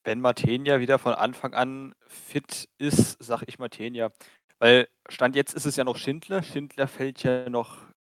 Wenn 0.03 0.23
Martenia 0.23 0.81
wieder 0.81 0.99
von 0.99 1.13
Anfang 1.13 1.53
an 1.53 1.95
fit 2.07 2.71
ist, 2.79 3.23
sag 3.23 3.43
ich 3.47 3.59
Martenia. 3.59 4.13
Weil 4.59 4.89
Stand 5.11 5.37
jetzt 5.37 5.53
ist 5.53 5.67
es 5.67 5.77
ja 5.77 5.85
noch 5.85 5.99
Schindler. 5.99 6.43
Schindler 6.43 6.89
fällt 6.89 7.23
ja 7.23 7.51
noch, 7.51 7.77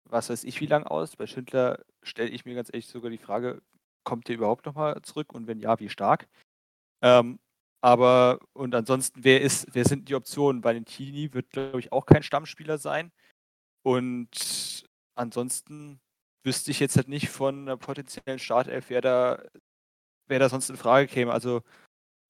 was 0.08 0.30
weiß 0.30 0.44
ich, 0.44 0.60
wie 0.60 0.66
lang 0.66 0.84
aus. 0.84 1.16
Bei 1.16 1.26
Schindler 1.26 1.82
stelle 2.04 2.30
ich 2.30 2.44
mir 2.44 2.54
ganz 2.54 2.68
ehrlich 2.72 2.86
sogar 2.86 3.10
die 3.10 3.18
Frage, 3.18 3.62
kommt 4.04 4.28
der 4.28 4.36
überhaupt 4.36 4.64
nochmal 4.64 5.02
zurück 5.02 5.32
und 5.34 5.48
wenn 5.48 5.58
ja, 5.58 5.80
wie 5.80 5.88
stark? 5.88 6.28
Ähm, 7.02 7.40
aber 7.82 8.40
und 8.52 8.74
ansonsten, 8.74 9.24
wer 9.24 9.40
ist, 9.40 9.66
wer 9.72 9.84
sind 9.84 10.08
die 10.08 10.14
Optionen? 10.14 10.62
Valentini 10.64 11.32
wird, 11.32 11.50
glaube 11.50 11.80
ich, 11.80 11.92
auch 11.92 12.06
kein 12.06 12.22
Stammspieler 12.22 12.78
sein. 12.78 13.10
Und 13.82 14.84
ansonsten 15.14 16.00
wüsste 16.44 16.70
ich 16.70 16.80
jetzt 16.80 16.96
halt 16.96 17.08
nicht 17.08 17.28
von 17.28 17.62
einer 17.62 17.76
potenziellen 17.76 18.38
Startelf, 18.38 18.90
wer 18.90 19.00
da, 19.00 19.42
wer 20.28 20.38
da 20.38 20.48
sonst 20.48 20.70
in 20.70 20.76
Frage 20.76 21.06
käme. 21.06 21.32
Also 21.32 21.62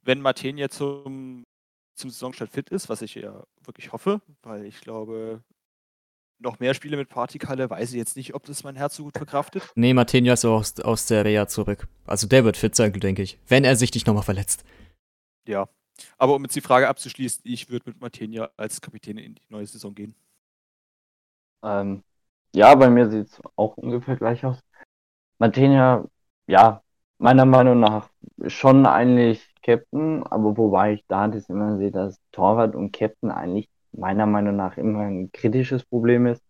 wenn 0.03 0.21
Martin 0.21 0.59
jetzt 0.59 0.77
zum, 0.77 1.45
zum 1.97 2.11
Saisonstart 2.11 2.51
fit 2.51 2.71
ist, 2.71 2.89
was 2.89 3.03
ich 3.03 3.17
ja 3.17 3.45
wirklich 3.65 3.93
hoffe, 3.93 4.21
weil 4.43 4.65
ich 4.65 4.81
glaube, 4.81 5.43
noch 6.39 6.59
mehr 6.59 6.75
Spiele 6.75 6.97
mit 6.97 7.09
Partykalle, 7.09 7.69
weiß 7.69 7.91
ich 7.91 7.97
jetzt 7.97 8.17
nicht, 8.17 8.35
ob 8.35 8.45
das 8.45 8.65
mein 8.65 8.77
Herz 8.77 8.97
so 8.97 9.05
gut 9.05 9.17
verkraftet. 9.17 9.63
Nee, 9.75 9.95
Martinia 9.95 10.33
ist 10.33 10.45
aus, 10.45 10.79
aus 10.81 11.07
der 11.07 11.25
Reha 11.25 11.47
zurück. 11.49 11.87
Also 12.07 12.27
der 12.27 12.45
wird 12.45 12.57
fit 12.57 12.75
sein, 12.75 12.93
denke 12.93 13.23
ich. 13.23 13.39
Wenn 13.47 13.65
er 13.65 13.77
sich 13.77 13.93
nicht 13.93 14.07
nochmal 14.07 14.23
verletzt. 14.23 14.65
Ja. 15.47 15.69
Aber 16.19 16.35
um 16.35 16.43
jetzt 16.43 16.57
die 16.57 16.61
Frage 16.61 16.89
abzuschließen, 16.89 17.43
ich 17.45 17.69
würde 17.71 17.91
mit 17.91 18.01
Martinia 18.01 18.51
als 18.57 18.81
Kapitän 18.81 19.19
in 19.19 19.35
die 19.35 19.43
neue 19.49 19.67
Saison 19.67 19.95
gehen. 19.95 20.15
Ähm, 21.63 22.03
ja, 22.55 22.75
bei 22.75 22.91
mir 22.91 23.11
sieht 23.11 23.29
es 23.29 23.41
auch 23.57 23.77
ungefähr 23.77 24.17
gleich 24.17 24.45
aus. 24.45 24.61
Martinia, 25.39 26.07
ja, 26.47 26.83
meiner 27.19 27.45
Meinung 27.47 27.81
nach 27.81 28.11
schon 28.47 28.87
eigentlich 28.87 29.47
Captain, 29.63 30.23
aber 30.25 30.57
wobei 30.57 30.95
ich 30.95 31.05
da 31.07 31.29
das 31.29 31.49
immer 31.49 31.77
sehe, 31.79 31.91
dass 31.91 32.21
Torwart 32.33 32.75
und 32.75 32.93
Captain 32.93 33.31
eigentlich 33.31 33.69
meiner 33.93 34.27
Meinung 34.27 34.57
nach 34.57 34.77
immer 34.79 35.01
ein 35.01 35.31
kritisches 35.33 35.85
Problem 35.85 36.27
ist. 36.27 36.43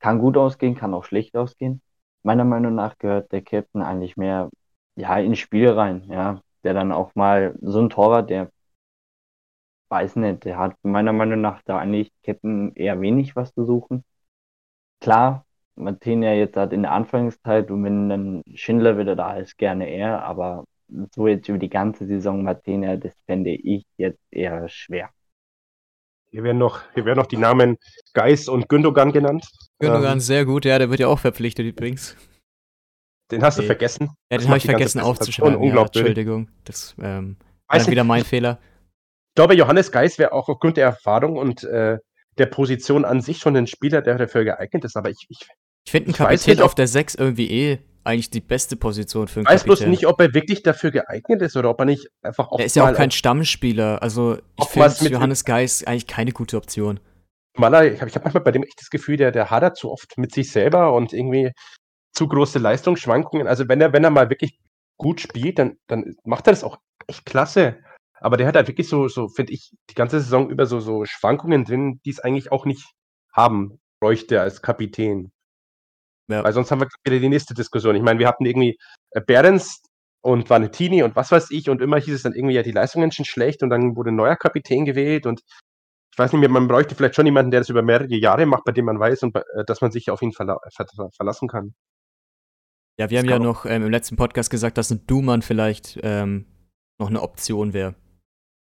Kann 0.00 0.18
gut 0.20 0.36
ausgehen, 0.36 0.74
kann 0.76 0.94
auch 0.94 1.04
schlecht 1.04 1.36
ausgehen. 1.36 1.82
Meiner 2.22 2.44
Meinung 2.44 2.74
nach 2.74 2.98
gehört 2.98 3.32
der 3.32 3.42
Captain 3.42 3.82
eigentlich 3.82 4.16
mehr 4.16 4.50
ja, 4.96 5.18
ins 5.18 5.38
Spiel 5.38 5.70
rein, 5.70 6.04
ja. 6.10 6.42
Der 6.68 6.74
dann 6.74 6.92
auch 6.92 7.14
mal 7.14 7.54
so 7.62 7.80
ein 7.80 7.88
Torwart, 7.88 8.28
der 8.28 8.50
weiß 9.88 10.16
nicht, 10.16 10.44
der 10.44 10.58
hat 10.58 10.76
meiner 10.82 11.14
Meinung 11.14 11.40
nach 11.40 11.62
da 11.64 11.78
eigentlich 11.78 12.12
Captain 12.22 12.74
eher 12.74 13.00
wenig 13.00 13.36
was 13.36 13.54
zu 13.54 13.64
suchen. 13.64 14.04
Klar, 15.00 15.46
Martina 15.76 16.34
jetzt 16.34 16.58
hat 16.58 16.74
in 16.74 16.82
der 16.82 16.92
Anfangszeit 16.92 17.70
und 17.70 17.84
wenn 17.84 18.10
dann 18.10 18.42
Schindler 18.54 18.98
wieder 18.98 19.16
da 19.16 19.38
ist, 19.38 19.56
gerne 19.56 19.88
er, 19.88 20.22
aber 20.24 20.64
so 21.14 21.26
jetzt 21.26 21.48
über 21.48 21.56
die 21.56 21.70
ganze 21.70 22.04
Saison 22.06 22.42
Martina, 22.42 22.96
das 22.96 23.14
fände 23.24 23.52
ich 23.52 23.86
jetzt 23.96 24.20
eher 24.30 24.68
schwer. 24.68 25.08
Hier 26.30 26.42
werden 26.42 26.58
noch, 26.58 26.82
hier 26.92 27.06
werden 27.06 27.16
noch 27.16 27.28
die 27.28 27.38
Namen 27.38 27.78
Geis 28.12 28.46
und 28.46 28.68
Gündogan 28.68 29.10
genannt. 29.10 29.48
Gündogan, 29.78 30.18
ähm, 30.18 30.20
sehr 30.20 30.44
gut, 30.44 30.66
ja, 30.66 30.78
der 30.78 30.90
wird 30.90 31.00
ja 31.00 31.08
auch 31.08 31.18
verpflichtet 31.18 31.64
übrigens. 31.64 32.14
Den 33.30 33.42
hast 33.42 33.58
du 33.58 33.62
okay. 33.62 33.66
vergessen? 33.66 34.10
Ja, 34.30 34.38
den 34.38 34.48
habe 34.48 34.58
ich 34.58 34.64
vergessen 34.64 35.00
aufzuschreiben. 35.00 35.62
Ja, 35.62 35.82
Entschuldigung, 35.82 36.48
das 36.64 36.94
ähm, 37.00 37.36
war 37.68 37.86
wieder 37.86 38.04
mein 38.04 38.24
Fehler. 38.24 38.58
Ich 39.30 39.34
glaube, 39.34 39.54
Johannes 39.54 39.92
Geis 39.92 40.18
wäre 40.18 40.32
auch 40.32 40.48
aufgrund 40.48 40.76
der 40.76 40.86
Erfahrung 40.86 41.36
und 41.36 41.62
äh, 41.64 41.98
der 42.38 42.46
Position 42.46 43.04
an 43.04 43.20
sich 43.20 43.38
schon 43.38 43.56
ein 43.56 43.66
Spieler, 43.66 44.02
der 44.02 44.16
dafür 44.16 44.44
geeignet 44.44 44.84
ist, 44.84 44.96
aber 44.96 45.10
ich. 45.10 45.26
Ich, 45.28 45.40
ich 45.84 45.92
finde 45.92 46.08
einen 46.08 46.14
Kapitän 46.14 46.54
nicht, 46.54 46.62
auf 46.62 46.74
der 46.74 46.86
6 46.86 47.14
irgendwie 47.16 47.50
eh 47.50 47.78
eigentlich 48.04 48.30
die 48.30 48.40
beste 48.40 48.76
Position 48.76 49.28
für 49.28 49.40
einen 49.40 49.46
Kapitän. 49.46 49.66
Ich 49.66 49.70
weiß 49.70 49.78
bloß 49.78 49.88
nicht, 49.88 50.06
ob 50.06 50.20
er 50.20 50.32
wirklich 50.34 50.62
dafür 50.62 50.90
geeignet 50.90 51.42
ist 51.42 51.56
oder 51.56 51.70
ob 51.70 51.78
er 51.80 51.84
nicht 51.84 52.08
einfach 52.22 52.48
auch. 52.48 52.58
Er 52.58 52.64
ist 52.64 52.76
ja 52.76 52.88
auch 52.88 52.94
kein 52.94 53.10
Stammspieler. 53.10 54.02
Also, 54.02 54.38
ich 54.58 54.66
finde 54.66 55.10
Johannes 55.10 55.44
Geis 55.44 55.84
eigentlich 55.84 56.06
keine 56.06 56.32
gute 56.32 56.56
Option. 56.56 57.00
Maler, 57.56 57.92
ich 57.92 58.00
habe 58.00 58.10
hab 58.10 58.24
manchmal 58.24 58.44
bei 58.44 58.52
dem 58.52 58.62
echt 58.62 58.80
das 58.80 58.90
Gefühl, 58.90 59.16
der, 59.16 59.32
der 59.32 59.50
hadert 59.50 59.76
zu 59.76 59.90
oft 59.90 60.16
mit 60.16 60.32
sich 60.32 60.50
selber 60.50 60.92
und 60.94 61.12
irgendwie 61.12 61.52
zu 62.18 62.28
große 62.28 62.58
Leistungsschwankungen. 62.58 63.46
Also, 63.46 63.68
wenn 63.68 63.80
er, 63.80 63.92
wenn 63.92 64.04
er 64.04 64.10
mal 64.10 64.28
wirklich 64.30 64.58
gut 64.98 65.20
spielt, 65.20 65.58
dann, 65.58 65.78
dann 65.86 66.16
macht 66.24 66.46
er 66.48 66.52
das 66.52 66.64
auch 66.64 66.78
echt 67.06 67.24
klasse. 67.24 67.78
Aber 68.20 68.36
der 68.36 68.46
hat 68.48 68.56
halt 68.56 68.68
wirklich 68.68 68.88
so, 68.88 69.08
so 69.08 69.28
finde 69.28 69.52
ich, 69.52 69.70
die 69.90 69.94
ganze 69.94 70.20
Saison 70.20 70.50
über 70.50 70.66
so, 70.66 70.80
so 70.80 71.04
Schwankungen 71.04 71.64
drin, 71.64 72.00
die 72.04 72.10
es 72.10 72.20
eigentlich 72.20 72.50
auch 72.52 72.66
nicht 72.66 72.84
haben 73.32 73.78
bräuchte 74.00 74.40
als 74.40 74.62
Kapitän. 74.62 75.32
Ja. 76.28 76.44
Weil 76.44 76.52
sonst 76.52 76.70
haben 76.70 76.80
wir 76.80 76.88
wieder 77.04 77.20
die 77.20 77.28
nächste 77.28 77.54
Diskussion. 77.54 77.96
Ich 77.96 78.02
meine, 78.02 78.18
wir 78.18 78.28
hatten 78.28 78.44
irgendwie 78.44 78.78
äh, 79.10 79.20
Behrens 79.20 79.82
und 80.20 80.50
Vanetini 80.50 81.02
und 81.02 81.16
was 81.16 81.30
weiß 81.30 81.50
ich 81.50 81.70
und 81.70 81.80
immer 81.80 81.98
hieß 81.98 82.14
es 82.14 82.22
dann 82.22 82.34
irgendwie, 82.34 82.54
ja, 82.54 82.62
die 82.62 82.72
Leistungen 82.72 83.10
sind 83.10 83.26
schlecht 83.26 83.62
und 83.62 83.70
dann 83.70 83.96
wurde 83.96 84.10
ein 84.10 84.16
neuer 84.16 84.36
Kapitän 84.36 84.84
gewählt 84.84 85.26
und 85.26 85.40
ich 86.12 86.18
weiß 86.18 86.32
nicht 86.32 86.40
mehr, 86.40 86.48
man 86.48 86.68
bräuchte 86.68 86.96
vielleicht 86.96 87.14
schon 87.14 87.26
jemanden, 87.26 87.52
der 87.52 87.60
das 87.60 87.68
über 87.68 87.82
mehrere 87.82 88.12
Jahre 88.14 88.44
macht, 88.44 88.64
bei 88.64 88.72
dem 88.72 88.86
man 88.86 88.98
weiß 88.98 89.22
und 89.22 89.36
äh, 89.36 89.64
dass 89.66 89.80
man 89.80 89.92
sich 89.92 90.10
auf 90.10 90.20
ihn 90.22 90.32
verla 90.32 90.58
ver 90.74 90.86
verlassen 91.12 91.48
kann. 91.48 91.74
Ja, 92.98 93.10
wir 93.10 93.22
das 93.22 93.30
haben 93.30 93.42
ja 93.42 93.46
noch 93.46 93.64
ähm, 93.64 93.84
im 93.84 93.90
letzten 93.90 94.16
Podcast 94.16 94.50
gesagt, 94.50 94.76
dass 94.76 94.90
ein 94.90 95.06
Duman 95.06 95.42
vielleicht 95.42 96.00
ähm, 96.02 96.46
noch 96.98 97.08
eine 97.08 97.22
Option 97.22 97.72
wäre. 97.72 97.94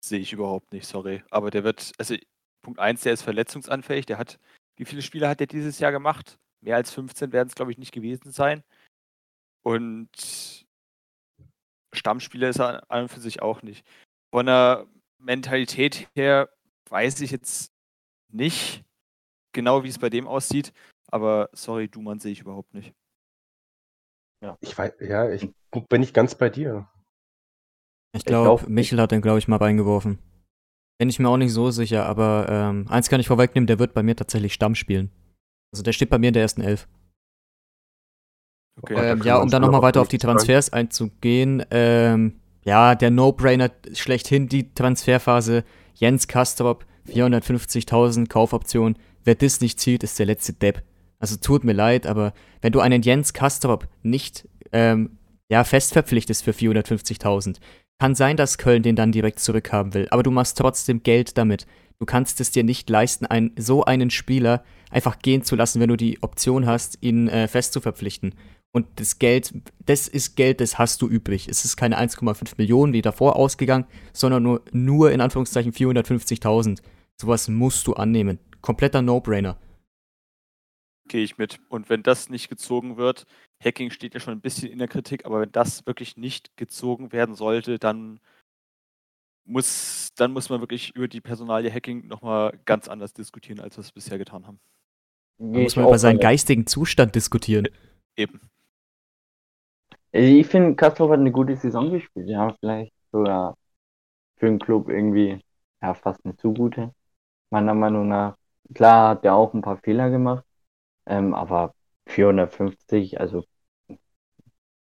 Sehe 0.05 0.21
ich 0.21 0.33
überhaupt 0.33 0.73
nicht, 0.73 0.87
sorry. 0.87 1.23
Aber 1.31 1.51
der 1.51 1.65
wird, 1.65 1.93
also 1.99 2.15
Punkt 2.65 2.79
1, 2.79 3.03
der 3.03 3.13
ist 3.13 3.23
verletzungsanfällig. 3.23 4.07
Der 4.07 4.19
hat, 4.19 4.39
wie 4.77 4.85
viele 4.85 5.03
Spiele 5.03 5.29
hat 5.29 5.41
der 5.41 5.49
dieses 5.49 5.81
Jahr 5.81 5.91
gemacht? 5.91 6.39
Mehr 6.61 6.77
als 6.77 6.93
15 6.93 7.33
werden 7.33 7.49
es, 7.49 7.57
glaube 7.57 7.73
ich, 7.73 7.79
nicht 7.79 7.93
gewesen 7.93 8.31
sein. 8.31 8.63
Und 9.65 10.65
Stammspieler 11.93 12.49
ist 12.49 12.61
er 12.61 12.89
an 12.91 13.03
und 13.03 13.09
für 13.09 13.21
sich 13.21 13.43
auch 13.43 13.63
nicht. 13.63 13.85
Von 14.33 14.47
der 14.47 14.87
Mentalität 15.19 16.09
her 16.15 16.49
weiß 16.89 17.21
ich 17.21 17.33
jetzt 17.33 17.73
nicht 18.33 18.85
genau, 19.53 19.83
wie 19.83 19.89
es 19.89 19.99
bei 19.99 20.11
dem 20.11 20.29
aussieht. 20.29 20.73
Aber 21.09 21.51
sorry, 21.53 21.89
Duman 21.89 22.21
sehe 22.21 22.33
ich 22.33 22.41
überhaupt 22.41 22.73
nicht. 22.73 22.95
Ja, 24.43 24.59
ich 24.61 24.77
weiß, 24.77 24.95
ja, 25.01 25.31
ich 25.31 25.49
bin 25.89 26.01
nicht 26.01 26.15
ganz 26.15 26.35
bei 26.35 26.51
dir. 26.51 26.89
Ich 28.15 28.25
glaube, 28.25 28.69
Michel 28.69 29.01
hat 29.01 29.13
den, 29.13 29.23
glaube 29.23 29.39
ich, 29.39 29.49
mal 29.49 29.57
reingeworfen. 29.57 30.19
Bin 30.99 31.09
ich 31.09 31.19
mir 31.19 31.29
auch 31.29 31.37
nicht 31.37 31.53
so 31.53 31.71
sicher, 31.71 32.07
aber 32.07 32.47
ähm, 32.49 32.87
eins 32.89 33.09
kann 33.09 33.21
ich 33.21 33.29
vorwegnehmen, 33.29 33.67
der 33.67 33.79
wird 33.79 33.95
bei 33.95 34.03
mir 34.03 34.17
tatsächlich 34.17 34.53
Stamm 34.53 34.75
spielen. 34.75 35.11
Also 35.73 35.83
der 35.83 35.93
steht 35.93 36.11
bei 36.11 36.19
mir 36.19 36.29
in 36.29 36.35
der 36.35 36.43
ersten 36.43 36.61
Elf. 36.61 36.89
Okay, 38.81 38.95
ähm, 38.95 39.23
ja, 39.23 39.39
um 39.39 39.49
dann 39.49 39.63
nochmal 39.63 39.83
weiter 39.83 40.01
auf 40.01 40.09
die 40.09 40.19
Transfers 40.19 40.67
sagen. 40.67 40.77
einzugehen. 40.77 41.65
Ähm, 41.71 42.41
ja, 42.65 42.95
der 42.95 43.11
No-Brainer 43.11 43.71
schlechthin 43.93 44.49
die 44.49 44.75
Transferphase. 44.75 45.65
Jens 45.95 46.27
Kastrop, 46.27 46.85
450.000 47.09 48.29
Kaufoption. 48.29 48.97
Wer 49.25 49.35
das 49.35 49.61
nicht 49.61 49.79
zieht, 49.81 50.03
ist 50.03 50.19
der 50.19 50.27
letzte 50.27 50.53
Depp. 50.53 50.83
Also 51.23 51.37
tut 51.37 51.63
mir 51.63 51.73
leid, 51.73 52.09
aber 52.09 52.35
wenn 52.63 52.73
du 52.73 52.81
einen 52.81 53.01
Jens 53.01 53.33
Kastrop 53.33 53.87
nicht 54.03 54.49
ähm, 54.73 55.19
ja, 55.49 55.63
fest 55.63 55.93
verpflichtest 55.93 56.43
für 56.43 56.51
450.000, 56.51 57.59
kann 58.01 58.17
sein, 58.17 58.37
dass 58.37 58.59
Köln 58.59 58.83
den 58.83 58.97
dann 58.97 59.13
direkt 59.13 59.39
zurückhaben 59.39 59.95
will, 59.95 60.09
aber 60.11 60.25
du 60.25 60.33
machst 60.33 60.59
trotzdem 60.59 61.05
Geld 61.05 61.39
damit. 61.39 61.69
Du 62.01 62.07
kannst 62.07 62.41
es 62.41 62.51
dir 62.51 62.65
nicht 62.65 62.91
leisten, 62.91 63.27
einen, 63.27 63.53
so 63.57 63.85
einen 63.85 64.11
Spieler 64.11 64.65
einfach 64.91 65.21
gehen 65.21 65.45
zu 65.45 65.55
lassen, 65.55 65.81
wenn 65.81 65.91
du 65.91 65.97
die 65.97 66.21
Option 66.25 66.67
hast, 66.67 66.99
ihn 67.03 67.29
äh, 67.29 67.47
fest 67.47 67.73
zu 67.73 67.81
verpflichten. 67.81 68.35
Und 68.73 68.87
das 68.97 69.21
Geld, 69.21 69.55
das 69.87 70.09
ist 70.09 70.35
Geld, 70.35 70.61
das 70.61 70.77
hast 70.77 71.03
du 71.03 71.07
übrig. 71.07 71.47
Es 71.49 71.65
ist 71.65 71.77
keine 71.77 72.01
1,5 72.01 72.55
Millionen 72.57 72.95
wie 72.95 73.03
davor 73.03 73.37
ausgegangen, 73.37 73.85
sondern 74.13 74.43
nur, 74.43 74.63
nur 74.73 75.13
in 75.13 75.21
Anführungszeichen 75.21 75.73
450.000. 75.73 76.81
Sowas 77.21 77.47
musst 77.47 77.87
du 77.87 77.93
annehmen. 77.93 78.41
Kompletter 78.61 79.03
No-Brainer. 79.03 79.57
Gehe 81.09 81.25
ich 81.25 81.39
mit. 81.39 81.61
Und 81.69 81.91
wenn 81.91 82.03
das 82.03 82.29
nicht 82.29 82.49
gezogen 82.49 82.97
wird, 82.97 83.27
Hacking 83.63 83.91
steht 83.91 84.15
ja 84.15 84.21
schon 84.21 84.35
ein 84.35 84.41
bisschen 84.41 84.71
in 84.71 84.79
der 84.79 84.89
Kritik, 84.89 85.25
aber 85.25 85.41
wenn 85.41 85.53
das 85.53 85.87
wirklich 85.87 86.17
nicht 86.17 86.57
gezogen 86.57 87.13
werden 87.13 87.35
sollte, 87.35 87.79
dann 87.79 88.21
muss, 89.45 90.13
dann 90.17 90.33
muss 90.33 90.49
man 90.49 90.61
wirklich 90.61 90.95
über 90.95 91.09
die 91.09 91.21
Personalie 91.21 91.73
Hacking 91.73 92.07
nochmal 92.07 92.59
ganz 92.65 92.89
anders 92.89 93.13
diskutieren, 93.13 93.61
als 93.61 93.77
wir 93.77 93.83
es 93.83 93.93
bisher 93.93 94.19
getan 94.19 94.47
haben. 94.47 94.61
Da 95.39 95.59
muss 95.59 95.77
man 95.77 95.87
über 95.87 95.99
seinen 95.99 96.21
geistigen 96.21 96.67
Zustand 96.67 97.15
diskutieren. 97.15 97.69
Eben. 98.17 98.41
Ich 100.13 100.47
finde, 100.47 100.77
Castro 100.77 101.11
hat 101.11 101.19
eine 101.19 101.33
gute 101.33 101.57
Saison 101.57 101.91
gespielt. 101.91 102.29
Ja, 102.29 102.55
vielleicht 102.61 102.93
sogar 103.11 103.57
für 104.37 104.47
den 104.47 104.59
Club 104.59 104.89
irgendwie 104.89 105.41
ja, 105.83 105.95
fast 105.95 106.25
eine 106.25 106.37
zu 106.37 106.53
gute. 106.53 106.95
Meiner 107.51 107.75
Meinung 107.75 108.09
nach. 108.09 108.37
Klar 108.75 109.11
hat 109.11 109.25
er 109.25 109.35
auch 109.35 109.53
ein 109.55 109.63
paar 109.63 109.79
Fehler 109.79 110.11
gemacht, 110.11 110.45
ähm, 111.07 111.35
aber 111.35 111.75
450, 112.07 113.21
also 113.21 113.45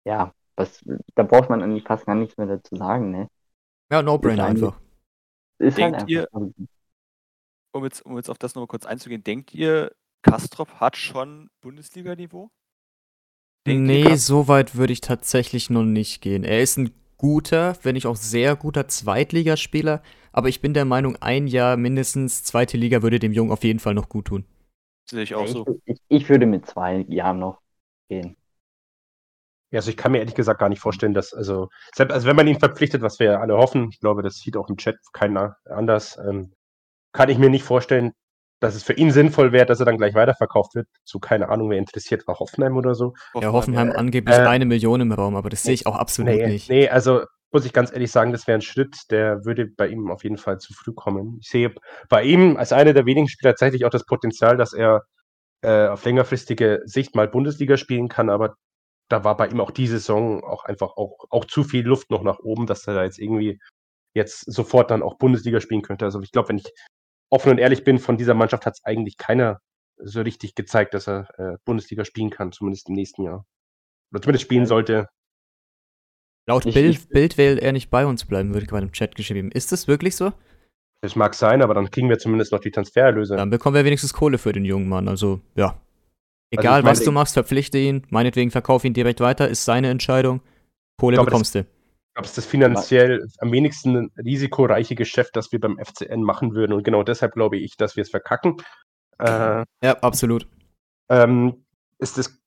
ja, 0.04 0.32
was, 0.56 0.82
da 1.14 1.22
braucht 1.22 1.50
man 1.50 1.62
eigentlich 1.62 1.84
fast 1.84 2.06
gar 2.06 2.14
nichts 2.14 2.36
mehr 2.36 2.46
dazu 2.46 2.76
sagen, 2.76 3.10
ne? 3.10 3.28
Ja, 3.90 4.02
No-Brainer 4.02 4.44
einfach. 4.46 4.80
Ist 5.58 5.80
halt 5.80 5.94
denkt 5.94 6.02
halt 6.02 6.10
ihr, 6.10 6.28
um 7.72 7.84
jetzt, 7.84 8.04
um 8.04 8.16
jetzt 8.16 8.30
auf 8.30 8.38
das 8.38 8.54
nochmal 8.54 8.68
kurz 8.68 8.86
einzugehen, 8.86 9.24
denkt 9.24 9.54
ihr, 9.54 9.92
Kastrop 10.22 10.80
hat 10.80 10.96
schon 10.96 11.50
Bundesliga-Niveau? 11.60 12.50
Nee, 13.66 14.16
so 14.16 14.48
weit 14.48 14.74
würde 14.76 14.92
ich 14.92 15.00
tatsächlich 15.00 15.70
noch 15.70 15.84
nicht 15.84 16.20
gehen. 16.20 16.42
Er 16.44 16.62
ist 16.62 16.76
ein 16.78 16.90
guter, 17.16 17.76
wenn 17.82 17.94
nicht 17.94 18.06
auch 18.06 18.16
sehr 18.16 18.56
guter 18.56 18.88
Zweitligaspieler, 18.88 20.02
aber 20.32 20.48
ich 20.48 20.60
bin 20.60 20.74
der 20.74 20.84
Meinung, 20.84 21.16
ein 21.20 21.46
Jahr 21.46 21.76
mindestens 21.76 22.42
zweite 22.42 22.76
Liga 22.76 23.02
würde 23.02 23.20
dem 23.20 23.32
Jungen 23.32 23.52
auf 23.52 23.62
jeden 23.64 23.78
Fall 23.78 23.94
noch 23.94 24.08
gut 24.08 24.26
tun. 24.26 24.44
Sehe 25.06 25.22
ich 25.22 25.34
auch 25.34 25.44
ich, 25.44 25.52
so. 25.52 25.80
Ich, 25.84 26.00
ich, 26.08 26.28
würde 26.28 26.46
mit 26.46 26.66
zwei 26.66 27.04
Jahren 27.08 27.38
noch 27.38 27.60
gehen. 28.08 28.36
Ja, 29.70 29.78
also 29.78 29.90
ich 29.90 29.96
kann 29.96 30.12
mir 30.12 30.18
ehrlich 30.18 30.34
gesagt 30.34 30.60
gar 30.60 30.68
nicht 30.68 30.80
vorstellen, 30.80 31.14
dass, 31.14 31.32
also, 31.32 31.68
selbst, 31.94 32.12
also 32.12 32.26
wenn 32.26 32.36
man 32.36 32.46
ihn 32.46 32.58
verpflichtet, 32.58 33.02
was 33.02 33.18
wir 33.18 33.40
alle 33.40 33.56
hoffen, 33.56 33.88
ich 33.90 34.00
glaube, 34.00 34.22
das 34.22 34.36
sieht 34.36 34.56
auch 34.56 34.68
im 34.68 34.76
Chat 34.76 34.96
keiner 35.12 35.56
anders, 35.64 36.18
ähm, 36.18 36.52
kann 37.12 37.30
ich 37.30 37.38
mir 37.38 37.50
nicht 37.50 37.64
vorstellen, 37.64 38.12
dass 38.60 38.74
es 38.76 38.84
für 38.84 38.92
ihn 38.92 39.10
sinnvoll 39.10 39.52
wäre, 39.52 39.66
dass 39.66 39.80
er 39.80 39.86
dann 39.86 39.98
gleich 39.98 40.14
weiterverkauft 40.14 40.74
wird. 40.74 40.86
So, 41.04 41.18
keine 41.18 41.48
Ahnung, 41.48 41.70
wer 41.70 41.78
interessiert 41.78 42.26
war, 42.28 42.38
Hoffenheim 42.38 42.76
oder 42.76 42.94
so. 42.94 43.14
Ja, 43.34 43.52
Hoffenheim 43.52 43.90
äh, 43.90 43.94
angeblich 43.94 44.36
äh, 44.36 44.42
eine 44.42 44.66
Million 44.66 45.00
im 45.00 45.10
Raum, 45.10 45.34
aber 45.34 45.50
das 45.50 45.64
sehe 45.64 45.74
ich 45.74 45.86
auch 45.86 45.96
absolut 45.96 46.32
nee, 46.32 46.46
nicht. 46.46 46.70
Nee, 46.70 46.88
also 46.88 47.24
muss 47.52 47.64
ich 47.64 47.72
ganz 47.72 47.92
ehrlich 47.92 48.10
sagen, 48.10 48.32
das 48.32 48.46
wäre 48.46 48.58
ein 48.58 48.62
Schritt, 48.62 49.10
der 49.10 49.44
würde 49.44 49.66
bei 49.66 49.88
ihm 49.88 50.10
auf 50.10 50.24
jeden 50.24 50.38
Fall 50.38 50.58
zu 50.58 50.72
früh 50.74 50.92
kommen. 50.92 51.38
Ich 51.40 51.48
sehe 51.48 51.74
bei 52.08 52.22
ihm 52.24 52.56
als 52.56 52.72
einer 52.72 52.92
der 52.92 53.06
wenigen 53.06 53.28
Spieler 53.28 53.52
tatsächlich 53.52 53.84
auch 53.84 53.90
das 53.90 54.06
Potenzial, 54.06 54.56
dass 54.56 54.72
er 54.72 55.02
äh, 55.62 55.88
auf 55.88 56.04
längerfristige 56.04 56.82
Sicht 56.84 57.14
mal 57.14 57.28
Bundesliga 57.28 57.76
spielen 57.76 58.08
kann, 58.08 58.30
aber 58.30 58.56
da 59.08 59.24
war 59.24 59.36
bei 59.36 59.48
ihm 59.48 59.60
auch 59.60 59.70
die 59.70 59.86
Saison 59.86 60.42
auch 60.44 60.64
einfach 60.64 60.96
auch, 60.96 61.26
auch 61.30 61.44
zu 61.44 61.64
viel 61.64 61.84
Luft 61.86 62.10
noch 62.10 62.22
nach 62.22 62.38
oben, 62.40 62.66
dass 62.66 62.86
er 62.86 62.94
da 62.94 63.04
jetzt 63.04 63.18
irgendwie 63.18 63.60
jetzt 64.14 64.50
sofort 64.52 64.90
dann 64.90 65.02
auch 65.02 65.18
Bundesliga 65.18 65.60
spielen 65.60 65.82
könnte. 65.82 66.04
Also 66.04 66.20
ich 66.22 66.32
glaube, 66.32 66.50
wenn 66.50 66.58
ich 66.58 66.72
offen 67.30 67.50
und 67.50 67.58
ehrlich 67.58 67.84
bin, 67.84 67.98
von 67.98 68.16
dieser 68.16 68.34
Mannschaft 68.34 68.66
hat 68.66 68.74
es 68.74 68.84
eigentlich 68.84 69.16
keiner 69.16 69.60
so 69.98 70.22
richtig 70.22 70.54
gezeigt, 70.54 70.94
dass 70.94 71.08
er 71.08 71.28
äh, 71.38 71.56
Bundesliga 71.64 72.04
spielen 72.04 72.30
kann, 72.30 72.52
zumindest 72.52 72.88
im 72.88 72.94
nächsten 72.94 73.22
Jahr. 73.24 73.44
Oder 74.12 74.22
zumindest 74.22 74.44
spielen 74.44 74.66
sollte. 74.66 75.08
Laut 76.46 76.66
ich, 76.66 76.74
Bild, 76.74 76.96
ich, 76.96 77.08
Bild 77.08 77.38
will 77.38 77.58
er 77.58 77.72
nicht 77.72 77.90
bei 77.90 78.04
uns 78.04 78.24
bleiben, 78.24 78.50
würde 78.50 78.64
ich 78.64 78.68
gerade 78.68 78.86
im 78.86 78.92
Chat 78.92 79.14
geschrieben. 79.14 79.50
Ist 79.52 79.72
das 79.72 79.86
wirklich 79.86 80.16
so? 80.16 80.32
Das 81.00 81.16
mag 81.16 81.34
sein, 81.34 81.62
aber 81.62 81.74
dann 81.74 81.90
kriegen 81.90 82.08
wir 82.08 82.18
zumindest 82.18 82.52
noch 82.52 82.60
die 82.60 82.70
Transfererlöse. 82.70 83.36
Dann 83.36 83.50
bekommen 83.50 83.74
wir 83.74 83.84
wenigstens 83.84 84.12
Kohle 84.12 84.38
für 84.38 84.52
den 84.52 84.64
jungen 84.64 84.88
Mann. 84.88 85.08
Also, 85.08 85.40
ja. 85.54 85.66
Also 85.66 85.80
Egal, 86.50 86.74
also 86.74 86.88
was 86.88 87.04
du 87.04 87.12
machst, 87.12 87.34
verpflichte 87.34 87.78
ihn. 87.78 88.06
Meinetwegen 88.10 88.50
verkauf 88.50 88.84
ihn 88.84 88.92
direkt 88.92 89.20
weiter, 89.20 89.48
ist 89.48 89.64
seine 89.64 89.88
Entscheidung. 89.88 90.40
Kohle 90.98 91.16
glaube, 91.16 91.30
bekommst 91.30 91.54
das, 91.54 91.64
du. 91.64 91.68
Ich 91.68 92.14
glaube, 92.14 92.24
es 92.24 92.30
ist 92.30 92.38
das 92.38 92.46
finanziell 92.46 93.26
am 93.38 93.50
wenigsten 93.50 94.10
risikoreiche 94.16 94.94
Geschäft, 94.94 95.34
das 95.34 95.50
wir 95.50 95.60
beim 95.60 95.78
FCN 95.78 96.22
machen 96.22 96.54
würden. 96.54 96.72
Und 96.72 96.84
genau 96.84 97.02
deshalb 97.02 97.32
glaube 97.32 97.56
ich, 97.56 97.76
dass 97.76 97.96
wir 97.96 98.02
es 98.02 98.10
verkacken. 98.10 98.58
Äh, 99.18 99.64
ja, 99.82 99.98
absolut. 100.02 100.46
Ähm, 101.08 101.64
ist 101.98 102.18
es 102.18 102.41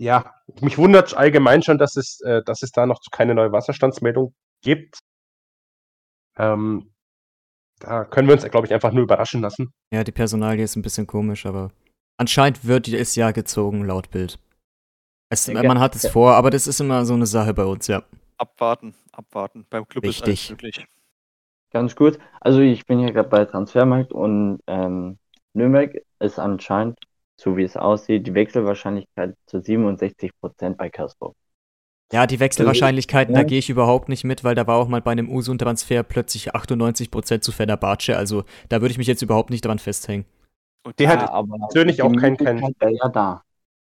ja, 0.00 0.34
mich 0.62 0.78
wundert 0.78 1.14
allgemein 1.14 1.62
schon, 1.62 1.76
dass 1.76 1.96
es, 1.96 2.22
äh, 2.22 2.42
dass 2.42 2.62
es 2.62 2.72
da 2.72 2.86
noch 2.86 3.00
keine 3.12 3.34
neue 3.34 3.52
Wasserstandsmeldung 3.52 4.34
gibt. 4.62 4.98
Ähm, 6.38 6.94
da 7.80 8.04
können 8.04 8.26
wir 8.26 8.34
uns, 8.34 8.50
glaube 8.50 8.66
ich, 8.66 8.72
einfach 8.72 8.92
nur 8.92 9.02
überraschen 9.02 9.42
lassen. 9.42 9.74
Ja, 9.92 10.02
die 10.02 10.12
Personalie 10.12 10.64
ist 10.64 10.74
ein 10.76 10.82
bisschen 10.82 11.06
komisch, 11.06 11.44
aber 11.44 11.70
anscheinend 12.16 12.64
wird 12.64 12.88
es 12.88 13.14
ja 13.14 13.30
gezogen, 13.30 13.84
laut 13.84 14.10
Bild. 14.10 14.38
Es, 15.28 15.46
ja, 15.46 15.62
man 15.62 15.80
hat 15.80 15.94
es 15.94 16.04
ja. 16.04 16.10
vor, 16.10 16.32
aber 16.32 16.50
das 16.50 16.66
ist 16.66 16.80
immer 16.80 17.04
so 17.04 17.12
eine 17.12 17.26
Sache 17.26 17.52
bei 17.52 17.64
uns, 17.64 17.86
ja. 17.86 18.02
Abwarten, 18.38 18.94
abwarten. 19.12 19.66
Beim 19.68 19.86
Club 19.86 20.04
Richtig. 20.04 20.22
ist 20.22 20.28
alles 20.28 20.50
möglich. 20.50 20.86
Ganz 21.72 21.94
gut. 21.94 22.18
Also 22.40 22.60
ich 22.60 22.86
bin 22.86 23.00
hier 23.00 23.12
gerade 23.12 23.28
bei 23.28 23.44
Transfermarkt 23.44 24.12
und 24.12 24.60
ähm, 24.66 25.18
Nürnberg 25.52 25.94
ist 26.20 26.38
anscheinend 26.38 26.98
so 27.40 27.56
wie 27.56 27.64
es 27.64 27.76
aussieht, 27.76 28.26
die 28.26 28.34
Wechselwahrscheinlichkeit 28.34 29.34
zu 29.46 29.60
67 29.60 30.30
Prozent 30.40 30.76
bei 30.76 30.90
Casper. 30.90 31.32
Ja, 32.12 32.26
die 32.26 32.40
Wechselwahrscheinlichkeiten, 32.40 33.34
ja. 33.34 33.42
da 33.42 33.46
gehe 33.46 33.58
ich 33.58 33.70
überhaupt 33.70 34.08
nicht 34.08 34.24
mit, 34.24 34.42
weil 34.42 34.54
da 34.54 34.66
war 34.66 34.76
auch 34.76 34.88
mal 34.88 35.00
bei 35.00 35.12
einem 35.12 35.30
Usun-Transfer 35.30 36.02
plötzlich 36.02 36.54
98 36.54 37.10
Prozent 37.10 37.44
zu 37.44 37.52
Fenerbahce, 37.52 38.16
also 38.16 38.44
da 38.68 38.80
würde 38.80 38.92
ich 38.92 38.98
mich 38.98 39.06
jetzt 39.06 39.22
überhaupt 39.22 39.50
nicht 39.50 39.64
dran 39.64 39.78
festhängen. 39.78 40.26
Und 40.82 40.98
der 40.98 41.08
ja, 41.08 41.32
hat 41.32 41.48
persönlich 41.68 42.02
auch 42.02 42.12
keinen. 42.12 42.36
Kein, 42.36 42.58
ja 42.58 43.08
da. 43.08 43.44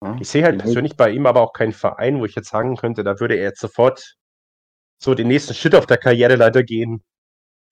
Ja? 0.03 0.17
Ich 0.19 0.29
sehe 0.29 0.43
halt 0.43 0.59
persönlich 0.59 0.95
bei 0.97 1.11
ihm 1.11 1.25
aber 1.25 1.41
auch 1.41 1.53
keinen 1.53 1.71
Verein, 1.71 2.19
wo 2.19 2.25
ich 2.25 2.35
jetzt 2.35 2.49
sagen 2.49 2.75
könnte, 2.77 3.03
da 3.03 3.19
würde 3.19 3.35
er 3.35 3.43
jetzt 3.43 3.61
sofort 3.61 4.15
so 5.01 5.13
den 5.13 5.27
nächsten 5.27 5.53
Schritt 5.53 5.75
auf 5.75 5.85
der 5.85 5.97
Karriereleiter 5.97 6.63
gehen. 6.63 7.03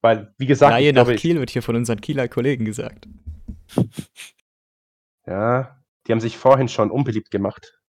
Weil, 0.02 0.34
wie 0.38 0.46
gesagt. 0.46 0.74
Reihe 0.74 0.94
nach 0.94 1.08
Kiel 1.16 1.40
wird 1.40 1.50
hier 1.50 1.64
von 1.64 1.76
unseren 1.76 2.00
Kieler 2.00 2.28
Kollegen 2.28 2.66
gesagt. 2.66 3.08
Ja, 5.28 5.78
die 6.08 6.12
haben 6.12 6.22
sich 6.22 6.38
vorhin 6.38 6.70
schon 6.70 6.90
unbeliebt 6.90 7.32
gemacht. 7.32 7.80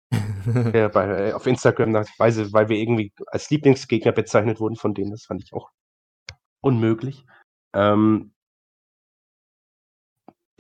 ja, 0.75 0.89
bei, 0.89 1.29
äh, 1.29 1.33
auf 1.33 1.47
Instagram, 1.47 1.95
weil, 1.95 2.53
weil 2.53 2.69
wir 2.69 2.77
irgendwie 2.77 3.13
als 3.27 3.51
Lieblingsgegner 3.51 4.13
bezeichnet 4.13 4.61
wurden 4.61 4.77
von 4.77 4.95
denen. 4.95 5.13
Das 5.13 5.25
fand 5.25 5.43
ich 5.43 5.53
auch 5.53 5.71
unmöglich. 6.61 7.25
Ähm, 7.75 8.33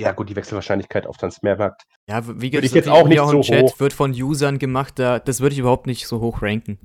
ja, 0.00 0.12
gut, 0.12 0.28
die 0.28 0.36
Wechselwahrscheinlichkeit 0.36 1.06
auf 1.06 1.16
Transfermarkt. 1.16 1.82
Ja, 2.08 2.22
wie 2.40 2.50
gesagt, 2.50 2.66
ich 2.66 2.72
jetzt 2.72 2.88
auch 2.88 3.08
nicht 3.08 3.18
auch 3.18 3.30
so 3.30 3.40
Chat 3.40 3.62
hoch. 3.64 3.80
wird 3.80 3.92
von 3.92 4.12
Usern 4.12 4.60
gemacht, 4.60 4.98
da, 4.98 5.18
das 5.18 5.40
würde 5.40 5.54
ich 5.54 5.58
überhaupt 5.58 5.86
nicht 5.88 6.06
so 6.06 6.20
hoch 6.20 6.40
ranken. 6.40 6.78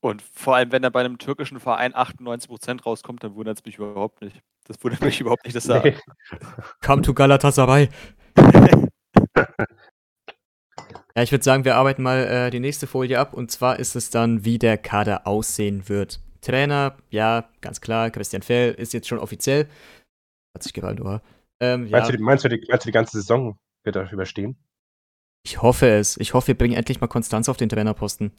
Und 0.00 0.22
vor 0.22 0.56
allem, 0.56 0.72
wenn 0.72 0.82
da 0.82 0.90
bei 0.90 1.00
einem 1.00 1.18
türkischen 1.18 1.60
Verein 1.60 1.92
98% 1.94 2.82
rauskommt, 2.82 3.22
dann 3.22 3.34
wundert 3.34 3.58
es 3.58 3.64
mich 3.64 3.78
überhaupt 3.78 4.22
nicht. 4.22 4.40
Das 4.64 4.82
wundert 4.82 5.02
mich 5.02 5.20
überhaupt 5.20 5.44
nicht, 5.44 5.56
dass 5.56 5.64
da. 5.64 5.80
Nee. 5.82 5.96
Come 6.84 7.02
to 7.02 7.14
Galatasaray. 7.14 7.88
ja, 11.14 11.22
ich 11.22 11.32
würde 11.32 11.44
sagen, 11.44 11.64
wir 11.64 11.76
arbeiten 11.76 12.02
mal 12.02 12.18
äh, 12.18 12.50
die 12.50 12.60
nächste 12.60 12.86
Folie 12.86 13.18
ab 13.18 13.34
und 13.34 13.50
zwar 13.50 13.78
ist 13.78 13.96
es 13.96 14.10
dann, 14.10 14.44
wie 14.44 14.58
der 14.58 14.78
Kader 14.78 15.26
aussehen 15.26 15.88
wird. 15.88 16.20
Trainer, 16.40 16.96
ja, 17.10 17.48
ganz 17.60 17.80
klar, 17.80 18.10
Christian 18.10 18.42
Fell 18.42 18.72
ist 18.74 18.92
jetzt 18.92 19.08
schon 19.08 19.18
offiziell. 19.18 19.68
Hat 20.54 20.62
sich 20.62 20.72
gereimt, 20.72 21.00
oder? 21.00 21.22
Ähm, 21.60 21.90
meinst, 21.90 22.10
ja. 22.10 22.16
du, 22.16 22.22
meinst, 22.22 22.44
du 22.44 22.48
die, 22.48 22.64
meinst 22.68 22.84
du 22.84 22.88
die 22.88 22.92
ganze 22.92 23.16
Saison 23.16 23.58
wird 23.84 23.96
er 23.96 24.12
überstehen? 24.12 24.56
Ich 25.44 25.62
hoffe 25.62 25.88
es. 25.88 26.16
Ich 26.18 26.34
hoffe, 26.34 26.48
wir 26.48 26.58
bringen 26.58 26.76
endlich 26.76 27.00
mal 27.00 27.06
Konstanz 27.06 27.48
auf 27.48 27.56
den 27.56 27.68
Trainerposten. 27.68 28.32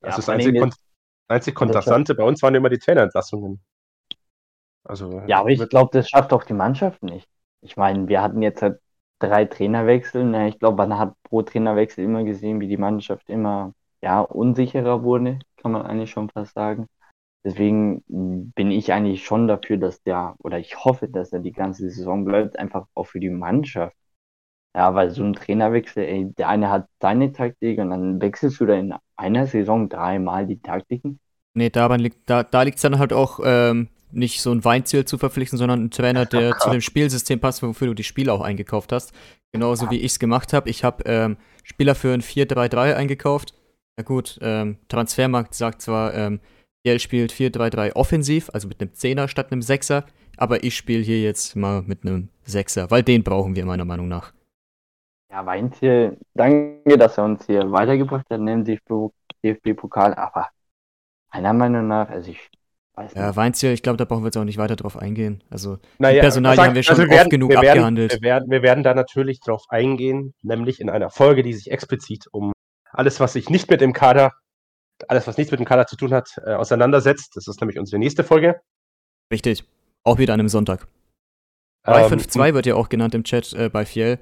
Das 0.00 0.10
ja, 0.10 0.18
ist 0.18 0.28
das 0.28 0.28
einzige, 0.28 0.60
Kon 0.60 0.72
einzig 1.28 1.54
Kontrastante. 1.54 2.14
Bei 2.14 2.24
uns 2.24 2.42
waren 2.42 2.54
immer 2.54 2.68
die 2.68 2.78
Trainerentlassungen. 2.78 3.60
Also, 4.84 5.22
ja, 5.26 5.40
aber 5.40 5.50
ich 5.50 5.68
glaube, 5.68 5.90
das 5.92 6.08
schafft 6.08 6.32
auch 6.32 6.44
die 6.44 6.54
Mannschaft 6.54 7.02
nicht. 7.02 7.28
Ich 7.60 7.76
meine, 7.76 8.08
wir 8.08 8.22
hatten 8.22 8.42
jetzt 8.42 8.62
halt 8.62 8.80
drei 9.18 9.44
Trainerwechsel. 9.44 10.24
Ne? 10.24 10.48
Ich 10.48 10.58
glaube, 10.58 10.76
man 10.76 10.98
hat 10.98 11.14
pro 11.24 11.42
Trainerwechsel 11.42 12.04
immer 12.04 12.24
gesehen, 12.24 12.60
wie 12.60 12.68
die 12.68 12.76
Mannschaft 12.76 13.28
immer 13.28 13.72
ja, 14.02 14.20
unsicherer 14.20 15.02
wurde, 15.02 15.38
kann 15.56 15.72
man 15.72 15.82
eigentlich 15.82 16.10
schon 16.10 16.30
fast 16.30 16.54
sagen. 16.54 16.86
Deswegen 17.44 18.02
bin 18.06 18.70
ich 18.70 18.92
eigentlich 18.92 19.24
schon 19.24 19.48
dafür, 19.48 19.76
dass 19.76 20.02
der, 20.02 20.34
oder 20.38 20.58
ich 20.58 20.84
hoffe, 20.84 21.08
dass 21.08 21.32
er 21.32 21.40
die 21.40 21.52
ganze 21.52 21.88
Saison 21.88 22.24
bleibt, 22.24 22.58
einfach 22.58 22.86
auch 22.94 23.06
für 23.06 23.20
die 23.20 23.30
Mannschaft. 23.30 23.96
Ja, 24.76 24.94
weil 24.94 25.10
so 25.10 25.24
ein 25.24 25.32
Trainerwechsel, 25.32 26.04
ey, 26.04 26.32
der 26.34 26.48
eine 26.48 26.70
hat 26.70 26.88
seine 27.00 27.32
Taktik 27.32 27.78
und 27.78 27.90
dann 27.90 28.20
wechselst 28.20 28.60
du 28.60 28.66
da 28.66 28.74
in 28.74 28.94
einer 29.16 29.46
Saison 29.46 29.88
dreimal 29.88 30.46
die 30.46 30.60
Taktiken. 30.60 31.20
Nee, 31.54 31.70
daran 31.70 32.00
liegt, 32.00 32.28
da, 32.28 32.42
da 32.42 32.62
liegt 32.62 32.76
es 32.76 32.82
dann 32.82 32.98
halt 32.98 33.12
auch 33.12 33.40
ähm, 33.42 33.88
nicht 34.10 34.40
so 34.40 34.52
ein 34.52 34.64
Weinziel 34.64 35.04
zu 35.04 35.18
verpflichten, 35.18 35.58
sondern 35.58 35.84
ein 35.84 35.90
Trainer, 35.90 36.26
der 36.26 36.56
zu 36.58 36.70
dem 36.70 36.80
Spielsystem 36.80 37.40
passt, 37.40 37.62
wofür 37.62 37.88
du 37.88 37.94
die 37.94 38.04
Spiele 38.04 38.32
auch 38.32 38.40
eingekauft 38.40 38.92
hast. 38.92 39.12
Genauso 39.52 39.90
wie 39.90 39.98
ich 39.98 40.12
es 40.12 40.18
gemacht 40.18 40.52
habe. 40.52 40.68
Ich 40.68 40.84
habe 40.84 41.04
ähm, 41.06 41.36
Spieler 41.64 41.94
für 41.94 42.12
ein 42.12 42.22
4-3-3 42.22 42.94
eingekauft. 42.94 43.54
Na 43.96 44.04
gut, 44.04 44.38
ähm, 44.42 44.78
Transfermarkt 44.88 45.54
sagt 45.54 45.82
zwar, 45.82 46.14
ähm, 46.14 46.40
Jell 46.84 47.00
spielt 47.00 47.32
4-3-3 47.32 47.94
offensiv, 47.94 48.50
also 48.52 48.68
mit 48.68 48.80
einem 48.80 48.94
Zehner 48.94 49.28
statt 49.28 49.50
einem 49.50 49.62
Sechser, 49.62 50.04
aber 50.36 50.62
ich 50.62 50.76
spiele 50.76 51.02
hier 51.02 51.20
jetzt 51.20 51.56
mal 51.56 51.82
mit 51.82 52.04
einem 52.04 52.28
Sechser, 52.44 52.90
weil 52.90 53.02
den 53.02 53.24
brauchen 53.24 53.56
wir 53.56 53.66
meiner 53.66 53.84
Meinung 53.84 54.08
nach. 54.08 54.32
Ja, 55.30 55.44
Weinziel, 55.44 56.16
danke, 56.34 56.96
dass 56.96 57.18
er 57.18 57.24
uns 57.24 57.44
hier 57.46 57.70
weitergebracht 57.70 58.24
hat, 58.30 58.40
nennen 58.40 58.64
DFB-Pokal, 58.64 60.14
aber 60.14 60.48
meiner 61.32 61.52
Meinung 61.52 61.88
nach, 61.88 62.08
also 62.08 62.30
ich 62.30 62.48
Weiß 62.98 63.14
ja, 63.14 63.36
Weinziel, 63.36 63.70
ich 63.70 63.84
glaube, 63.84 63.96
da 63.96 64.04
brauchen 64.04 64.24
wir 64.24 64.26
jetzt 64.26 64.36
auch 64.36 64.44
nicht 64.44 64.58
weiter 64.58 64.74
drauf 64.74 64.96
eingehen. 64.96 65.44
Also, 65.50 65.78
naja, 65.98 66.14
die 66.14 66.20
Personalien 66.20 66.64
haben 66.64 66.74
wir 66.74 66.82
schon 66.82 66.96
also 66.96 67.04
wir 67.04 67.10
werden, 67.10 67.20
oft 67.20 67.30
genug 67.30 67.50
wir 67.50 67.60
werden, 67.60 67.68
abgehandelt. 67.68 68.12
Wir 68.14 68.22
werden, 68.22 68.50
wir 68.50 68.62
werden 68.62 68.82
da 68.82 68.92
natürlich 68.92 69.38
drauf 69.38 69.62
eingehen, 69.68 70.34
nämlich 70.42 70.80
in 70.80 70.90
einer 70.90 71.08
Folge, 71.08 71.44
die 71.44 71.52
sich 71.52 71.70
explizit 71.70 72.24
um 72.32 72.52
alles, 72.90 73.20
was 73.20 73.34
sich 73.34 73.50
nicht 73.50 73.70
mit 73.70 73.80
dem 73.80 73.92
Kader, 73.92 74.32
alles, 75.06 75.28
was 75.28 75.38
nichts 75.38 75.52
mit 75.52 75.60
dem 75.60 75.64
Kader 75.64 75.86
zu 75.86 75.94
tun 75.94 76.12
hat, 76.12 76.40
äh, 76.44 76.54
auseinandersetzt. 76.54 77.36
Das 77.36 77.46
ist 77.46 77.60
nämlich 77.60 77.78
unsere 77.78 78.00
nächste 78.00 78.24
Folge. 78.24 78.60
Richtig. 79.32 79.62
Auch 80.02 80.18
wieder 80.18 80.34
an 80.34 80.40
einem 80.40 80.48
Sonntag. 80.48 80.88
Ähm, 81.86 81.94
352 81.94 82.54
wird 82.54 82.66
ja 82.66 82.74
auch 82.74 82.88
genannt 82.88 83.14
im 83.14 83.22
Chat 83.22 83.52
äh, 83.52 83.68
bei 83.68 83.86
Fiel. 83.86 84.18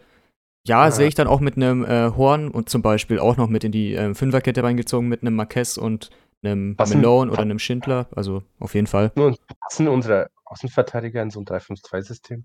Ja, 0.66 0.88
äh, 0.88 0.92
sehe 0.92 1.08
ich 1.08 1.14
dann 1.14 1.28
auch 1.28 1.40
mit 1.40 1.56
einem 1.56 1.82
äh, 1.82 2.10
Horn 2.14 2.50
und 2.50 2.68
zum 2.68 2.82
Beispiel 2.82 3.20
auch 3.20 3.38
noch 3.38 3.48
mit 3.48 3.64
in 3.64 3.72
die 3.72 3.94
äh, 3.94 4.14
Fünferkette 4.14 4.62
reingezogen 4.62 5.08
mit 5.08 5.22
einem 5.22 5.34
Marquez 5.34 5.78
und 5.78 6.10
einem 6.42 6.76
passen, 6.76 7.00
Malone 7.00 7.30
oder 7.30 7.42
einem 7.42 7.58
Schindler. 7.58 8.08
Also 8.14 8.42
auf 8.58 8.74
jeden 8.74 8.86
Fall. 8.86 9.12
Nur 9.14 9.36
passen 9.60 9.88
unsere 9.88 10.30
Außenverteidiger 10.44 11.22
in 11.22 11.30
so 11.30 11.40
ein 11.40 11.46
3-5-2-System? 11.46 12.44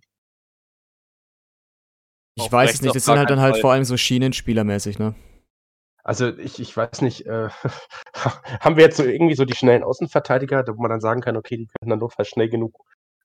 Ich 2.35 2.43
auf 2.43 2.51
weiß 2.51 2.75
es 2.75 2.81
nicht, 2.81 2.95
das 2.95 3.05
sind 3.05 3.17
halt 3.17 3.29
dann 3.29 3.41
halt 3.41 3.55
Fall. 3.55 3.61
vor 3.61 3.71
allem 3.73 3.83
so 3.83 3.97
Schienenspielermäßig, 3.97 4.99
ne? 4.99 5.15
Also 6.03 6.29
ich, 6.37 6.59
ich 6.59 6.75
weiß 6.75 7.01
nicht, 7.01 7.25
äh, 7.27 7.49
haben 8.59 8.75
wir 8.75 8.83
jetzt 8.83 8.97
so 8.97 9.03
irgendwie 9.03 9.35
so 9.35 9.45
die 9.45 9.55
schnellen 9.55 9.83
Außenverteidiger, 9.83 10.65
wo 10.67 10.81
man 10.81 10.89
dann 10.89 11.01
sagen 11.01 11.21
kann, 11.21 11.37
okay, 11.37 11.57
die 11.57 11.67
können 11.67 11.89
dann 11.89 11.99
notfalls 11.99 12.29
schnell 12.29 12.49
genug 12.49 12.75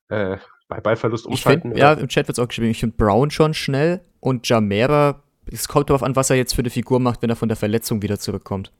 äh, 0.09 0.37
bei 0.67 0.79
Ballverlust 0.79 1.25
umschalten? 1.25 1.71
Find, 1.71 1.79
ja, 1.79 1.93
im 1.93 2.07
Chat 2.07 2.27
wird 2.27 2.37
es 2.37 2.43
auch 2.43 2.47
geschrieben, 2.47 2.69
ich 2.69 2.79
finde 2.79 2.97
Brown 2.97 3.31
schon 3.31 3.53
schnell 3.53 4.01
und 4.19 4.47
Jamera, 4.47 5.23
es 5.51 5.67
kommt 5.67 5.89
darauf 5.89 6.03
an, 6.03 6.15
was 6.15 6.29
er 6.29 6.35
jetzt 6.35 6.53
für 6.53 6.61
eine 6.61 6.69
Figur 6.69 6.99
macht, 6.99 7.21
wenn 7.21 7.29
er 7.29 7.35
von 7.35 7.49
der 7.49 7.57
Verletzung 7.57 8.01
wieder 8.01 8.19
zurückkommt. 8.19 8.71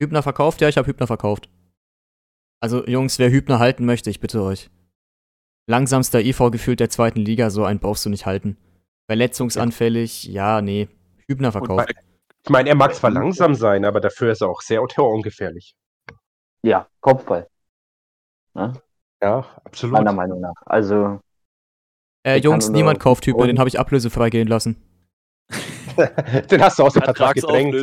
Hübner 0.00 0.22
verkauft? 0.22 0.60
Ja, 0.60 0.68
ich 0.68 0.76
habe 0.76 0.88
Hübner 0.88 1.06
verkauft. 1.06 1.48
Also, 2.60 2.86
Jungs, 2.86 3.18
wer 3.18 3.30
Hübner 3.30 3.58
halten 3.58 3.84
möchte, 3.84 4.10
ich 4.10 4.20
bitte 4.20 4.42
euch. 4.42 4.70
Langsamster 5.66 6.20
IV 6.20 6.50
gefühlt 6.50 6.80
der 6.80 6.90
zweiten 6.90 7.20
Liga, 7.20 7.50
so 7.50 7.64
einen 7.64 7.78
brauchst 7.78 8.04
du 8.04 8.10
nicht 8.10 8.26
halten. 8.26 8.56
Verletzungsanfällig, 9.06 10.24
ja, 10.24 10.60
nee. 10.60 10.88
Hübner 11.28 11.52
verkauft. 11.52 11.86
Bei, 11.86 12.02
ich 12.44 12.50
meine, 12.50 12.68
er 12.70 12.74
mag 12.74 12.94
zwar 12.94 13.10
langsam 13.10 13.54
sein, 13.54 13.84
aber 13.84 14.00
dafür 14.00 14.32
ist 14.32 14.42
er 14.42 14.48
auch 14.48 14.60
sehr 14.60 14.82
ungefährlich. 14.82 15.74
Ja, 16.62 16.88
Kopfball. 17.00 17.48
Ne? 18.54 18.72
Ja, 19.22 19.46
absolut. 19.64 19.94
Meiner 19.94 20.12
Meinung 20.12 20.40
nach. 20.40 20.54
Also. 20.66 21.20
Äh, 22.26 22.38
Jungs, 22.38 22.68
niemand 22.68 23.00
kauft 23.00 23.26
Hübner, 23.26 23.46
den 23.46 23.58
habe 23.58 23.68
ich 23.68 23.78
ablösefrei 23.78 24.30
gehen 24.30 24.48
lassen. 24.48 24.76
den 26.50 26.62
hast 26.62 26.78
du 26.78 26.82
aus 26.84 26.94
dem 26.94 27.02
Vertrag 27.02 27.34
gedrängt. 27.34 27.74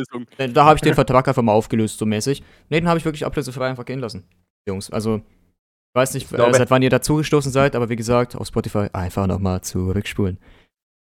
Da 0.54 0.64
habe 0.64 0.76
ich 0.76 0.82
den 0.82 0.94
Vertrag 0.94 1.28
einfach 1.28 1.42
mal 1.42 1.52
aufgelöst, 1.52 1.98
so 1.98 2.06
mäßig. 2.06 2.42
Ne, 2.68 2.80
den 2.80 2.88
habe 2.88 2.98
ich 2.98 3.04
wirklich 3.04 3.24
ablösefrei 3.24 3.68
einfach 3.68 3.84
gehen 3.84 3.98
lassen. 3.98 4.24
Jungs, 4.68 4.90
also, 4.90 5.16
ich 5.16 5.94
weiß 5.94 6.14
nicht, 6.14 6.32
äh, 6.32 6.52
seit 6.52 6.70
wann 6.70 6.82
ihr 6.82 6.90
dazugestoßen 6.90 7.52
seid, 7.52 7.74
aber 7.74 7.88
wie 7.88 7.96
gesagt, 7.96 8.36
auf 8.36 8.46
Spotify 8.46 8.88
einfach 8.92 9.26
nochmal 9.26 9.60
zurückspulen. 9.62 10.38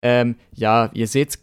Ähm, 0.03 0.35
ja, 0.53 0.89
ihr 0.93 1.07
seht, 1.07 1.39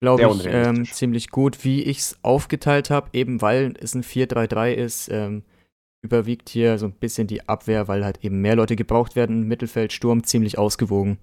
glaube 0.00 0.22
ich, 0.22 0.46
ähm, 0.46 0.84
ziemlich 0.84 1.30
gut, 1.30 1.64
wie 1.64 1.82
ich 1.82 1.98
es 1.98 2.18
aufgeteilt 2.22 2.90
habe, 2.90 3.08
eben 3.12 3.42
weil 3.42 3.74
es 3.80 3.94
ein 3.94 4.02
4-3-3 4.02 4.72
ist. 4.72 5.08
Ähm, 5.10 5.42
überwiegt 6.02 6.48
hier 6.48 6.78
so 6.78 6.86
ein 6.86 6.92
bisschen 6.92 7.26
die 7.26 7.48
Abwehr, 7.48 7.88
weil 7.88 8.04
halt 8.04 8.24
eben 8.24 8.40
mehr 8.40 8.56
Leute 8.56 8.76
gebraucht 8.76 9.16
werden. 9.16 9.48
Mittelfeld, 9.48 9.92
Sturm 9.92 10.22
ziemlich 10.24 10.56
ausgewogen. 10.56 11.18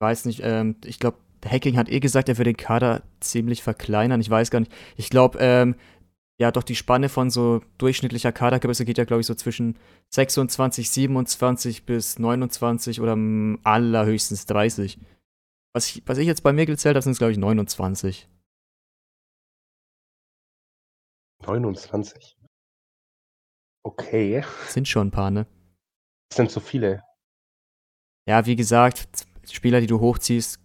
Weiß 0.00 0.24
nicht, 0.24 0.40
ähm, 0.42 0.76
ich 0.84 0.98
glaube, 0.98 1.18
Hacking 1.44 1.76
hat 1.76 1.88
eh 1.88 2.00
gesagt, 2.00 2.28
er 2.28 2.38
würde 2.38 2.52
den 2.52 2.56
Kader 2.56 3.02
ziemlich 3.20 3.62
verkleinern. 3.62 4.20
Ich 4.20 4.30
weiß 4.30 4.50
gar 4.50 4.60
nicht. 4.60 4.72
Ich 4.96 5.10
glaube, 5.10 5.38
ähm, 5.40 5.76
ja, 6.40 6.50
doch 6.50 6.62
die 6.64 6.74
Spanne 6.74 7.08
von 7.08 7.30
so 7.30 7.60
durchschnittlicher 7.78 8.32
Kadergröße 8.32 8.84
geht 8.84 8.98
ja, 8.98 9.04
glaube 9.04 9.20
ich, 9.20 9.26
so 9.26 9.34
zwischen 9.34 9.78
26, 10.10 10.90
27 10.90 11.86
bis 11.86 12.18
29 12.18 13.00
oder 13.00 13.16
allerhöchstens 13.62 14.46
30. 14.46 14.98
Was 15.72 15.88
ich, 15.88 16.02
was 16.06 16.18
ich 16.18 16.26
jetzt 16.26 16.42
bei 16.42 16.52
mir 16.52 16.66
gezählt 16.66 16.96
habe, 16.96 17.02
sind 17.02 17.12
es, 17.12 17.18
glaube 17.18 17.32
ich, 17.32 17.38
29. 17.38 18.28
29. 21.46 22.36
Okay. 23.84 24.42
Sind 24.68 24.88
schon 24.88 25.08
ein 25.08 25.10
paar, 25.10 25.30
ne? 25.30 25.46
Das 26.30 26.36
sind 26.36 26.50
so 26.50 26.60
viele. 26.60 27.02
Ja, 28.26 28.46
wie 28.46 28.56
gesagt, 28.56 29.26
Spieler, 29.52 29.80
die 29.80 29.86
du 29.86 30.00
hochziehst, 30.00 30.60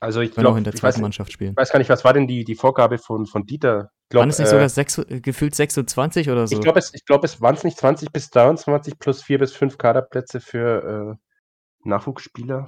also 0.00 0.20
ich 0.20 0.32
glaube, 0.32 0.58
in 0.58 0.64
der 0.64 0.74
zweiten 0.74 1.00
Mannschaft 1.00 1.32
spielen. 1.32 1.52
Ich 1.52 1.56
weiß 1.56 1.72
gar 1.72 1.78
nicht, 1.78 1.88
was 1.88 2.04
war 2.04 2.12
denn 2.12 2.28
die, 2.28 2.44
die 2.44 2.54
Vorgabe 2.54 2.98
von, 2.98 3.26
von 3.26 3.46
Dieter? 3.46 3.90
Glaub, 4.10 4.22
waren 4.22 4.30
es 4.30 4.38
nicht 4.38 4.46
äh, 4.46 4.50
sogar 4.50 4.68
sechs, 4.68 5.00
gefühlt 5.08 5.54
26 5.54 6.30
oder 6.30 6.46
so? 6.46 6.54
Ich 6.54 6.60
glaube, 6.60 6.78
es, 6.78 6.92
glaub, 7.04 7.24
es 7.24 7.40
waren 7.40 7.56
es 7.56 7.64
nicht 7.64 7.78
20 7.78 8.12
bis 8.12 8.30
23 8.30 8.98
plus 8.98 9.22
4 9.22 9.38
bis 9.40 9.52
5 9.52 9.76
Kaderplätze 9.76 10.40
für 10.40 11.16
äh, 11.18 11.88
Nachwuchsspieler. 11.88 12.66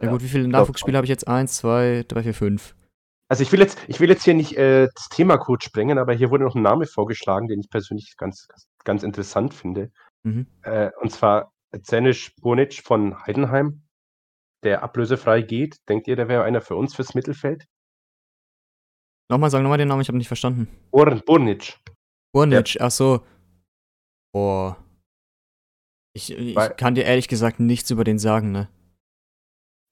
Ja, 0.00 0.06
ja 0.06 0.10
gut, 0.10 0.22
wie 0.22 0.28
viele 0.28 0.48
Nachwuchsspieler 0.48 0.98
habe 0.98 1.04
ich 1.04 1.10
jetzt? 1.10 1.28
Eins, 1.28 1.58
zwei, 1.58 2.04
drei, 2.08 2.22
vier, 2.22 2.34
fünf. 2.34 2.74
Also 3.28 3.42
ich 3.42 3.52
will 3.52 3.60
jetzt, 3.60 3.78
ich 3.86 4.00
will 4.00 4.08
jetzt 4.08 4.24
hier 4.24 4.34
nicht 4.34 4.56
äh, 4.56 4.88
das 4.94 5.10
Thema 5.10 5.36
kurz 5.36 5.64
sprengen, 5.64 5.98
aber 5.98 6.14
hier 6.14 6.30
wurde 6.30 6.44
noch 6.44 6.54
ein 6.54 6.62
Name 6.62 6.86
vorgeschlagen, 6.86 7.46
den 7.46 7.60
ich 7.60 7.68
persönlich 7.68 8.16
ganz, 8.16 8.48
ganz 8.84 9.02
interessant 9.02 9.52
finde. 9.52 9.90
Mhm. 10.22 10.46
Äh, 10.62 10.90
und 11.02 11.12
zwar 11.12 11.52
Zenisch 11.82 12.34
Bonic 12.36 12.80
von 12.82 13.22
Heidenheim, 13.26 13.82
der 14.64 14.82
ablösefrei 14.82 15.42
geht. 15.42 15.88
Denkt 15.88 16.08
ihr, 16.08 16.16
der 16.16 16.28
wäre 16.28 16.44
einer 16.44 16.60
für 16.60 16.76
uns 16.76 16.94
fürs 16.94 17.14
Mittelfeld? 17.14 17.66
Nochmal, 19.30 19.50
sag 19.50 19.62
nochmal 19.62 19.78
den 19.78 19.88
Namen, 19.88 20.02
ich 20.02 20.08
habe 20.08 20.18
nicht 20.18 20.28
verstanden. 20.28 20.68
Bur 20.90 21.06
Burnic. 21.26 21.78
Burnic, 22.32 22.74
ja. 22.74 22.86
ach 22.86 22.90
so. 22.90 23.20
Boah. 24.32 24.76
Ich, 26.14 26.32
ich 26.32 26.56
Weil, 26.56 26.70
kann 26.70 26.94
dir 26.94 27.04
ehrlich 27.04 27.28
gesagt 27.28 27.60
nichts 27.60 27.90
über 27.90 28.04
den 28.04 28.18
sagen, 28.18 28.52
ne? 28.52 28.68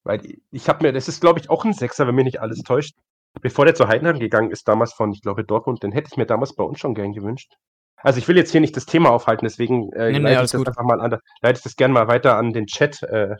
Weil 0.05 0.38
ich 0.51 0.68
habe 0.68 0.84
mir, 0.84 0.93
das 0.93 1.09
ist 1.09 1.20
glaube 1.20 1.40
ich 1.40 1.51
auch 1.51 1.64
ein 1.64 1.72
Sechser, 1.72 2.06
wenn 2.06 2.14
mir 2.14 2.24
nicht 2.24 2.40
alles 2.40 2.62
täuscht 2.62 2.97
bevor 3.40 3.64
der 3.64 3.74
zu 3.74 3.88
Heidenheim 3.88 4.18
gegangen 4.18 4.51
ist, 4.51 4.68
damals 4.68 4.93
von, 4.93 5.12
ich 5.12 5.22
glaube, 5.22 5.44
Dortmund, 5.44 5.82
den 5.82 5.93
hätte 5.93 6.09
ich 6.10 6.16
mir 6.16 6.26
damals 6.26 6.55
bei 6.55 6.64
uns 6.64 6.78
schon 6.78 6.94
gern 6.94 7.12
gewünscht. 7.12 7.55
Also 8.02 8.18
ich 8.18 8.28
will 8.28 8.36
jetzt 8.36 8.52
hier 8.52 8.60
nicht 8.60 8.76
das 8.76 8.86
Thema 8.86 9.10
aufhalten, 9.10 9.47
deswegen 9.47 9.93
äh, 9.93 10.12
nee, 10.12 10.18
leite, 10.18 10.44
ich 10.44 10.51
das 10.51 10.66
einfach 10.66 10.84
mal 10.84 11.01
an, 11.01 11.18
leite 11.40 11.59
ich 11.59 11.62
das 11.62 11.76
gerne 11.76 11.94
mal 11.94 12.09
weiter 12.09 12.36
an 12.36 12.52
den 12.52 12.66
Chat, 12.66 13.02
äh, 13.02 13.36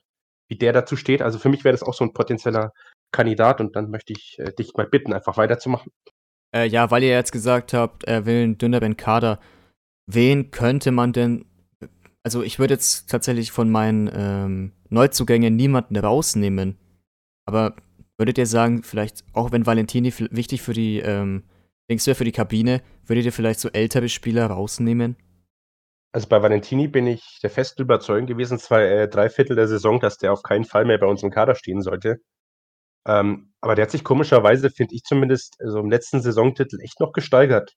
wie 0.49 0.57
der 0.57 0.73
dazu 0.73 0.97
steht. 0.97 1.23
Also 1.23 1.39
für 1.39 1.49
mich 1.49 1.65
wäre 1.65 1.73
das 1.73 1.83
auch 1.83 1.95
so 1.95 2.05
ein 2.05 2.13
potenzieller 2.13 2.73
Kandidat 3.13 3.61
und 3.61 3.77
dann 3.77 3.91
möchte 3.91 4.13
ich 4.13 4.39
äh, 4.39 4.53
dich 4.53 4.75
mal 4.75 4.87
bitten, 4.87 5.13
einfach 5.13 5.37
weiterzumachen. 5.37 5.93
Äh, 6.55 6.67
ja, 6.67 6.91
weil 6.91 7.03
ihr 7.03 7.11
jetzt 7.11 7.33
gesagt 7.33 7.73
habt, 7.73 8.05
er 8.05 8.27
will 8.27 8.43
einen 8.43 8.59
dünneren 8.59 8.97
Kader. 8.97 9.41
Wen 10.07 10.51
könnte 10.51 10.91
man 10.91 11.13
denn. 11.13 11.47
Also 12.25 12.43
ich 12.43 12.59
würde 12.59 12.75
jetzt 12.75 13.11
tatsächlich 13.11 13.53
von 13.53 13.71
meinen 13.71 14.11
ähm, 14.13 14.73
Neuzugängen 14.89 15.55
niemanden 15.55 15.97
rausnehmen. 15.97 16.77
Aber 17.49 17.77
Würdet 18.19 18.39
ihr 18.39 18.47
sagen, 18.47 18.83
vielleicht, 18.83 19.25
auch 19.35 19.53
wenn 19.53 19.67
Valentini 19.67 20.13
wichtig 20.31 20.63
für 20.63 20.73
die, 20.73 21.01
ähm, 21.01 21.43
denkst 21.91 22.05
du 22.05 22.15
für 22.15 22.25
die 22.25 22.33
Kabine, 22.33 22.83
würdet 23.05 23.27
ihr 23.27 23.33
vielleicht 23.33 23.61
so 23.61 23.69
ältere 23.69 24.09
Spieler 24.09 24.47
rausnehmen? 24.47 25.17
Also 26.17 26.29
bei 26.29 26.41
Valentini 26.41 26.89
bin 26.89 27.07
ich 27.07 27.41
der 27.43 27.51
festen 27.51 27.83
Überzeugung 27.83 28.25
gewesen, 28.25 28.59
zwei, 28.59 28.85
äh, 28.85 29.07
drei 29.07 29.29
Viertel 29.29 29.55
der 29.55 29.69
Saison, 29.69 30.01
dass 30.01 30.17
der 30.17 30.33
auf 30.33 30.43
keinen 30.43 30.65
Fall 30.65 30.87
mehr 30.87 30.97
bei 30.97 31.07
uns 31.07 31.23
im 31.23 31.31
Kader 31.31 31.55
stehen 31.55 31.83
sollte. 31.83 32.23
Ähm, 33.07 33.53
aber 33.61 33.75
der 33.75 33.83
hat 33.83 33.91
sich 33.91 34.03
komischerweise, 34.03 34.71
finde 34.71 34.95
ich 34.95 35.03
zumindest, 35.03 35.59
so 35.63 35.79
im 35.79 35.91
letzten 35.91 36.23
Saisontitel 36.23 36.81
echt 36.81 37.01
noch 37.01 37.13
gesteigert. 37.13 37.75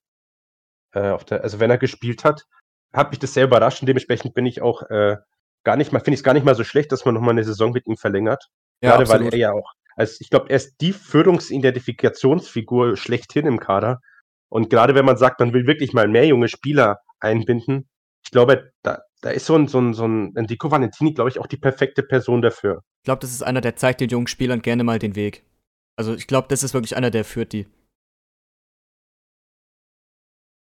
Äh, 0.93 1.17
der, 1.29 1.43
also 1.43 1.59
wenn 1.59 1.69
er 1.69 1.77
gespielt 1.77 2.23
hat, 2.23 2.45
hat 2.93 3.09
mich 3.09 3.19
das 3.19 3.33
sehr 3.33 3.43
überrascht 3.43 3.81
und 3.81 3.87
dementsprechend 3.87 4.33
bin 4.33 4.45
ich 4.45 4.61
auch 4.61 4.83
äh, 4.83 5.17
gar 5.65 5.75
nicht 5.75 5.91
mal, 5.91 5.99
finde 5.99 6.13
ich 6.13 6.21
es 6.21 6.23
gar 6.23 6.33
nicht 6.33 6.45
mal 6.45 6.55
so 6.55 6.63
schlecht, 6.63 6.93
dass 6.93 7.03
man 7.03 7.15
nochmal 7.15 7.31
eine 7.31 7.43
Saison 7.43 7.73
mit 7.73 7.87
ihm 7.87 7.97
verlängert. 7.97 8.45
Ja, 8.81 8.91
Gerade 8.91 9.03
absolut. 9.03 9.25
weil 9.25 9.33
er 9.33 9.37
ja 9.37 9.51
auch 9.51 9.73
also 9.97 10.15
ich 10.21 10.29
glaube, 10.29 10.49
er 10.49 10.55
ist 10.55 10.77
die 10.79 10.93
Führungsidentifikationsfigur 10.93 12.95
schlechthin 12.95 13.45
im 13.45 13.59
Kader. 13.59 13.99
Und 14.47 14.69
gerade 14.69 14.95
wenn 14.95 15.03
man 15.03 15.17
sagt, 15.17 15.41
man 15.41 15.51
will 15.51 15.67
wirklich 15.67 15.91
mal 15.91 16.07
mehr 16.07 16.25
junge 16.25 16.47
Spieler 16.47 16.99
einbinden, 17.19 17.88
ich 18.23 18.31
glaube, 18.31 18.71
da, 18.83 19.01
da 19.21 19.29
ist 19.31 19.45
so 19.45 19.55
ein, 19.55 19.67
so 19.67 19.79
ein, 19.79 19.93
so 19.93 20.05
ein 20.05 20.35
Enrico 20.35 20.71
Valentini, 20.71 21.13
glaube 21.13 21.29
ich, 21.29 21.39
auch 21.39 21.47
die 21.47 21.57
perfekte 21.57 22.03
Person 22.03 22.41
dafür. 22.41 22.81
Ich 23.01 23.05
glaube, 23.05 23.21
das 23.21 23.31
ist 23.31 23.43
einer, 23.43 23.61
der 23.61 23.75
zeigt 23.75 24.01
den 24.01 24.09
jungen 24.09 24.27
Spielern 24.27 24.61
gerne 24.61 24.83
mal 24.83 24.99
den 24.99 25.15
Weg. 25.15 25.43
Also 25.97 26.13
ich 26.13 26.27
glaube, 26.27 26.47
das 26.47 26.63
ist 26.63 26.73
wirklich 26.73 26.95
einer, 26.95 27.11
der 27.11 27.25
führt 27.25 27.53
die. 27.53 27.67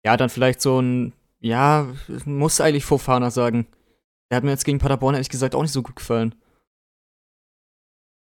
Ja, 0.04 0.16
dann 0.16 0.28
vielleicht 0.28 0.60
so 0.60 0.80
ein, 0.80 1.14
ja, 1.40 1.92
muss 2.24 2.60
eigentlich 2.60 2.84
Fofana 2.84 3.30
sagen. 3.30 3.66
Der 4.30 4.36
hat 4.36 4.44
mir 4.44 4.50
jetzt 4.50 4.64
gegen 4.64 4.78
Paderborn 4.78 5.14
ehrlich 5.14 5.28
gesagt 5.28 5.54
auch 5.54 5.62
nicht 5.62 5.72
so 5.72 5.82
gut 5.82 5.96
gefallen. 5.96 6.34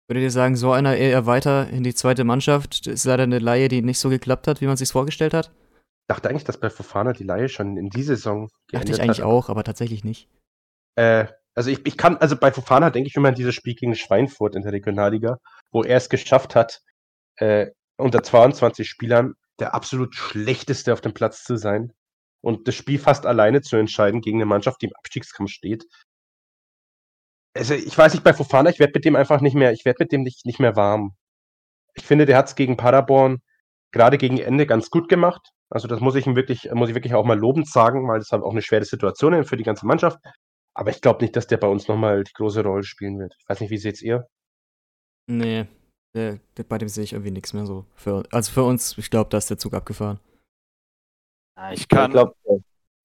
Würdet 0.08 0.24
ihr 0.24 0.30
sagen, 0.30 0.56
so 0.56 0.72
einer 0.72 0.96
eher 0.96 1.24
weiter 1.26 1.70
in 1.70 1.84
die 1.84 1.94
zweite 1.94 2.24
Mannschaft? 2.24 2.86
Das 2.86 2.94
ist 2.94 3.04
leider 3.04 3.22
eine 3.22 3.38
Laie, 3.38 3.68
die 3.68 3.80
nicht 3.80 3.98
so 3.98 4.08
geklappt 4.08 4.48
hat, 4.48 4.60
wie 4.60 4.66
man 4.66 4.76
sich 4.76 4.90
vorgestellt 4.90 5.34
hat. 5.34 5.52
Ich 6.10 6.16
dachte 6.16 6.28
eigentlich, 6.28 6.42
dass 6.42 6.58
bei 6.58 6.70
Fofana 6.70 7.12
die 7.12 7.22
Laie 7.22 7.48
schon 7.48 7.76
in 7.76 7.88
dieser 7.88 8.16
Saison 8.16 8.48
geendet 8.66 8.88
Dachte 8.88 8.92
ich 8.92 9.00
eigentlich 9.00 9.20
hat. 9.20 9.26
auch, 9.26 9.48
aber 9.48 9.62
tatsächlich 9.62 10.02
nicht. 10.02 10.28
Äh, 10.96 11.26
also 11.54 11.70
ich, 11.70 11.86
ich 11.86 11.96
kann, 11.96 12.16
also 12.16 12.36
bei 12.36 12.50
Fofana 12.50 12.90
denke 12.90 13.06
ich 13.06 13.14
immer 13.14 13.28
an 13.28 13.36
dieses 13.36 13.54
Spiel 13.54 13.76
gegen 13.76 13.94
Schweinfurt 13.94 14.56
in 14.56 14.62
der 14.62 14.72
Regionalliga, 14.72 15.38
wo 15.70 15.84
er 15.84 15.98
es 15.98 16.08
geschafft 16.08 16.56
hat, 16.56 16.80
äh, 17.36 17.68
unter 17.96 18.24
22 18.24 18.88
Spielern 18.88 19.34
der 19.60 19.72
absolut 19.72 20.16
schlechteste 20.16 20.92
auf 20.92 21.00
dem 21.00 21.14
Platz 21.14 21.44
zu 21.44 21.56
sein 21.56 21.92
und 22.40 22.66
das 22.66 22.74
Spiel 22.74 22.98
fast 22.98 23.24
alleine 23.24 23.60
zu 23.60 23.76
entscheiden 23.76 24.20
gegen 24.20 24.38
eine 24.38 24.46
Mannschaft, 24.46 24.82
die 24.82 24.86
im 24.86 24.96
Abstiegskampf 24.96 25.52
steht 25.52 25.86
also 27.56 27.74
ich 27.74 27.96
weiß 27.96 28.14
nicht, 28.14 28.24
bei 28.24 28.32
Fofana, 28.32 28.70
ich 28.70 28.78
werde 28.78 28.92
mit 28.94 29.04
dem 29.04 29.16
einfach 29.16 29.40
nicht 29.40 29.54
mehr, 29.54 29.72
ich 29.72 29.84
werde 29.84 30.04
mit 30.04 30.12
dem 30.12 30.22
nicht, 30.22 30.46
nicht 30.46 30.60
mehr 30.60 30.76
warm. 30.76 31.16
Ich 31.94 32.04
finde, 32.04 32.26
der 32.26 32.36
hat 32.36 32.48
es 32.48 32.54
gegen 32.54 32.76
Paderborn 32.76 33.42
gerade 33.92 34.18
gegen 34.18 34.38
Ende 34.38 34.66
ganz 34.66 34.90
gut 34.90 35.08
gemacht. 35.08 35.52
Also 35.70 35.86
das 35.86 36.00
muss 36.00 36.16
ich 36.16 36.26
ihm 36.26 36.36
wirklich, 36.36 36.70
muss 36.72 36.88
ich 36.88 36.94
wirklich 36.94 37.14
auch 37.14 37.24
mal 37.24 37.38
lobend 37.38 37.68
sagen, 37.68 38.08
weil 38.08 38.18
das 38.18 38.32
halt 38.32 38.42
auch 38.42 38.50
eine 38.50 38.62
schwere 38.62 38.84
Situation 38.84 39.32
ist 39.34 39.48
für 39.48 39.56
die 39.56 39.62
ganze 39.64 39.86
Mannschaft. 39.86 40.18
Aber 40.74 40.90
ich 40.90 41.00
glaube 41.00 41.22
nicht, 41.22 41.36
dass 41.36 41.46
der 41.46 41.58
bei 41.58 41.68
uns 41.68 41.88
nochmal 41.88 42.24
die 42.24 42.32
große 42.32 42.62
Rolle 42.62 42.82
spielen 42.82 43.18
wird. 43.18 43.34
Ich 43.38 43.48
weiß 43.48 43.60
nicht, 43.60 43.70
wie 43.70 43.78
seht 43.78 44.02
ihr? 44.02 44.28
Nee, 45.26 45.66
der, 46.14 46.40
der, 46.56 46.64
bei 46.64 46.78
dem 46.78 46.88
sehe 46.88 47.04
ich 47.04 47.12
irgendwie 47.12 47.30
nichts 47.30 47.52
mehr 47.52 47.66
so. 47.66 47.86
Für, 47.94 48.24
also 48.32 48.50
für 48.50 48.64
uns, 48.64 48.98
ich 48.98 49.10
glaube, 49.10 49.30
da 49.30 49.38
ist 49.38 49.50
der 49.50 49.58
Zug 49.58 49.74
abgefahren. 49.74 50.18
Ich 51.72 51.88
kann. 51.88 52.10
Ich 52.10 52.12
glaub, 52.12 52.36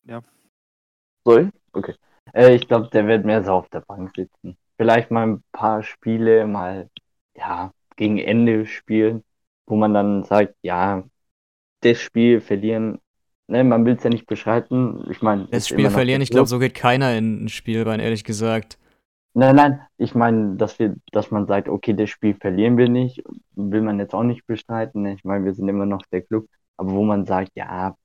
ja. 0.05 0.21
Sorry? 1.23 1.49
Okay. 1.73 1.95
Äh, 2.33 2.55
ich 2.55 2.67
glaube, 2.67 2.89
der 2.89 3.07
wird 3.07 3.25
mehr 3.25 3.43
so 3.43 3.51
auf 3.51 3.69
der 3.69 3.81
Bank 3.81 4.15
sitzen. 4.15 4.57
Vielleicht 4.77 5.11
mal 5.11 5.27
ein 5.27 5.43
paar 5.51 5.83
Spiele 5.83 6.47
mal, 6.47 6.89
ja, 7.35 7.71
gegen 7.95 8.17
Ende 8.17 8.65
spielen, 8.65 9.23
wo 9.67 9.75
man 9.75 9.93
dann 9.93 10.23
sagt, 10.23 10.55
ja, 10.61 11.03
das 11.85 11.99
Spiel 11.99 12.41
verlieren, 12.41 12.99
ne, 13.47 13.63
man 13.63 13.85
will 13.85 13.95
es 13.95 14.03
ja 14.03 14.09
nicht 14.09 14.25
beschreiten. 14.25 15.05
Ich 15.09 15.21
meine, 15.21 15.47
das 15.51 15.67
Spiel 15.67 15.89
verlieren, 15.89 16.21
ich 16.21 16.31
glaube, 16.31 16.47
so 16.47 16.59
geht 16.59 16.73
keiner 16.73 17.15
in 17.17 17.45
ein 17.45 17.49
Spiel 17.49 17.83
rein, 17.83 17.99
ehrlich 17.99 18.23
gesagt. 18.23 18.77
Nein, 19.33 19.55
nein, 19.55 19.81
ich 19.97 20.15
meine, 20.15 20.55
dass 20.55 20.79
wir, 20.79 20.95
dass 21.11 21.29
man 21.29 21.45
sagt, 21.45 21.67
okay, 21.67 21.93
das 21.93 22.09
Spiel 22.09 22.35
verlieren 22.35 22.77
wir 22.77 22.87
nicht, 22.87 23.21
will 23.51 23.81
man 23.81 23.99
jetzt 23.99 24.13
auch 24.13 24.23
nicht 24.23 24.47
bestreiten. 24.47 25.01
Ne? 25.01 25.13
Ich 25.13 25.25
meine, 25.25 25.43
wir 25.43 25.53
sind 25.53 25.67
immer 25.67 25.85
noch 25.85 26.03
der 26.11 26.21
Club, 26.21 26.47
aber 26.77 26.91
wo 26.91 27.03
man 27.03 27.25
sagt, 27.25 27.51
ja, 27.55 27.97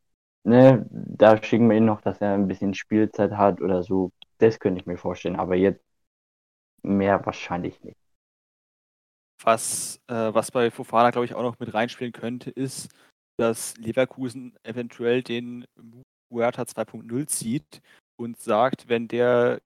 ne, 0.42 0.86
da 0.90 1.40
schicken 1.42 1.70
wir 1.70 1.76
ihn 1.76 1.84
noch, 1.84 2.00
dass 2.00 2.20
er 2.20 2.34
ein 2.34 2.48
bisschen 2.48 2.74
Spielzeit 2.74 3.32
hat 3.32 3.60
oder 3.60 3.84
so. 3.84 4.10
Das 4.38 4.58
könnte 4.58 4.80
ich 4.80 4.86
mir 4.86 4.96
vorstellen, 4.96 5.36
aber 5.36 5.54
jetzt 5.54 5.84
mehr 6.82 7.24
wahrscheinlich 7.24 7.80
nicht. 7.84 7.96
Was, 9.42 10.00
äh, 10.08 10.34
was 10.34 10.50
bei 10.50 10.70
Fofana, 10.70 11.10
glaube 11.10 11.24
ich, 11.24 11.34
auch 11.34 11.42
noch 11.42 11.58
mit 11.60 11.72
reinspielen 11.72 12.12
könnte, 12.12 12.50
ist, 12.50 12.90
dass 13.40 13.74
Leverkusen 13.78 14.54
eventuell 14.64 15.22
den 15.22 15.64
Huerta 16.30 16.62
2.0 16.62 17.26
zieht 17.26 17.80
und 18.16 18.38
sagt, 18.38 18.88
wenn 18.88 19.08
der 19.08 19.62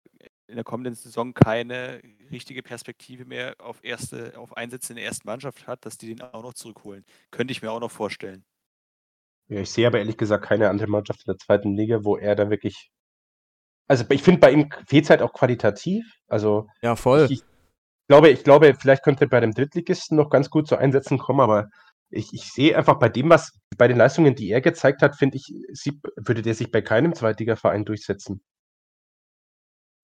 in 0.47 0.55
der 0.55 0.65
kommenden 0.65 0.95
Saison 0.95 1.35
keine 1.35 2.01
richtige 2.31 2.63
Perspektive 2.63 3.25
mehr 3.25 3.57
auf 3.59 3.83
erste, 3.83 4.39
auf 4.39 4.57
Einsätze 4.57 4.93
in 4.93 4.97
der 4.97 5.07
ersten 5.07 5.27
Mannschaft 5.27 5.67
hat, 5.67 5.85
dass 5.85 5.99
die 5.99 6.15
den 6.15 6.21
auch 6.21 6.43
noch 6.43 6.55
zurückholen. 6.55 7.05
Könnte 7.33 7.51
ich 7.51 7.63
mir 7.63 7.73
auch 7.73 7.81
noch 7.81 7.91
vorstellen. 7.91 8.45
Ja, 9.49 9.61
ich 9.61 9.71
sehe 9.71 9.89
aber 9.89 9.99
ehrlich 9.99 10.19
gesagt 10.19 10.45
keine 10.45 10.69
andere 10.71 10.89
Mannschaft 10.89 11.27
in 11.27 11.33
der 11.33 11.39
zweiten 11.39 11.75
Liga, 11.77 12.05
wo 12.05 12.17
er 12.17 12.37
da 12.37 12.51
wirklich. 12.51 12.91
Also 13.89 14.05
ich 14.11 14.23
finde, 14.23 14.41
bei 14.41 14.53
ihm 14.53 14.71
fehlt 14.87 15.05
es 15.05 15.11
halt 15.11 15.21
auch 15.21 15.33
qualitativ. 15.33 16.05
Also 16.29 16.69
ja, 16.81 16.95
voll. 16.95 17.27
Ich, 17.29 17.41
ich, 17.41 17.43
glaube, 18.07 18.29
ich 18.29 18.45
glaube, 18.45 18.75
vielleicht 18.79 19.03
könnte 19.03 19.25
er 19.25 19.29
bei 19.29 19.41
dem 19.41 19.53
Drittligisten 19.53 20.17
noch 20.17 20.31
ganz 20.31 20.49
gut 20.49 20.69
zu 20.69 20.77
Einsätzen 20.77 21.19
kommen, 21.19 21.41
aber 21.41 21.69
ich, 22.15 22.33
ich 22.33 22.53
sehe 22.53 22.77
einfach 22.77 22.99
bei 22.99 23.09
dem, 23.09 23.29
was 23.29 23.59
bei 23.77 23.89
den 23.89 23.97
Leistungen, 23.97 24.35
die 24.35 24.51
er 24.51 24.61
gezeigt 24.61 25.03
hat, 25.03 25.17
finde 25.17 25.37
ich, 25.37 25.53
sie, 25.73 26.01
würde 26.17 26.43
der 26.43 26.55
sich 26.55 26.71
bei 26.71 26.81
keinem 26.81 27.15
Zweitligaverein 27.15 27.85
durchsetzen. 27.85 28.43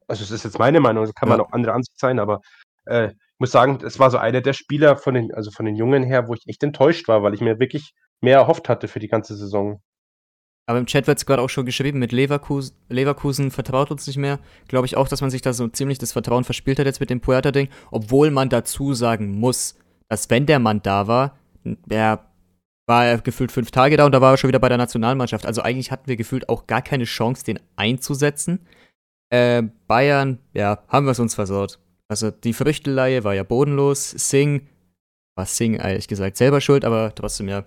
Also, 0.08 0.24
das 0.24 0.30
ist 0.32 0.44
jetzt 0.44 0.58
meine 0.58 0.80
Meinung, 0.80 1.04
das 1.04 1.14
kann 1.14 1.28
ja. 1.28 1.36
man 1.36 1.46
auch 1.46 1.52
andere 1.52 1.72
Ansicht 1.72 1.98
sein, 1.98 2.18
aber 2.18 2.40
äh, 2.86 3.08
ich 3.08 3.38
muss 3.38 3.52
sagen, 3.52 3.78
es 3.84 3.98
war 3.98 4.10
so 4.10 4.18
einer 4.18 4.40
der 4.40 4.52
Spieler 4.52 4.96
von 4.96 5.14
den, 5.14 5.32
also 5.32 5.50
von 5.50 5.64
den 5.64 5.76
Jungen 5.76 6.02
her, 6.02 6.28
wo 6.28 6.34
ich 6.34 6.46
echt 6.46 6.62
enttäuscht 6.62 7.08
war, 7.08 7.22
weil 7.22 7.34
ich 7.34 7.40
mir 7.40 7.60
wirklich 7.60 7.92
mehr 8.20 8.38
erhofft 8.38 8.68
hatte 8.68 8.88
für 8.88 8.98
die 8.98 9.08
ganze 9.08 9.36
Saison. 9.36 9.80
Aber 10.66 10.78
im 10.78 10.86
Chat 10.86 11.06
wird 11.06 11.18
es 11.18 11.26
gerade 11.26 11.42
auch 11.42 11.48
schon 11.48 11.66
geschrieben, 11.66 11.98
mit 11.98 12.12
Leverkusen, 12.12 12.76
Leverkusen 12.88 13.50
vertraut 13.50 13.90
uns 13.90 14.06
nicht 14.06 14.18
mehr. 14.18 14.38
Glaube 14.68 14.86
ich 14.86 14.96
auch, 14.96 15.08
dass 15.08 15.20
man 15.20 15.30
sich 15.30 15.42
da 15.42 15.52
so 15.52 15.66
ziemlich 15.68 15.98
das 15.98 16.12
Vertrauen 16.12 16.44
verspielt 16.44 16.78
hat 16.78 16.86
jetzt 16.86 17.00
mit 17.00 17.10
dem 17.10 17.20
Puerta-Ding. 17.20 17.68
Obwohl 17.90 18.30
man 18.30 18.50
dazu 18.50 18.94
sagen 18.94 19.32
muss, 19.40 19.76
dass 20.08 20.30
wenn 20.30 20.46
der 20.46 20.58
Mann 20.58 20.82
da 20.82 21.06
war, 21.08 21.39
er 21.88 22.30
war 22.90 23.06
er 23.06 23.18
gefühlt 23.20 23.52
fünf 23.52 23.70
Tage 23.70 23.96
da 23.96 24.04
und 24.04 24.12
da 24.12 24.20
war 24.20 24.32
er 24.32 24.36
schon 24.36 24.48
wieder 24.48 24.58
bei 24.58 24.68
der 24.68 24.76
Nationalmannschaft. 24.76 25.46
Also 25.46 25.62
eigentlich 25.62 25.92
hatten 25.92 26.08
wir 26.08 26.16
gefühlt 26.16 26.48
auch 26.48 26.66
gar 26.66 26.82
keine 26.82 27.04
Chance, 27.04 27.44
den 27.44 27.60
einzusetzen. 27.76 28.66
Äh, 29.32 29.62
Bayern, 29.86 30.40
ja, 30.52 30.82
haben 30.88 31.06
wir 31.06 31.12
es 31.12 31.20
uns 31.20 31.36
versaut. 31.36 31.78
Also 32.08 32.32
die 32.32 32.52
Früchteleihe 32.52 33.22
war 33.22 33.34
ja 33.34 33.44
bodenlos. 33.44 34.10
Sing, 34.10 34.68
war 35.36 35.46
Sing 35.46 35.74
ehrlich 35.74 36.08
gesagt 36.08 36.36
selber 36.36 36.60
schuld, 36.60 36.84
aber 36.84 37.14
trotzdem 37.14 37.48
ja. 37.48 37.64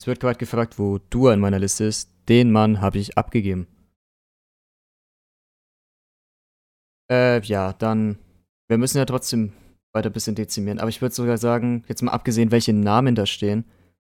Es 0.00 0.06
wird 0.06 0.20
gerade 0.20 0.38
gefragt, 0.38 0.78
wo 0.78 0.98
du 0.98 1.26
an 1.26 1.40
meiner 1.40 1.58
Liste 1.58 1.82
ist. 1.84 2.12
Den 2.28 2.52
Mann 2.52 2.80
habe 2.80 2.98
ich 2.98 3.18
abgegeben. 3.18 3.66
Äh, 7.10 7.40
ja, 7.40 7.72
dann. 7.72 8.18
Wir 8.68 8.78
müssen 8.78 8.98
ja 8.98 9.06
trotzdem 9.06 9.52
weiter 9.92 10.10
ein 10.10 10.12
bisschen 10.12 10.34
dezimieren. 10.34 10.78
Aber 10.78 10.88
ich 10.88 11.02
würde 11.02 11.14
sogar 11.14 11.38
sagen, 11.38 11.84
jetzt 11.88 12.02
mal 12.02 12.12
abgesehen, 12.12 12.50
welche 12.50 12.72
Namen 12.72 13.14
da 13.14 13.26
stehen, 13.26 13.64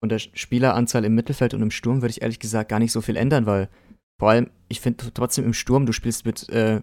und 0.03 0.09
der 0.11 0.19
Spieleranzahl 0.19 1.05
im 1.05 1.15
Mittelfeld 1.15 1.55
und 1.55 1.63
im 1.63 1.71
Sturm 1.71 2.03
würde 2.03 2.11
ich 2.11 2.23
ehrlich 2.23 2.41
gesagt 2.41 2.69
gar 2.69 2.81
nicht 2.81 2.91
so 2.91 3.01
viel 3.01 3.17
ändern, 3.17 3.47
weil 3.47 3.69
vor 4.19 4.31
allem, 4.31 4.51
ich 4.69 4.81
finde 4.81 5.13
trotzdem 5.15 5.45
im 5.45 5.55
Sturm, 5.55 5.87
du 5.87 5.93
spielst 5.93 6.27
mit, 6.27 6.49
äh, 6.49 6.83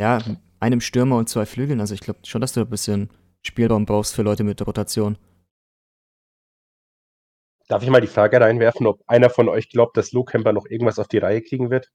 ja, 0.00 0.20
einem 0.58 0.80
Stürmer 0.80 1.16
und 1.16 1.28
zwei 1.28 1.46
Flügeln. 1.46 1.80
Also 1.80 1.94
ich 1.94 2.00
glaube 2.00 2.20
schon, 2.24 2.40
dass 2.40 2.52
du 2.52 2.60
ein 2.60 2.68
bisschen 2.68 3.08
Spielraum 3.42 3.86
brauchst 3.86 4.14
für 4.14 4.22
Leute 4.22 4.44
mit 4.44 4.64
Rotation. 4.66 5.16
Darf 7.68 7.84
ich 7.84 7.88
mal 7.88 8.00
die 8.00 8.08
Frage 8.08 8.40
reinwerfen, 8.40 8.86
ob 8.86 9.00
einer 9.06 9.30
von 9.30 9.48
euch 9.48 9.68
glaubt, 9.68 9.96
dass 9.96 10.10
Luke 10.10 10.32
Kemper 10.32 10.52
noch 10.52 10.66
irgendwas 10.66 10.98
auf 10.98 11.06
die 11.06 11.18
Reihe 11.18 11.40
kriegen 11.40 11.70
wird? 11.70 11.88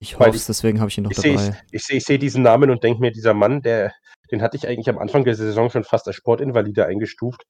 Ich 0.00 0.18
hoffe 0.18 0.30
es, 0.30 0.46
deswegen 0.46 0.80
habe 0.80 0.90
ich 0.90 0.98
ihn 0.98 1.04
noch 1.04 1.12
ich 1.12 1.16
dabei. 1.16 1.36
Seh, 1.36 1.50
ich, 1.50 1.72
ich 1.72 1.84
sehe 1.84 2.00
seh 2.00 2.18
diesen 2.18 2.42
Namen 2.42 2.70
und 2.70 2.82
denke 2.82 3.00
mir, 3.00 3.12
dieser 3.12 3.34
Mann, 3.34 3.62
der, 3.62 3.92
den 4.30 4.42
hatte 4.42 4.56
ich 4.56 4.68
eigentlich 4.68 4.88
am 4.88 4.98
Anfang 4.98 5.24
der 5.24 5.34
Saison 5.34 5.70
schon 5.70 5.84
fast 5.84 6.06
als 6.06 6.16
Sportinvalide 6.16 6.86
eingestuft. 6.86 7.44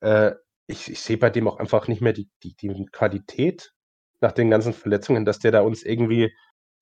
Äh, 0.00 0.32
ich, 0.68 0.90
ich 0.90 1.00
sehe 1.00 1.18
bei 1.18 1.30
dem 1.30 1.48
auch 1.48 1.58
einfach 1.58 1.88
nicht 1.88 2.00
mehr 2.00 2.12
die, 2.12 2.28
die, 2.42 2.54
die 2.56 2.86
Qualität 2.92 3.72
nach 4.20 4.32
den 4.32 4.50
ganzen 4.50 4.72
Verletzungen, 4.72 5.24
dass 5.24 5.38
der 5.38 5.52
da 5.52 5.60
uns 5.60 5.82
irgendwie 5.82 6.34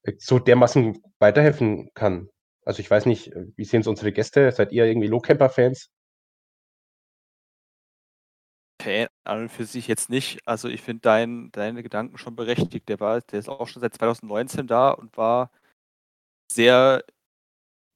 äh, 0.03 0.13
so 0.19 0.39
dermaßen 0.39 1.03
weiterhelfen 1.19 1.91
kann. 1.95 2.29
Also 2.65 2.81
ich 2.81 2.91
weiß 2.91 3.07
nicht, 3.07 3.33
äh, 3.33 3.47
wie 3.57 3.65
sehen 3.65 3.83
es 3.83 3.87
unsere 3.87 4.13
Gäste? 4.13 4.51
Seid 4.53 4.73
ihr 4.73 4.85
irgendwie 4.87 5.09
Low-Camper-Fans? 5.09 5.91
Fan 8.83 9.09
an 9.25 9.43
und 9.43 9.49
für 9.51 9.65
sich 9.65 9.89
jetzt 9.89 10.11
nicht. 10.11 10.41
Also 10.47 10.69
ich 10.69 10.83
finde 10.83 11.01
dein, 11.03 11.51
deine 11.53 11.83
Gedanken 11.83 12.19
schon 12.19 12.37
berechtigt. 12.37 12.89
Der 12.89 13.01
war, 13.01 13.21
der 13.23 13.39
ist 13.39 13.49
auch 13.49 13.69
schon 13.69 13.81
seit 13.81 13.95
2019 13.95 14.67
da 14.67 14.91
und 14.91 15.17
war 15.17 15.51
sehr 16.51 17.05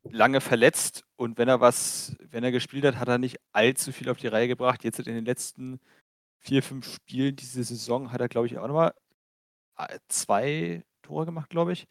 lange 0.05 0.41
verletzt 0.41 1.05
und 1.17 1.39
wenn 1.39 1.49
er 1.49 1.61
was, 1.61 2.17
wenn 2.31 2.45
er 2.45 2.53
gespielt 2.53 2.85
hat, 2.85 2.97
hat 2.97 3.09
er 3.09 3.19
nicht 3.19 3.39
allzu 3.53 3.93
viel 3.93 4.09
auf 4.11 4.19
die 4.19 4.29
Reihe 4.29 4.49
gebracht. 4.49 4.85
Jetzt 4.85 4.99
in 5.01 5.15
den 5.15 5.25
letzten 5.25 5.81
vier, 6.39 6.63
fünf 6.63 6.93
Spielen 6.95 7.37
diese 7.37 7.65
Saison 7.65 8.13
hat 8.13 8.21
er, 8.21 8.29
glaube 8.29 8.47
ich, 8.47 8.59
auch 8.59 8.67
nochmal 8.67 8.95
äh, 9.77 9.99
zwei 10.09 10.85
Tore 11.03 11.27
gemacht, 11.27 11.51
glaube 11.51 11.73
ich. 11.73 11.87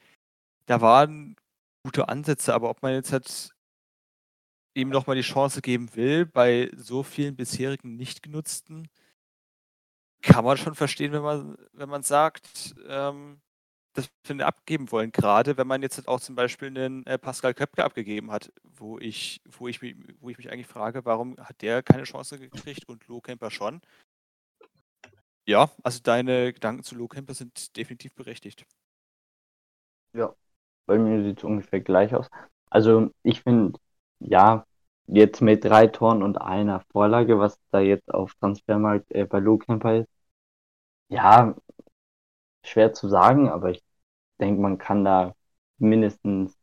Da 0.66 0.82
waren 0.82 1.36
gute 1.84 2.10
Ansätze, 2.10 2.54
aber 2.54 2.70
ob 2.70 2.82
man 2.82 2.94
jetzt 2.94 3.12
halt 3.12 3.52
ihm 4.74 4.90
nochmal 4.90 5.16
die 5.16 5.22
Chance 5.22 5.62
geben 5.62 5.96
will, 5.96 6.26
bei 6.26 6.70
so 6.76 7.04
vielen 7.04 7.36
bisherigen 7.36 7.96
nicht 7.96 8.22
genutzten, 8.22 8.88
kann 10.22 10.46
man 10.46 10.58
schon 10.58 10.76
verstehen, 10.76 11.14
wenn 11.14 11.22
man, 11.22 11.58
wenn 11.74 11.90
man 11.90 12.04
sagt, 12.04 12.76
ähm, 12.88 13.42
das 13.98 14.12
finde 14.24 14.46
abgeben 14.46 14.92
wollen, 14.92 15.12
gerade 15.12 15.58
wenn 15.58 15.66
man 15.66 15.82
jetzt 15.82 16.08
auch 16.08 16.20
zum 16.20 16.36
Beispiel 16.36 16.68
einen 16.68 17.06
äh, 17.08 17.18
Pascal 17.18 17.56
Köpke 17.56 17.84
abgegeben 17.84 18.32
hat, 18.32 18.54
wo 18.64 19.00
ich, 19.00 19.42
wo, 19.50 19.68
ich 19.68 19.82
wo 20.20 20.30
ich 20.30 20.38
mich 20.38 20.52
eigentlich 20.52 20.68
frage, 20.68 21.04
warum 21.04 21.36
hat 21.38 21.64
der 21.64 21.82
keine 21.82 22.04
Chance 22.04 22.38
gekriegt 22.38 22.88
und 22.88 23.08
Low 23.08 23.22
Camper 23.22 23.50
schon? 23.50 23.82
Ja, 25.48 25.72
also 25.82 26.00
deine 26.04 26.54
Gedanken 26.54 26.84
zu 26.84 26.96
Low 26.96 27.08
Camper 27.08 27.34
sind 27.34 27.76
definitiv 27.76 28.14
berechtigt. 28.14 28.68
Ja, 30.14 30.36
bei 30.86 31.00
mir 31.00 31.24
sieht 31.24 31.40
es 31.40 31.44
ungefähr 31.44 31.82
gleich 31.82 32.14
aus. 32.14 32.30
Also 32.70 33.10
ich 33.24 33.42
finde, 33.42 33.80
ja, 34.20 34.68
jetzt 35.08 35.42
mit 35.42 35.66
drei 35.66 35.88
Toren 35.88 36.22
und 36.22 36.38
einer 36.38 36.82
Vorlage, 36.92 37.40
was 37.40 37.60
da 37.72 37.80
jetzt 37.80 38.14
auf 38.14 38.36
Transfermarkt 38.36 39.12
äh, 39.12 39.26
bei 39.26 39.40
Low 39.40 39.58
Camper 39.58 40.02
ist, 40.02 40.10
ja, 41.10 41.56
schwer 42.68 42.94
zu 42.94 43.08
sagen, 43.10 43.50
aber 43.50 43.72
ich 43.72 43.84
denke, 44.40 44.62
man 44.62 44.78
kann 44.78 45.04
da 45.04 45.34
mindestens, 45.78 46.58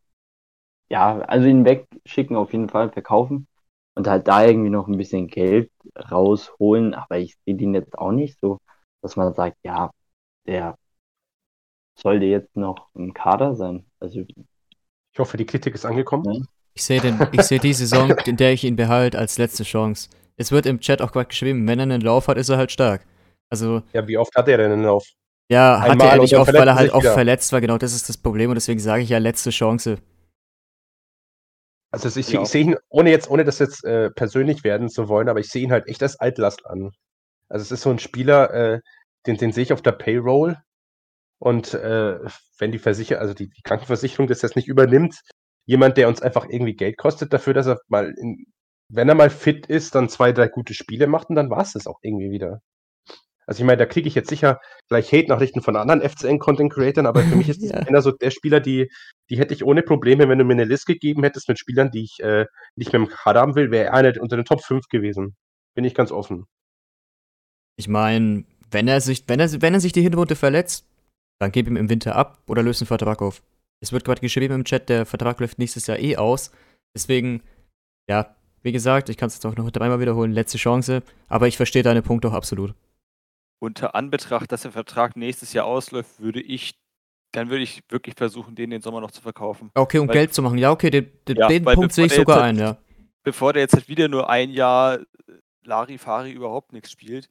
ja, 0.88 1.20
also 1.20 1.46
ihn 1.46 1.64
wegschicken 1.64 2.36
auf 2.36 2.52
jeden 2.52 2.68
Fall, 2.68 2.90
verkaufen 2.90 3.46
und 3.94 4.06
halt 4.06 4.28
da 4.28 4.44
irgendwie 4.44 4.70
noch 4.70 4.88
ein 4.88 4.98
bisschen 4.98 5.28
Geld 5.28 5.70
rausholen, 6.10 6.94
aber 6.94 7.18
ich 7.18 7.36
sehe 7.44 7.56
den 7.56 7.74
jetzt 7.74 7.96
auch 7.98 8.12
nicht 8.12 8.38
so, 8.40 8.58
dass 9.02 9.16
man 9.16 9.34
sagt, 9.34 9.56
ja, 9.64 9.90
der 10.46 10.76
sollte 11.96 12.26
jetzt 12.26 12.56
noch 12.56 12.88
im 12.94 13.14
Kader 13.14 13.54
sein. 13.54 13.84
Also 14.00 14.20
ich 14.20 15.18
hoffe, 15.18 15.36
die 15.36 15.46
Kritik 15.46 15.74
ist 15.74 15.84
angekommen. 15.84 16.24
Ja. 16.32 16.40
Ich 16.74 16.84
sehe 16.84 17.00
seh 17.40 17.58
die 17.58 17.72
Saison, 17.72 18.10
in 18.26 18.36
der 18.36 18.52
ich 18.52 18.64
ihn 18.64 18.74
behalte, 18.74 19.18
als 19.18 19.38
letzte 19.38 19.62
Chance. 19.62 20.10
Es 20.36 20.50
wird 20.50 20.66
im 20.66 20.80
Chat 20.80 21.00
auch 21.00 21.12
gerade 21.12 21.28
geschrieben, 21.28 21.66
wenn 21.68 21.78
er 21.78 21.84
einen 21.84 22.00
Lauf 22.00 22.26
hat, 22.26 22.36
ist 22.36 22.48
er 22.48 22.56
halt 22.56 22.72
stark. 22.72 23.06
Also. 23.48 23.82
Ja, 23.92 24.06
wie 24.08 24.18
oft 24.18 24.34
hat 24.34 24.48
er 24.48 24.58
denn 24.58 24.72
einen 24.72 24.82
Lauf? 24.82 25.06
Ja, 25.50 25.80
hatte 25.80 26.04
er 26.04 26.18
nicht 26.18 26.36
oft, 26.36 26.52
weil 26.52 26.66
er 26.66 26.74
halt 26.74 26.92
auch 26.92 27.00
wieder. 27.00 27.12
verletzt 27.12 27.52
war. 27.52 27.60
Genau, 27.60 27.78
das 27.78 27.94
ist 27.94 28.08
das 28.08 28.16
Problem 28.16 28.50
und 28.50 28.54
deswegen 28.54 28.80
sage 28.80 29.02
ich 29.02 29.10
ja 29.10 29.18
letzte 29.18 29.50
Chance. 29.50 29.98
Also 31.90 32.18
ich, 32.18 32.32
ja. 32.32 32.42
ich 32.42 32.48
sehe 32.48 32.62
ihn, 32.62 32.76
ohne 32.88 33.10
jetzt, 33.10 33.30
ohne 33.30 33.44
das 33.44 33.58
jetzt 33.60 33.84
äh, 33.84 34.10
persönlich 34.10 34.64
werden 34.64 34.88
zu 34.88 35.08
wollen, 35.08 35.28
aber 35.28 35.40
ich 35.40 35.48
sehe 35.48 35.62
ihn 35.62 35.70
halt 35.70 35.86
echt 35.86 36.02
als 36.02 36.18
Altlast 36.18 36.66
an. 36.66 36.90
Also 37.48 37.62
es 37.62 37.70
ist 37.70 37.82
so 37.82 37.90
ein 37.90 38.00
Spieler, 38.00 38.52
äh, 38.52 38.80
den, 39.26 39.36
den 39.36 39.52
sehe 39.52 39.62
ich 39.62 39.72
auf 39.72 39.82
der 39.82 39.92
Payroll. 39.92 40.56
Und 41.38 41.74
äh, 41.74 42.18
wenn 42.58 42.72
die 42.72 42.78
Versicherung, 42.78 43.20
also 43.20 43.34
die, 43.34 43.48
die, 43.48 43.62
Krankenversicherung 43.62 44.26
das 44.26 44.42
jetzt 44.42 44.56
nicht 44.56 44.66
übernimmt, 44.66 45.20
jemand, 45.66 45.96
der 45.96 46.08
uns 46.08 46.22
einfach 46.22 46.46
irgendwie 46.48 46.74
Geld 46.74 46.96
kostet 46.96 47.32
dafür, 47.32 47.54
dass 47.54 47.66
er 47.66 47.80
mal, 47.88 48.12
in, 48.16 48.46
wenn 48.88 49.08
er 49.08 49.14
mal 49.14 49.30
fit 49.30 49.66
ist, 49.66 49.94
dann 49.94 50.08
zwei, 50.08 50.32
drei 50.32 50.48
gute 50.48 50.74
Spiele 50.74 51.06
macht 51.06 51.28
und 51.28 51.36
dann 51.36 51.50
war 51.50 51.62
es 51.62 51.74
das 51.74 51.86
auch 51.86 51.98
irgendwie 52.02 52.30
wieder. 52.30 52.60
Also 53.46 53.62
ich 53.62 53.66
meine, 53.66 53.76
da 53.76 53.86
kriege 53.86 54.08
ich 54.08 54.14
jetzt 54.14 54.28
sicher 54.28 54.60
gleich 54.88 55.12
Hate-Nachrichten 55.12 55.60
von 55.60 55.76
anderen 55.76 56.00
FCN-Content-Creatern, 56.00 57.06
aber 57.06 57.22
für 57.22 57.36
mich 57.36 57.48
ist 57.48 57.62
ja. 57.62 57.74
einer 57.74 58.02
so 58.02 58.10
der 58.10 58.30
Spieler, 58.30 58.60
die, 58.60 58.90
die 59.30 59.38
hätte 59.38 59.54
ich 59.54 59.64
ohne 59.64 59.82
Probleme, 59.82 60.28
wenn 60.28 60.38
du 60.38 60.44
mir 60.44 60.54
eine 60.54 60.64
Liste 60.64 60.94
gegeben 60.94 61.22
hättest 61.22 61.48
mit 61.48 61.58
Spielern, 61.58 61.90
die 61.90 62.04
ich 62.04 62.20
äh, 62.20 62.46
nicht 62.76 62.92
mehr 62.92 63.02
im 63.02 63.08
Kader 63.08 63.40
haben 63.40 63.54
will, 63.54 63.70
wäre 63.70 63.86
er 63.86 63.94
einer 63.94 64.12
unter 64.20 64.36
den 64.36 64.44
Top 64.44 64.62
5 64.62 64.88
gewesen. 64.88 65.36
Bin 65.74 65.84
ich 65.84 65.94
ganz 65.94 66.10
offen. 66.10 66.46
Ich 67.76 67.88
meine, 67.88 68.44
wenn 68.70 68.88
er 68.88 69.00
sich, 69.00 69.24
wenn 69.26 69.40
er, 69.40 69.50
wenn 69.60 69.74
er 69.74 69.80
sich 69.80 69.92
die 69.92 70.02
Hinrunde 70.02 70.36
verletzt, 70.36 70.86
dann 71.40 71.52
gib 71.52 71.66
ihm 71.66 71.76
im 71.76 71.90
Winter 71.90 72.16
ab 72.16 72.38
oder 72.46 72.62
löse 72.62 72.82
einen 72.82 72.86
Vertrag 72.86 73.20
auf. 73.20 73.42
Es 73.80 73.92
wird 73.92 74.04
gerade 74.04 74.20
geschrieben 74.20 74.54
im 74.54 74.64
Chat, 74.64 74.88
der 74.88 75.04
Vertrag 75.04 75.40
läuft 75.40 75.58
nächstes 75.58 75.86
Jahr 75.86 75.98
eh 75.98 76.16
aus. 76.16 76.52
Deswegen, 76.94 77.42
ja, 78.08 78.34
wie 78.62 78.72
gesagt, 78.72 79.08
ich 79.10 79.16
kann 79.16 79.26
es 79.26 79.34
jetzt 79.34 79.44
auch 79.44 79.56
noch 79.56 79.70
dreimal 79.70 80.00
wiederholen, 80.00 80.32
letzte 80.32 80.56
Chance, 80.56 81.02
aber 81.28 81.48
ich 81.48 81.56
verstehe 81.56 81.82
deine 81.82 82.00
Punkte 82.00 82.28
auch 82.28 82.32
absolut 82.32 82.74
unter 83.64 83.94
Anbetracht, 83.94 84.52
dass 84.52 84.62
der 84.62 84.72
Vertrag 84.72 85.16
nächstes 85.16 85.52
Jahr 85.52 85.64
ausläuft, 85.64 86.20
würde 86.20 86.40
ich, 86.40 86.78
dann 87.32 87.48
würde 87.48 87.64
ich 87.64 87.82
wirklich 87.88 88.14
versuchen, 88.14 88.54
den 88.54 88.70
den 88.70 88.82
Sommer 88.82 89.00
noch 89.00 89.10
zu 89.10 89.22
verkaufen. 89.22 89.70
Okay, 89.74 89.98
um 89.98 90.08
weil, 90.08 90.14
Geld 90.14 90.34
zu 90.34 90.42
machen. 90.42 90.58
Ja, 90.58 90.70
okay, 90.70 90.90
den, 90.90 91.10
den, 91.26 91.36
ja, 91.36 91.48
den 91.48 91.64
Punkt 91.64 91.92
sehe 91.92 92.06
ich 92.06 92.14
sogar 92.14 92.42
ein, 92.42 92.56
ja. 92.56 92.76
Bevor 93.22 93.54
der 93.54 93.62
jetzt 93.62 93.74
halt 93.74 93.88
wieder 93.88 94.08
nur 94.08 94.28
ein 94.28 94.50
Jahr 94.50 94.98
äh, 94.98 95.04
Larifari 95.62 96.30
überhaupt 96.30 96.72
nichts 96.72 96.90
spielt, 96.90 97.30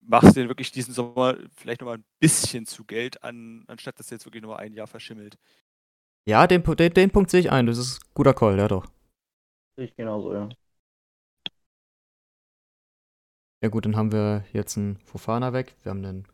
machst 0.00 0.30
du 0.30 0.40
den 0.40 0.48
wirklich 0.48 0.72
diesen 0.72 0.92
Sommer 0.92 1.36
vielleicht 1.56 1.80
nochmal 1.80 1.98
ein 1.98 2.04
bisschen 2.18 2.66
zu 2.66 2.84
Geld 2.84 3.22
an, 3.22 3.64
anstatt 3.68 3.98
dass 3.98 4.10
er 4.10 4.16
jetzt 4.16 4.26
wirklich 4.26 4.42
nur 4.42 4.58
ein 4.58 4.74
Jahr 4.74 4.88
verschimmelt. 4.88 5.38
Ja, 6.26 6.46
den, 6.46 6.62
den, 6.62 6.92
den 6.92 7.10
Punkt 7.10 7.30
sehe 7.30 7.40
ich 7.40 7.50
ein. 7.50 7.66
Das 7.66 7.78
ist 7.78 8.02
ein 8.02 8.10
guter 8.14 8.34
Call, 8.34 8.58
ja 8.58 8.68
doch. 8.68 8.86
Ich 9.76 9.94
genauso, 9.94 10.34
ja. 10.34 10.48
Ja 13.62 13.68
gut, 13.68 13.86
dann 13.86 13.96
haben 13.96 14.10
wir 14.10 14.44
jetzt 14.52 14.76
einen 14.76 14.96
Fofana 14.96 15.52
weg, 15.52 15.76
wir 15.82 15.90
haben 15.90 16.04
einen 16.04 16.26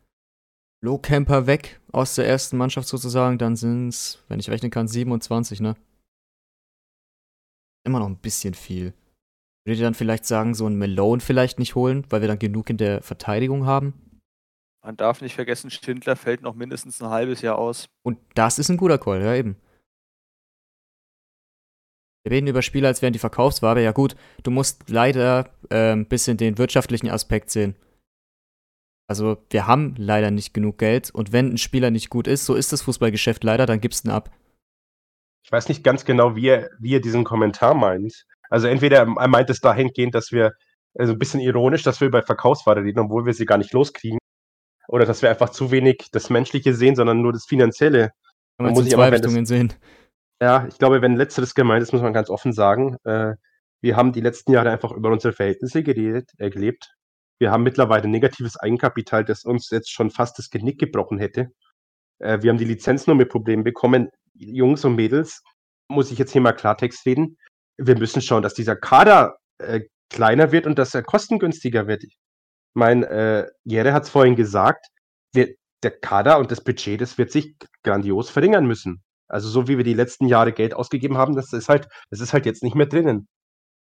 Low-Camper 0.83 1.45
weg 1.45 1.79
aus 1.91 2.15
der 2.15 2.27
ersten 2.27 2.57
Mannschaft 2.57 2.87
sozusagen, 2.87 3.37
dann 3.37 3.55
sind 3.55 3.89
es, 3.89 4.23
wenn 4.27 4.39
ich 4.39 4.49
rechnen 4.49 4.71
kann, 4.71 4.87
27, 4.87 5.61
ne? 5.61 5.75
Immer 7.85 7.99
noch 7.99 8.07
ein 8.07 8.17
bisschen 8.17 8.55
viel. 8.55 8.93
Würdet 9.65 9.79
ihr 9.81 9.85
dann 9.85 9.93
vielleicht 9.93 10.25
sagen, 10.25 10.55
so 10.55 10.65
einen 10.65 10.79
Malone 10.79 11.21
vielleicht 11.21 11.59
nicht 11.59 11.75
holen, 11.75 12.05
weil 12.09 12.21
wir 12.21 12.27
dann 12.27 12.39
genug 12.39 12.69
in 12.69 12.77
der 12.77 13.03
Verteidigung 13.03 13.65
haben? 13.65 13.93
Man 14.83 14.97
darf 14.97 15.21
nicht 15.21 15.35
vergessen, 15.35 15.69
Schindler 15.69 16.15
fällt 16.15 16.41
noch 16.41 16.55
mindestens 16.55 17.01
ein 17.01 17.09
halbes 17.09 17.41
Jahr 17.41 17.59
aus. 17.59 17.85
Und 18.03 18.17
das 18.33 18.57
ist 18.57 18.69
ein 18.69 18.77
guter 18.77 18.97
Call, 18.97 19.21
ja 19.21 19.35
eben. 19.35 19.57
Wir 22.29 22.35
reden 22.35 22.47
über 22.47 22.61
Spieler, 22.61 22.89
als 22.89 23.01
wären 23.01 23.13
die 23.13 23.17
Verkaufsware. 23.17 23.81
Ja 23.81 23.91
gut, 23.91 24.15
du 24.43 24.51
musst 24.51 24.87
leider 24.87 25.49
äh, 25.71 25.93
ein 25.93 26.05
bisschen 26.05 26.37
den 26.37 26.59
wirtschaftlichen 26.59 27.09
Aspekt 27.09 27.49
sehen. 27.49 27.75
Also 29.07 29.37
wir 29.49 29.65
haben 29.65 29.95
leider 29.97 30.29
nicht 30.29 30.53
genug 30.53 30.77
Geld 30.77 31.09
und 31.09 31.31
wenn 31.31 31.53
ein 31.53 31.57
Spieler 31.57 31.89
nicht 31.89 32.11
gut 32.11 32.27
ist, 32.27 32.45
so 32.45 32.53
ist 32.53 32.71
das 32.71 32.83
Fußballgeschäft 32.83 33.43
leider, 33.43 33.65
dann 33.65 33.81
gibst 33.81 34.05
du 34.05 34.09
ihn 34.09 34.11
ab. 34.11 34.29
Ich 35.43 35.51
weiß 35.51 35.69
nicht 35.69 35.83
ganz 35.83 36.05
genau, 36.05 36.35
wie 36.35 36.49
er, 36.49 36.69
wie 36.77 36.93
er 36.93 36.99
diesen 36.99 37.23
Kommentar 37.23 37.73
meint. 37.73 38.27
Also 38.51 38.67
entweder 38.67 38.99
er 38.99 39.27
meint 39.27 39.49
es 39.49 39.59
dahingehend, 39.59 40.13
dass 40.13 40.31
wir, 40.31 40.51
also 40.93 41.13
ein 41.13 41.19
bisschen 41.19 41.39
ironisch, 41.39 41.81
dass 41.81 41.99
wir 41.99 42.09
über 42.09 42.21
Verkaufsware 42.21 42.83
reden, 42.83 42.99
obwohl 42.99 43.25
wir 43.25 43.33
sie 43.33 43.45
gar 43.45 43.57
nicht 43.57 43.73
loskriegen. 43.73 44.19
Oder 44.87 45.07
dass 45.07 45.23
wir 45.23 45.31
einfach 45.31 45.49
zu 45.49 45.71
wenig 45.71 46.09
das 46.11 46.29
Menschliche 46.29 46.75
sehen, 46.75 46.95
sondern 46.95 47.23
nur 47.23 47.33
das 47.33 47.45
Finanzielle. 47.47 48.11
Kann 48.57 48.67
man 48.67 48.73
muss 48.73 48.87
zwei 48.87 49.09
Richtungen 49.09 49.47
sehen. 49.47 49.73
Ja, 50.41 50.67
ich 50.67 50.77
glaube, 50.77 51.01
wenn 51.01 51.15
letzteres 51.17 51.53
gemeint 51.53 51.83
ist, 51.83 51.91
muss 51.91 52.01
man 52.01 52.13
ganz 52.13 52.29
offen 52.29 52.53
sagen, 52.53 52.97
äh, 53.03 53.35
wir 53.81 53.95
haben 53.95 54.13
die 54.13 54.21
letzten 54.21 54.53
Jahre 54.53 54.71
einfach 54.71 54.91
über 54.91 55.09
unsere 55.11 55.33
Verhältnisse 55.33 55.83
geredet, 55.83 56.31
äh, 56.37 56.49
gelebt. 56.49 56.93
Wir 57.39 57.51
haben 57.51 57.63
mittlerweile 57.63 58.07
negatives 58.07 58.57
Eigenkapital, 58.57 59.25
das 59.25 59.43
uns 59.45 59.69
jetzt 59.69 59.91
schon 59.91 60.11
fast 60.11 60.37
das 60.37 60.49
Genick 60.49 60.79
gebrochen 60.79 61.19
hätte. 61.19 61.51
Äh, 62.19 62.41
wir 62.41 62.51
haben 62.51 62.57
die 62.57 62.65
Lizenznummerprobleme 62.65 63.63
bekommen. 63.63 64.09
Jungs 64.33 64.85
und 64.85 64.95
Mädels, 64.95 65.43
muss 65.89 66.11
ich 66.11 66.19
jetzt 66.19 66.31
hier 66.31 66.41
mal 66.41 66.53
Klartext 66.53 67.05
reden. 67.05 67.37
Wir 67.77 67.97
müssen 67.97 68.21
schauen, 68.21 68.43
dass 68.43 68.53
dieser 68.53 68.75
Kader 68.75 69.37
äh, 69.57 69.81
kleiner 70.09 70.51
wird 70.51 70.65
und 70.65 70.79
dass 70.79 70.93
er 70.93 71.03
kostengünstiger 71.03 71.87
wird. 71.87 72.03
Mein 72.73 73.03
äh, 73.03 73.47
Jere 73.63 73.93
hat 73.93 74.03
es 74.03 74.09
vorhin 74.09 74.35
gesagt, 74.35 74.87
wir, 75.33 75.55
der 75.83 75.91
Kader 75.99 76.39
und 76.39 76.51
das 76.51 76.63
Budget, 76.63 77.01
das 77.01 77.17
wird 77.17 77.31
sich 77.31 77.55
grandios 77.83 78.29
verringern 78.29 78.65
müssen. 78.65 79.03
Also 79.29 79.47
so 79.47 79.67
wie 79.67 79.77
wir 79.77 79.83
die 79.83 79.93
letzten 79.93 80.27
Jahre 80.27 80.51
Geld 80.51 80.73
ausgegeben 80.73 81.17
haben, 81.17 81.35
das 81.35 81.53
ist 81.53 81.69
halt, 81.69 81.87
das 82.09 82.19
ist 82.19 82.33
halt 82.33 82.45
jetzt 82.45 82.63
nicht 82.63 82.75
mehr 82.75 82.87
drinnen. 82.87 83.27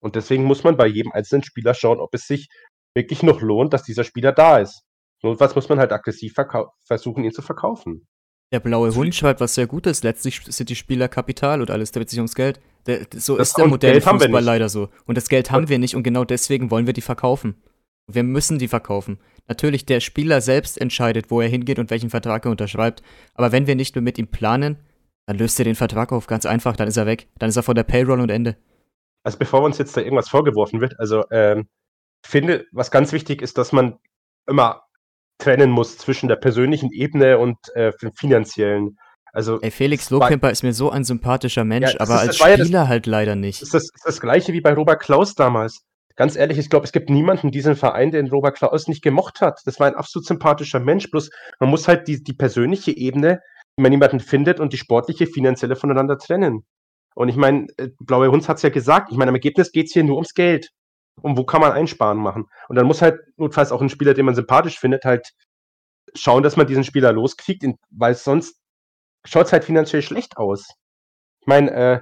Und 0.02 0.15
deswegen 0.15 0.44
muss 0.44 0.64
man 0.64 0.78
bei 0.78 0.88
jedem 0.88 1.11
einzelnen 1.11 1.44
Spieler 1.44 1.74
schauen, 1.74 1.99
ob 1.99 2.14
es 2.14 2.26
sich 2.26 2.48
wirklich 2.95 3.24
noch 3.24 3.41
lohnt, 3.41 3.74
dass 3.74 3.84
dieser 3.84 4.03
Spieler 4.03 4.32
da 4.32 4.60
ist. 4.60 4.82
Notfalls 5.22 5.56
muss 5.56 5.70
man 5.70 5.80
halt 5.80 5.91
aggressiv 5.91 6.34
versuchen, 6.86 7.24
ihn 7.24 7.32
zu 7.32 7.41
verkaufen. 7.41 8.07
Der 8.52 8.60
blaue 8.60 8.94
Hund 8.94 9.15
schreibt 9.15 9.40
was 9.40 9.56
sehr 9.56 9.65
Gutes. 9.65 10.03
Letztlich 10.03 10.41
sind 10.45 10.70
die 10.70 10.76
Spieler 10.76 11.07
Kapital 11.07 11.61
und 11.61 11.72
alles 11.72 11.91
dreht 11.91 12.10
sich 12.10 12.20
ums 12.20 12.36
Geld. 12.36 12.60
Der, 12.86 13.07
so 13.15 13.38
das 13.38 13.49
ist 13.49 13.57
der 13.57 13.68
moderne 13.68 13.99
Geld 13.99 14.03
Fußball 14.03 14.44
leider 14.44 14.70
so. 14.70 14.90
Und 15.06 15.18
das 15.18 15.30
Geld 15.30 15.49
haben 15.49 15.70
wir 15.70 15.80
nicht 15.80 15.95
und 15.95 16.03
genau 16.03 16.26
deswegen 16.26 16.70
wollen 16.70 16.86
wir 16.86 16.94
die 16.94 17.02
verkaufen. 17.02 17.56
Wir 18.06 18.24
müssen 18.24 18.60
die 18.60 18.68
verkaufen. 18.68 19.18
Natürlich, 19.48 19.86
der 19.86 20.02
Spieler 20.02 20.41
selbst 20.41 20.80
entscheidet, 20.80 21.32
wo 21.32 21.41
er 21.41 21.48
hingeht 21.48 21.80
und 21.80 21.90
welchen 21.90 22.10
Vertrag 22.10 22.45
er 22.45 22.52
unterschreibt. 22.52 23.02
Aber 23.34 23.52
wenn 23.52 23.65
wir 23.65 23.76
nicht 23.76 23.95
mehr 23.95 24.02
mit 24.02 24.18
ihm 24.18 24.28
planen, 24.28 24.78
dann 25.25 25.37
löst 25.37 25.59
er 25.59 25.65
den 25.65 25.75
Vertrag 25.75 26.11
auf, 26.11 26.27
ganz 26.27 26.45
einfach, 26.45 26.75
dann 26.75 26.87
ist 26.87 26.97
er 26.97 27.05
weg. 27.05 27.29
Dann 27.39 27.49
ist 27.49 27.55
er 27.55 27.63
von 27.63 27.75
der 27.75 27.83
Payroll 27.83 28.19
und 28.19 28.29
Ende. 28.29 28.57
Also 29.23 29.37
bevor 29.37 29.61
uns 29.61 29.77
jetzt 29.77 29.95
da 29.95 30.01
irgendwas 30.01 30.29
vorgeworfen 30.29 30.81
wird, 30.81 30.99
also 30.99 31.23
ähm, 31.31 31.67
finde, 32.25 32.65
was 32.71 32.91
ganz 32.91 33.13
wichtig 33.13 33.41
ist, 33.41 33.57
dass 33.57 33.71
man 33.71 33.97
immer 34.47 34.83
trennen 35.37 35.71
muss 35.71 35.97
zwischen 35.97 36.27
der 36.27 36.35
persönlichen 36.35 36.91
Ebene 36.91 37.37
und 37.37 37.57
äh, 37.75 37.91
dem 38.01 38.13
finanziellen. 38.13 38.97
Also, 39.31 39.59
Ey, 39.61 39.71
Felix 39.71 40.09
Lohkemper 40.09 40.51
ist 40.51 40.61
mir 40.61 40.73
so 40.73 40.91
ein 40.91 41.03
sympathischer 41.03 41.63
Mensch, 41.63 41.93
ja, 41.93 41.99
aber 41.99 42.19
als 42.19 42.37
Spieler 42.37 42.81
das, 42.81 42.87
halt 42.87 43.07
leider 43.07 43.35
nicht. 43.35 43.61
Das 43.61 43.69
ist 43.69 43.73
das, 43.73 43.83
ist 43.83 44.05
das 44.05 44.21
gleiche 44.21 44.53
wie 44.53 44.61
bei 44.61 44.73
Robert 44.73 45.01
Klaus 45.01 45.33
damals. 45.33 45.83
Ganz 46.15 46.35
ehrlich, 46.35 46.59
ich 46.59 46.69
glaube, 46.69 46.85
es 46.85 46.91
gibt 46.91 47.09
niemanden 47.09 47.47
in 47.47 47.51
diesem 47.51 47.75
Verein, 47.75 48.11
den 48.11 48.29
Robert 48.29 48.55
Klaus 48.55 48.87
nicht 48.87 49.01
gemocht 49.01 49.41
hat. 49.41 49.61
Das 49.65 49.79
war 49.79 49.87
ein 49.87 49.95
absolut 49.95 50.27
sympathischer 50.27 50.79
Mensch. 50.79 51.09
Bloß 51.09 51.31
man 51.59 51.69
muss 51.69 51.87
halt 51.87 52.07
die, 52.07 52.21
die 52.21 52.33
persönliche 52.33 52.95
Ebene 52.95 53.41
man 53.77 53.91
jemanden 53.91 54.19
findet 54.19 54.59
und 54.59 54.73
die 54.73 54.77
sportliche, 54.77 55.27
finanzielle 55.27 55.75
voneinander 55.75 56.17
trennen. 56.17 56.65
Und 57.15 57.29
ich 57.29 57.35
meine, 57.35 57.67
äh, 57.77 57.89
Blaue 57.99 58.29
Hund 58.29 58.47
hat 58.47 58.57
es 58.57 58.63
ja 58.63 58.69
gesagt, 58.69 59.11
ich 59.11 59.17
meine, 59.17 59.29
am 59.29 59.35
Ergebnis 59.35 59.71
geht 59.71 59.87
es 59.87 59.93
hier 59.93 60.03
nur 60.03 60.15
ums 60.15 60.33
Geld. 60.33 60.69
Und 61.21 61.37
wo 61.37 61.43
kann 61.43 61.61
man 61.61 61.71
Einsparen 61.71 62.17
machen? 62.17 62.45
Und 62.69 62.75
dann 62.75 62.87
muss 62.87 63.01
halt 63.01 63.19
notfalls 63.37 63.71
auch 63.71 63.81
ein 63.81 63.89
Spieler, 63.89 64.15
den 64.15 64.25
man 64.25 64.33
sympathisch 64.35 64.79
findet, 64.79 65.05
halt 65.05 65.29
schauen, 66.15 66.43
dass 66.43 66.57
man 66.57 66.67
diesen 66.67 66.83
Spieler 66.83 67.13
loskriegt, 67.13 67.63
weil 67.91 68.15
sonst 68.15 68.59
schaut 69.25 69.45
es 69.45 69.53
halt 69.53 69.63
finanziell 69.63 70.01
schlecht 70.01 70.37
aus. 70.37 70.67
Ich 71.41 71.47
meine, 71.47 71.71
äh, 71.71 72.01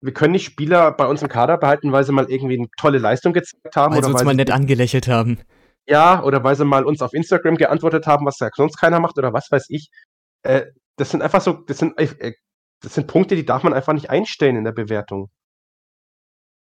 wir 0.00 0.12
können 0.12 0.32
nicht 0.32 0.44
Spieler 0.44 0.92
bei 0.92 1.06
uns 1.06 1.22
im 1.22 1.28
Kader 1.28 1.58
behalten, 1.58 1.92
weil 1.92 2.04
sie 2.04 2.12
mal 2.12 2.30
irgendwie 2.30 2.58
eine 2.58 2.68
tolle 2.78 2.98
Leistung 2.98 3.32
gezeigt 3.32 3.76
haben. 3.76 3.92
Weil 3.92 3.98
oder 3.98 4.06
sie 4.08 4.12
uns 4.12 4.20
weil 4.20 4.26
mal 4.26 4.34
nett 4.34 4.50
angelächelt 4.50 5.08
haben. 5.08 5.40
Ja, 5.86 6.22
oder 6.22 6.44
weil 6.44 6.56
sie 6.56 6.64
mal 6.64 6.84
uns 6.84 7.00
auf 7.00 7.14
Instagram 7.14 7.56
geantwortet 7.56 8.06
haben, 8.06 8.26
was 8.26 8.38
ja 8.38 8.48
sonst 8.54 8.76
keiner 8.76 9.00
macht 9.00 9.18
oder 9.18 9.32
was 9.32 9.50
weiß 9.50 9.66
ich. 9.70 9.88
Äh, 10.42 10.66
das 10.98 11.10
sind 11.10 11.22
einfach 11.22 11.40
so, 11.40 11.52
das 11.52 11.78
sind, 11.78 11.98
äh, 11.98 12.32
das 12.82 12.94
sind 12.94 13.06
Punkte, 13.06 13.36
die 13.36 13.46
darf 13.46 13.62
man 13.62 13.72
einfach 13.72 13.92
nicht 13.92 14.10
einstellen 14.10 14.56
in 14.56 14.64
der 14.64 14.72
Bewertung. 14.72 15.30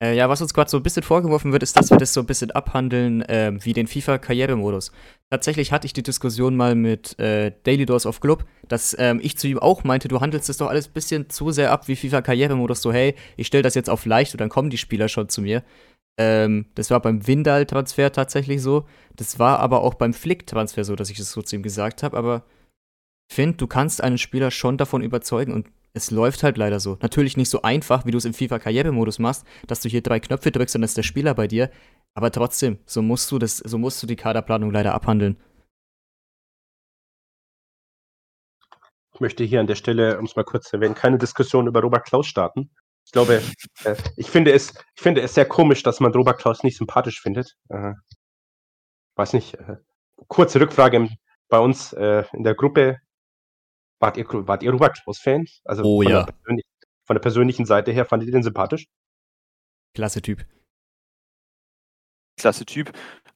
Äh, 0.02 0.14
ja, 0.14 0.28
was 0.28 0.42
uns 0.42 0.52
gerade 0.52 0.68
so 0.68 0.76
ein 0.76 0.82
bisschen 0.82 1.02
vorgeworfen 1.02 1.52
wird, 1.52 1.62
ist, 1.62 1.74
dass 1.78 1.90
wir 1.90 1.96
das 1.96 2.12
so 2.12 2.20
ein 2.20 2.26
bisschen 2.26 2.50
abhandeln 2.50 3.22
äh, 3.22 3.52
wie 3.62 3.72
den 3.72 3.86
FIFA-Karrieremodus. 3.86 4.92
Tatsächlich 5.30 5.72
hatte 5.72 5.86
ich 5.86 5.94
die 5.94 6.02
Diskussion 6.02 6.54
mal 6.54 6.74
mit 6.74 7.18
äh, 7.18 7.52
Daily 7.62 7.86
Doors 7.86 8.04
of 8.04 8.20
Club, 8.20 8.44
dass 8.68 8.94
ähm, 8.98 9.20
ich 9.22 9.38
zu 9.38 9.48
ihm 9.48 9.58
auch 9.58 9.84
meinte, 9.84 10.08
du 10.08 10.20
handelst 10.20 10.50
das 10.50 10.58
doch 10.58 10.68
alles 10.68 10.88
ein 10.88 10.92
bisschen 10.92 11.30
zu 11.30 11.50
sehr 11.50 11.72
ab 11.72 11.88
wie 11.88 11.96
FIFA-Karrieremodus. 11.96 12.82
So, 12.82 12.92
hey, 12.92 13.14
ich 13.38 13.46
stelle 13.46 13.62
das 13.62 13.74
jetzt 13.74 13.88
auf 13.88 14.04
leicht 14.04 14.34
und 14.34 14.40
dann 14.42 14.50
kommen 14.50 14.68
die 14.68 14.76
Spieler 14.76 15.08
schon 15.08 15.30
zu 15.30 15.40
mir. 15.40 15.62
Ähm, 16.18 16.66
das 16.74 16.90
war 16.90 17.00
beim 17.00 17.26
Windal-Transfer 17.26 18.12
tatsächlich 18.12 18.60
so. 18.60 18.86
Das 19.16 19.38
war 19.38 19.60
aber 19.60 19.82
auch 19.82 19.94
beim 19.94 20.12
Flick-Transfer 20.12 20.84
so, 20.84 20.94
dass 20.94 21.08
ich 21.08 21.16
das 21.16 21.32
so 21.32 21.40
zu 21.40 21.56
ihm 21.56 21.62
gesagt 21.62 22.02
habe. 22.02 22.18
Aber 22.18 22.44
finde, 23.28 23.56
du 23.56 23.66
kannst 23.66 24.02
einen 24.02 24.18
Spieler 24.18 24.50
schon 24.50 24.78
davon 24.78 25.02
überzeugen 25.02 25.52
und 25.52 25.68
es 25.92 26.10
läuft 26.10 26.42
halt 26.42 26.58
leider 26.58 26.78
so. 26.78 26.98
Natürlich 27.00 27.36
nicht 27.36 27.48
so 27.48 27.62
einfach, 27.62 28.04
wie 28.04 28.10
du 28.10 28.18
es 28.18 28.26
im 28.26 28.34
FIFA-Karrieremodus 28.34 29.18
machst, 29.18 29.46
dass 29.66 29.80
du 29.80 29.88
hier 29.88 30.02
drei 30.02 30.20
Knöpfe 30.20 30.50
drückst 30.50 30.74
und 30.76 30.82
dann 30.82 30.86
ist 30.86 30.96
der 30.96 31.02
Spieler 31.02 31.34
bei 31.34 31.46
dir. 31.48 31.70
Aber 32.14 32.30
trotzdem, 32.30 32.78
so 32.84 33.02
musst 33.02 33.30
du 33.32 33.38
das, 33.38 33.58
so 33.58 33.78
musst 33.78 34.02
du 34.02 34.06
die 34.06 34.16
Kaderplanung 34.16 34.70
leider 34.70 34.94
abhandeln. 34.94 35.36
Ich 39.14 39.20
möchte 39.20 39.44
hier 39.44 39.60
an 39.60 39.66
der 39.66 39.76
Stelle, 39.76 40.18
um 40.18 40.26
es 40.26 40.36
mal 40.36 40.44
kurz 40.44 40.68
zu 40.68 40.76
erwähnen, 40.76 40.94
keine 40.94 41.16
Diskussion 41.16 41.66
über 41.66 41.80
Robert 41.80 42.06
Klaus 42.06 42.26
starten. 42.26 42.70
Ich 43.06 43.12
glaube, 43.12 43.40
äh, 43.84 43.96
ich, 44.16 44.28
finde 44.28 44.52
es, 44.52 44.74
ich 44.94 45.02
finde 45.02 45.22
es 45.22 45.32
sehr 45.32 45.46
komisch, 45.46 45.82
dass 45.82 46.00
man 46.00 46.12
Robert 46.12 46.38
Klaus 46.38 46.62
nicht 46.62 46.76
sympathisch 46.76 47.22
findet. 47.22 47.56
Äh, 47.70 47.92
weiß 49.14 49.32
nicht. 49.32 49.54
Äh, 49.54 49.76
kurze 50.28 50.60
Rückfrage 50.60 51.08
bei 51.48 51.58
uns 51.58 51.92
äh, 51.94 52.24
in 52.32 52.44
der 52.44 52.54
Gruppe. 52.54 52.98
Wart 54.06 54.16
ihr, 54.16 54.26
wart 54.46 54.62
ihr 54.62 54.70
Robert 54.70 55.02
Klaus-Fans? 55.02 55.62
Also 55.64 55.82
oh 55.82 56.00
von 56.00 56.12
ja. 56.12 56.22
Der 56.22 56.34
von 57.06 57.14
der 57.16 57.20
persönlichen 57.20 57.66
Seite 57.66 57.90
her, 57.90 58.04
fandet 58.04 58.28
ihr 58.28 58.32
den 58.32 58.44
sympathisch? 58.44 58.86
Klasse 59.96 60.22
Typ. 60.22 60.46
Klasse 62.38 62.64
Typ. 62.64 62.92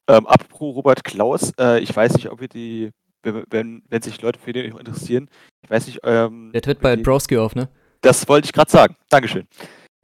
Ähm, 0.07 0.29
apropos 0.29 0.77
Robert 0.77 1.03
Klaus, 1.03 1.53
äh, 1.59 1.81
ich 1.81 1.95
weiß 1.95 2.15
nicht, 2.15 2.31
ob 2.31 2.41
wir 2.41 2.47
die, 2.47 2.91
wenn, 3.23 3.83
wenn 3.89 4.03
sich 4.03 4.23
Leute 4.23 4.39
für 4.39 4.53
den 4.53 4.77
interessieren, 4.77 5.29
ich 5.65 5.71
weiß 5.71 5.89
nicht. 5.89 6.01
Ähm, 6.05 6.53
der 6.55 6.63
tritt 6.63 6.81
bei 6.81 6.95
die, 6.95 7.03
Browski 7.03 7.37
auf, 7.37 7.57
ne? 7.57 7.69
Das 8.01 8.29
wollte 8.29 8.47
ich 8.47 8.53
gerade 8.53 8.71
sagen. 8.71 8.97
Dankeschön. 9.09 9.49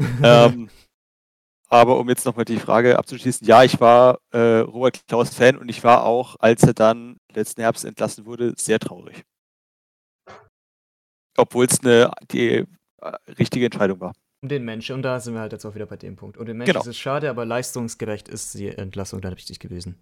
ähm, 0.24 0.68
aber 1.68 2.00
um 2.00 2.08
jetzt 2.08 2.26
nochmal 2.26 2.44
die 2.44 2.58
Frage 2.58 2.98
abzuschließen, 2.98 3.46
ja, 3.46 3.62
ich 3.62 3.80
war 3.80 4.18
äh, 4.32 4.58
Robert 4.58 5.06
Klaus 5.06 5.32
Fan 5.32 5.58
und 5.58 5.68
ich 5.68 5.84
war 5.84 6.04
auch, 6.04 6.34
als 6.40 6.64
er 6.64 6.74
dann 6.74 7.18
letzten 7.32 7.60
Herbst 7.60 7.84
entlassen 7.84 8.26
wurde, 8.26 8.54
sehr 8.56 8.80
traurig. 8.80 9.24
Obwohl 11.36 11.66
es 11.66 11.80
eine 11.80 12.10
die 12.30 12.50
äh, 12.50 12.66
richtige 13.38 13.66
Entscheidung 13.66 14.00
war. 14.00 14.12
Um 14.42 14.48
den 14.48 14.64
Menschen, 14.64 14.94
und 14.94 15.02
da 15.02 15.18
sind 15.20 15.34
wir 15.34 15.40
halt 15.40 15.52
jetzt 15.52 15.64
auch 15.64 15.74
wieder 15.74 15.86
bei 15.86 15.96
dem 15.96 16.16
Punkt. 16.16 16.36
Und 16.36 16.46
den 16.46 16.56
Menschen 16.56 16.72
genau. 16.72 16.82
ist 16.82 16.88
es 16.88 16.98
schade, 16.98 17.30
aber 17.30 17.46
leistungsgerecht 17.46 18.28
ist 18.28 18.54
die 18.54 18.68
Entlassung 18.68 19.20
dann 19.20 19.32
richtig 19.32 19.60
gewesen. 19.60 19.96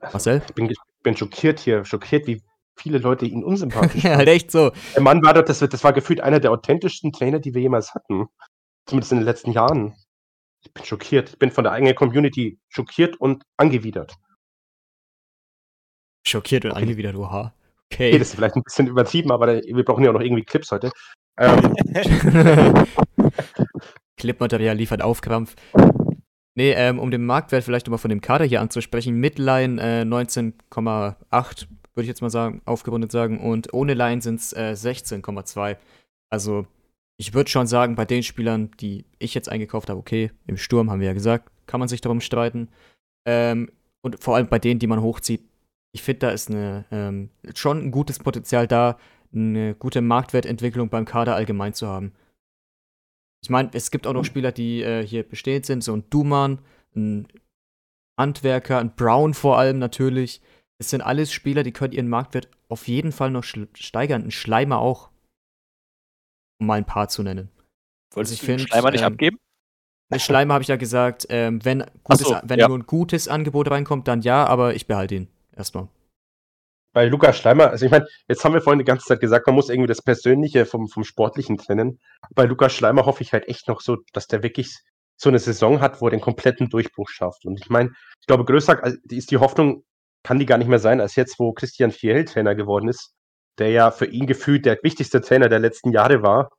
Marcel? 0.00 0.42
Ich 0.46 0.54
bin, 0.54 0.72
bin 1.02 1.16
schockiert 1.16 1.60
hier, 1.60 1.84
schockiert, 1.84 2.26
wie 2.26 2.42
viele 2.76 2.98
Leute 2.98 3.26
ihn 3.26 3.44
unsympathisch 3.44 4.04
Ja, 4.04 4.16
halt 4.16 4.28
echt 4.28 4.50
so. 4.50 4.70
Der 4.94 5.02
Mann 5.02 5.22
war 5.22 5.34
doch, 5.34 5.42
das, 5.42 5.58
das 5.58 5.84
war 5.84 5.92
gefühlt 5.92 6.20
einer 6.20 6.40
der 6.40 6.52
authentischsten 6.52 7.12
Trainer, 7.12 7.38
die 7.40 7.54
wir 7.54 7.62
jemals 7.62 7.94
hatten. 7.94 8.26
Zumindest 8.86 9.12
in 9.12 9.18
den 9.18 9.24
letzten 9.24 9.52
Jahren. 9.52 9.94
Ich 10.64 10.72
bin 10.72 10.84
schockiert. 10.84 11.30
Ich 11.30 11.38
bin 11.38 11.50
von 11.50 11.64
der 11.64 11.72
eigenen 11.72 11.94
Community 11.94 12.58
schockiert 12.68 13.20
und 13.20 13.44
angewidert. 13.56 14.14
Schockiert 16.28 16.64
und 16.64 16.72
okay. 16.72 16.82
angewidert, 16.82 17.16
oha. 17.16 17.54
Okay. 17.90 18.10
okay. 18.10 18.18
Das 18.18 18.28
ist 18.28 18.34
vielleicht 18.34 18.56
ein 18.56 18.62
bisschen 18.62 18.86
übertrieben, 18.86 19.30
aber 19.32 19.46
wir 19.62 19.84
brauchen 19.84 20.04
ja 20.04 20.10
auch 20.10 20.14
noch 20.14 20.20
irgendwie 20.20 20.44
Clips 20.44 20.70
heute. 20.70 20.90
Ähm. 21.38 21.74
Clipmaterial 24.16 24.76
liefert 24.76 25.02
Aufkrampf. 25.02 25.54
Nee, 26.54 26.72
ähm, 26.72 26.98
um 26.98 27.10
den 27.12 27.24
Marktwert 27.24 27.62
vielleicht 27.62 27.86
nochmal 27.86 27.98
von 27.98 28.08
dem 28.08 28.20
Kader 28.20 28.44
hier 28.44 28.60
anzusprechen. 28.60 29.14
Midline 29.14 29.80
äh, 29.80 30.02
19,8, 30.02 31.68
würde 31.94 32.02
ich 32.02 32.08
jetzt 32.08 32.20
mal 32.20 32.30
sagen, 32.30 32.62
aufgerundet 32.64 33.12
sagen. 33.12 33.38
Und 33.38 33.72
ohne 33.72 33.94
Line 33.94 34.20
sind 34.20 34.40
es 34.40 34.52
äh, 34.52 34.74
16,2. 34.76 35.76
Also, 36.30 36.66
ich 37.16 37.32
würde 37.32 37.48
schon 37.48 37.68
sagen, 37.68 37.94
bei 37.94 38.04
den 38.04 38.24
Spielern, 38.24 38.72
die 38.80 39.04
ich 39.20 39.34
jetzt 39.34 39.48
eingekauft 39.48 39.88
habe, 39.88 40.00
okay, 40.00 40.32
im 40.48 40.56
Sturm 40.56 40.90
haben 40.90 40.98
wir 40.98 41.06
ja 41.06 41.12
gesagt, 41.12 41.48
kann 41.66 41.78
man 41.78 41.88
sich 41.88 42.00
darum 42.00 42.20
streiten. 42.20 42.68
Ähm, 43.24 43.70
und 44.02 44.20
vor 44.20 44.34
allem 44.34 44.48
bei 44.48 44.58
denen, 44.58 44.80
die 44.80 44.86
man 44.88 45.00
hochzieht, 45.00 45.42
ich 45.98 46.04
finde, 46.04 46.20
da 46.20 46.30
ist 46.30 46.48
eine, 46.48 46.84
ähm, 46.92 47.30
schon 47.54 47.78
ein 47.78 47.90
gutes 47.90 48.20
Potenzial 48.20 48.68
da, 48.68 48.98
eine 49.34 49.74
gute 49.74 50.00
Marktwertentwicklung 50.00 50.90
beim 50.90 51.04
Kader 51.04 51.34
allgemein 51.34 51.74
zu 51.74 51.88
haben. 51.88 52.12
Ich 53.42 53.50
meine, 53.50 53.70
es 53.72 53.90
gibt 53.90 54.06
auch 54.06 54.12
noch 54.12 54.24
Spieler, 54.24 54.52
die 54.52 54.82
äh, 54.82 55.04
hier 55.04 55.28
bestehend 55.28 55.66
sind, 55.66 55.82
so 55.82 55.94
ein 55.94 56.08
Duman, 56.08 56.60
ein 56.94 57.26
Handwerker, 58.18 58.78
ein 58.78 58.94
Brown 58.94 59.34
vor 59.34 59.58
allem 59.58 59.80
natürlich. 59.80 60.40
Es 60.80 60.90
sind 60.90 61.02
alles 61.02 61.32
Spieler, 61.32 61.64
die 61.64 61.72
können 61.72 61.92
ihren 61.92 62.08
Marktwert 62.08 62.48
auf 62.68 62.86
jeden 62.86 63.10
Fall 63.10 63.32
noch 63.32 63.44
steigern. 63.44 64.22
Ein 64.22 64.30
Schleimer 64.30 64.78
auch. 64.78 65.10
Um 66.60 66.68
mal 66.68 66.74
ein 66.74 66.86
paar 66.86 67.08
zu 67.08 67.24
nennen. 67.24 67.50
Wolltest 68.14 68.32
also 68.32 68.34
ich 68.34 68.40
du 68.40 68.46
find, 68.46 68.60
Schleimer 68.68 68.90
nicht 68.92 69.00
ähm, 69.00 69.12
abgeben? 69.12 69.38
Eine 70.10 70.20
Schleimer 70.20 70.54
habe 70.54 70.62
ich 70.62 70.68
ja 70.68 70.76
gesagt, 70.76 71.26
ähm, 71.28 71.64
wenn, 71.64 71.84
gutes, 72.04 72.28
so, 72.28 72.36
wenn 72.44 72.58
ja. 72.60 72.68
nur 72.68 72.78
ein 72.78 72.86
gutes 72.86 73.26
Angebot 73.26 73.70
reinkommt, 73.70 74.06
dann 74.06 74.22
ja, 74.22 74.46
aber 74.46 74.74
ich 74.74 74.86
behalte 74.86 75.16
ihn 75.16 75.28
erstmal. 75.58 75.88
Bei 76.94 77.04
Lukas 77.06 77.36
Schleimer, 77.36 77.70
also 77.70 77.84
ich 77.84 77.92
meine, 77.92 78.06
jetzt 78.28 78.44
haben 78.44 78.54
wir 78.54 78.62
vorhin 78.62 78.78
die 78.78 78.84
ganze 78.84 79.04
Zeit 79.04 79.20
gesagt, 79.20 79.46
man 79.46 79.54
muss 79.54 79.68
irgendwie 79.68 79.88
das 79.88 80.02
Persönliche 80.02 80.64
vom, 80.64 80.88
vom 80.88 81.04
Sportlichen 81.04 81.58
trennen. 81.58 82.00
Bei 82.34 82.44
Lukas 82.44 82.72
Schleimer 82.72 83.04
hoffe 83.04 83.22
ich 83.22 83.32
halt 83.32 83.46
echt 83.48 83.68
noch 83.68 83.80
so, 83.80 83.98
dass 84.12 84.26
der 84.26 84.42
wirklich 84.42 84.78
so 85.16 85.28
eine 85.28 85.38
Saison 85.38 85.80
hat, 85.80 86.00
wo 86.00 86.06
er 86.06 86.12
den 86.12 86.20
kompletten 86.20 86.70
Durchbruch 86.70 87.08
schafft. 87.10 87.44
Und 87.44 87.60
ich 87.60 87.68
meine, 87.68 87.90
ich 88.20 88.26
glaube, 88.26 88.44
größer 88.44 88.80
ist 89.10 89.30
die 89.30 89.36
Hoffnung, 89.36 89.84
kann 90.22 90.38
die 90.38 90.46
gar 90.46 90.58
nicht 90.58 90.68
mehr 90.68 90.78
sein, 90.78 91.00
als 91.00 91.16
jetzt, 91.16 91.38
wo 91.38 91.52
Christian 91.52 91.90
Fiel 91.90 92.24
Trainer 92.24 92.54
geworden 92.54 92.88
ist, 92.88 93.14
der 93.58 93.70
ja 93.70 93.90
für 93.90 94.06
ihn 94.06 94.26
gefühlt 94.26 94.64
der 94.64 94.78
wichtigste 94.82 95.20
Trainer 95.20 95.48
der 95.48 95.58
letzten 95.58 95.92
Jahre 95.92 96.22
war. 96.22 96.50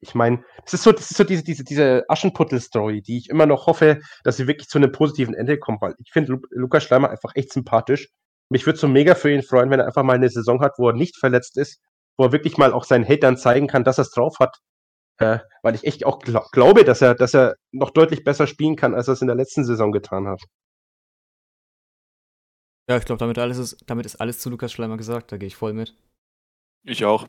Ich 0.00 0.14
meine, 0.14 0.44
das 0.64 0.74
ist 0.74 0.84
so, 0.84 0.92
das 0.92 1.10
ist 1.10 1.16
so 1.16 1.24
diese, 1.24 1.42
diese, 1.42 1.64
diese 1.64 2.04
Aschenputtel-Story, 2.08 3.02
die 3.02 3.18
ich 3.18 3.30
immer 3.30 3.46
noch 3.46 3.66
hoffe, 3.66 4.00
dass 4.22 4.36
sie 4.36 4.46
wirklich 4.46 4.68
zu 4.68 4.78
einem 4.78 4.92
positiven 4.92 5.34
Ende 5.34 5.58
kommt, 5.58 5.82
weil 5.82 5.94
ich 5.98 6.12
finde 6.12 6.38
Lukas 6.50 6.84
Schleimer 6.84 7.10
einfach 7.10 7.32
echt 7.34 7.52
sympathisch. 7.52 8.08
Mich 8.48 8.64
würde 8.64 8.78
so 8.78 8.88
mega 8.88 9.14
für 9.14 9.32
ihn 9.32 9.42
freuen, 9.42 9.70
wenn 9.70 9.80
er 9.80 9.86
einfach 9.86 10.04
mal 10.04 10.14
eine 10.14 10.28
Saison 10.28 10.60
hat, 10.60 10.74
wo 10.78 10.88
er 10.88 10.94
nicht 10.94 11.16
verletzt 11.18 11.58
ist, 11.58 11.80
wo 12.16 12.24
er 12.26 12.32
wirklich 12.32 12.56
mal 12.56 12.72
auch 12.72 12.84
seinen 12.84 13.06
Hatern 13.06 13.36
zeigen 13.36 13.66
kann, 13.66 13.84
dass 13.84 13.98
er 13.98 14.02
es 14.02 14.10
drauf 14.10 14.38
hat. 14.38 14.56
Äh, 15.20 15.40
weil 15.62 15.74
ich 15.74 15.84
echt 15.84 16.06
auch 16.06 16.20
glaub, 16.20 16.52
glaube, 16.52 16.84
dass 16.84 17.02
er, 17.02 17.16
dass 17.16 17.34
er 17.34 17.56
noch 17.72 17.90
deutlich 17.90 18.22
besser 18.22 18.46
spielen 18.46 18.76
kann, 18.76 18.94
als 18.94 19.08
er 19.08 19.14
es 19.14 19.20
in 19.20 19.26
der 19.26 19.36
letzten 19.36 19.64
Saison 19.64 19.90
getan 19.90 20.28
hat. 20.28 20.40
Ja, 22.88 22.96
ich 22.96 23.04
glaube, 23.04 23.18
damit, 23.18 23.36
ist, 23.36 23.78
damit 23.86 24.06
ist 24.06 24.16
alles 24.16 24.38
zu 24.38 24.48
Lukas 24.48 24.72
Schleimer 24.72 24.96
gesagt, 24.96 25.32
da 25.32 25.36
gehe 25.36 25.48
ich 25.48 25.56
voll 25.56 25.72
mit. 25.72 25.94
Ich 26.84 27.04
auch. 27.04 27.26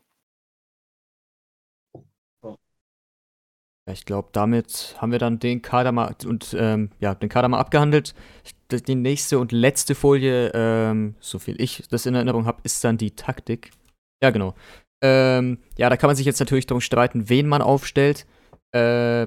Ja, 3.89 3.93
ich 3.93 4.05
glaube, 4.05 4.29
damit 4.33 4.95
haben 4.99 5.11
wir 5.11 5.17
dann 5.17 5.39
den 5.39 5.63
Kader 5.63 5.91
mal 5.91 6.15
und 6.23 6.55
ähm, 6.55 6.91
ja, 6.99 7.15
den 7.15 7.27
Kader 7.27 7.47
mal 7.47 7.57
abgehandelt. 7.57 8.13
Die 8.71 8.93
nächste 8.93 9.39
und 9.39 9.51
letzte 9.51 9.95
Folie, 9.95 10.51
ähm, 10.53 11.15
so 11.19 11.39
viel 11.39 11.59
ich 11.59 11.87
das 11.89 12.05
in 12.05 12.13
Erinnerung 12.13 12.45
habe, 12.45 12.59
ist 12.61 12.83
dann 12.83 12.99
die 12.99 13.15
Taktik. 13.15 13.71
Ja, 14.21 14.29
genau. 14.29 14.53
Ähm, 15.01 15.57
ja, 15.75 15.89
da 15.89 15.97
kann 15.97 16.07
man 16.07 16.15
sich 16.15 16.27
jetzt 16.27 16.39
natürlich 16.39 16.67
darum 16.67 16.81
streiten, 16.81 17.29
wen 17.29 17.47
man 17.47 17.63
aufstellt. 17.63 18.27
Äh, 18.73 19.25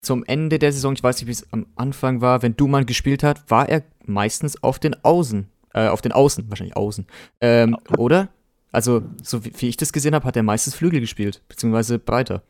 zum 0.00 0.24
Ende 0.24 0.58
der 0.58 0.72
Saison, 0.72 0.94
ich 0.94 1.02
weiß 1.02 1.18
nicht, 1.18 1.26
wie 1.26 1.32
es 1.32 1.52
am 1.52 1.66
Anfang 1.76 2.22
war, 2.22 2.40
wenn 2.40 2.56
Duman 2.56 2.86
gespielt 2.86 3.22
hat, 3.22 3.50
war 3.50 3.68
er 3.68 3.82
meistens 4.06 4.62
auf 4.62 4.78
den 4.78 4.96
Außen. 5.04 5.46
Äh, 5.74 5.88
auf 5.88 6.00
den 6.00 6.12
Außen, 6.12 6.48
wahrscheinlich 6.48 6.78
Außen. 6.78 7.06
Ähm, 7.42 7.76
oder? 7.98 8.30
Also, 8.72 9.02
so 9.22 9.44
wie, 9.44 9.52
wie 9.58 9.68
ich 9.68 9.76
das 9.76 9.92
gesehen 9.92 10.14
habe, 10.14 10.24
hat 10.24 10.36
er 10.36 10.42
meistens 10.42 10.74
Flügel 10.74 11.00
gespielt, 11.00 11.42
beziehungsweise 11.48 11.98
breiter. 11.98 12.42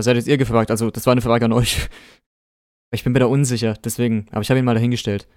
Das 0.00 0.06
seid 0.06 0.16
jetzt 0.16 0.28
ihr 0.28 0.38
gefragt. 0.38 0.70
Also, 0.70 0.90
das 0.90 1.04
war 1.04 1.12
eine 1.12 1.20
Frage 1.20 1.44
an 1.44 1.52
euch. 1.52 1.88
Ich 2.92 3.04
bin 3.04 3.12
mir 3.12 3.20
da 3.20 3.26
unsicher, 3.26 3.74
deswegen. 3.84 4.26
Aber 4.32 4.40
ich 4.40 4.50
habe 4.50 4.58
ihn 4.58 4.64
mal 4.64 4.74
dahingestellt. 4.74 5.28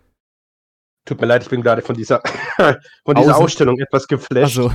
Tut 1.05 1.21
mir 1.21 1.27
leid, 1.27 1.43
ich 1.43 1.49
bin 1.49 1.61
gerade 1.61 1.83
von 1.83 1.95
dieser, 1.95 2.23
von 3.05 3.15
dieser 3.15 3.37
Ausstellung 3.37 3.77
etwas 3.79 4.07
geflasht. 4.07 4.57
Also. 4.57 4.71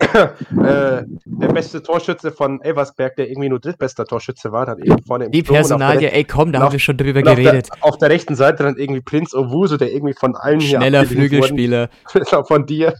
äh, 0.00 1.04
der 1.24 1.48
beste 1.48 1.82
Torschütze 1.82 2.30
von 2.30 2.60
Elversberg, 2.60 3.16
der 3.16 3.30
irgendwie 3.30 3.48
nur 3.48 3.58
drittbester 3.58 4.04
Torschütze 4.04 4.52
war, 4.52 4.66
dann 4.66 4.80
eben 4.80 5.02
vorne 5.02 5.24
im 5.24 5.30
Die 5.30 5.42
Personalie, 5.42 6.12
ey 6.12 6.24
komm, 6.24 6.52
da 6.52 6.60
haben 6.60 6.72
wir 6.72 6.78
schon 6.78 6.98
drüber 6.98 7.22
geredet. 7.22 7.72
Auf 7.72 7.78
der, 7.78 7.88
auf 7.88 7.96
der, 7.96 8.10
rechten 8.10 8.36
Seite 8.36 8.64
dann 8.64 8.76
irgendwie 8.76 9.00
Prinz 9.00 9.32
Owusu, 9.32 9.78
der 9.78 9.90
irgendwie 9.90 10.12
von 10.12 10.36
allen 10.36 10.60
Schneller 10.60 11.04
hier 11.04 11.16
Flügelspieler. 11.16 11.88
Wurden, 12.12 12.44
von 12.44 12.66
dir. 12.66 12.92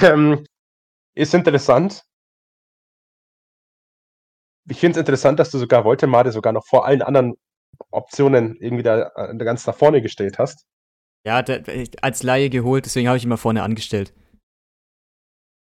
Ähm, 0.00 0.46
ist 1.14 1.34
interessant 1.34 2.02
ich 4.68 4.78
finde 4.78 4.98
es 4.98 5.00
interessant, 5.00 5.38
dass 5.38 5.50
du 5.50 5.58
sogar 5.58 5.84
Woltemade 5.84 6.32
sogar 6.32 6.52
noch 6.52 6.66
vor 6.66 6.86
allen 6.86 7.02
anderen 7.02 7.34
Optionen 7.90 8.56
irgendwie 8.56 8.82
da, 8.82 9.10
äh, 9.14 9.36
da 9.36 9.44
ganz 9.44 9.66
nach 9.66 9.74
vorne 9.74 10.02
gestellt 10.02 10.38
hast. 10.38 10.66
Ja, 11.26 11.42
der, 11.42 11.62
als 12.02 12.22
Laie 12.22 12.50
geholt, 12.50 12.84
deswegen 12.84 13.08
habe 13.08 13.16
ich 13.16 13.24
ihn 13.24 13.30
mal 13.30 13.36
vorne 13.36 13.62
angestellt. 13.62 14.12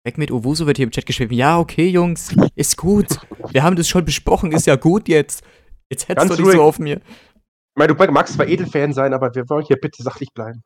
Weg 0.04 0.18
mit 0.18 0.32
Owusu 0.32 0.66
wird 0.66 0.78
hier 0.78 0.86
im 0.86 0.92
Chat 0.92 1.06
geschrieben. 1.06 1.34
Ja, 1.36 1.60
okay, 1.60 1.88
Jungs, 1.88 2.36
ist 2.56 2.78
gut. 2.78 3.20
Wir 3.52 3.62
haben 3.62 3.76
das 3.76 3.88
schon 3.88 4.04
besprochen, 4.04 4.52
ist 4.52 4.66
ja 4.66 4.76
gut 4.76 5.08
jetzt. 5.08 5.44
Jetzt 5.92 6.08
hättest 6.08 6.40
du 6.40 6.44
nicht 6.44 6.54
so 6.54 6.64
auf 6.64 6.80
mir. 6.80 6.98
Ich 6.98 7.76
meine, 7.76 7.94
du 7.94 8.12
magst 8.12 8.34
zwar 8.34 8.48
Edelfan 8.48 8.94
sein, 8.94 9.14
aber 9.14 9.34
wir 9.34 9.50
wollen 9.50 9.66
hier 9.66 9.78
bitte 9.78 10.04
sachlich 10.04 10.34
bleiben. 10.34 10.64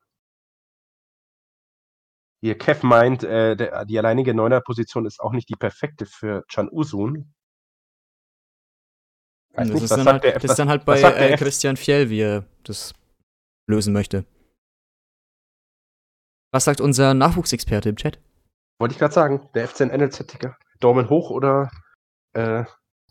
Hier, 2.42 2.58
Kev 2.58 2.86
meint, 2.86 3.24
äh, 3.24 3.56
der, 3.56 3.86
die 3.86 3.98
alleinige 3.98 4.34
Neuner-Position 4.34 5.06
ist 5.06 5.20
auch 5.20 5.32
nicht 5.32 5.50
die 5.50 5.56
perfekte 5.56 6.06
für 6.06 6.44
Chan 6.48 6.70
Usun. 6.72 7.35
Das, 9.56 9.70
nicht, 9.70 9.84
ist 9.84 9.92
dann 9.92 10.06
halt, 10.06 10.24
das 10.24 10.44
ist 10.44 10.60
dann 10.60 10.70
halt 10.70 10.86
bei 10.86 11.02
äh, 11.02 11.38
Christian 11.38 11.78
Fjell, 11.78 12.10
wie 12.10 12.22
er 12.22 12.46
das 12.64 12.94
lösen 13.70 13.94
möchte. 13.94 14.26
Was 16.54 16.66
sagt 16.66 16.82
unser 16.82 17.14
Nachwuchsexperte 17.14 17.90
im 17.90 17.96
Chat? 17.96 18.20
Wollte 18.80 18.94
ich 18.94 19.00
gerade 19.00 19.14
sagen, 19.14 19.50
der 19.54 19.68
FCN 19.68 19.90
NLZ-Ticker. 19.90 20.58
Daumen 20.80 21.10
hoch 21.10 21.30
oder 21.30 21.72
äh, 22.34 22.66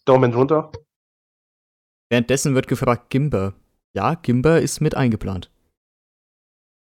Daumen 0.05 0.35
runter? 0.35 0.71
Währenddessen 2.11 2.55
wird 2.55 2.69
gefragt, 2.69 3.11
Gimber. 3.11 3.55
Ja, 3.95 4.15
Gimber 4.15 4.61
ist 4.61 4.81
mit 4.81 4.95
eingeplant. 4.95 5.51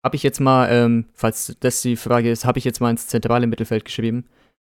Habe 0.04 0.16
ich 0.16 0.22
jetzt 0.22 0.40
mal, 0.40 0.70
ähm, 0.70 1.10
falls 1.12 1.56
das 1.60 1.82
die 1.82 1.96
Frage 1.96 2.30
ist, 2.30 2.46
habe 2.46 2.58
ich 2.58 2.64
jetzt 2.64 2.80
mal 2.80 2.90
ins 2.90 3.06
zentrale 3.06 3.46
Mittelfeld 3.46 3.84
geschrieben. 3.84 4.28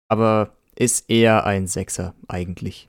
Aber 0.08 0.56
ist 0.76 1.10
eher 1.10 1.44
ein 1.46 1.66
Sechser 1.66 2.14
eigentlich. 2.28 2.88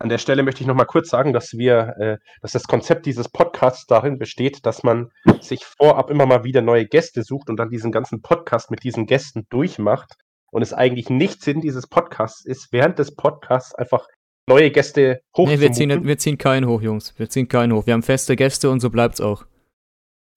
An 0.00 0.08
der 0.08 0.18
Stelle 0.18 0.44
möchte 0.44 0.60
ich 0.60 0.66
noch 0.68 0.76
mal 0.76 0.84
kurz 0.84 1.08
sagen, 1.08 1.32
dass 1.32 1.54
wir, 1.54 1.94
äh, 1.98 2.18
dass 2.40 2.52
das 2.52 2.68
Konzept 2.68 3.04
dieses 3.06 3.28
Podcasts 3.28 3.86
darin 3.86 4.18
besteht, 4.18 4.64
dass 4.64 4.84
man 4.84 5.10
sich 5.40 5.64
vorab 5.64 6.10
immer 6.10 6.24
mal 6.24 6.44
wieder 6.44 6.62
neue 6.62 6.86
Gäste 6.86 7.24
sucht 7.24 7.50
und 7.50 7.56
dann 7.56 7.68
diesen 7.68 7.90
ganzen 7.90 8.22
Podcast 8.22 8.70
mit 8.70 8.84
diesen 8.84 9.06
Gästen 9.06 9.46
durchmacht. 9.50 10.14
Und 10.50 10.62
es 10.62 10.72
eigentlich 10.72 11.10
nicht 11.10 11.42
Sinn 11.42 11.60
dieses 11.60 11.88
Podcasts 11.88 12.44
ist, 12.44 12.72
während 12.72 12.98
des 12.98 13.14
Podcasts 13.14 13.74
einfach 13.74 14.06
neue 14.48 14.70
Gäste 14.70 15.20
hochzuziehen. 15.36 15.58
Nee, 15.58 15.60
wir 15.60 15.72
ziehen, 15.72 16.04
wir 16.04 16.18
ziehen 16.18 16.38
keinen 16.38 16.66
hoch, 16.66 16.80
Jungs. 16.80 17.18
Wir 17.18 17.28
ziehen 17.28 17.48
keinen 17.48 17.72
hoch. 17.72 17.86
Wir 17.86 17.94
haben 17.94 18.02
feste 18.02 18.34
Gäste 18.36 18.70
und 18.70 18.80
so 18.80 18.90
bleibt's 18.90 19.20
auch. 19.20 19.44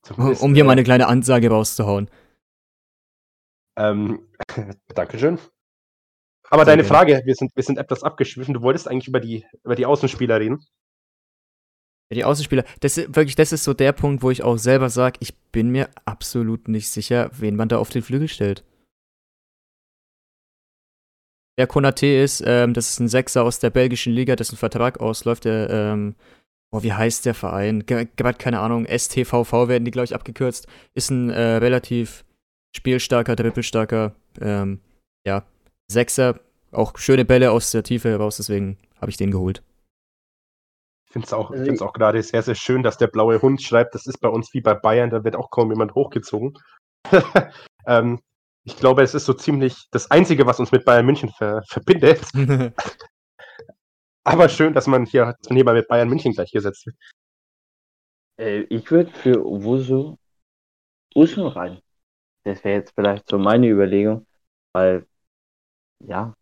Zumindest, 0.02 0.42
um 0.42 0.54
hier 0.54 0.64
äh, 0.64 0.68
mal 0.68 0.74
eine 0.74 0.84
kleine 0.84 1.08
Ansage 1.08 1.50
rauszuhauen. 1.50 2.10
Ähm, 3.78 4.28
Dankeschön. 4.96 5.40
Aber 6.52 6.65
deine 6.65 6.84
Frage, 6.84 7.22
wir 7.23 7.34
sind, 7.34 7.56
wir 7.56 7.64
sind 7.64 7.78
etwas 7.78 8.03
abgeschwiffen. 8.03 8.53
Du 8.53 8.61
wolltest 8.61 8.88
eigentlich 8.88 9.07
über 9.07 9.22
die, 9.22 9.45
über 9.64 9.76
die 9.76 9.86
Außenspieler 9.86 10.40
reden. 10.40 10.60
Ja, 12.11 12.15
die 12.15 12.26
Außenspieler, 12.26 12.65
das 12.82 12.98
ist 12.98 13.15
wirklich, 13.15 13.36
das 13.36 13.53
ist 13.53 13.64
so 13.64 13.73
der 13.73 13.94
Punkt, 13.94 14.22
wo 14.22 14.32
ich 14.32 14.44
auch 14.44 14.57
selber 14.57 14.90
sage, 14.90 15.18
ich 15.22 15.34
bin 15.52 15.69
mir 15.69 15.90
absolut 16.03 16.68
nicht 16.68 16.90
sicher, 16.90 17.32
wen 17.34 17.56
man 17.56 17.69
da 17.69 17.78
auf 17.78 17.90
den 17.90 18.02
Flügel 18.02 18.28
stellt. 18.28 18.65
Wer 21.57 21.68
Konate 21.68 22.07
ist, 22.07 22.44
ähm, 22.45 22.73
das 22.73 22.90
ist 22.90 22.99
ein 22.99 23.07
Sechser 23.07 23.44
aus 23.44 23.60
der 23.60 23.69
belgischen 23.69 24.11
Liga, 24.11 24.36
dessen 24.36 24.57
Vertrag 24.57 24.99
ausläuft, 24.99 25.45
der, 25.45 25.69
ähm, 25.69 26.15
oh, 26.73 26.84
wie 26.84 26.91
heißt 26.91 27.26
der 27.26 27.34
Verein? 27.34 27.86
Gerade 27.86 28.38
keine 28.38 28.60
Ahnung, 28.60 28.86
STVV 28.86 29.69
werden 29.69 29.86
die, 29.86 29.91
glaube 29.91 30.06
ich, 30.06 30.15
abgekürzt. 30.15 30.68
Ist 30.95 31.11
ein 31.11 31.30
äh, 31.30 31.57
relativ 31.57 32.26
spielstarker, 32.76 33.38
dribbelstarker, 33.38 34.15
ähm, 34.41 34.82
ja, 35.26 35.45
Sechser, 35.92 36.40
auch 36.72 36.98
schöne 36.98 37.26
Bälle 37.26 37.52
aus 37.52 37.72
der 37.72 37.84
Tiefe 37.84 38.10
heraus, 38.10 38.38
deswegen 38.38 38.78
habe 39.00 39.12
ich 39.12 39.18
den 39.18 39.32
geholt. 39.32 39.62
Ich 41.08 41.14
finde 41.14 41.26
es 41.26 41.34
auch, 41.34 41.52
also 41.52 41.86
auch 41.86 41.94
gerade 41.94 42.24
sehr, 42.24 42.42
sehr 42.42 42.56
schön, 42.56 42.84
dass 42.84 42.98
der 42.98 43.08
blaue 43.08 43.42
Hund 43.42 43.62
schreibt, 43.62 43.94
das 43.96 44.08
ist 44.08 44.20
bei 44.20 44.30
uns 44.30 44.54
wie 44.54 44.62
bei 44.62 44.74
Bayern, 44.74 45.10
da 45.10 45.24
wird 45.24 45.36
auch 45.36 45.50
kaum 45.50 45.70
jemand 45.70 45.94
hochgezogen. 45.94 46.58
ähm, 47.86 48.20
Ich 48.64 48.78
glaube, 48.78 49.02
es 49.02 49.16
ist 49.16 49.26
so 49.26 49.34
ziemlich 49.34 49.88
das 49.92 50.12
Einzige, 50.12 50.46
was 50.46 50.60
uns 50.60 50.72
mit 50.72 50.86
Bayern 50.86 51.06
München 51.06 51.30
ver 51.30 51.64
verbindet. 51.68 52.22
Aber 54.24 54.50
schön, 54.50 54.74
dass 54.74 54.88
man 54.88 55.06
hier, 55.06 55.36
dass 55.40 55.50
man 55.50 55.56
hier 55.56 55.66
mal 55.66 55.74
mit 55.74 55.88
Bayern 55.88 56.08
München 56.08 56.34
gleichgesetzt 56.34 56.86
wird. 56.86 56.96
Äh, 58.40 58.62
ich 58.70 58.90
würde 58.92 59.12
für 59.12 59.44
Wusu 59.44 60.16
Usun 61.16 61.48
rein. 61.48 61.82
Das 62.44 62.64
wäre 62.64 62.80
jetzt 62.80 62.94
vielleicht 62.96 63.28
so 63.30 63.38
meine 63.38 63.68
Überlegung, 63.68 64.26
weil, 64.74 65.06
ja, 66.07 66.34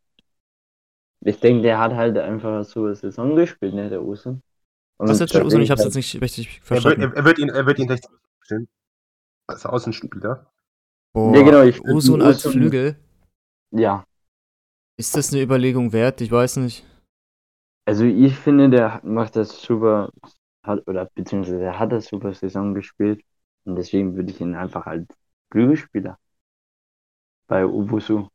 ich 1.21 1.39
denke, 1.39 1.63
der 1.63 1.79
hat 1.79 1.93
halt 1.93 2.17
einfach 2.17 2.63
so 2.63 2.85
eine 2.85 2.95
Saison 2.95 3.35
gespielt, 3.35 3.73
ne, 3.73 3.89
der 3.89 4.01
Usun. 4.01 4.41
Was 4.97 5.19
jetzt 5.19 5.35
Usun? 5.35 5.61
Ich 5.61 5.71
hab's 5.71 5.79
halt, 5.81 5.87
jetzt 5.87 5.95
nicht 5.95 6.21
richtig 6.21 6.61
verstanden. 6.61 7.01
Er 7.01 7.07
wird, 7.07 7.17
er 7.17 7.25
wird 7.25 7.39
ihn, 7.39 7.49
er 7.49 7.65
wird 7.65 7.79
ihn 7.79 7.89
rechts 7.89 8.09
spielen. 8.41 8.67
Als 9.47 9.65
Außenspieler. 9.65 10.51
Boah, 11.13 11.35
ja, 11.35 11.43
genau, 11.43 11.63
ich 11.63 11.81
Usun 11.81 12.21
als 12.21 12.45
Usun, 12.45 12.61
Flügel. 12.61 12.95
Ja. 13.71 14.03
Ist 14.97 15.15
das 15.15 15.31
eine 15.31 15.41
Überlegung 15.41 15.91
wert? 15.91 16.21
Ich 16.21 16.31
weiß 16.31 16.57
nicht. 16.57 16.85
Also 17.85 18.03
ich 18.05 18.35
finde, 18.35 18.69
der 18.69 19.01
macht 19.03 19.35
das 19.35 19.61
super, 19.61 20.11
hat, 20.63 20.87
oder 20.87 21.05
beziehungsweise 21.15 21.61
er 21.61 21.79
hat 21.79 21.91
das 21.91 22.07
super 22.07 22.33
Saison 22.33 22.73
gespielt. 22.73 23.23
Und 23.65 23.75
deswegen 23.75 24.15
würde 24.15 24.31
ich 24.31 24.39
ihn 24.39 24.55
einfach 24.55 24.85
als 24.85 25.07
Flügelspieler 25.51 26.17
bei 27.47 27.65
Ubusu. 27.65 28.27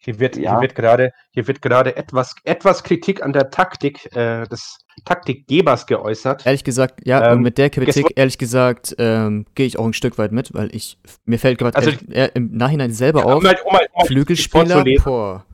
Hier 0.00 0.20
wird, 0.20 0.36
ja. 0.36 0.52
hier 0.52 0.60
wird 0.60 0.74
gerade, 0.76 1.10
hier 1.32 1.48
wird 1.48 1.60
gerade 1.60 1.96
etwas, 1.96 2.34
etwas 2.44 2.84
Kritik 2.84 3.22
an 3.22 3.32
der 3.32 3.50
Taktik 3.50 4.06
äh, 4.14 4.46
des 4.46 4.78
Taktikgebers 5.04 5.86
geäußert. 5.86 6.46
Ehrlich 6.46 6.62
gesagt, 6.62 7.00
ja, 7.04 7.32
ähm, 7.32 7.42
mit 7.42 7.58
der 7.58 7.68
Kritik, 7.68 8.12
ehrlich 8.14 8.38
gesagt, 8.38 8.94
ähm, 8.98 9.44
gehe 9.54 9.66
ich 9.66 9.78
auch 9.78 9.84
ein 9.84 9.92
Stück 9.92 10.16
weit 10.16 10.30
mit, 10.30 10.54
weil 10.54 10.74
ich, 10.74 10.98
mir 11.24 11.38
fällt 11.38 11.58
gerade 11.58 11.76
also, 11.76 11.90
im 12.34 12.56
Nachhinein 12.56 12.92
selber 12.92 13.20
ja, 13.20 13.26
auf, 13.26 13.36
um 13.38 13.42
mal, 13.42 13.56
um 13.64 13.78
um 13.92 14.06
Flügelspieler, 14.06 14.84
boah. 15.02 15.44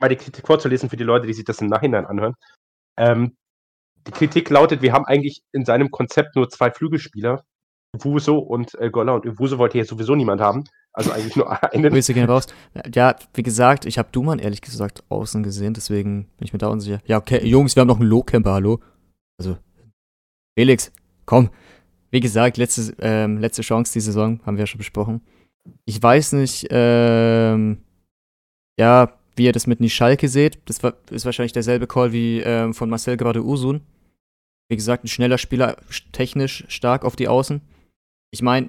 Mal 0.00 0.08
die 0.08 0.16
Kritik 0.16 0.46
vorzulesen 0.46 0.88
für 0.88 0.96
die 0.96 1.04
Leute, 1.04 1.26
die 1.26 1.34
sich 1.34 1.44
das 1.44 1.60
im 1.60 1.68
Nachhinein 1.68 2.06
anhören. 2.06 2.34
Ähm, 2.96 3.36
die 4.06 4.12
Kritik 4.12 4.48
lautet, 4.50 4.82
wir 4.82 4.92
haben 4.92 5.04
eigentlich 5.04 5.42
in 5.52 5.64
seinem 5.64 5.90
Konzept 5.90 6.34
nur 6.34 6.48
zwei 6.48 6.70
Flügelspieler, 6.70 7.44
Wuso 7.92 8.38
und 8.38 8.74
äh, 8.80 8.90
Golla, 8.90 9.12
und 9.12 9.38
Wuso 9.38 9.58
wollte 9.58 9.78
hier 9.78 9.84
sowieso 9.84 10.14
niemand 10.14 10.40
haben. 10.40 10.64
Also 10.94 11.10
eigentlich 11.12 11.36
nur 11.36 11.50
einen. 11.72 11.90
Grüße 11.90 12.12
gehen 12.12 12.28
raus. 12.28 12.46
Ja, 12.94 13.16
wie 13.34 13.42
gesagt, 13.42 13.86
ich 13.86 13.98
habe 13.98 14.10
Duman 14.12 14.38
ehrlich 14.38 14.60
gesagt 14.60 15.04
außen 15.08 15.42
gesehen, 15.42 15.74
deswegen 15.74 16.24
bin 16.36 16.46
ich 16.46 16.52
mir 16.52 16.58
da 16.58 16.68
unsicher. 16.68 17.00
Ja, 17.06 17.18
okay, 17.18 17.44
Jungs, 17.46 17.74
wir 17.76 17.80
haben 17.80 17.88
noch 17.88 18.00
einen 18.00 18.08
Low-Camper, 18.08 18.52
hallo. 18.52 18.80
Also, 19.38 19.56
Felix, 20.58 20.92
komm. 21.24 21.50
Wie 22.10 22.20
gesagt, 22.20 22.58
letzte, 22.58 22.94
ähm, 23.00 23.38
letzte 23.38 23.62
Chance 23.62 23.94
die 23.94 24.00
Saison, 24.00 24.40
haben 24.44 24.56
wir 24.56 24.62
ja 24.62 24.66
schon 24.66 24.78
besprochen. 24.78 25.22
Ich 25.86 26.02
weiß 26.02 26.32
nicht, 26.32 26.66
ähm, 26.70 27.78
ja, 28.78 29.14
wie 29.36 29.44
ihr 29.44 29.52
das 29.52 29.66
mit 29.66 29.80
Nischalke 29.80 30.28
seht. 30.28 30.58
Das 30.66 30.82
war, 30.82 30.94
ist 31.10 31.24
wahrscheinlich 31.24 31.52
derselbe 31.52 31.86
Call 31.86 32.12
wie 32.12 32.40
ähm, 32.40 32.74
von 32.74 32.90
Marcel 32.90 33.16
gerade 33.16 33.42
Usun. 33.42 33.80
Wie 34.68 34.76
gesagt, 34.76 35.04
ein 35.04 35.08
schneller 35.08 35.38
Spieler, 35.38 35.76
technisch 36.12 36.64
stark 36.68 37.04
auf 37.04 37.16
die 37.16 37.28
Außen. 37.28 37.62
Ich 38.30 38.42
meine, 38.42 38.68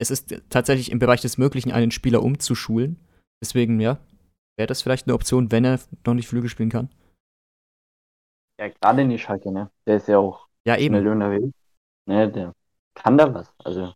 es 0.00 0.10
ist 0.10 0.34
tatsächlich 0.48 0.90
im 0.90 0.98
Bereich 0.98 1.20
des 1.20 1.36
Möglichen, 1.36 1.72
einen 1.72 1.90
Spieler 1.90 2.22
umzuschulen. 2.22 2.98
Deswegen, 3.42 3.78
ja, 3.80 3.98
wäre 4.56 4.66
das 4.66 4.82
vielleicht 4.82 5.06
eine 5.06 5.14
Option, 5.14 5.52
wenn 5.52 5.64
er 5.64 5.78
noch 6.06 6.14
nicht 6.14 6.26
Flügel 6.26 6.48
spielen 6.48 6.70
kann. 6.70 6.88
Ja, 8.58 8.68
gerade 8.68 9.04
nicht 9.04 9.22
Schalke, 9.22 9.52
ne? 9.52 9.70
Der 9.86 9.96
ist 9.96 10.08
ja 10.08 10.18
auch 10.18 10.46
ja, 10.66 10.76
eben. 10.76 10.94
schnell 10.94 11.08
unterwegs. 11.08 11.52
Ne, 12.06 12.30
der 12.30 12.54
kann 12.94 13.18
da 13.18 13.32
was. 13.32 13.52
Also. 13.58 13.92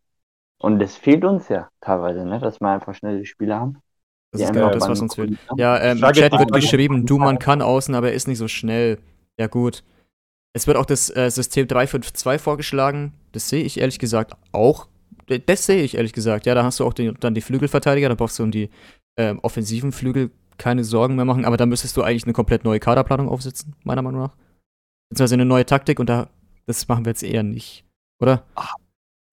Und 0.61 0.79
das 0.79 0.97
fehlt 0.97 1.25
uns 1.25 1.49
ja 1.49 1.69
teilweise, 1.81 2.25
ne? 2.25 2.39
Dass 2.39 2.61
wir 2.61 2.69
einfach 2.69 2.95
schnelle 2.95 3.25
Spieler 3.25 3.61
haben. 3.61 3.81
Das 4.33 4.43
ist 4.43 4.53
genau 4.53 4.71
das, 4.71 4.89
was 4.89 5.01
uns 5.01 5.15
fehlt. 5.15 5.39
Ja, 5.57 5.81
ähm, 5.81 6.03
im 6.03 6.13
Chat 6.13 6.33
wird 6.33 6.53
geschrieben, 6.53 7.07
Duman 7.07 7.39
kann 7.39 7.63
außen, 7.63 7.95
aber 7.95 8.09
er 8.09 8.15
ist 8.15 8.29
nicht 8.29 8.39
so 8.39 8.49
schnell. 8.49 8.99
Ja, 9.39 9.47
gut. 9.47 9.85
Es 10.53 10.67
wird 10.67 10.77
auch 10.77 10.87
das 10.87 11.15
äh, 11.17 11.31
System 11.31 11.67
352 11.67 12.43
vorgeschlagen. 12.43 13.15
Das 13.33 13.49
sehe 13.49 13.65
ich 13.65 13.81
ehrlich 13.81 13.99
gesagt 13.99 14.35
auch 14.53 14.89
das 15.47 15.67
sehe 15.67 15.83
ich 15.83 15.97
ehrlich 15.97 16.13
gesagt. 16.13 16.47
Ja, 16.47 16.55
da 16.55 16.65
hast 16.65 16.81
du 16.81 16.85
auch 16.85 16.93
den, 16.93 17.15
dann 17.21 17.35
die 17.35 17.41
Flügelverteidiger, 17.41 18.09
da 18.09 18.15
brauchst 18.15 18.39
du 18.39 18.43
um 18.43 18.51
die 18.51 18.71
ähm, 19.17 19.39
offensiven 19.41 19.93
Flügel 19.93 20.31
keine 20.59 20.85
Sorgen 20.85 21.17
mehr 21.17 21.25
machen, 21.25 21.45
aber 21.45 21.57
da 21.57 21.67
müsstest 21.67 21.97
du 21.97 22.03
eigentlich 22.03 22.25
eine 22.25 22.33
komplett 22.33 22.65
neue 22.65 22.81
Kaderplanung 22.81 23.29
aufsetzen, 23.29 23.75
meiner 23.85 24.03
Meinung 24.03 24.23
nach. 24.23 24.37
Beziehungsweise 25.09 25.35
eine 25.35 25.45
neue 25.45 25.67
Taktik 25.67 25.99
und 26.01 26.09
da, 26.09 26.29
das 26.67 26.87
machen 26.89 27.05
wir 27.05 27.11
jetzt 27.11 27.23
eher 27.23 27.43
nicht, 27.43 27.85
oder? 28.21 28.45
Ach, 28.55 28.75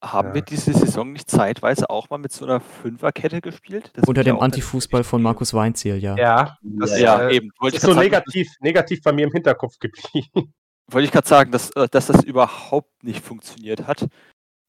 haben 0.03 0.29
ja. 0.29 0.33
wir 0.35 0.41
diese 0.41 0.73
Saison 0.73 1.11
nicht 1.13 1.29
zeitweise 1.29 1.89
auch 1.89 2.09
mal 2.09 2.17
mit 2.17 2.31
so 2.31 2.45
einer 2.45 2.59
Fünferkette 2.59 3.39
gespielt? 3.39 3.91
Das 3.93 4.07
Unter 4.07 4.23
dem 4.23 4.39
Antifußball 4.39 5.03
von 5.03 5.21
Markus 5.21 5.53
Weinziel, 5.53 5.97
ja. 5.97 6.15
Ja, 6.17 6.57
das 6.61 6.99
ja, 6.99 7.29
äh, 7.29 7.35
eben. 7.35 7.51
Wollte 7.59 7.77
ist 7.77 7.83
so 7.83 7.93
negativ, 7.93 8.49
negativ 8.61 9.01
bei 9.03 9.11
mir 9.11 9.27
im 9.27 9.31
Hinterkopf 9.31 9.77
geblieben. 9.79 10.53
Wollte 10.87 11.05
ich 11.05 11.11
gerade 11.11 11.27
sagen, 11.27 11.51
dass, 11.51 11.69
äh, 11.71 11.87
dass 11.87 12.07
das 12.07 12.23
überhaupt 12.23 13.03
nicht 13.03 13.23
funktioniert 13.23 13.85
hat. 13.87 14.07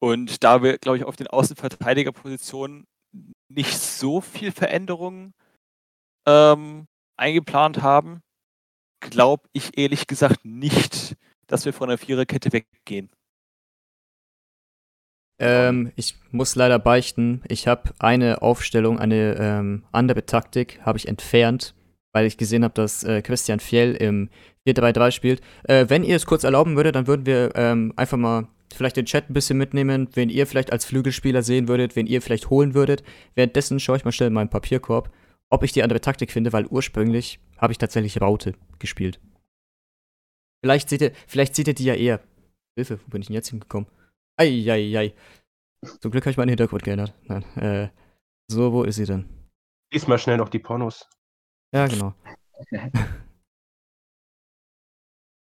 Und 0.03 0.43
da 0.43 0.65
wir, 0.65 0.79
glaube 0.79 0.99
ich, 0.99 1.05
auf 1.05 1.15
den 1.15 1.29
Außenverteidigerpositionen 1.29 2.89
nicht 3.49 3.79
so 3.79 4.21
viel 4.21 4.51
Veränderungen 4.51 5.33
ähm, 6.27 6.89
eingeplant 7.17 7.83
haben, 7.83 8.21
glaube 8.99 9.45
ich 9.53 9.79
ehrlich 9.79 10.09
gesagt 10.09 10.45
nicht, 10.45 11.15
dass 11.47 11.67
wir 11.67 11.73
von 11.73 11.89
der 11.89 11.99
Viererkette 11.99 12.53
weggehen. 12.53 13.11
Ähm, 15.39 15.93
ich 15.95 16.17
muss 16.33 16.57
leider 16.57 16.81
beichten, 16.81 17.43
ich 17.47 17.69
habe 17.69 17.95
eine 18.01 18.43
Aufstellung, 18.43 18.99
eine 18.99 19.37
ähm, 19.39 19.85
andere 19.93 20.27
Taktik 20.27 20.81
habe 20.83 20.99
ich 20.99 21.07
entfernt, 21.07 21.77
weil 22.13 22.27
ich 22.27 22.37
gesehen 22.37 22.65
habe, 22.65 22.75
dass 22.75 23.05
äh, 23.05 23.23
Christian 23.23 23.61
Fjell 23.61 23.95
im 23.95 24.31
4-3-3 24.67 25.13
spielt. 25.13 25.43
Äh, 25.63 25.87
wenn 25.89 26.03
ihr 26.03 26.17
es 26.17 26.27
kurz 26.27 26.43
erlauben 26.43 26.75
würdet, 26.75 26.97
dann 26.97 27.07
würden 27.07 27.25
wir 27.25 27.53
ähm, 27.55 27.93
einfach 27.95 28.19
mal 28.19 28.49
vielleicht 28.75 28.97
den 28.97 29.07
Chat 29.07 29.31
ein 29.31 29.35
bisschen 29.35 29.59
mitnehmen, 29.59 30.09
wen 30.15 30.29
ihr 30.29 30.47
vielleicht 30.47 30.73
als 30.73 30.85
Flügelspieler 30.85 31.43
sehen 31.43 31.69
würdet, 31.69 31.97
wen 31.97 32.07
ihr 32.07 32.23
vielleicht 32.23 32.51
holen 32.51 32.75
würdet. 32.75 33.03
Währenddessen 33.35 33.81
schaue 33.81 33.97
ich 33.97 34.05
mal 34.05 34.13
schnell 34.13 34.29
in 34.29 34.35
meinen 34.35 34.51
Papierkorb, 34.51 35.13
ob 35.51 35.63
ich 35.63 35.73
die 35.73 35.83
andere 35.83 36.01
Taktik 36.01 36.31
finde, 36.31 36.53
weil 36.53 36.67
ursprünglich 36.67 37.41
habe 37.59 37.73
ich 37.73 37.79
tatsächlich 37.79 38.21
Raute 38.21 38.55
gespielt. 38.79 39.21
Vielleicht 40.65 40.89
seht 40.89 41.03
ihr, 41.03 41.13
vielleicht 41.27 41.55
seht 41.57 41.69
ihr 41.69 41.75
die 41.75 41.85
ja 41.85 41.95
eher. 41.95 42.21
Hilfe, 42.77 43.01
wo 43.05 43.11
bin 43.11 43.21
ich 43.21 43.27
denn 43.27 43.35
jetzt 43.35 43.51
hingekommen? 43.51 43.89
Eieiei. 44.37 45.15
Zum 46.01 46.11
Glück 46.11 46.25
habe 46.25 46.31
ich 46.31 46.37
meinen 46.37 46.51
Hintergrund 46.51 46.85
geändert. 46.85 47.13
Nein, 47.25 47.43
äh, 47.57 47.89
so, 48.49 48.73
wo 48.73 48.85
ist 48.85 48.97
sie 48.97 49.05
denn? 49.05 49.29
Diesmal 49.93 50.19
schnell 50.19 50.37
noch 50.37 50.49
die 50.49 50.59
Pornos. 50.61 51.09
Ja, 51.75 51.87
genau. 51.87 52.15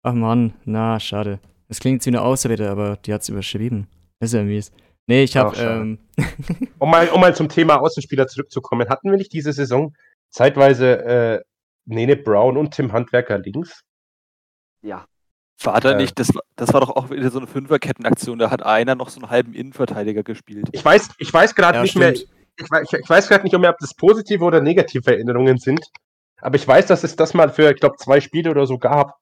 Ach 0.03 0.15
man, 0.15 0.55
na, 0.65 1.01
schade. 1.01 1.41
Das 1.69 1.81
klingt 1.81 2.05
wie 2.05 2.11
eine 2.11 2.23
Ausrede, 2.23 2.71
aber 2.71 2.97
die 2.97 3.13
hat 3.13 3.23
es 3.23 3.29
überschrieben. 3.29 3.87
Das 4.19 4.31
ist 4.31 4.35
ja 4.35 4.43
mies. 4.43 4.73
Nee, 5.07 5.23
ich 5.23 5.37
habe. 5.37 5.57
Ähm 5.57 5.99
um, 6.79 6.91
mal, 6.91 7.09
um 7.09 7.21
mal 7.21 7.35
zum 7.35 7.49
Thema 7.49 7.81
Außenspieler 7.81 8.27
zurückzukommen, 8.27 8.89
hatten 8.89 9.11
wir 9.11 9.19
nicht 9.19 9.33
diese 9.33 9.53
Saison 9.53 9.95
zeitweise 10.31 11.05
äh, 11.05 11.43
Nene 11.87 12.17
Brown 12.17 12.57
und 12.57 12.75
Tim 12.75 12.93
Handwerker 12.93 13.39
links? 13.39 13.83
Ja. 14.83 15.07
War 15.63 15.81
da 15.81 15.93
äh, 15.93 15.97
nicht, 15.97 16.19
das, 16.19 16.31
das 16.57 16.73
war 16.73 16.81
doch 16.81 16.91
auch 16.91 17.11
wieder 17.11 17.31
so 17.31 17.39
eine 17.39 17.49
Fünferkettenaktion, 17.49 18.39
da 18.39 18.51
hat 18.51 18.63
einer 18.63 18.95
noch 18.95 19.09
so 19.09 19.21
einen 19.21 19.31
halben 19.31 19.55
Innenverteidiger 19.55 20.23
gespielt. 20.23 20.69
Ich 20.73 20.85
weiß, 20.85 21.11
ich 21.19 21.33
weiß 21.33 21.55
gerade 21.55 21.79
ja, 21.79 21.83
nicht 21.83 21.91
stimmt. 21.93 22.05
mehr, 22.05 22.83
ich, 22.83 22.93
ich 22.93 23.11
weiß 23.11 23.29
gerade 23.29 23.43
nicht 23.45 23.59
mehr, 23.59 23.71
ob 23.71 23.79
das 23.79 23.95
positive 23.95 24.45
oder 24.45 24.61
negative 24.61 25.11
Erinnerungen 25.11 25.59
sind, 25.59 25.85
aber 26.41 26.55
ich 26.55 26.69
weiß, 26.69 26.87
dass 26.87 27.03
es 27.03 27.17
das 27.17 27.35
mal 27.35 27.51
für, 27.51 27.73
ich 27.73 27.81
glaube, 27.81 27.97
zwei 27.97 28.21
Spiele 28.21 28.51
oder 28.51 28.67
so 28.67 28.79
gab. 28.79 29.19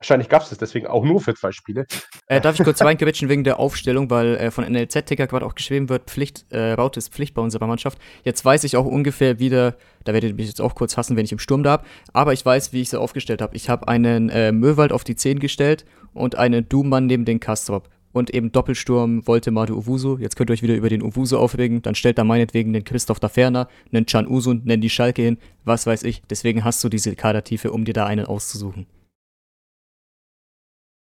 Wahrscheinlich 0.00 0.28
gab 0.28 0.42
es 0.42 0.50
das 0.50 0.58
deswegen 0.58 0.86
auch 0.86 1.04
nur 1.04 1.20
für 1.20 1.34
zwei 1.34 1.50
Spiele. 1.50 1.84
Äh, 2.28 2.40
darf 2.40 2.58
ich 2.58 2.64
kurz 2.64 2.80
reingewitschen 2.82 3.28
wegen 3.28 3.42
der 3.42 3.58
Aufstellung, 3.58 4.10
weil 4.10 4.36
äh, 4.36 4.50
von 4.52 4.64
NLZ-Ticker 4.64 5.26
gerade 5.26 5.44
auch 5.44 5.56
geschrieben 5.56 5.88
wird, 5.88 6.08
Pflicht, 6.08 6.46
äh, 6.50 6.72
Raute 6.72 6.98
ist 6.98 7.12
Pflicht 7.12 7.34
bei 7.34 7.42
unserer 7.42 7.66
Mannschaft. 7.66 7.98
Jetzt 8.22 8.44
weiß 8.44 8.62
ich 8.62 8.76
auch 8.76 8.86
ungefähr 8.86 9.40
wieder, 9.40 9.76
da 10.04 10.12
werdet 10.12 10.30
ihr 10.30 10.36
mich 10.36 10.46
jetzt 10.46 10.60
auch 10.60 10.76
kurz 10.76 10.96
hassen, 10.96 11.16
wenn 11.16 11.24
ich 11.24 11.32
im 11.32 11.40
Sturm 11.40 11.64
da 11.64 11.72
habe, 11.72 11.86
aber 12.12 12.32
ich 12.32 12.46
weiß, 12.46 12.72
wie 12.72 12.80
ich 12.80 12.90
sie 12.90 13.00
aufgestellt 13.00 13.42
habe. 13.42 13.56
Ich 13.56 13.68
habe 13.68 13.88
einen 13.88 14.28
äh, 14.28 14.52
Möwald 14.52 14.92
auf 14.92 15.02
die 15.02 15.16
10 15.16 15.40
gestellt 15.40 15.84
und 16.14 16.36
einen 16.36 16.68
Doommann 16.68 17.06
neben 17.06 17.24
den 17.24 17.40
Kastrop. 17.40 17.88
Und 18.12 18.30
eben 18.30 18.52
Doppelsturm 18.52 19.26
wollte 19.26 19.50
Madu 19.50 19.76
Uwusu. 19.76 20.16
Jetzt 20.18 20.36
könnt 20.36 20.50
ihr 20.50 20.54
euch 20.54 20.62
wieder 20.62 20.74
über 20.74 20.88
den 20.88 21.02
Uwusu 21.02 21.36
aufregen. 21.36 21.82
Dann 21.82 21.94
stellt 21.94 22.18
da 22.18 22.24
meinetwegen 22.24 22.72
den 22.72 22.84
Christoph 22.84 23.20
da 23.20 23.28
Ferner, 23.28 23.68
einen 23.92 24.06
Chan 24.06 24.26
Usun, 24.26 24.62
nenn 24.64 24.80
die 24.80 24.90
Schalke 24.90 25.22
hin, 25.22 25.38
was 25.64 25.86
weiß 25.86 26.04
ich. 26.04 26.22
Deswegen 26.30 26.64
hast 26.64 26.82
du 26.82 26.88
diese 26.88 27.14
Kadertiefe, 27.14 27.70
um 27.70 27.84
dir 27.84 27.92
da 27.94 28.06
einen 28.06 28.24
auszusuchen. 28.24 28.86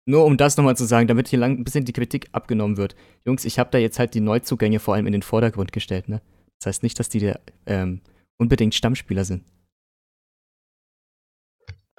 Nur 0.06 0.26
um 0.26 0.38
das 0.38 0.57
nochmal 0.57 0.76
zu 0.76 0.86
sagen, 0.86 1.07
damit 1.07 1.28
hier 1.28 1.40
lang 1.40 1.57
ein 1.57 1.64
bisschen 1.64 1.86
die 1.86 1.94
Kritik 1.94 2.30
abgenommen 2.32 2.78
wird. 2.78 2.95
Jungs, 3.26 3.45
ich 3.45 3.60
habe 3.60 3.69
da 3.72 3.78
jetzt 3.78 3.99
halt 3.99 4.14
die 4.14 4.19
Neuzugänge 4.19 4.80
vor 4.80 4.95
allem 4.95 5.06
in 5.06 5.14
den 5.14 5.22
Vordergrund 5.22 5.72
gestellt, 5.72 6.10
ne? 6.10 6.22
Das 6.60 6.68
heißt 6.68 6.84
nicht, 6.84 6.99
dass 6.99 7.10
die 7.10 7.19
der, 7.19 7.40
ähm, 7.65 8.02
unbedingt 8.38 8.76
Stammspieler 8.76 9.26
sind. 9.26 9.44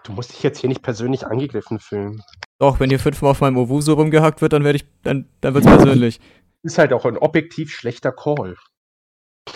Du 0.05 0.13
musst 0.13 0.33
dich 0.33 0.43
jetzt 0.43 0.59
hier 0.59 0.69
nicht 0.69 0.83
persönlich 0.83 1.27
angegriffen 1.27 1.79
fühlen. 1.79 2.23
Doch, 2.59 2.81
wenn 2.81 2.91
hier 2.91 2.99
fünfmal 2.99 3.31
auf 3.33 3.41
meinem 3.41 3.57
Owusu 3.57 3.93
rumgehackt 3.93 4.43
wird, 4.43 4.53
dann 4.53 4.65
werde 4.65 4.77
ich, 4.77 4.85
dann, 5.03 5.29
dann 5.41 5.55
wird's 5.55 5.67
persönlich. 5.67 6.21
Ist 6.65 6.79
halt 6.79 6.93
auch 6.93 7.05
ein 7.05 7.17
objektiv 7.19 7.73
schlechter 7.73 8.13
Call. 8.13 8.57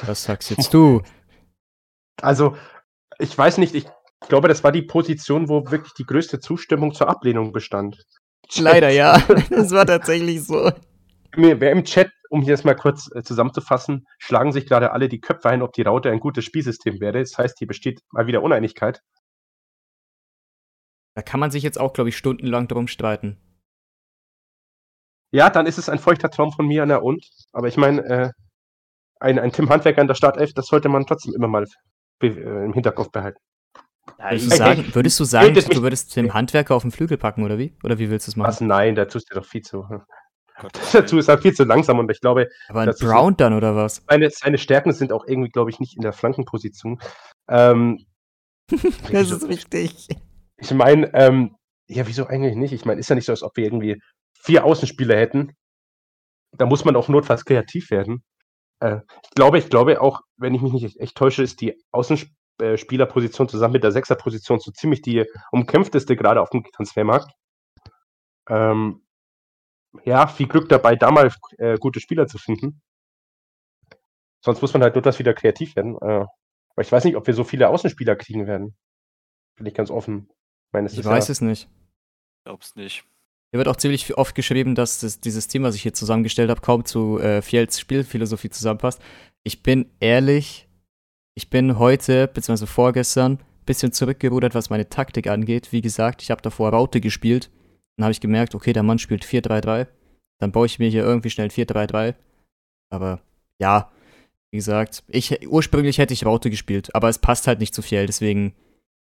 Was 0.05 0.25
sagst 0.25 0.51
jetzt 0.51 0.73
du? 0.73 1.03
Also, 2.23 2.57
ich 3.19 3.37
weiß 3.37 3.59
nicht, 3.59 3.75
ich 3.75 3.85
glaube, 4.27 4.49
das 4.49 4.65
war 4.65 4.73
die 4.73 4.81
Position, 4.81 5.51
wo 5.51 5.71
wirklich 5.71 5.93
die 5.93 6.07
größte 6.07 6.41
Zustimmung 6.41 6.95
zur 6.95 7.11
Ablehnung 7.11 7.53
bestand. 7.53 8.07
Leider 8.59 8.91
ja, 8.91 9.19
das 9.51 9.71
war 9.73 9.87
tatsächlich 9.87 10.45
so. 10.45 10.71
Wer 11.37 11.73
im 11.73 11.85
Chat, 11.85 12.11
um 12.31 12.43
hier 12.43 12.55
das 12.55 12.65
mal 12.65 12.75
kurz 12.75 13.11
äh, 13.15 13.23
zusammenzufassen, 13.23 14.07
schlagen 14.19 14.53
sich 14.53 14.67
gerade 14.67 14.93
alle 14.93 15.09
die 15.09 15.21
Köpfe 15.21 15.51
ein, 15.51 15.63
ob 15.63 15.73
die 15.73 15.83
Raute 15.83 16.11
ein 16.11 16.21
gutes 16.21 16.45
Spielsystem 16.45 17.01
wäre. 17.01 17.21
Das 17.21 17.37
heißt, 17.37 17.59
hier 17.59 17.67
besteht 17.67 18.01
mal 18.11 18.27
wieder 18.27 18.43
Uneinigkeit. 18.43 19.03
Da 21.15 21.23
kann 21.23 21.41
man 21.41 21.51
sich 21.51 21.63
jetzt 21.63 21.79
auch, 21.79 21.93
glaube 21.93 22.11
ich, 22.11 22.17
stundenlang 22.17 22.69
drum 22.69 22.89
streiten. 22.89 23.39
Ja, 25.33 25.51
dann 25.51 25.67
ist 25.67 25.79
es 25.79 25.89
ein 25.89 25.99
feuchter 25.99 26.31
Traum 26.31 26.53
von 26.53 26.67
mir, 26.67 26.87
na 26.87 26.97
und? 26.97 27.29
Aber 27.53 27.69
ich 27.69 27.77
meine, 27.77 28.05
äh, 28.05 28.31
ein, 29.21 29.39
ein 29.39 29.53
Tim 29.53 29.69
Handwerker 29.69 30.01
in 30.01 30.09
der 30.09 30.15
Startelf, 30.15 30.53
das 30.55 30.67
sollte 30.67 30.89
man 30.89 31.07
trotzdem 31.07 31.35
immer 31.35 31.49
mal 31.49 31.67
äh, 32.23 32.27
im 32.65 32.73
Hinterkopf 32.73 33.11
behalten. 33.11 33.41
Würdest, 34.19 34.51
du 34.51 34.57
sagen, 34.57 34.95
würdest, 34.95 35.21
du 35.21 35.25
sagen, 35.25 35.55
du 35.55 35.83
würdest 35.83 36.13
Tim 36.15 36.33
Handwerker 36.33 36.75
auf 36.75 36.83
den 36.83 36.91
Flügel 36.91 37.19
packen, 37.19 37.45
oder 37.45 37.59
wie? 37.59 37.75
Oder 37.85 37.99
wie 37.99 38.11
willst 38.11 38.27
du 38.27 38.31
es 38.31 38.37
machen? 38.37 38.49
Was? 38.49 38.61
Nein, 38.61 38.95
dazu 38.95 39.19
ist 39.19 39.31
er 39.31 39.41
doch 39.41 39.47
viel 39.47 39.63
zu. 39.63 39.87
dazu 40.93 41.19
ist 41.19 41.29
er 41.29 41.39
viel 41.39 41.55
zu 41.55 41.65
langsam 41.65 41.99
und 41.99 42.11
ich 42.11 42.21
glaube. 42.21 42.49
Aber 42.69 42.81
ein 42.81 42.95
Brown 42.99 43.33
so, 43.33 43.37
dann, 43.37 43.53
oder 43.53 43.77
was? 43.77 44.03
Seine, 44.09 44.31
seine 44.31 44.59
Stärken 44.59 44.93
sind 44.93 45.13
auch 45.13 45.27
irgendwie, 45.27 45.51
glaube 45.51 45.71
ich, 45.71 45.81
nicht 45.81 45.97
in 45.97 46.03
der 46.03 46.13
Flankenposition. 46.13 46.99
Ähm, 47.49 48.07
das 49.13 49.31
ist 49.31 49.49
wichtig. 49.49 50.09
Ich 50.57 50.73
meine, 50.73 51.13
ähm, 51.15 51.57
ja, 51.89 52.07
wieso 52.07 52.27
eigentlich 52.27 52.57
nicht? 52.57 52.73
Ich 52.73 52.85
meine, 52.85 53.01
ist 53.01 53.11
ja 53.11 53.15
nicht 53.15 53.27
so, 53.27 53.33
als 53.33 53.43
ob 53.43 53.57
wir 53.57 53.65
irgendwie 53.65 54.01
vier 54.41 54.65
Außenspieler 54.65 55.17
hätten. 55.17 55.53
Da 56.57 56.65
muss 56.65 56.85
man 56.85 56.97
auch 56.97 57.09
notfalls 57.09 57.45
kreativ 57.45 57.91
werden. 57.91 58.25
Äh, 58.81 59.01
ich 59.25 59.31
glaube, 59.35 59.59
ich 59.59 59.69
glaube 59.69 60.01
auch, 60.01 60.23
wenn 60.39 60.55
ich 60.55 60.63
mich 60.63 60.73
nicht 60.73 60.99
echt 60.99 61.17
täusche, 61.17 61.43
ist 61.43 61.61
die 61.61 61.79
Außenspielerposition 62.61 63.49
zusammen 63.49 63.73
mit 63.73 63.85
der 63.85 63.93
Sechserposition 63.93 64.61
so 64.61 64.71
ziemlich 64.71 65.03
die 65.03 65.25
umkämpfteste 65.51 66.17
gerade 66.17 66.41
auf 66.41 66.51
dem 66.51 66.65
Transfermarkt. 66.65 67.33
Ähm, 68.49 69.03
ja, 70.05 70.27
viel 70.27 70.49
Glück 70.49 70.69
dabei, 70.69 70.97
da 70.97 71.11
mal 71.11 71.33
äh, 71.59 71.79
gute 71.79 72.01
Spieler 72.01 72.27
zu 72.27 72.39
finden. 72.39 72.83
Sonst 74.45 74.63
muss 74.63 74.73
man 74.73 74.83
halt 74.83 74.95
notfalls 74.95 75.19
wieder 75.19 75.35
kreativ 75.35 75.75
werden. 75.77 75.97
Äh, 76.01 76.27
aber 76.77 76.83
ich 76.83 76.93
weiß 76.93 77.05
nicht, 77.05 77.17
ob 77.17 77.27
wir 77.27 77.35
so 77.35 77.45
viele 77.45 77.69
Außenspieler 77.69 78.17
kriegen 78.17 78.47
werden. 78.47 78.77
Bin 79.57 79.67
ich 79.67 79.75
ganz 79.75 79.91
offen. 79.91 80.29
Ich, 80.31 80.73
meine, 80.73 80.89
ich 80.89 81.05
weiß 81.05 81.29
ja, 81.29 81.33
es 81.33 81.41
nicht. 81.41 81.63
Ich 81.65 82.45
glaub's 82.45 82.77
nicht. 82.77 83.05
Hier 83.51 83.59
wird 83.59 83.69
auch 83.69 83.77
ziemlich 83.77 84.17
oft 84.19 84.35
geschrieben, 84.35 84.75
dass 84.75 85.01
das, 85.01 85.21
dieses 85.21 85.49
Team, 85.49 85.63
was 85.63 85.75
ich 85.75 85.83
hier 85.83 85.95
zusammengestellt 85.95 86.51
habe, 86.51 86.61
kaum 86.61 86.85
zu 86.85 87.19
äh, 87.19 87.41
Fiels 87.43 87.81
Spielphilosophie 87.81 88.51
zusammenpasst. 88.51 89.01
Ich 89.45 89.63
bin 89.63 89.91
ehrlich, 90.01 90.66
ich 91.37 91.51
bin 91.51 91.79
heute, 91.79 92.27
beziehungsweise 92.29 92.67
vorgestern, 92.67 93.33
ein 93.35 93.65
bisschen 93.67 93.93
zurückgerudert, 93.93 94.55
was 94.55 94.71
meine 94.71 94.89
Taktik 94.89 95.29
angeht. 95.29 95.71
Wie 95.71 95.83
gesagt, 95.83 96.23
ich 96.23 96.31
habe 96.31 96.43
davor 96.43 96.71
Raute 96.71 97.01
gespielt. 97.01 97.51
Dann 97.97 98.05
habe 98.05 98.13
ich 98.13 98.21
gemerkt, 98.21 98.55
okay, 98.55 98.73
der 98.73 98.83
Mann 98.83 98.99
spielt 98.99 99.25
4-3-3. 99.25 99.87
Dann 100.41 100.53
baue 100.53 100.67
ich 100.67 100.79
mir 100.79 100.89
hier 100.89 101.05
irgendwie 101.05 101.31
schnell 101.31 101.49
4-3-3. 101.49 102.15
Aber 102.91 103.21
ja, 103.59 103.93
wie 104.51 104.57
gesagt, 104.57 105.05
ich, 105.09 105.47
ursprünglich 105.47 105.99
hätte 105.99 106.15
ich 106.15 106.25
Raute 106.25 106.51
gespielt, 106.51 106.95
aber 106.95 107.09
es 107.09 107.19
passt 107.19 107.47
halt 107.47 107.61
nicht 107.61 107.75
zu 107.75 107.83
viel, 107.83 108.07
deswegen 108.07 108.55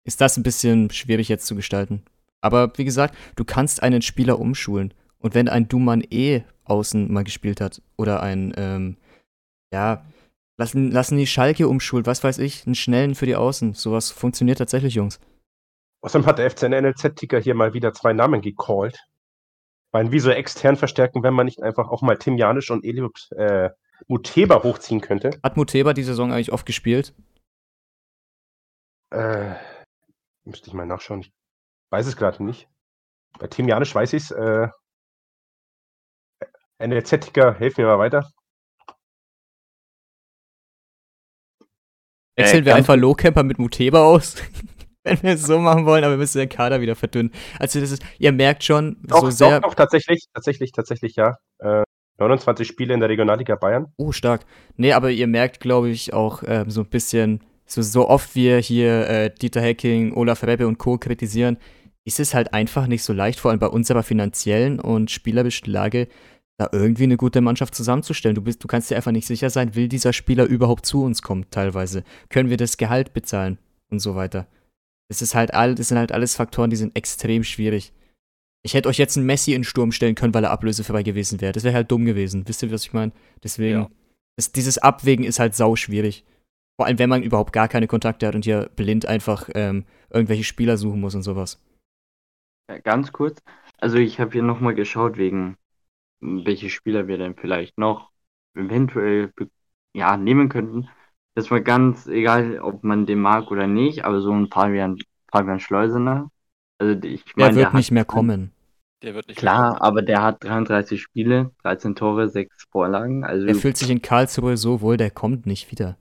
ist 0.07 0.21
das 0.21 0.37
ein 0.37 0.43
bisschen 0.43 0.91
schwierig 0.91 1.29
jetzt 1.29 1.47
zu 1.47 1.55
gestalten. 1.55 2.03
Aber 2.41 2.73
wie 2.77 2.85
gesagt, 2.85 3.17
du 3.37 3.45
kannst 3.45 3.83
einen 3.83 4.03
Spieler 4.03 4.39
umschulen. 4.39 4.95
Und 5.19 5.35
wenn 5.35 5.49
ein 5.49 5.69
Duman 5.69 6.03
eh 6.11 6.45
außen 6.65 7.11
mal 7.13 7.25
gespielt 7.25 7.61
hat 7.61 7.81
oder 7.97 8.23
ein, 8.23 8.53
ähm, 8.57 8.97
ja, 9.73 10.05
lassen, 10.57 10.91
lassen 10.91 11.19
die 11.19 11.27
Schalke 11.27 11.69
umschulen, 11.69 12.07
was 12.07 12.25
weiß 12.25 12.39
ich, 12.39 12.67
einen 12.67 12.75
schnellen 12.75 13.15
für 13.15 13.27
die 13.27 13.37
Außen. 13.37 13.75
Sowas 13.75 14.11
funktioniert 14.11 14.59
tatsächlich, 14.59 14.95
Jungs. 14.95 15.21
Außerdem 16.03 16.27
hat 16.27 16.39
der 16.39 16.51
FCN 16.51 16.73
NLZ-Ticker 16.73 17.41
hier 17.41 17.55
mal 17.55 17.73
wieder 17.73 17.93
zwei 17.95 18.13
Namen 18.13 18.41
gecallt. 18.41 18.99
Weil 19.93 20.11
wieso 20.11 20.31
extern 20.31 20.77
verstärken, 20.77 21.23
wenn 21.23 21.35
man 21.35 21.47
nicht 21.47 21.63
einfach 21.63 21.89
auch 21.89 22.03
mal 22.03 22.19
Tim 22.19 22.37
Janisch 22.37 22.71
und 22.71 22.85
Eliud 22.85 23.31
äh, 23.37 23.71
Muteba 24.09 24.63
hochziehen 24.63 25.01
könnte? 25.01 25.31
Hat 25.43 25.57
Muteba 25.57 25.93
die 25.95 26.03
Saison 26.03 26.33
eigentlich 26.33 26.53
oft 26.53 26.67
gespielt? 26.67 27.15
Äh, 29.11 29.55
müsste 30.45 30.67
ich 30.67 30.75
mal 30.75 30.85
nachschauen. 30.85 31.21
Ich 31.21 31.33
Weiß 31.95 32.09
es 32.09 32.17
gerade 32.17 32.43
nicht. 32.43 32.69
Bei 33.39 33.47
Team 33.47 33.69
Janisch 33.69 33.95
weiß 33.95 34.15
ich 34.15 34.25
es. 34.25 34.31
Äh, 34.33 34.67
NLZ-Ticker, 36.81 37.55
helfen 37.55 37.83
mir 37.83 37.87
mal 37.87 38.01
weiter. 38.01 38.29
Wechseln 42.37 42.63
äh, 42.63 42.67
wir 42.67 42.75
einfach 42.75 42.97
Low-Camper 42.97 43.43
mit 43.43 43.59
Muteba 43.59 44.05
aus? 44.05 44.37
Wenn 45.05 45.23
wir 45.23 45.35
es 45.35 45.43
so 45.43 45.59
machen 45.59 45.85
wollen, 45.85 46.03
aber 46.03 46.15
wir 46.15 46.19
müssen 46.19 46.39
den 46.39 46.49
Kader 46.49 46.81
wieder 46.81 46.97
verdünnen. 46.97 47.31
Also 47.59 47.79
das 47.79 47.91
ist, 47.91 48.03
ihr 48.19 48.33
merkt 48.33 48.65
schon, 48.65 48.97
doch, 49.03 49.21
so 49.21 49.31
sehr. 49.31 49.61
Doch, 49.61 49.69
doch, 49.69 49.75
tatsächlich, 49.75 50.25
tatsächlich, 50.33 50.73
tatsächlich, 50.73 51.17
ja. 51.17 51.37
Äh, 51.59 51.83
29 52.19 52.67
Spiele 52.67 52.95
in 52.95 53.01
der 53.01 53.09
Regionalliga 53.09 53.57
Bayern. 53.57 53.93
Oh, 53.97 54.13
stark. 54.13 54.47
Nee, 54.77 54.93
aber 54.93 55.11
ihr 55.11 55.27
merkt, 55.27 55.61
glaube 55.61 55.91
ich, 55.91 56.15
auch 56.15 56.43
äh, 56.43 56.65
so 56.69 56.83
ein 56.83 56.89
bisschen, 56.89 57.41
so, 57.67 57.83
so 57.83 58.09
oft 58.09 58.35
wir 58.35 58.59
hier 58.59 59.09
äh, 59.09 59.31
Dieter 59.31 59.61
Hacking, 59.61 60.15
Olaf 60.15 60.45
Rebbe 60.45 60.67
und 60.67 60.79
Co. 60.79 60.97
kritisieren, 60.97 61.59
ist 62.05 62.21
es 62.21 62.35
halt 62.35 62.55
einfach 62.55 62.87
nicht 62.87 63.03
so 63.03 63.13
leicht, 63.13 63.41
vor 63.41 63.51
allem 63.51 63.61
bei 63.61 63.67
unserer 63.67 64.03
finanziellen 64.03 64.79
und 64.79 65.11
spielerischen 65.11 65.71
Lage, 65.71 66.09
da 66.57 66.69
irgendwie 66.73 67.05
eine 67.05 67.17
gute 67.17 67.41
Mannschaft 67.41 67.75
zusammenzustellen. 67.75 68.35
Du, 68.35 68.43
bist, 68.43 68.63
du 68.63 68.69
kannst 68.69 68.91
dir 68.91 68.97
einfach 68.97 69.13
nicht 69.13 69.27
sicher 69.27 69.51
sein, 69.51 69.75
will 69.75 69.89
dieser 69.89 70.13
Spieler 70.13 70.45
überhaupt 70.45 70.87
zu 70.87 71.03
uns 71.03 71.23
kommen, 71.23 71.47
teilweise. 71.51 72.05
Können 72.29 72.51
wir 72.51 72.57
das 72.57 72.77
Gehalt 72.77 73.13
bezahlen 73.13 73.59
und 73.91 73.99
so 73.99 74.15
weiter. 74.15 74.47
Das, 75.09 75.21
ist 75.21 75.35
halt 75.35 75.53
all, 75.53 75.75
das 75.75 75.89
sind 75.89 75.99
halt 75.99 76.13
alles 76.13 76.37
Faktoren, 76.37 76.71
die 76.71 76.77
sind 76.77 76.97
extrem 76.97 77.45
schwierig. 77.45 77.93
Ich 78.63 78.75
hätte 78.75 78.89
euch 78.89 78.99
jetzt 78.99 79.17
einen 79.17 79.27
Messi 79.27 79.53
in 79.53 79.61
den 79.61 79.65
Sturm 79.65 79.93
stellen 79.93 80.15
können, 80.15 80.33
weil 80.33 80.45
er 80.45 80.51
ablösefrei 80.51 81.03
gewesen 81.03 81.41
wäre. 81.41 81.53
Das 81.53 81.65
wäre 81.65 81.75
halt 81.75 81.91
dumm 81.91 82.07
gewesen. 82.07 82.49
Wisst 82.49 82.63
ihr, 82.63 82.71
was 82.71 82.87
ich 82.87 82.93
meine? 82.93 83.13
Deswegen, 83.43 83.81
ja. 83.81 83.91
das, 84.37 84.53
dieses 84.53 84.79
Abwägen 84.79 85.25
ist 85.25 85.39
halt 85.39 85.55
sau 85.55 85.77
schwierig. 85.77 86.25
Vor 86.77 86.87
allem, 86.87 86.99
wenn 86.99 87.11
man 87.11 87.23
überhaupt 87.23 87.53
gar 87.53 87.69
keine 87.69 87.87
Kontakte 87.87 88.27
hat 88.27 88.35
und 88.35 88.45
hier 88.45 88.71
blind 88.75 89.07
einfach 89.07 89.49
ähm, 89.55 89.85
irgendwelche 90.11 90.45
Spieler 90.45 90.77
suchen 90.79 91.01
muss 91.01 91.15
und 91.15 91.23
sowas. 91.23 91.63
Ja, 92.71 92.79
ganz 92.79 93.13
kurz. 93.13 93.43
Also 93.79 93.99
ich 93.99 94.19
habe 94.19 94.33
hier 94.33 94.43
nochmal 94.43 94.75
geschaut, 94.75 95.19
wegen 95.19 95.57
welche 96.21 96.71
Spieler 96.71 97.09
wir 97.09 97.19
denn 97.19 97.35
vielleicht 97.35 97.79
noch 97.79 98.11
eventuell 98.55 99.33
ja, 99.95 100.17
nehmen 100.17 100.49
könnten. 100.49 100.89
Das 101.35 101.51
war 101.51 101.61
ganz 101.61 102.07
egal, 102.07 102.61
ob 102.61 102.85
man 102.85 103.07
den 103.07 103.21
mag 103.21 103.51
oder 103.51 103.67
nicht, 103.67 104.05
aber 104.05 104.21
so 104.21 104.33
ein 104.33 104.49
Fabian, 104.49 104.99
Fabian 105.31 105.61
Schleusener. 105.61 106.31
Also 106.79 106.95
ich 107.03 107.25
mein, 107.37 107.55
der 107.55 107.57
wird 107.57 107.73
der 107.73 107.79
nicht 107.79 107.91
mehr 107.91 108.05
kommen. 108.05 108.53
Der 109.03 109.15
wird 109.15 109.29
nicht 109.29 109.39
Klar, 109.39 109.73
mehr 109.73 109.83
aber 109.83 110.03
der 110.03 110.23
hat 110.23 110.43
33 110.45 111.03
Spiele, 111.03 111.51
13 111.63 111.95
Tore, 111.95 112.29
6 112.29 112.65
Vorlagen. 112.71 113.25
Also 113.25 113.47
er 113.47 113.55
fühlt 113.55 113.77
sich 113.77 113.91
in 113.91 114.01
Karlsruhe 114.03 114.57
so 114.57 114.81
wohl, 114.81 114.97
der 114.97 115.11
kommt 115.11 115.47
nicht 115.47 115.71
wieder. 115.71 115.97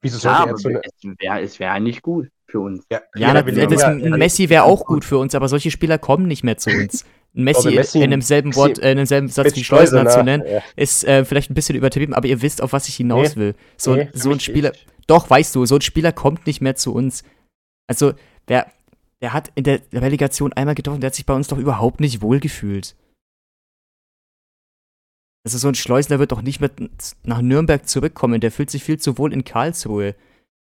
Wieso 0.00 0.18
sollte 0.18 0.42
ja, 0.42 0.46
er 0.46 0.56
so 0.56 0.68
eine... 0.68 0.80
Es 0.84 1.18
wäre 1.18 1.40
es 1.40 1.58
wär 1.58 1.72
eigentlich 1.72 2.02
gut 2.02 2.28
für 2.46 2.60
uns. 2.60 2.86
Ja, 2.90 3.00
ja, 3.14 3.34
ja 3.34 3.66
das, 3.66 3.82
ein 3.82 4.10
Messi 4.10 4.48
wäre 4.48 4.62
auch 4.64 4.84
gut 4.84 5.04
für 5.04 5.18
uns, 5.18 5.34
aber 5.34 5.48
solche 5.48 5.70
Spieler 5.70 5.98
kommen 5.98 6.26
nicht 6.26 6.44
mehr 6.44 6.56
zu 6.56 6.70
uns. 6.70 7.04
Messi, 7.32 7.70
Messi 7.70 8.02
in 8.02 8.10
demselben 8.10 8.54
Wort, 8.56 8.78
äh, 8.78 8.90
in 8.90 8.96
demselben 8.96 9.28
Satz 9.28 9.54
wie 9.54 9.62
Schleusener 9.62 10.08
zu 10.08 10.22
nennen, 10.22 10.44
ja. 10.46 10.62
ist 10.76 11.04
äh, 11.04 11.24
vielleicht 11.24 11.50
ein 11.50 11.54
bisschen 11.54 11.76
übertrieben, 11.76 12.14
aber 12.14 12.26
ihr 12.26 12.42
wisst, 12.42 12.62
auf 12.62 12.72
was 12.72 12.88
ich 12.88 12.96
hinaus 12.96 13.36
will. 13.36 13.54
So, 13.76 13.94
nee, 13.94 14.08
so 14.12 14.32
ein 14.32 14.40
Spieler, 14.40 14.70
nicht. 14.70 14.86
doch, 15.06 15.28
weißt 15.28 15.54
du, 15.54 15.66
so 15.66 15.76
ein 15.76 15.80
Spieler 15.80 16.12
kommt 16.12 16.46
nicht 16.46 16.60
mehr 16.60 16.74
zu 16.74 16.92
uns. 16.94 17.22
Also, 17.86 18.14
wer, 18.46 18.66
der 19.20 19.32
hat 19.32 19.52
in 19.54 19.64
der 19.64 19.80
Relegation 19.92 20.52
einmal 20.52 20.74
getroffen, 20.74 21.00
der 21.00 21.08
hat 21.08 21.14
sich 21.14 21.26
bei 21.26 21.34
uns 21.34 21.48
doch 21.48 21.58
überhaupt 21.58 22.00
nicht 22.00 22.22
wohlgefühlt. 22.22 22.96
Also 25.44 25.58
so 25.58 25.68
ein 25.68 25.74
Schleusener 25.74 26.18
wird 26.18 26.32
doch 26.32 26.42
nicht 26.42 26.60
mehr 26.60 26.70
nach 27.22 27.40
Nürnberg 27.40 27.88
zurückkommen, 27.88 28.40
der 28.40 28.50
fühlt 28.50 28.70
sich 28.70 28.84
viel 28.84 28.98
zu 28.98 29.16
wohl 29.16 29.32
in 29.32 29.44
Karlsruhe. 29.44 30.14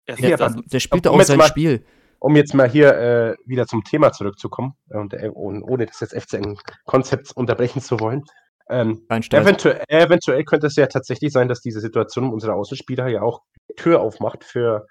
Der, 0.07 0.15
der, 0.15 0.37
der 0.37 0.79
spielt 0.79 1.05
doch 1.05 1.13
auch 1.13 1.21
sein 1.23 1.37
mal, 1.37 1.47
Spiel. 1.47 1.83
Um 2.19 2.35
jetzt 2.35 2.53
mal 2.53 2.69
hier 2.69 2.95
äh, 2.97 3.35
wieder 3.45 3.67
zum 3.67 3.83
Thema 3.83 4.11
zurückzukommen 4.11 4.73
und, 4.89 5.13
äh, 5.13 5.29
und 5.29 5.61
ohne 5.63 5.85
das 5.85 5.99
jetzt 5.99 6.15
FCN-Konzept 6.15 7.31
unterbrechen 7.35 7.81
zu 7.81 7.99
wollen. 7.99 8.23
Ähm, 8.69 9.05
eventuell, 9.09 9.83
eventuell, 9.87 10.43
könnte 10.43 10.67
es 10.67 10.75
ja 10.75 10.87
tatsächlich 10.87 11.31
sein, 11.31 11.47
dass 11.47 11.61
diese 11.61 11.79
Situation 11.79 12.33
unserer 12.33 12.55
Außenspieler 12.55 13.07
ja 13.07 13.21
auch 13.21 13.41
Tür 13.77 14.01
aufmacht 14.01 14.43
für 14.43 14.87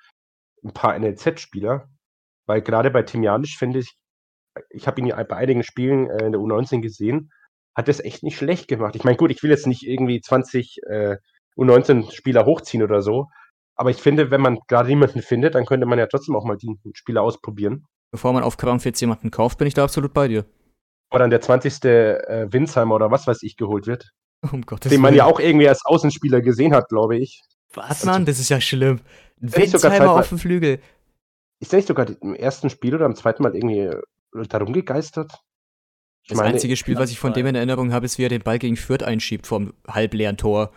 ein 0.65 0.73
paar 0.73 0.98
NLZ-Spieler. 0.98 1.89
Weil 2.47 2.62
gerade 2.62 2.90
bei 2.90 3.03
Tim 3.03 3.23
Janisch 3.23 3.59
finde 3.59 3.81
ich, 3.81 3.97
ich 4.70 4.86
habe 4.86 5.01
ihn 5.01 5.07
ja 5.07 5.23
bei 5.23 5.36
einigen 5.36 5.62
Spielen 5.62 6.09
äh, 6.09 6.27
in 6.27 6.32
der 6.32 6.40
U19 6.40 6.81
gesehen, 6.81 7.31
hat 7.74 7.89
das 7.89 8.01
echt 8.01 8.23
nicht 8.23 8.39
schlecht 8.39 8.69
gemacht. 8.69 8.97
Ich 8.97 9.05
meine, 9.05 9.16
gut, 9.16 9.31
ich 9.31 9.43
will 9.43 9.51
jetzt 9.51 9.66
nicht 9.66 9.86
irgendwie 9.86 10.20
20 10.20 10.78
äh, 10.89 11.16
U19-Spieler 11.59 12.47
hochziehen 12.47 12.82
oder 12.82 13.03
so, 13.03 13.27
aber 13.77 13.90
ich 13.90 13.98
finde, 13.98 14.31
wenn 14.31 14.40
man 14.40 14.59
gerade 14.69 14.89
niemanden 14.89 15.23
findet, 15.23 15.55
dann 15.55 15.66
könnte 15.66 15.86
man 15.86 15.98
ja 15.98 16.07
trotzdem 16.07 16.35
auch 16.35 16.44
mal 16.44 16.57
die 16.57 16.78
Spieler 16.94 17.23
ausprobieren. 17.23 17.86
Bevor 18.11 18.32
man 18.32 18.43
auf 18.43 18.57
Kram 18.57 18.78
jetzt 18.78 19.01
jemanden 19.01 19.31
kauft, 19.31 19.59
bin 19.59 19.69
ich 19.69 19.74
da 19.74 19.85
absolut 19.85 20.15
bei 20.15 20.28
dir. 20.28 20.47
Oder 21.11 21.20
dann 21.20 21.31
der 21.31 21.40
20. 21.40 21.85
Äh, 21.85 22.47
Winsheimer 22.51 22.94
oder 22.94 23.11
was 23.11 23.27
weiß 23.27 23.43
ich 23.43 23.57
geholt 23.57 23.86
wird. 23.86 24.11
Um 24.51 24.62
Gottes 24.62 24.90
Den 24.90 25.01
man 25.01 25.15
ja 25.15 25.24
auch 25.24 25.40
irgendwie 25.40 25.69
als 25.69 25.85
Außenspieler 25.85 26.40
gesehen 26.40 26.74
hat, 26.74 26.89
glaube 26.89 27.16
ich. 27.16 27.43
Was, 27.74 27.90
also, 27.90 28.07
Mann? 28.07 28.24
Das 28.24 28.39
ist 28.39 28.48
ja 28.48 28.61
schlimm. 28.61 29.01
Ein 29.40 29.55
Windsheimer 29.55 30.11
auf 30.12 30.28
dem 30.28 30.39
Flügel. 30.39 30.81
Ist 31.61 31.73
der 31.73 31.78
nicht 31.78 31.89
sogar 31.89 32.07
im 32.20 32.35
ersten 32.35 32.70
Spiel 32.70 32.94
oder 32.94 33.07
am 33.07 33.15
zweiten 33.15 33.43
Mal 33.43 33.55
irgendwie 33.55 33.81
äh, 33.81 34.03
darum 34.48 34.73
gegeistert? 34.73 35.32
Ich 36.23 36.31
das 36.31 36.39
meine, 36.39 36.55
einzige 36.55 36.77
Spiel, 36.77 36.97
was 36.97 37.11
ich 37.11 37.19
von 37.19 37.32
dem 37.32 37.47
in 37.47 37.55
Erinnerung 37.55 37.93
habe, 37.93 38.07
ist, 38.07 38.19
wie 38.19 38.24
er 38.24 38.28
den 38.28 38.43
Ball 38.43 38.59
gegen 38.59 38.77
Fürth 38.77 39.05
einschiebt 39.05 39.47
vom 39.47 39.74
halbleeren 39.86 40.36
Tor. 40.36 40.73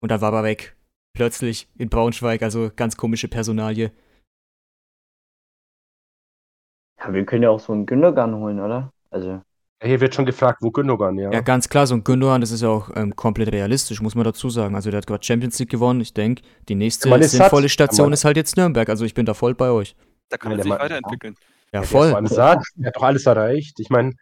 Und 0.00 0.10
dann 0.10 0.20
war 0.20 0.32
er 0.34 0.44
weg. 0.44 0.76
Plötzlich 1.18 1.66
in 1.76 1.88
Braunschweig, 1.88 2.42
also 2.44 2.70
ganz 2.76 2.96
komische 2.96 3.26
Personalie. 3.26 3.90
Ja, 7.00 7.12
wir 7.12 7.26
können 7.26 7.42
ja 7.42 7.50
auch 7.50 7.58
so 7.58 7.72
einen 7.72 7.86
Gündogan 7.86 8.36
holen, 8.36 8.60
oder? 8.60 8.92
Also. 9.10 9.42
Hier 9.82 10.00
wird 10.00 10.14
schon 10.14 10.26
gefragt, 10.26 10.58
wo 10.62 10.70
Gündogan, 10.70 11.18
ja. 11.18 11.32
Ja, 11.32 11.40
ganz 11.40 11.68
klar, 11.68 11.88
so 11.88 11.96
ein 11.96 12.04
Gündogan, 12.04 12.40
das 12.40 12.52
ist 12.52 12.62
ja 12.62 12.68
auch 12.68 12.90
ähm, 12.94 13.16
komplett 13.16 13.50
realistisch, 13.52 14.00
muss 14.00 14.14
man 14.14 14.22
dazu 14.22 14.48
sagen. 14.48 14.76
Also 14.76 14.92
der 14.92 14.98
hat 14.98 15.08
gerade 15.08 15.24
Champions 15.24 15.58
League 15.58 15.70
gewonnen. 15.70 16.00
Ich 16.00 16.14
denke, 16.14 16.42
die 16.68 16.76
nächste 16.76 17.08
ja, 17.08 17.20
sinnvolle 17.20 17.64
hat, 17.64 17.70
Station 17.72 18.12
ist 18.12 18.24
halt 18.24 18.36
jetzt 18.36 18.56
Nürnberg. 18.56 18.88
Also 18.88 19.04
ich 19.04 19.14
bin 19.14 19.26
da 19.26 19.34
voll 19.34 19.56
bei 19.56 19.70
euch. 19.70 19.96
Da 20.28 20.36
kann 20.36 20.52
man 20.52 20.62
sich 20.62 20.70
weiterentwickeln. 20.70 21.34
Ja, 21.72 21.82
voll. 21.82 22.10
Ja, 22.12 22.24
sagt, 22.28 22.64
er 22.80 22.86
hat 22.86 22.96
doch 22.96 23.02
alles 23.02 23.26
erreicht. 23.26 23.80
Ich 23.80 23.90
meine, 23.90 24.12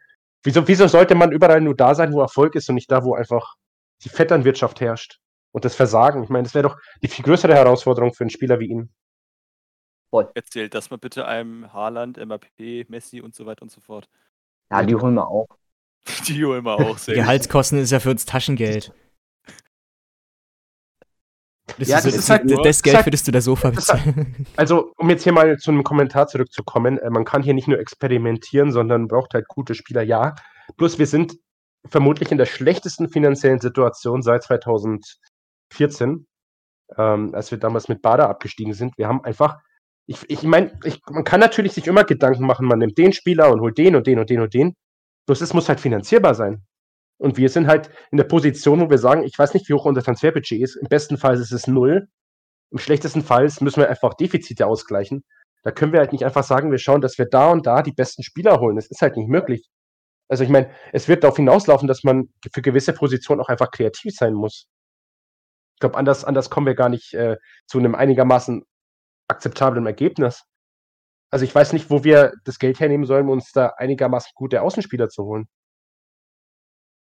wieso, 0.42 0.66
wieso 0.66 0.86
sollte 0.88 1.14
man 1.14 1.30
überall 1.30 1.60
nur 1.60 1.76
da 1.76 1.94
sein, 1.94 2.14
wo 2.14 2.22
Erfolg 2.22 2.54
ist 2.54 2.70
und 2.70 2.76
nicht 2.76 2.90
da, 2.90 3.04
wo 3.04 3.14
einfach 3.14 3.56
die 4.02 4.08
Vetternwirtschaft 4.08 4.80
herrscht 4.80 5.20
und 5.56 5.64
das 5.64 5.74
Versagen? 5.74 6.22
Ich 6.22 6.28
meine, 6.28 6.42
das 6.42 6.54
wäre 6.54 6.68
doch 6.68 6.78
die 7.02 7.08
viel 7.08 7.24
größere 7.24 7.54
Herausforderung 7.54 8.12
für 8.12 8.24
einen 8.24 8.30
Spieler 8.30 8.60
wie 8.60 8.66
ihn. 8.66 8.90
Voll. 10.10 10.30
Erzählt 10.34 10.74
das 10.74 10.90
mal 10.90 10.98
bitte 10.98 11.26
einem 11.26 11.72
Haaland, 11.72 12.18
MAP, 12.24 12.44
Messi 12.88 13.22
und 13.22 13.34
so 13.34 13.46
weiter 13.46 13.62
und 13.62 13.70
so 13.70 13.80
fort. 13.80 14.06
Ja, 14.70 14.82
die 14.82 14.94
holen 14.94 15.14
wir 15.14 15.26
auch. 15.26 15.48
Die 16.28 16.44
holen 16.44 16.62
wir 16.62 16.74
auch. 16.74 16.98
Sehr 16.98 17.14
Gehaltskosten 17.14 17.78
ist 17.78 17.90
ja 17.90 18.00
für 18.00 18.10
uns 18.10 18.26
Taschengeld. 18.26 18.92
Das 21.78 21.88
ja, 21.88 21.98
ist, 21.98 22.06
das, 22.06 22.14
ist 22.14 22.30
halt, 22.30 22.42
das 22.62 22.82
Geld, 22.82 22.98
für 22.98 23.10
das 23.10 23.22
du 23.24 23.32
da 23.32 23.40
Sofa 23.40 23.70
bezahlen. 23.70 24.46
Also, 24.56 24.92
um 24.98 25.08
jetzt 25.08 25.24
hier 25.24 25.32
mal 25.32 25.56
zu 25.56 25.70
einem 25.70 25.82
Kommentar 25.82 26.28
zurückzukommen, 26.28 26.98
äh, 26.98 27.10
man 27.10 27.24
kann 27.24 27.42
hier 27.42 27.54
nicht 27.54 27.66
nur 27.66 27.78
experimentieren, 27.78 28.72
sondern 28.72 29.08
braucht 29.08 29.32
halt 29.32 29.48
gute 29.48 29.74
Spieler, 29.74 30.02
ja. 30.02 30.34
Bloß 30.76 30.98
wir 30.98 31.06
sind 31.06 31.38
vermutlich 31.86 32.30
in 32.30 32.38
der 32.38 32.46
schlechtesten 32.46 33.08
finanziellen 33.08 33.60
Situation 33.60 34.22
seit 34.22 34.44
2014, 35.70 36.26
ähm, 36.96 37.34
als 37.34 37.50
wir 37.50 37.58
damals 37.58 37.88
mit 37.88 38.02
Bader 38.02 38.28
abgestiegen 38.28 38.74
sind. 38.74 38.96
Wir 38.98 39.08
haben 39.08 39.24
einfach, 39.24 39.58
ich, 40.06 40.18
ich 40.28 40.42
meine, 40.42 40.78
man 41.10 41.24
kann 41.24 41.40
natürlich 41.40 41.72
sich 41.72 41.86
immer 41.86 42.04
Gedanken 42.04 42.46
machen, 42.46 42.66
man 42.66 42.78
nimmt 42.78 42.98
den 42.98 43.12
Spieler 43.12 43.50
und 43.50 43.60
holt 43.60 43.78
den 43.78 43.96
und 43.96 44.06
den 44.06 44.18
und 44.18 44.30
den 44.30 44.40
und 44.40 44.54
den. 44.54 44.74
Bloß 45.26 45.40
es 45.40 45.54
muss 45.54 45.68
halt 45.68 45.80
finanzierbar 45.80 46.34
sein. 46.34 46.64
Und 47.18 47.36
wir 47.36 47.48
sind 47.48 47.66
halt 47.66 47.90
in 48.10 48.18
der 48.18 48.24
Position, 48.24 48.80
wo 48.80 48.90
wir 48.90 48.98
sagen, 48.98 49.24
ich 49.24 49.38
weiß 49.38 49.54
nicht, 49.54 49.68
wie 49.68 49.74
hoch 49.74 49.86
unser 49.86 50.02
Transferbudget 50.02 50.60
ist. 50.60 50.76
Im 50.76 50.88
besten 50.88 51.16
Fall 51.16 51.34
ist 51.40 51.52
es 51.52 51.66
null. 51.66 52.08
Im 52.70 52.78
schlechtesten 52.78 53.22
Fall 53.22 53.44
müssen 53.60 53.80
wir 53.80 53.88
einfach 53.88 54.14
Defizite 54.14 54.66
ausgleichen. 54.66 55.24
Da 55.62 55.72
können 55.72 55.92
wir 55.92 56.00
halt 56.00 56.12
nicht 56.12 56.24
einfach 56.24 56.44
sagen, 56.44 56.70
wir 56.70 56.78
schauen, 56.78 57.00
dass 57.00 57.18
wir 57.18 57.26
da 57.26 57.50
und 57.50 57.66
da 57.66 57.82
die 57.82 57.92
besten 57.92 58.22
Spieler 58.22 58.60
holen. 58.60 58.76
Das 58.76 58.86
ist 58.86 59.02
halt 59.02 59.16
nicht 59.16 59.28
möglich. 59.28 59.66
Also 60.28 60.44
ich 60.44 60.50
meine, 60.50 60.70
es 60.92 61.08
wird 61.08 61.24
darauf 61.24 61.36
hinauslaufen, 61.36 61.88
dass 61.88 62.04
man 62.04 62.28
für 62.52 62.62
gewisse 62.62 62.92
Positionen 62.92 63.40
auch 63.40 63.48
einfach 63.48 63.70
kreativ 63.70 64.14
sein 64.14 64.34
muss. 64.34 64.66
Ich 65.76 65.80
glaube, 65.80 65.96
anders, 65.96 66.24
anders 66.24 66.48
kommen 66.48 66.66
wir 66.66 66.74
gar 66.74 66.88
nicht 66.88 67.12
äh, 67.12 67.36
zu 67.66 67.78
einem 67.78 67.94
einigermaßen 67.94 68.64
akzeptablen 69.28 69.86
Ergebnis. 69.86 70.42
Also 71.30 71.44
ich 71.44 71.54
weiß 71.54 71.74
nicht, 71.74 71.90
wo 71.90 72.02
wir 72.02 72.32
das 72.44 72.58
Geld 72.58 72.80
hernehmen 72.80 73.04
sollen, 73.04 73.24
um 73.24 73.32
uns 73.32 73.52
da 73.52 73.74
einigermaßen 73.76 74.30
gute 74.34 74.62
Außenspieler 74.62 75.08
zu 75.08 75.24
holen. 75.24 75.46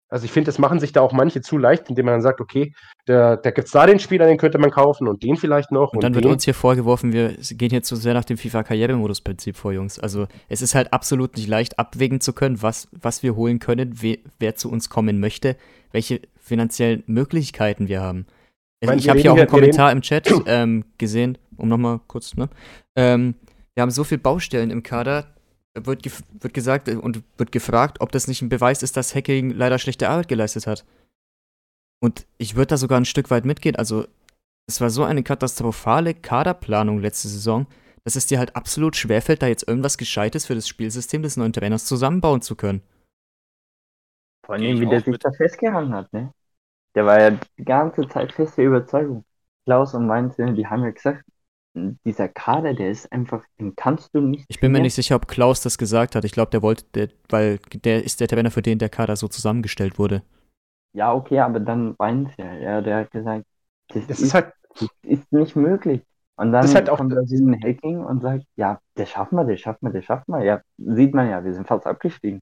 Also 0.08 0.24
ich 0.24 0.30
finde, 0.30 0.46
das 0.46 0.58
machen 0.58 0.78
sich 0.78 0.92
da 0.92 1.00
auch 1.00 1.12
manche 1.12 1.40
zu 1.40 1.58
leicht, 1.58 1.88
indem 1.88 2.04
man 2.04 2.14
dann 2.14 2.22
sagt, 2.22 2.40
okay, 2.40 2.72
da, 3.06 3.36
da 3.36 3.50
gibt 3.50 3.66
es 3.66 3.72
da 3.72 3.86
den 3.86 3.98
Spieler, 3.98 4.26
den 4.26 4.36
könnte 4.36 4.58
man 4.58 4.70
kaufen 4.70 5.08
und 5.08 5.22
den 5.22 5.36
vielleicht 5.36 5.72
noch. 5.72 5.92
Und, 5.92 5.96
und 5.96 6.04
dann 6.04 6.12
den. 6.12 6.22
wird 6.22 6.32
uns 6.32 6.44
hier 6.44 6.54
vorgeworfen, 6.54 7.12
wir 7.12 7.32
gehen 7.32 7.70
hier 7.70 7.82
zu 7.82 7.96
sehr 7.96 8.14
nach 8.14 8.24
dem 8.24 8.36
FIFA-Karrieremodus-Prinzip 8.36 9.56
vor, 9.56 9.72
Jungs. 9.72 9.98
Also 9.98 10.28
es 10.48 10.62
ist 10.62 10.76
halt 10.76 10.92
absolut 10.92 11.36
nicht 11.36 11.48
leicht, 11.48 11.78
abwägen 11.78 12.20
zu 12.20 12.34
können, 12.34 12.62
was, 12.62 12.88
was 12.92 13.24
wir 13.24 13.34
holen 13.34 13.58
können, 13.58 14.00
we, 14.00 14.18
wer 14.38 14.54
zu 14.54 14.70
uns 14.70 14.90
kommen 14.90 15.18
möchte, 15.18 15.56
welche 15.90 16.20
finanziellen 16.38 17.02
Möglichkeiten 17.06 17.88
wir 17.88 18.00
haben. 18.00 18.26
Also 18.82 18.94
ich, 18.94 19.04
ich 19.04 19.08
habe 19.08 19.18
hier 19.18 19.32
auch 19.32 19.36
einen 19.36 19.48
Kommentar 19.48 19.92
im 19.92 20.02
Chat 20.02 20.28
ähm, 20.46 20.84
gesehen, 20.98 21.38
um 21.56 21.68
nochmal 21.68 22.00
kurz, 22.06 22.36
ne? 22.36 22.48
Ähm, 22.96 23.34
wir 23.74 23.82
haben 23.82 23.90
so 23.90 24.04
viele 24.04 24.20
Baustellen 24.20 24.70
im 24.70 24.82
Kader, 24.82 25.34
wird, 25.74 26.02
ge 26.02 26.12
wird 26.40 26.54
gesagt 26.54 26.88
und 26.88 27.22
wird 27.36 27.52
gefragt, 27.52 28.00
ob 28.00 28.10
das 28.12 28.26
nicht 28.26 28.40
ein 28.42 28.48
Beweis 28.48 28.82
ist, 28.82 28.96
dass 28.96 29.14
Hacking 29.14 29.50
leider 29.50 29.78
schlechte 29.78 30.08
Arbeit 30.08 30.28
geleistet 30.28 30.66
hat. 30.66 30.84
Und 32.02 32.26
ich 32.38 32.56
würde 32.56 32.68
da 32.68 32.76
sogar 32.76 32.98
ein 32.98 33.04
Stück 33.04 33.30
weit 33.30 33.44
mitgehen. 33.44 33.76
Also, 33.76 34.06
es 34.68 34.80
war 34.80 34.90
so 34.90 35.04
eine 35.04 35.22
katastrophale 35.22 36.14
Kaderplanung 36.14 37.00
letzte 37.00 37.28
Saison, 37.28 37.66
dass 38.04 38.16
es 38.16 38.26
dir 38.26 38.38
halt 38.38 38.56
absolut 38.56 38.96
schwerfällt, 38.96 39.42
da 39.42 39.46
jetzt 39.46 39.68
irgendwas 39.68 39.98
Gescheites 39.98 40.46
für 40.46 40.54
das 40.54 40.68
Spielsystem 40.68 41.22
des 41.22 41.36
neuen 41.36 41.52
Trainers 41.52 41.84
zusammenbauen 41.84 42.40
zu 42.42 42.56
können. 42.56 42.82
Vor 44.46 44.54
allem, 44.54 44.80
wie 44.80 44.86
der 44.86 45.00
sich 45.00 45.18
da 45.18 45.32
festgehangen 45.32 45.92
hat, 45.92 46.12
ne? 46.12 46.32
Der 46.96 47.04
war 47.04 47.20
ja 47.20 47.38
die 47.58 47.64
ganze 47.64 48.08
Zeit 48.08 48.32
feste 48.32 48.62
Überzeugung. 48.62 49.24
Klaus 49.66 49.94
und 49.94 50.06
Mainz, 50.06 50.36
die 50.36 50.66
haben 50.66 50.82
ja 50.82 50.90
gesagt, 50.90 51.24
dieser 52.04 52.28
Kader, 52.28 52.72
der 52.72 52.90
ist 52.90 53.12
einfach, 53.12 53.44
den 53.60 53.76
kannst 53.76 54.14
du 54.14 54.20
nicht. 54.20 54.46
Ich 54.48 54.60
bin 54.60 54.72
mir 54.72 54.80
nicht 54.80 54.94
sicher, 54.94 55.16
ob 55.16 55.28
Klaus 55.28 55.60
das 55.60 55.76
gesagt 55.76 56.14
hat. 56.14 56.24
Ich 56.24 56.32
glaube, 56.32 56.50
der 56.50 56.62
wollte, 56.62 56.84
der, 56.94 57.08
weil 57.28 57.58
der 57.84 58.02
ist 58.02 58.20
der 58.20 58.28
Trainer, 58.28 58.50
für 58.50 58.62
den 58.62 58.78
der 58.78 58.88
Kader 58.88 59.16
so 59.16 59.28
zusammengestellt 59.28 59.98
wurde. 59.98 60.22
Ja, 60.94 61.12
okay, 61.12 61.40
aber 61.40 61.60
dann 61.60 61.94
weint 61.98 62.30
ja. 62.38 62.54
ja. 62.54 62.80
Der 62.80 63.00
hat 63.00 63.10
gesagt, 63.10 63.44
das, 63.88 64.06
das 64.06 64.18
ist, 64.18 64.26
ist, 64.28 64.34
halt, 64.34 64.52
das 64.70 64.88
ist 65.02 65.30
nicht 65.30 65.54
möglich. 65.54 66.02
Und 66.36 66.52
dann 66.52 66.66
halt 66.72 66.88
auch 66.88 66.96
kommt 66.96 67.12
da 67.12 67.20
ein 67.20 67.60
Hacking 67.62 68.04
und 68.04 68.22
sagt, 68.22 68.44
ja, 68.56 68.80
der 68.96 69.06
schaffen 69.06 69.36
wir, 69.36 69.44
der 69.44 69.56
schaffen 69.58 69.86
wir, 69.86 69.92
der 69.92 70.02
schaffen 70.02 70.32
wir. 70.32 70.44
Ja, 70.44 70.62
sieht 70.78 71.14
man 71.14 71.28
ja, 71.28 71.44
wir 71.44 71.52
sind 71.52 71.66
fast 71.66 71.86
abgestiegen. 71.86 72.40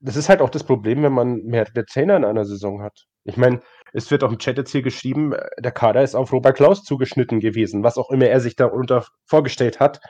Das 0.00 0.16
ist 0.16 0.28
halt 0.28 0.40
auch 0.40 0.50
das 0.50 0.64
Problem, 0.64 1.02
wenn 1.02 1.12
man 1.12 1.42
mehrere 1.44 1.84
Zehner 1.86 2.16
in 2.16 2.24
einer 2.24 2.44
Saison 2.44 2.82
hat. 2.82 3.04
Ich 3.24 3.36
meine, 3.36 3.60
es 3.92 4.10
wird 4.10 4.24
auch 4.24 4.32
im 4.32 4.38
Chat 4.38 4.56
jetzt 4.56 4.72
hier 4.72 4.82
geschrieben, 4.82 5.32
äh, 5.32 5.48
der 5.58 5.72
Kader 5.72 6.02
ist 6.02 6.14
auf 6.14 6.32
Robert 6.32 6.56
Klaus 6.56 6.84
zugeschnitten 6.84 7.40
gewesen, 7.40 7.82
was 7.82 7.98
auch 7.98 8.10
immer 8.10 8.26
er 8.26 8.40
sich 8.40 8.56
darunter 8.56 9.06
vorgestellt 9.26 9.80
hat. 9.80 10.00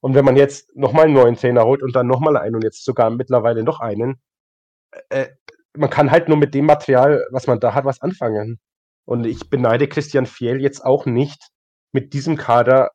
Und 0.00 0.14
wenn 0.14 0.24
man 0.24 0.36
jetzt 0.36 0.74
nochmal 0.76 1.06
einen 1.06 1.14
neuen 1.14 1.36
Trainer 1.36 1.64
holt 1.64 1.82
und 1.82 1.94
dann 1.94 2.06
nochmal 2.06 2.36
einen 2.36 2.56
und 2.56 2.64
jetzt 2.64 2.84
sogar 2.84 3.10
mittlerweile 3.10 3.62
noch 3.64 3.80
einen, 3.80 4.20
äh, 5.10 5.28
man 5.76 5.90
kann 5.90 6.10
halt 6.10 6.28
nur 6.28 6.36
mit 6.36 6.54
dem 6.54 6.66
Material, 6.66 7.24
was 7.30 7.46
man 7.46 7.60
da 7.60 7.74
hat, 7.74 7.84
was 7.84 8.02
anfangen. 8.02 8.60
Und 9.04 9.26
ich 9.26 9.48
beneide 9.50 9.88
Christian 9.88 10.26
Fiel 10.26 10.60
jetzt 10.60 10.84
auch 10.84 11.06
nicht, 11.06 11.48
mit 11.92 12.12
diesem 12.14 12.36
Kader 12.36 12.90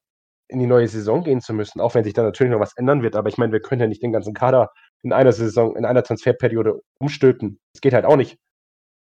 in 0.50 0.60
die 0.60 0.68
neue 0.68 0.88
Saison 0.88 1.24
gehen 1.24 1.42
zu 1.42 1.54
müssen, 1.54 1.82
auch 1.82 1.96
wenn 1.96 2.04
sich 2.04 2.14
da 2.14 2.24
natürlich 2.24 2.52
noch 2.52 2.60
was 2.60 2.76
ändern 2.78 3.04
wird. 3.04 3.16
Aber 3.16 3.30
ich 3.30 3.38
meine, 3.38 3.52
wir 3.52 3.60
können 3.60 3.82
ja 3.82 3.88
nicht 3.88 4.02
den 4.02 4.14
ganzen 4.14 4.34
Kader 4.34 4.72
in 5.04 5.14
einer 5.14 5.32
Saison, 5.32 5.76
in 5.76 5.86
einer 5.86 6.04
Transferperiode 6.04 6.82
umstülpen. 7.00 7.60
Das 7.74 7.82
geht 7.82 7.94
halt 7.94 8.06
auch 8.06 8.16
nicht. 8.16 8.38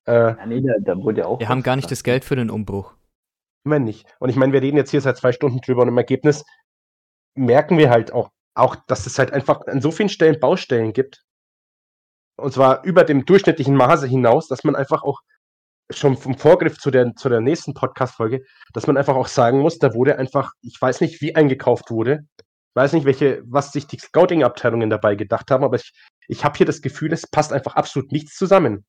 Äh, 0.07 0.13
ja, 0.13 0.47
nee, 0.47 0.61
da, 0.61 0.75
da 0.81 0.97
wurde 0.97 1.21
ja 1.21 1.27
auch. 1.27 1.39
Wir 1.39 1.49
haben 1.49 1.63
gar 1.63 1.77
nicht 1.77 1.91
das 1.91 2.03
Geld 2.03 2.25
für 2.25 2.37
den 2.37 2.51
Umbruch. 2.51 2.95
Immer 3.65 3.79
nicht. 3.79 4.07
Und 4.19 4.31
ich 4.31 4.37
meine, 4.37 4.53
wir 4.53 4.63
reden 4.63 4.77
jetzt 4.77 4.91
hier 4.91 5.01
seit 5.01 5.17
zwei 5.17 5.33
Stunden 5.33 5.61
drüber 5.61 5.83
und 5.83 5.89
im 5.89 5.99
Ergebnis 5.99 6.45
merken 7.37 7.79
wir 7.79 7.91
halt 7.91 8.13
auch, 8.13 8.31
auch, 8.55 8.77
dass 8.87 9.07
es 9.07 9.19
halt 9.19 9.33
einfach 9.33 9.67
an 9.67 9.81
so 9.81 9.91
vielen 9.91 10.09
Stellen 10.09 10.41
Baustellen 10.41 10.93
gibt. 10.93 11.23
Und 12.37 12.53
zwar 12.53 12.83
über 12.85 13.05
dem 13.05 13.27
durchschnittlichen 13.27 13.77
Maße 13.77 14.07
hinaus, 14.07 14.49
dass 14.49 14.65
man 14.65 14.75
einfach 14.75 15.03
auch 15.03 15.21
schon 15.91 16.17
vom 16.17 16.37
Vorgriff 16.37 16.79
zu 16.79 16.91
der, 16.91 17.15
zu 17.15 17.29
der 17.29 17.41
nächsten 17.41 17.75
Podcast-Folge, 17.75 18.45
dass 18.73 18.87
man 18.87 18.97
einfach 18.97 19.17
auch 19.17 19.29
sagen 19.29 19.61
muss, 19.61 19.79
da 19.79 19.95
wurde 19.95 20.19
einfach, 20.19 20.53
ich 20.63 20.81
weiß 20.81 21.01
nicht, 21.01 21.21
wie 21.21 21.35
eingekauft 21.35 21.91
wurde. 21.91 22.27
Ich 22.39 22.77
weiß 22.77 22.93
nicht, 22.93 23.05
welche, 23.05 23.43
was 23.47 23.73
sich 23.73 23.87
die 23.87 23.99
Scouting-Abteilungen 23.99 24.91
dabei 24.91 25.17
gedacht 25.17 25.51
haben, 25.51 25.65
aber 25.65 25.77
ich, 25.77 25.93
ich 26.29 26.45
habe 26.45 26.57
hier 26.57 26.67
das 26.67 26.83
Gefühl, 26.83 27.13
es 27.13 27.27
passt 27.27 27.53
einfach 27.53 27.75
absolut 27.75 28.13
nichts 28.13 28.37
zusammen. 28.37 28.85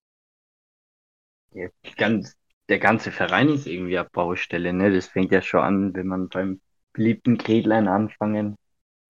Ja, 1.54 1.68
ganz, 1.98 2.38
der 2.70 2.80
ganze 2.80 3.12
Verein 3.12 3.50
ist 3.50 3.68
irgendwie 3.68 4.00
auf 4.00 4.10
Baustelle, 4.12 4.72
ne? 4.72 4.94
Das 4.94 5.08
fängt 5.08 5.32
ja 5.32 5.42
schon 5.42 5.62
an, 5.62 5.96
wenn 5.96 6.08
man 6.08 6.30
beim 6.30 6.62
beliebten 6.94 7.38
Gretlein 7.38 7.88
anfangen. 7.88 8.56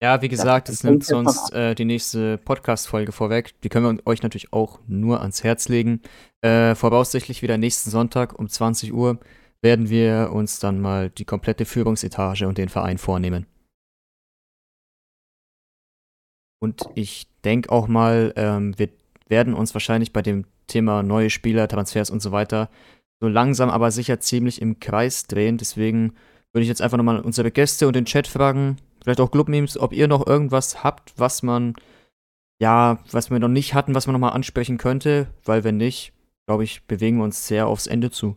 Ja, 0.02 0.20
wie 0.20 0.28
gesagt, 0.28 0.68
es 0.68 0.82
nimmt 0.82 1.04
sonst 1.04 1.52
äh, 1.52 1.76
die 1.76 1.84
nächste 1.84 2.36
Podcast-Folge 2.36 3.12
vorweg. 3.12 3.54
Die 3.62 3.68
können 3.68 3.98
wir 3.98 4.06
euch 4.06 4.20
natürlich 4.20 4.52
auch 4.52 4.80
nur 4.88 5.20
ans 5.20 5.44
Herz 5.44 5.68
legen. 5.68 6.00
Äh, 6.40 6.74
voraussichtlich 6.74 7.40
wieder 7.40 7.56
nächsten 7.56 7.90
Sonntag 7.90 8.36
um 8.36 8.48
20 8.48 8.92
Uhr 8.92 9.20
werden 9.60 9.90
wir 9.90 10.30
uns 10.32 10.58
dann 10.58 10.80
mal 10.80 11.08
die 11.08 11.24
komplette 11.24 11.64
Führungsetage 11.64 12.48
und 12.48 12.58
den 12.58 12.68
Verein 12.68 12.98
vornehmen. 12.98 13.46
Und 16.60 16.82
ich 16.96 17.28
denke 17.44 17.70
auch 17.70 17.86
mal, 17.86 18.32
ähm, 18.34 18.76
wir 18.76 18.88
werden 19.28 19.54
uns 19.54 19.72
wahrscheinlich 19.72 20.12
bei 20.12 20.22
dem 20.22 20.46
Thema 20.66 21.04
neue 21.04 21.30
Spieler, 21.30 21.68
Transfers 21.68 22.10
und 22.10 22.20
so 22.20 22.32
weiter 22.32 22.70
so 23.22 23.28
langsam 23.28 23.70
aber 23.70 23.92
sicher 23.92 24.18
ziemlich 24.18 24.60
im 24.60 24.80
Kreis 24.80 25.28
drehen. 25.28 25.58
Deswegen 25.58 26.14
würde 26.52 26.62
ich 26.62 26.68
jetzt 26.68 26.82
einfach 26.82 26.96
nochmal 26.96 27.20
unsere 27.20 27.52
Gäste 27.52 27.86
und 27.86 27.94
den 27.94 28.04
Chat 28.04 28.26
fragen, 28.26 28.78
vielleicht 29.02 29.20
auch 29.20 29.30
Clubmemes, 29.30 29.78
ob 29.78 29.92
ihr 29.92 30.08
noch 30.08 30.26
irgendwas 30.26 30.82
habt, 30.84 31.12
was 31.18 31.42
man, 31.42 31.74
ja, 32.60 32.98
was 33.10 33.30
wir 33.30 33.38
noch 33.38 33.48
nicht 33.48 33.74
hatten, 33.74 33.94
was 33.94 34.06
man 34.06 34.14
nochmal 34.14 34.32
ansprechen 34.32 34.78
könnte, 34.78 35.32
weil 35.44 35.64
wenn 35.64 35.76
nicht, 35.76 36.12
glaube 36.46 36.64
ich, 36.64 36.84
bewegen 36.86 37.18
wir 37.18 37.24
uns 37.24 37.46
sehr 37.46 37.66
aufs 37.66 37.86
Ende 37.86 38.10
zu. 38.10 38.36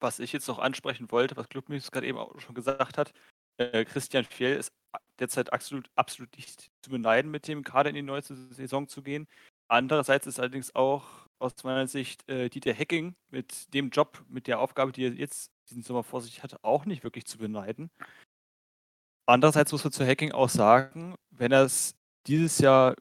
was 0.00 0.18
ich 0.18 0.32
jetzt 0.32 0.48
noch 0.48 0.58
ansprechen 0.58 1.10
wollte, 1.10 1.36
was 1.36 1.48
Clubnews 1.48 1.90
gerade 1.90 2.06
eben 2.06 2.18
auch 2.18 2.38
schon 2.40 2.54
gesagt 2.54 2.98
hat, 2.98 3.12
äh, 3.58 3.84
Christian 3.84 4.24
Fjell 4.24 4.56
ist 4.58 4.70
derzeit 5.18 5.52
absolut, 5.52 5.90
absolut 5.96 6.36
nicht 6.36 6.70
zu 6.82 6.90
beneiden, 6.90 7.30
mit 7.30 7.48
dem 7.48 7.64
Kader 7.64 7.90
in 7.90 7.96
die 7.96 8.02
neue 8.02 8.22
Saison 8.22 8.88
zu 8.88 9.02
gehen. 9.02 9.26
Andererseits 9.68 10.26
ist 10.26 10.38
allerdings 10.38 10.74
auch 10.74 11.26
aus 11.38 11.52
meiner 11.64 11.86
Sicht 11.86 12.28
äh, 12.28 12.48
Dieter 12.48 12.72
Hecking 12.72 13.14
mit 13.30 13.72
dem 13.74 13.90
Job, 13.90 14.24
mit 14.28 14.46
der 14.46 14.60
Aufgabe, 14.60 14.92
die 14.92 15.06
er 15.06 15.12
jetzt 15.12 15.50
diesen 15.68 15.82
Sommer 15.82 16.04
vor 16.04 16.20
sich 16.20 16.42
hatte, 16.42 16.62
auch 16.62 16.84
nicht 16.86 17.02
wirklich 17.02 17.26
zu 17.26 17.38
beneiden. 17.38 17.90
Andererseits 19.26 19.72
muss 19.72 19.84
man 19.84 19.92
zu 19.92 20.06
Hacking 20.06 20.32
auch 20.32 20.48
sagen, 20.48 21.16
wenn 21.30 21.52
es 21.52 21.96
dieses 22.26 22.58
Jahr 22.58 22.94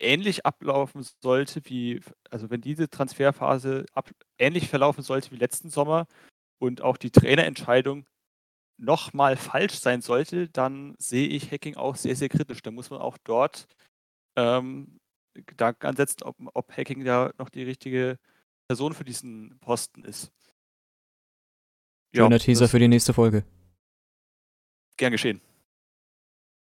ähnlich 0.00 0.44
ablaufen 0.44 1.06
sollte 1.22 1.60
wie, 1.64 2.00
also 2.30 2.50
wenn 2.50 2.60
diese 2.60 2.88
Transferphase 2.88 3.86
ab, 3.92 4.10
ähnlich 4.38 4.68
verlaufen 4.68 5.02
sollte 5.02 5.30
wie 5.30 5.36
letzten 5.36 5.70
Sommer 5.70 6.06
und 6.58 6.82
auch 6.82 6.96
die 6.96 7.10
Trainerentscheidung 7.10 8.06
nochmal 8.78 9.36
falsch 9.36 9.74
sein 9.74 10.00
sollte, 10.00 10.48
dann 10.48 10.94
sehe 10.98 11.28
ich 11.28 11.52
Hacking 11.52 11.76
auch 11.76 11.96
sehr, 11.96 12.16
sehr 12.16 12.28
kritisch. 12.28 12.62
Da 12.62 12.70
muss 12.70 12.90
man 12.90 13.00
auch 13.00 13.18
dort 13.24 13.66
ähm, 14.36 14.98
Gedanken 15.34 15.86
ansetzen, 15.86 16.22
ob, 16.24 16.36
ob 16.54 16.76
Hacking 16.76 17.04
da 17.04 17.32
noch 17.38 17.50
die 17.50 17.62
richtige 17.62 18.18
Person 18.68 18.94
für 18.94 19.04
diesen 19.04 19.58
Posten 19.60 20.02
ist. 20.04 20.32
Schöner 22.14 22.32
ja, 22.32 22.38
Teaser 22.38 22.68
für 22.68 22.78
die 22.78 22.88
nächste 22.88 23.12
Folge. 23.12 23.44
Gern 25.00 25.12
geschehen. 25.12 25.40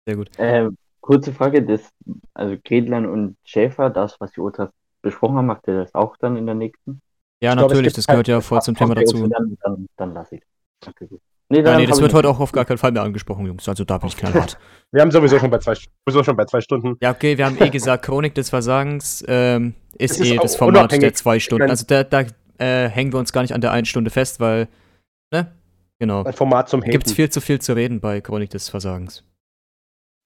Sehr 0.05 0.17
gut. 0.17 0.37
Äh, 0.37 0.69
kurze 1.01 1.33
Frage, 1.33 1.63
das, 1.63 1.89
also 2.35 2.57
Gredlan 2.65 3.07
und 3.07 3.37
Schäfer, 3.45 3.89
das, 3.89 4.21
was 4.21 4.33
die 4.33 4.41
Ultras 4.41 4.71
besprochen 5.01 5.37
haben, 5.37 5.47
macht 5.47 5.69
ihr 5.69 5.79
das 5.79 5.95
auch 5.95 6.17
dann 6.17 6.37
in 6.37 6.45
der 6.45 6.57
nächsten? 6.57 7.01
Ja, 7.41 7.51
ich 7.51 7.57
natürlich, 7.57 7.83
glaube, 7.83 7.93
das 7.93 8.07
gehört 8.09 8.27
ja 8.27 8.41
voll 8.41 8.61
zum 8.63 8.75
Thema 8.75 8.97
dazu. 8.97 9.29
Dann, 9.29 9.57
dann, 9.63 9.87
dann 9.97 10.13
lasse 10.13 10.37
ich. 10.37 10.43
Okay, 10.85 11.07
gut. 11.07 11.21
Nee, 11.49 11.61
ja, 11.61 11.77
nee 11.77 11.87
das 11.87 12.01
wird 12.01 12.13
heute 12.15 12.29
auch 12.29 12.41
auf 12.41 12.51
gar 12.51 12.65
keinen 12.65 12.79
Fall 12.79 12.91
mehr 12.91 13.03
angesprochen, 13.03 13.47
Jungs. 13.47 13.69
Also 13.69 13.85
da 13.85 13.99
bin 13.99 14.09
ich 14.09 14.17
knallhart. 14.17 14.59
wir 14.91 15.03
haben 15.03 15.13
sowieso 15.13 15.39
schon 15.39 15.51
bei 15.51 15.59
zwei, 15.59 15.75
sowieso 15.75 16.25
schon 16.25 16.37
bei 16.37 16.47
zwei 16.47 16.61
Stunden. 16.61 16.97
Ja, 17.01 17.13
okay, 17.13 17.39
wir 17.39 17.47
haben 17.47 17.57
eh 17.63 17.71
gesagt, 17.71 18.05
Chronik 18.05 18.35
des 18.35 18.51
Versagens 18.51 19.25
ähm, 19.29 19.75
ist, 19.97 20.19
ist 20.19 20.33
eh 20.33 20.37
das 20.37 20.57
Format 20.57 20.91
der 20.91 21.15
zwei 21.15 21.39
Stunden. 21.39 21.71
Also 21.71 21.85
da, 21.87 22.03
da 22.03 22.25
äh, 22.59 22.89
hängen 22.89 23.13
wir 23.13 23.21
uns 23.21 23.33
gar 23.33 23.43
nicht 23.43 23.55
an 23.55 23.61
der 23.61 23.71
einen 23.71 23.87
Stunde 23.87 24.11
fest, 24.11 24.41
weil, 24.41 24.67
ne? 25.33 25.53
Genau. 25.99 26.25
Ein 26.25 26.33
Format 26.33 26.69
zum 26.69 26.83
Gibt 26.83 27.07
es 27.07 27.13
viel 27.13 27.31
zu 27.31 27.41
viel 27.41 27.61
zu 27.61 27.75
reden 27.75 28.01
bei 28.01 28.21
Chronik 28.21 28.51
des 28.51 28.69
Versagens. 28.69 29.25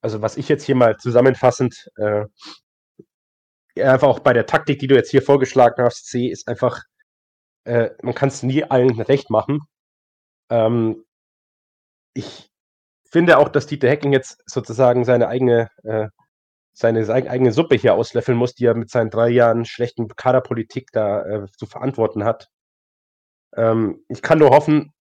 Also 0.02 0.22
was 0.22 0.36
ich 0.36 0.48
jetzt 0.48 0.64
hier 0.64 0.74
mal 0.74 0.96
zusammenfassend 0.96 1.90
äh, 1.96 2.24
einfach 3.78 4.08
auch 4.08 4.20
bei 4.20 4.32
der 4.32 4.46
Taktik, 4.46 4.78
die 4.78 4.86
du 4.86 4.94
jetzt 4.94 5.10
hier 5.10 5.22
vorgeschlagen 5.22 5.82
hast, 5.82 6.08
sehe, 6.08 6.30
ist 6.30 6.48
einfach, 6.48 6.82
äh, 7.64 7.90
man 8.02 8.14
kann 8.14 8.28
es 8.28 8.42
nie 8.42 8.64
allen 8.64 9.00
recht 9.00 9.30
machen. 9.30 9.60
Ähm, 10.50 11.04
ich 12.14 12.50
finde 13.10 13.38
auch, 13.38 13.48
dass 13.48 13.66
Dieter 13.66 13.88
Hecking 13.88 14.12
jetzt 14.12 14.42
sozusagen 14.46 15.04
seine 15.04 15.28
eigene, 15.28 15.68
äh, 15.84 16.08
seine 16.72 17.08
eigene 17.08 17.52
Suppe 17.52 17.76
hier 17.76 17.94
auslöffeln 17.94 18.38
muss, 18.38 18.54
die 18.54 18.64
er 18.64 18.74
mit 18.74 18.90
seinen 18.90 19.10
drei 19.10 19.28
Jahren 19.28 19.64
schlechten 19.64 20.08
Kaderpolitik 20.08 20.88
da 20.92 21.22
äh, 21.24 21.46
zu 21.56 21.66
verantworten 21.66 22.24
hat. 22.24 22.48
Ähm, 23.56 24.04
ich 24.08 24.22
kann 24.22 24.38
nur 24.38 24.50
hoffen, 24.50 24.92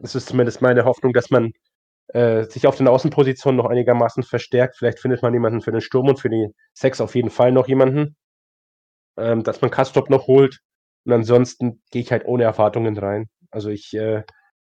das 0.00 0.14
ist 0.14 0.28
zumindest 0.28 0.62
meine 0.62 0.84
Hoffnung, 0.84 1.12
dass 1.12 1.30
man 1.30 1.52
äh, 2.08 2.44
sich 2.44 2.66
auf 2.66 2.76
den 2.76 2.88
Außenpositionen 2.88 3.56
noch 3.56 3.70
einigermaßen 3.70 4.22
verstärkt. 4.22 4.76
Vielleicht 4.76 5.00
findet 5.00 5.22
man 5.22 5.32
jemanden 5.32 5.60
für 5.60 5.72
den 5.72 5.80
Sturm 5.80 6.08
und 6.08 6.20
für 6.20 6.30
die 6.30 6.48
Sex 6.74 7.00
auf 7.00 7.14
jeden 7.14 7.30
Fall 7.30 7.52
noch 7.52 7.68
jemanden. 7.68 8.16
Ähm, 9.16 9.42
dass 9.42 9.60
man 9.60 9.70
Kastrop 9.70 10.10
noch 10.10 10.26
holt. 10.26 10.60
Und 11.04 11.12
ansonsten 11.12 11.82
gehe 11.90 12.02
ich 12.02 12.12
halt 12.12 12.24
ohne 12.24 12.44
Erwartungen 12.44 12.96
rein. 12.96 13.26
Also 13.50 13.70
ich 13.70 13.92
äh, 13.94 14.22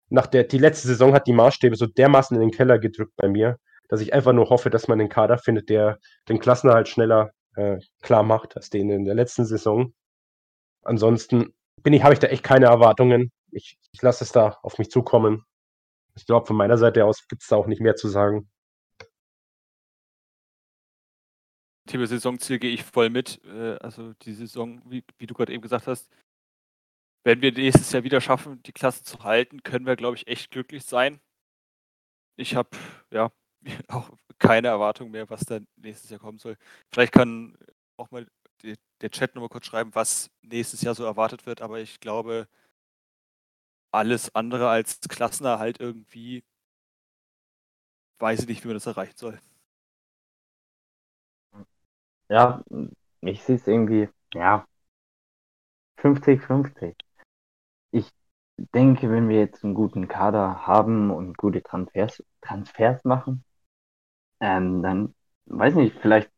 nach 0.10 0.28
der, 0.28 0.44
die 0.46 0.58
letzte 0.58 0.88
Saison 0.88 1.14
hat 1.14 1.28
die 1.28 1.34
Maßstäbe 1.34 1.76
so 1.76 1.86
dermaßen 1.86 2.36
in 2.36 2.42
den 2.42 2.52
Keller 2.52 2.80
gedrückt 2.80 3.14
bei 3.18 3.28
mir, 3.28 3.58
dass 3.90 4.02
ich 4.02 4.14
einfach 4.14 4.34
nur 4.34 4.50
hoffe, 4.50 4.70
dass 4.70 4.88
man 4.88 5.00
einen 5.00 5.10
Kader 5.10 5.38
findet, 5.38 5.70
der 5.70 6.00
den 6.30 6.40
Klassenerhalt 6.40 6.88
schneller 6.88 7.32
äh, 7.56 7.78
klar 8.02 8.24
macht 8.24 8.56
als 8.56 8.70
den 8.70 8.90
in 8.90 9.06
der 9.06 9.16
letzten 9.16 9.46
Saison. 9.46 9.94
Ansonsten 10.84 11.54
bin 11.84 11.94
ich, 11.94 12.04
habe 12.04 12.14
ich 12.14 12.20
da 12.20 12.28
echt 12.28 12.44
keine 12.44 12.68
Erwartungen. 12.68 13.32
Ich, 13.52 13.78
ich 13.92 14.02
lasse 14.02 14.24
es 14.24 14.32
da 14.32 14.60
auf 14.64 14.78
mich 14.78 14.90
zukommen. 14.90 15.46
Ich 16.16 16.26
glaube, 16.26 16.46
von 16.46 16.56
meiner 16.56 16.78
Seite 16.78 17.06
aus 17.06 17.28
gibt 17.28 17.44
es 17.44 17.48
da 17.48 17.56
auch 17.56 17.68
nicht 17.68 17.82
mehr 17.82 17.96
zu 17.96 18.08
sagen. 18.08 18.50
Thema 21.88 22.06
Saisonziel 22.06 22.60
gehe 22.60 22.72
ich 22.72 22.84
voll 22.84 23.10
mit. 23.10 23.42
Äh, 23.46 23.78
also 23.78 24.14
die 24.14 24.34
Saison, 24.34 24.82
wie, 24.86 25.04
wie 25.18 25.28
du 25.28 25.34
gerade 25.34 25.54
eben 25.54 25.62
gesagt 25.62 25.88
hast, 25.88 26.10
wenn 27.24 27.42
wir 27.42 27.52
nächstes 27.52 27.92
Jahr 27.92 28.04
wieder 28.04 28.22
schaffen, 28.22 28.62
die 28.64 28.72
Klasse 28.72 29.04
zu 29.04 29.24
halten, 29.24 29.64
können 29.64 29.86
wir, 29.86 29.96
glaube 29.96 30.16
ich, 30.18 30.28
echt 30.28 30.52
glücklich 30.52 30.86
sein. 30.86 31.20
Ich 32.38 32.56
habe 32.56 32.70
ja 33.12 33.32
auch 33.90 34.10
keine 34.40 34.68
Erwartung 34.68 35.12
mehr, 35.12 35.30
was 35.30 35.42
dann 35.42 35.68
nächstes 35.76 36.10
Jahr 36.10 36.20
kommen 36.20 36.40
soll. 36.40 36.58
Vielleicht 36.92 37.14
kann 37.14 37.58
auch 37.98 38.12
mal 38.12 38.28
die, 38.62 38.76
der 39.02 39.10
Chat 39.12 39.36
nochmal 39.36 39.50
kurz 39.50 39.66
schreiben, 39.66 39.94
was 39.94 40.30
nächstes 40.42 40.82
Jahr 40.82 40.96
so 40.96 41.04
erwartet 41.04 41.46
wird, 41.46 41.62
aber 41.62 41.80
ich 41.80 42.00
glaube, 42.00 42.48
alles 43.92 44.34
andere 44.36 44.70
als 44.70 45.00
Klassenerhalt 45.02 45.80
irgendwie 45.80 46.44
weiß 48.20 48.42
ich 48.42 48.48
nicht, 48.48 48.64
wie 48.64 48.68
man 48.68 48.76
das 48.78 48.86
erreichen 48.86 49.18
soll. 49.18 49.40
Ja, 52.30 52.64
ich 53.22 53.44
sehe 53.44 53.56
es 53.56 53.68
irgendwie, 53.68 54.10
ja, 54.34 54.66
50-50 55.98 56.96
ich 57.92 58.10
denke, 58.58 59.12
wenn 59.12 59.30
wir 59.30 59.40
jetzt 59.40 59.64
einen 59.64 59.76
guten 59.76 60.08
Kader 60.08 60.68
haben 60.68 61.12
und 61.12 61.38
gute 61.38 61.64
Transfers, 61.64 62.24
Transfers 62.42 63.04
machen, 63.06 63.44
ähm, 64.42 64.84
dann 64.84 65.16
weiß 65.48 65.76
nicht, 65.76 65.98
vielleicht 66.02 66.32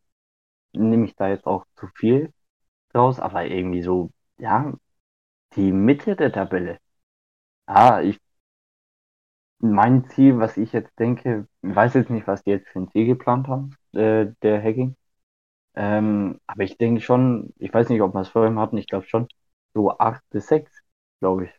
nehme 0.74 1.06
ich 1.06 1.16
da 1.16 1.30
jetzt 1.30 1.46
auch 1.48 1.66
zu 1.76 1.88
viel 1.96 2.34
draus, 2.94 3.20
aber 3.20 3.46
irgendwie 3.46 3.84
so, 3.84 4.12
ja, 4.40 4.74
die 5.56 5.72
Mitte 5.74 6.16
der 6.16 6.32
Tabelle. 6.34 6.80
Ah, 7.70 8.02
ich, 8.02 8.20
mein 9.60 10.10
Ziel, 10.10 10.40
was 10.40 10.58
ich 10.58 10.74
jetzt 10.74 10.98
denke, 10.98 11.48
weiß 11.62 11.94
jetzt 11.94 12.10
nicht, 12.10 12.26
was 12.28 12.44
die 12.44 12.52
jetzt 12.52 12.68
für 12.70 12.80
ein 12.80 12.90
Ziel 12.92 13.06
geplant 13.06 13.48
haben, 13.48 13.76
äh, 13.94 14.28
der 14.42 14.62
Hacking. 14.62 14.96
Ähm, 15.76 16.40
aber 16.48 16.64
ich 16.64 16.78
denke 16.78 17.02
schon, 17.02 17.54
ich 17.60 17.74
weiß 17.74 17.90
nicht, 17.90 18.02
ob 18.02 18.14
wir 18.14 18.22
es 18.22 18.30
vorhin 18.30 18.58
hatten, 18.58 18.78
ich 18.78 18.88
glaube 18.88 19.06
schon, 19.06 19.28
so 19.74 19.98
8 19.98 20.24
bis 20.32 20.48
6 20.48 20.72
glaube 21.20 21.46
ich. 21.46 21.52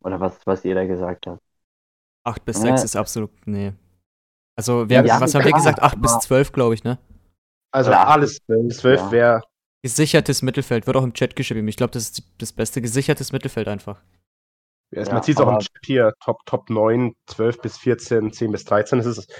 Oder 0.00 0.20
was, 0.20 0.38
was 0.44 0.64
jeder 0.64 0.86
gesagt 0.86 1.26
hat. 1.26 1.40
8 2.24 2.44
bis 2.44 2.60
6 2.60 2.84
ist 2.84 2.96
absolut, 2.96 3.30
nee. 3.46 3.72
Also, 4.56 4.88
wer, 4.88 5.04
ja, 5.04 5.20
was 5.20 5.34
haben 5.34 5.44
wir 5.44 5.52
gesagt? 5.52 5.80
8 5.80 6.00
bis 6.00 6.18
12, 6.20 6.52
glaube 6.52 6.74
ich, 6.74 6.84
ne? 6.84 6.98
Also, 7.72 7.90
Oder 7.90 8.08
alles 8.08 8.38
12, 8.46 8.76
12 8.76 9.00
ja. 9.00 9.10
wäre. 9.12 9.42
Gesichertes 9.82 10.42
Mittelfeld, 10.42 10.86
wird 10.86 10.96
auch 10.96 11.02
im 11.02 11.12
Chat 11.12 11.36
geschrieben. 11.36 11.68
Ich 11.68 11.76
glaube, 11.76 11.92
das 11.92 12.04
ist 12.04 12.22
das 12.38 12.52
beste 12.52 12.80
gesichertes 12.80 13.32
Mittelfeld 13.32 13.68
einfach. 13.68 14.00
Ja, 14.94 15.12
man 15.12 15.22
sieht 15.22 15.36
es 15.36 15.40
auch 15.40 15.52
im 15.52 15.58
Chat 15.58 15.84
hier, 15.84 16.12
Top, 16.22 16.38
Top 16.46 16.70
9, 16.70 17.14
12 17.26 17.60
bis 17.60 17.76
14, 17.78 18.32
10 18.32 18.52
bis 18.52 18.64
13. 18.64 18.98
Das 18.98 19.06
ist, 19.06 19.32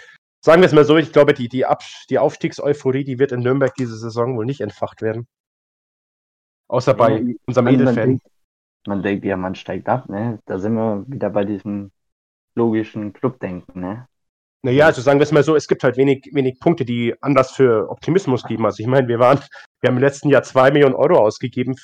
sagen 0.45 0.61
wir 0.61 0.67
es 0.67 0.73
mal 0.73 0.85
so, 0.85 0.97
ich 0.97 1.13
glaube, 1.13 1.35
die, 1.35 1.49
die, 1.49 1.65
Ab 1.65 1.83
die 2.11 2.19
Aufstiegseuphorie, 2.19 3.05
die 3.05 3.19
wird 3.19 3.33
in 3.33 3.41
Nürnberg 3.41 3.75
diese 3.75 3.97
Saison 3.97 4.37
wohl 4.37 4.47
nicht 4.47 4.61
entfacht 4.61 5.03
werden. 5.03 5.27
Außer 6.69 6.95
bei 6.95 7.37
unserem 7.47 7.69
Edelfan 7.69 8.21
man 8.87 9.03
denkt, 9.03 9.25
ja, 9.25 9.37
man 9.37 9.55
steigt 9.55 9.89
ab, 9.89 10.09
ne? 10.09 10.41
Da 10.47 10.59
sind 10.59 10.75
wir 10.75 11.05
wieder 11.07 11.31
bei 11.31 11.45
diesem 11.45 11.91
logischen 12.55 13.13
Clubdenken, 13.13 13.81
ne? 13.81 14.09
Naja, 14.63 14.87
also 14.87 15.03
sagen 15.03 15.19
wir 15.19 15.25
es 15.25 15.33
mal 15.33 15.43
so, 15.43 15.57
es 15.57 15.69
gibt 15.69 15.85
halt 15.85 15.97
wenig, 15.99 16.31
wenig 16.33 16.59
Punkte, 16.59 16.85
die 16.85 17.15
Anlass 17.21 17.53
für 17.53 17.91
Optimismus 17.91 18.45
geben. 18.45 18.65
Also 18.65 18.83
ich 18.83 18.87
meine, 18.87 19.09
wir 19.09 19.19
waren, 19.19 19.39
wir 19.81 19.89
haben 19.89 19.97
im 19.97 20.03
letzten 20.03 20.31
Jahr 20.31 20.43
zwei 20.43 20.71
Millionen 20.71 20.95
Euro 20.95 21.19
ausgegeben, 21.19 21.77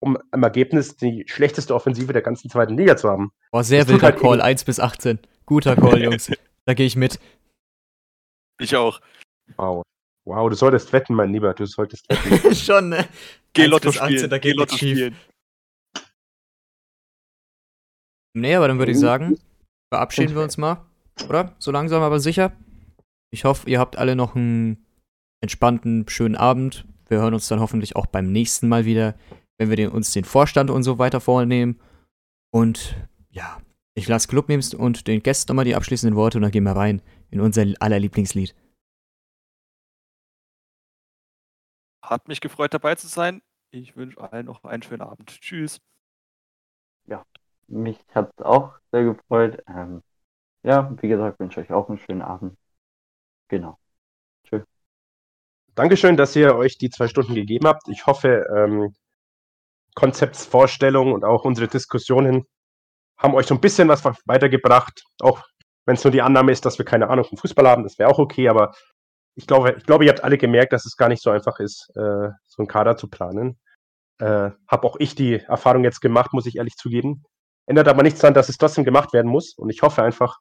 um 0.00 0.18
im 0.32 0.42
Ergebnis 0.42 0.96
die 0.96 1.24
schlechteste 1.26 1.74
Offensive 1.74 2.12
der 2.12 2.22
ganzen 2.22 2.50
zweiten 2.50 2.76
Liga 2.76 2.96
zu 2.96 3.08
haben. 3.08 3.32
Boah, 3.50 3.64
sehr 3.64 3.80
das 3.84 3.88
wilder 3.88 4.08
halt 4.08 4.18
Call, 4.18 4.40
1 4.40 4.64
bis 4.64 4.80
18. 4.80 5.18
Guter 5.46 5.76
Call, 5.76 6.02
Jungs. 6.02 6.30
da 6.64 6.74
gehe 6.74 6.86
ich 6.86 6.96
mit. 6.96 7.18
Ich 8.60 8.76
auch. 8.76 9.00
Wow. 9.56 9.82
Wow, 10.24 10.50
du 10.50 10.56
solltest 10.56 10.92
wetten, 10.92 11.14
mein 11.14 11.32
Lieber, 11.32 11.54
du 11.54 11.64
solltest 11.64 12.06
wetten. 12.08 12.54
Schon, 12.54 12.90
ne? 12.90 13.08
Geh 13.54 13.66
Lotto 13.66 13.92
spielen. 13.92 14.28
da 14.28 14.38
geht 14.38 14.56
Lotto 14.56 14.76
spielen. 14.76 15.16
Nee, 18.34 18.54
aber 18.54 18.68
dann 18.68 18.78
würde 18.78 18.92
ich 18.92 18.98
sagen, 18.98 19.38
verabschieden 19.92 20.34
wir 20.34 20.42
uns 20.42 20.58
mal. 20.58 20.84
Oder? 21.28 21.54
So 21.58 21.70
langsam, 21.70 22.02
aber 22.02 22.20
sicher. 22.20 22.52
Ich 23.30 23.44
hoffe, 23.44 23.68
ihr 23.68 23.80
habt 23.80 23.96
alle 23.96 24.16
noch 24.16 24.36
einen 24.36 24.86
entspannten, 25.40 26.08
schönen 26.08 26.36
Abend. 26.36 26.84
Wir 27.08 27.18
hören 27.18 27.34
uns 27.34 27.48
dann 27.48 27.60
hoffentlich 27.60 27.96
auch 27.96 28.06
beim 28.06 28.30
nächsten 28.30 28.68
Mal 28.68 28.84
wieder, 28.84 29.14
wenn 29.58 29.68
wir 29.68 29.76
den, 29.76 29.90
uns 29.90 30.12
den 30.12 30.24
Vorstand 30.24 30.70
und 30.70 30.84
so 30.84 30.98
weiter 30.98 31.20
vornehmen. 31.20 31.80
Und 32.50 32.96
ja, 33.30 33.60
ich 33.94 34.08
lasse 34.08 34.28
Clubmemes 34.28 34.72
und 34.72 35.06
den 35.06 35.22
Gästen 35.22 35.50
nochmal 35.50 35.64
die 35.64 35.74
abschließenden 35.74 36.16
Worte 36.16 36.38
und 36.38 36.42
dann 36.42 36.52
gehen 36.52 36.64
wir 36.64 36.76
rein 36.76 37.02
in 37.30 37.40
unser 37.40 37.66
aller 37.80 37.98
Lieblingslied. 37.98 38.54
Hat 42.02 42.28
mich 42.28 42.40
gefreut, 42.40 42.72
dabei 42.72 42.94
zu 42.94 43.08
sein. 43.08 43.42
Ich 43.70 43.96
wünsche 43.96 44.20
allen 44.20 44.46
noch 44.46 44.64
einen 44.64 44.82
schönen 44.82 45.02
Abend. 45.02 45.28
Tschüss. 45.40 45.80
Ja, 47.06 47.26
mich 47.66 47.98
hat 48.14 48.30
es 48.36 48.44
auch 48.44 48.78
sehr 48.92 49.04
gefreut. 49.04 49.62
Ähm, 49.66 50.02
ja, 50.62 50.90
wie 51.02 51.08
gesagt, 51.08 51.38
wünsche 51.38 51.60
euch 51.60 51.70
auch 51.70 51.88
einen 51.88 51.98
schönen 51.98 52.22
Abend. 52.22 52.56
Genau. 53.48 53.78
Tschüss. 54.44 54.64
Dankeschön, 55.74 56.16
dass 56.16 56.34
ihr 56.34 56.54
euch 56.54 56.78
die 56.78 56.88
zwei 56.88 57.08
Stunden 57.08 57.34
gegeben 57.34 57.66
habt. 57.66 57.88
Ich 57.88 58.06
hoffe, 58.06 58.46
ähm, 58.56 58.94
Konzeptsvorstellungen 59.98 61.12
und 61.12 61.24
auch 61.24 61.44
unsere 61.44 61.66
Diskussionen 61.66 62.46
haben 63.18 63.34
euch 63.34 63.46
so 63.46 63.54
ein 63.54 63.60
bisschen 63.60 63.88
was 63.88 64.04
weitergebracht. 64.26 65.02
Auch 65.20 65.42
wenn 65.86 65.96
es 65.96 66.04
nur 66.04 66.12
die 66.12 66.22
Annahme 66.22 66.52
ist, 66.52 66.64
dass 66.64 66.78
wir 66.78 66.84
keine 66.84 67.10
Ahnung 67.10 67.24
vom 67.24 67.36
Fußball 67.36 67.66
haben, 67.66 67.82
das 67.82 67.98
wäre 67.98 68.08
auch 68.08 68.20
okay, 68.20 68.48
aber 68.48 68.70
ich 69.34 69.48
glaube, 69.48 69.74
ich 69.76 69.84
glaube, 69.84 70.04
ihr 70.04 70.12
habt 70.12 70.22
alle 70.22 70.38
gemerkt, 70.38 70.72
dass 70.72 70.86
es 70.86 70.96
gar 70.96 71.08
nicht 71.08 71.20
so 71.20 71.30
einfach 71.30 71.58
ist, 71.58 71.90
äh, 71.96 72.28
so 72.46 72.58
einen 72.58 72.68
Kader 72.68 72.96
zu 72.96 73.08
planen. 73.08 73.58
Äh, 74.20 74.50
habe 74.68 74.86
auch 74.86 74.94
ich 75.00 75.16
die 75.16 75.40
Erfahrung 75.40 75.82
jetzt 75.82 76.00
gemacht, 76.00 76.32
muss 76.32 76.46
ich 76.46 76.58
ehrlich 76.58 76.76
zugeben. 76.76 77.24
Ändert 77.66 77.88
aber 77.88 78.04
nichts 78.04 78.20
daran, 78.20 78.34
dass 78.34 78.48
es 78.48 78.56
trotzdem 78.56 78.84
gemacht 78.84 79.12
werden 79.12 79.30
muss. 79.30 79.54
Und 79.56 79.68
ich 79.68 79.82
hoffe 79.82 80.04
einfach, 80.04 80.38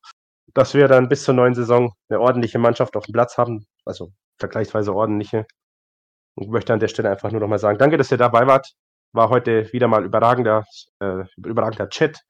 dass 0.54 0.76
wir 0.76 0.88
dann 0.88 1.10
bis 1.10 1.24
zur 1.24 1.34
neuen 1.34 1.56
Saison 1.56 1.94
eine 2.10 2.20
ordentliche 2.20 2.60
Mannschaft 2.60 2.96
auf 2.96 3.06
dem 3.06 3.14
Platz 3.14 3.40
haben. 3.40 3.66
Also 3.86 4.12
vergleichsweise 4.38 4.94
ordentliche. 4.94 5.48
Und 6.36 6.52
möchte 6.52 6.74
an 6.74 6.80
der 6.80 6.90
Stelle 6.90 7.10
einfach 7.10 7.32
nur 7.32 7.42
nochmal 7.42 7.60
sagen, 7.60 7.80
danke, 7.80 7.98
dass 7.98 8.12
ihr 8.12 8.18
dabei 8.18 8.46
wart. 8.46 8.72
War 9.18 9.30
heute 9.30 9.74
wieder 9.74 9.88
mal 9.88 10.06
überragender, 10.06 10.64
äh, 11.00 11.24
überragender 11.38 11.90
Chat. 11.90 12.22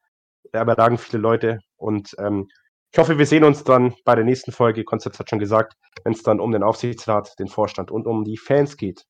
Überragend 0.54 1.00
viele 1.00 1.20
Leute. 1.20 1.58
Und 1.76 2.16
ähm, 2.18 2.48
ich 2.90 2.98
hoffe, 2.98 3.18
wir 3.18 3.26
sehen 3.26 3.44
uns 3.44 3.62
dann 3.62 3.94
bei 4.06 4.14
der 4.14 4.24
nächsten 4.24 4.52
Folge. 4.52 4.84
Konzept 4.84 5.18
hat 5.18 5.28
schon 5.28 5.38
gesagt, 5.38 5.74
wenn 6.04 6.14
es 6.14 6.22
dann 6.22 6.40
um 6.40 6.50
den 6.50 6.62
Aufsichtsrat, 6.62 7.38
den 7.38 7.48
Vorstand 7.48 7.90
und 7.90 8.06
um 8.06 8.24
die 8.24 8.38
Fans 8.38 8.78
geht. 8.78 9.04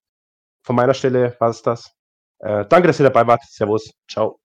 Von 0.64 0.74
meiner 0.74 0.92
Stelle 0.92 1.36
war 1.38 1.50
es 1.50 1.62
das. 1.62 1.94
Äh, 2.40 2.66
danke, 2.68 2.88
dass 2.88 2.98
ihr 2.98 3.04
dabei 3.04 3.28
wart. 3.28 3.42
Servus. 3.44 3.92
Ciao. 4.10 4.40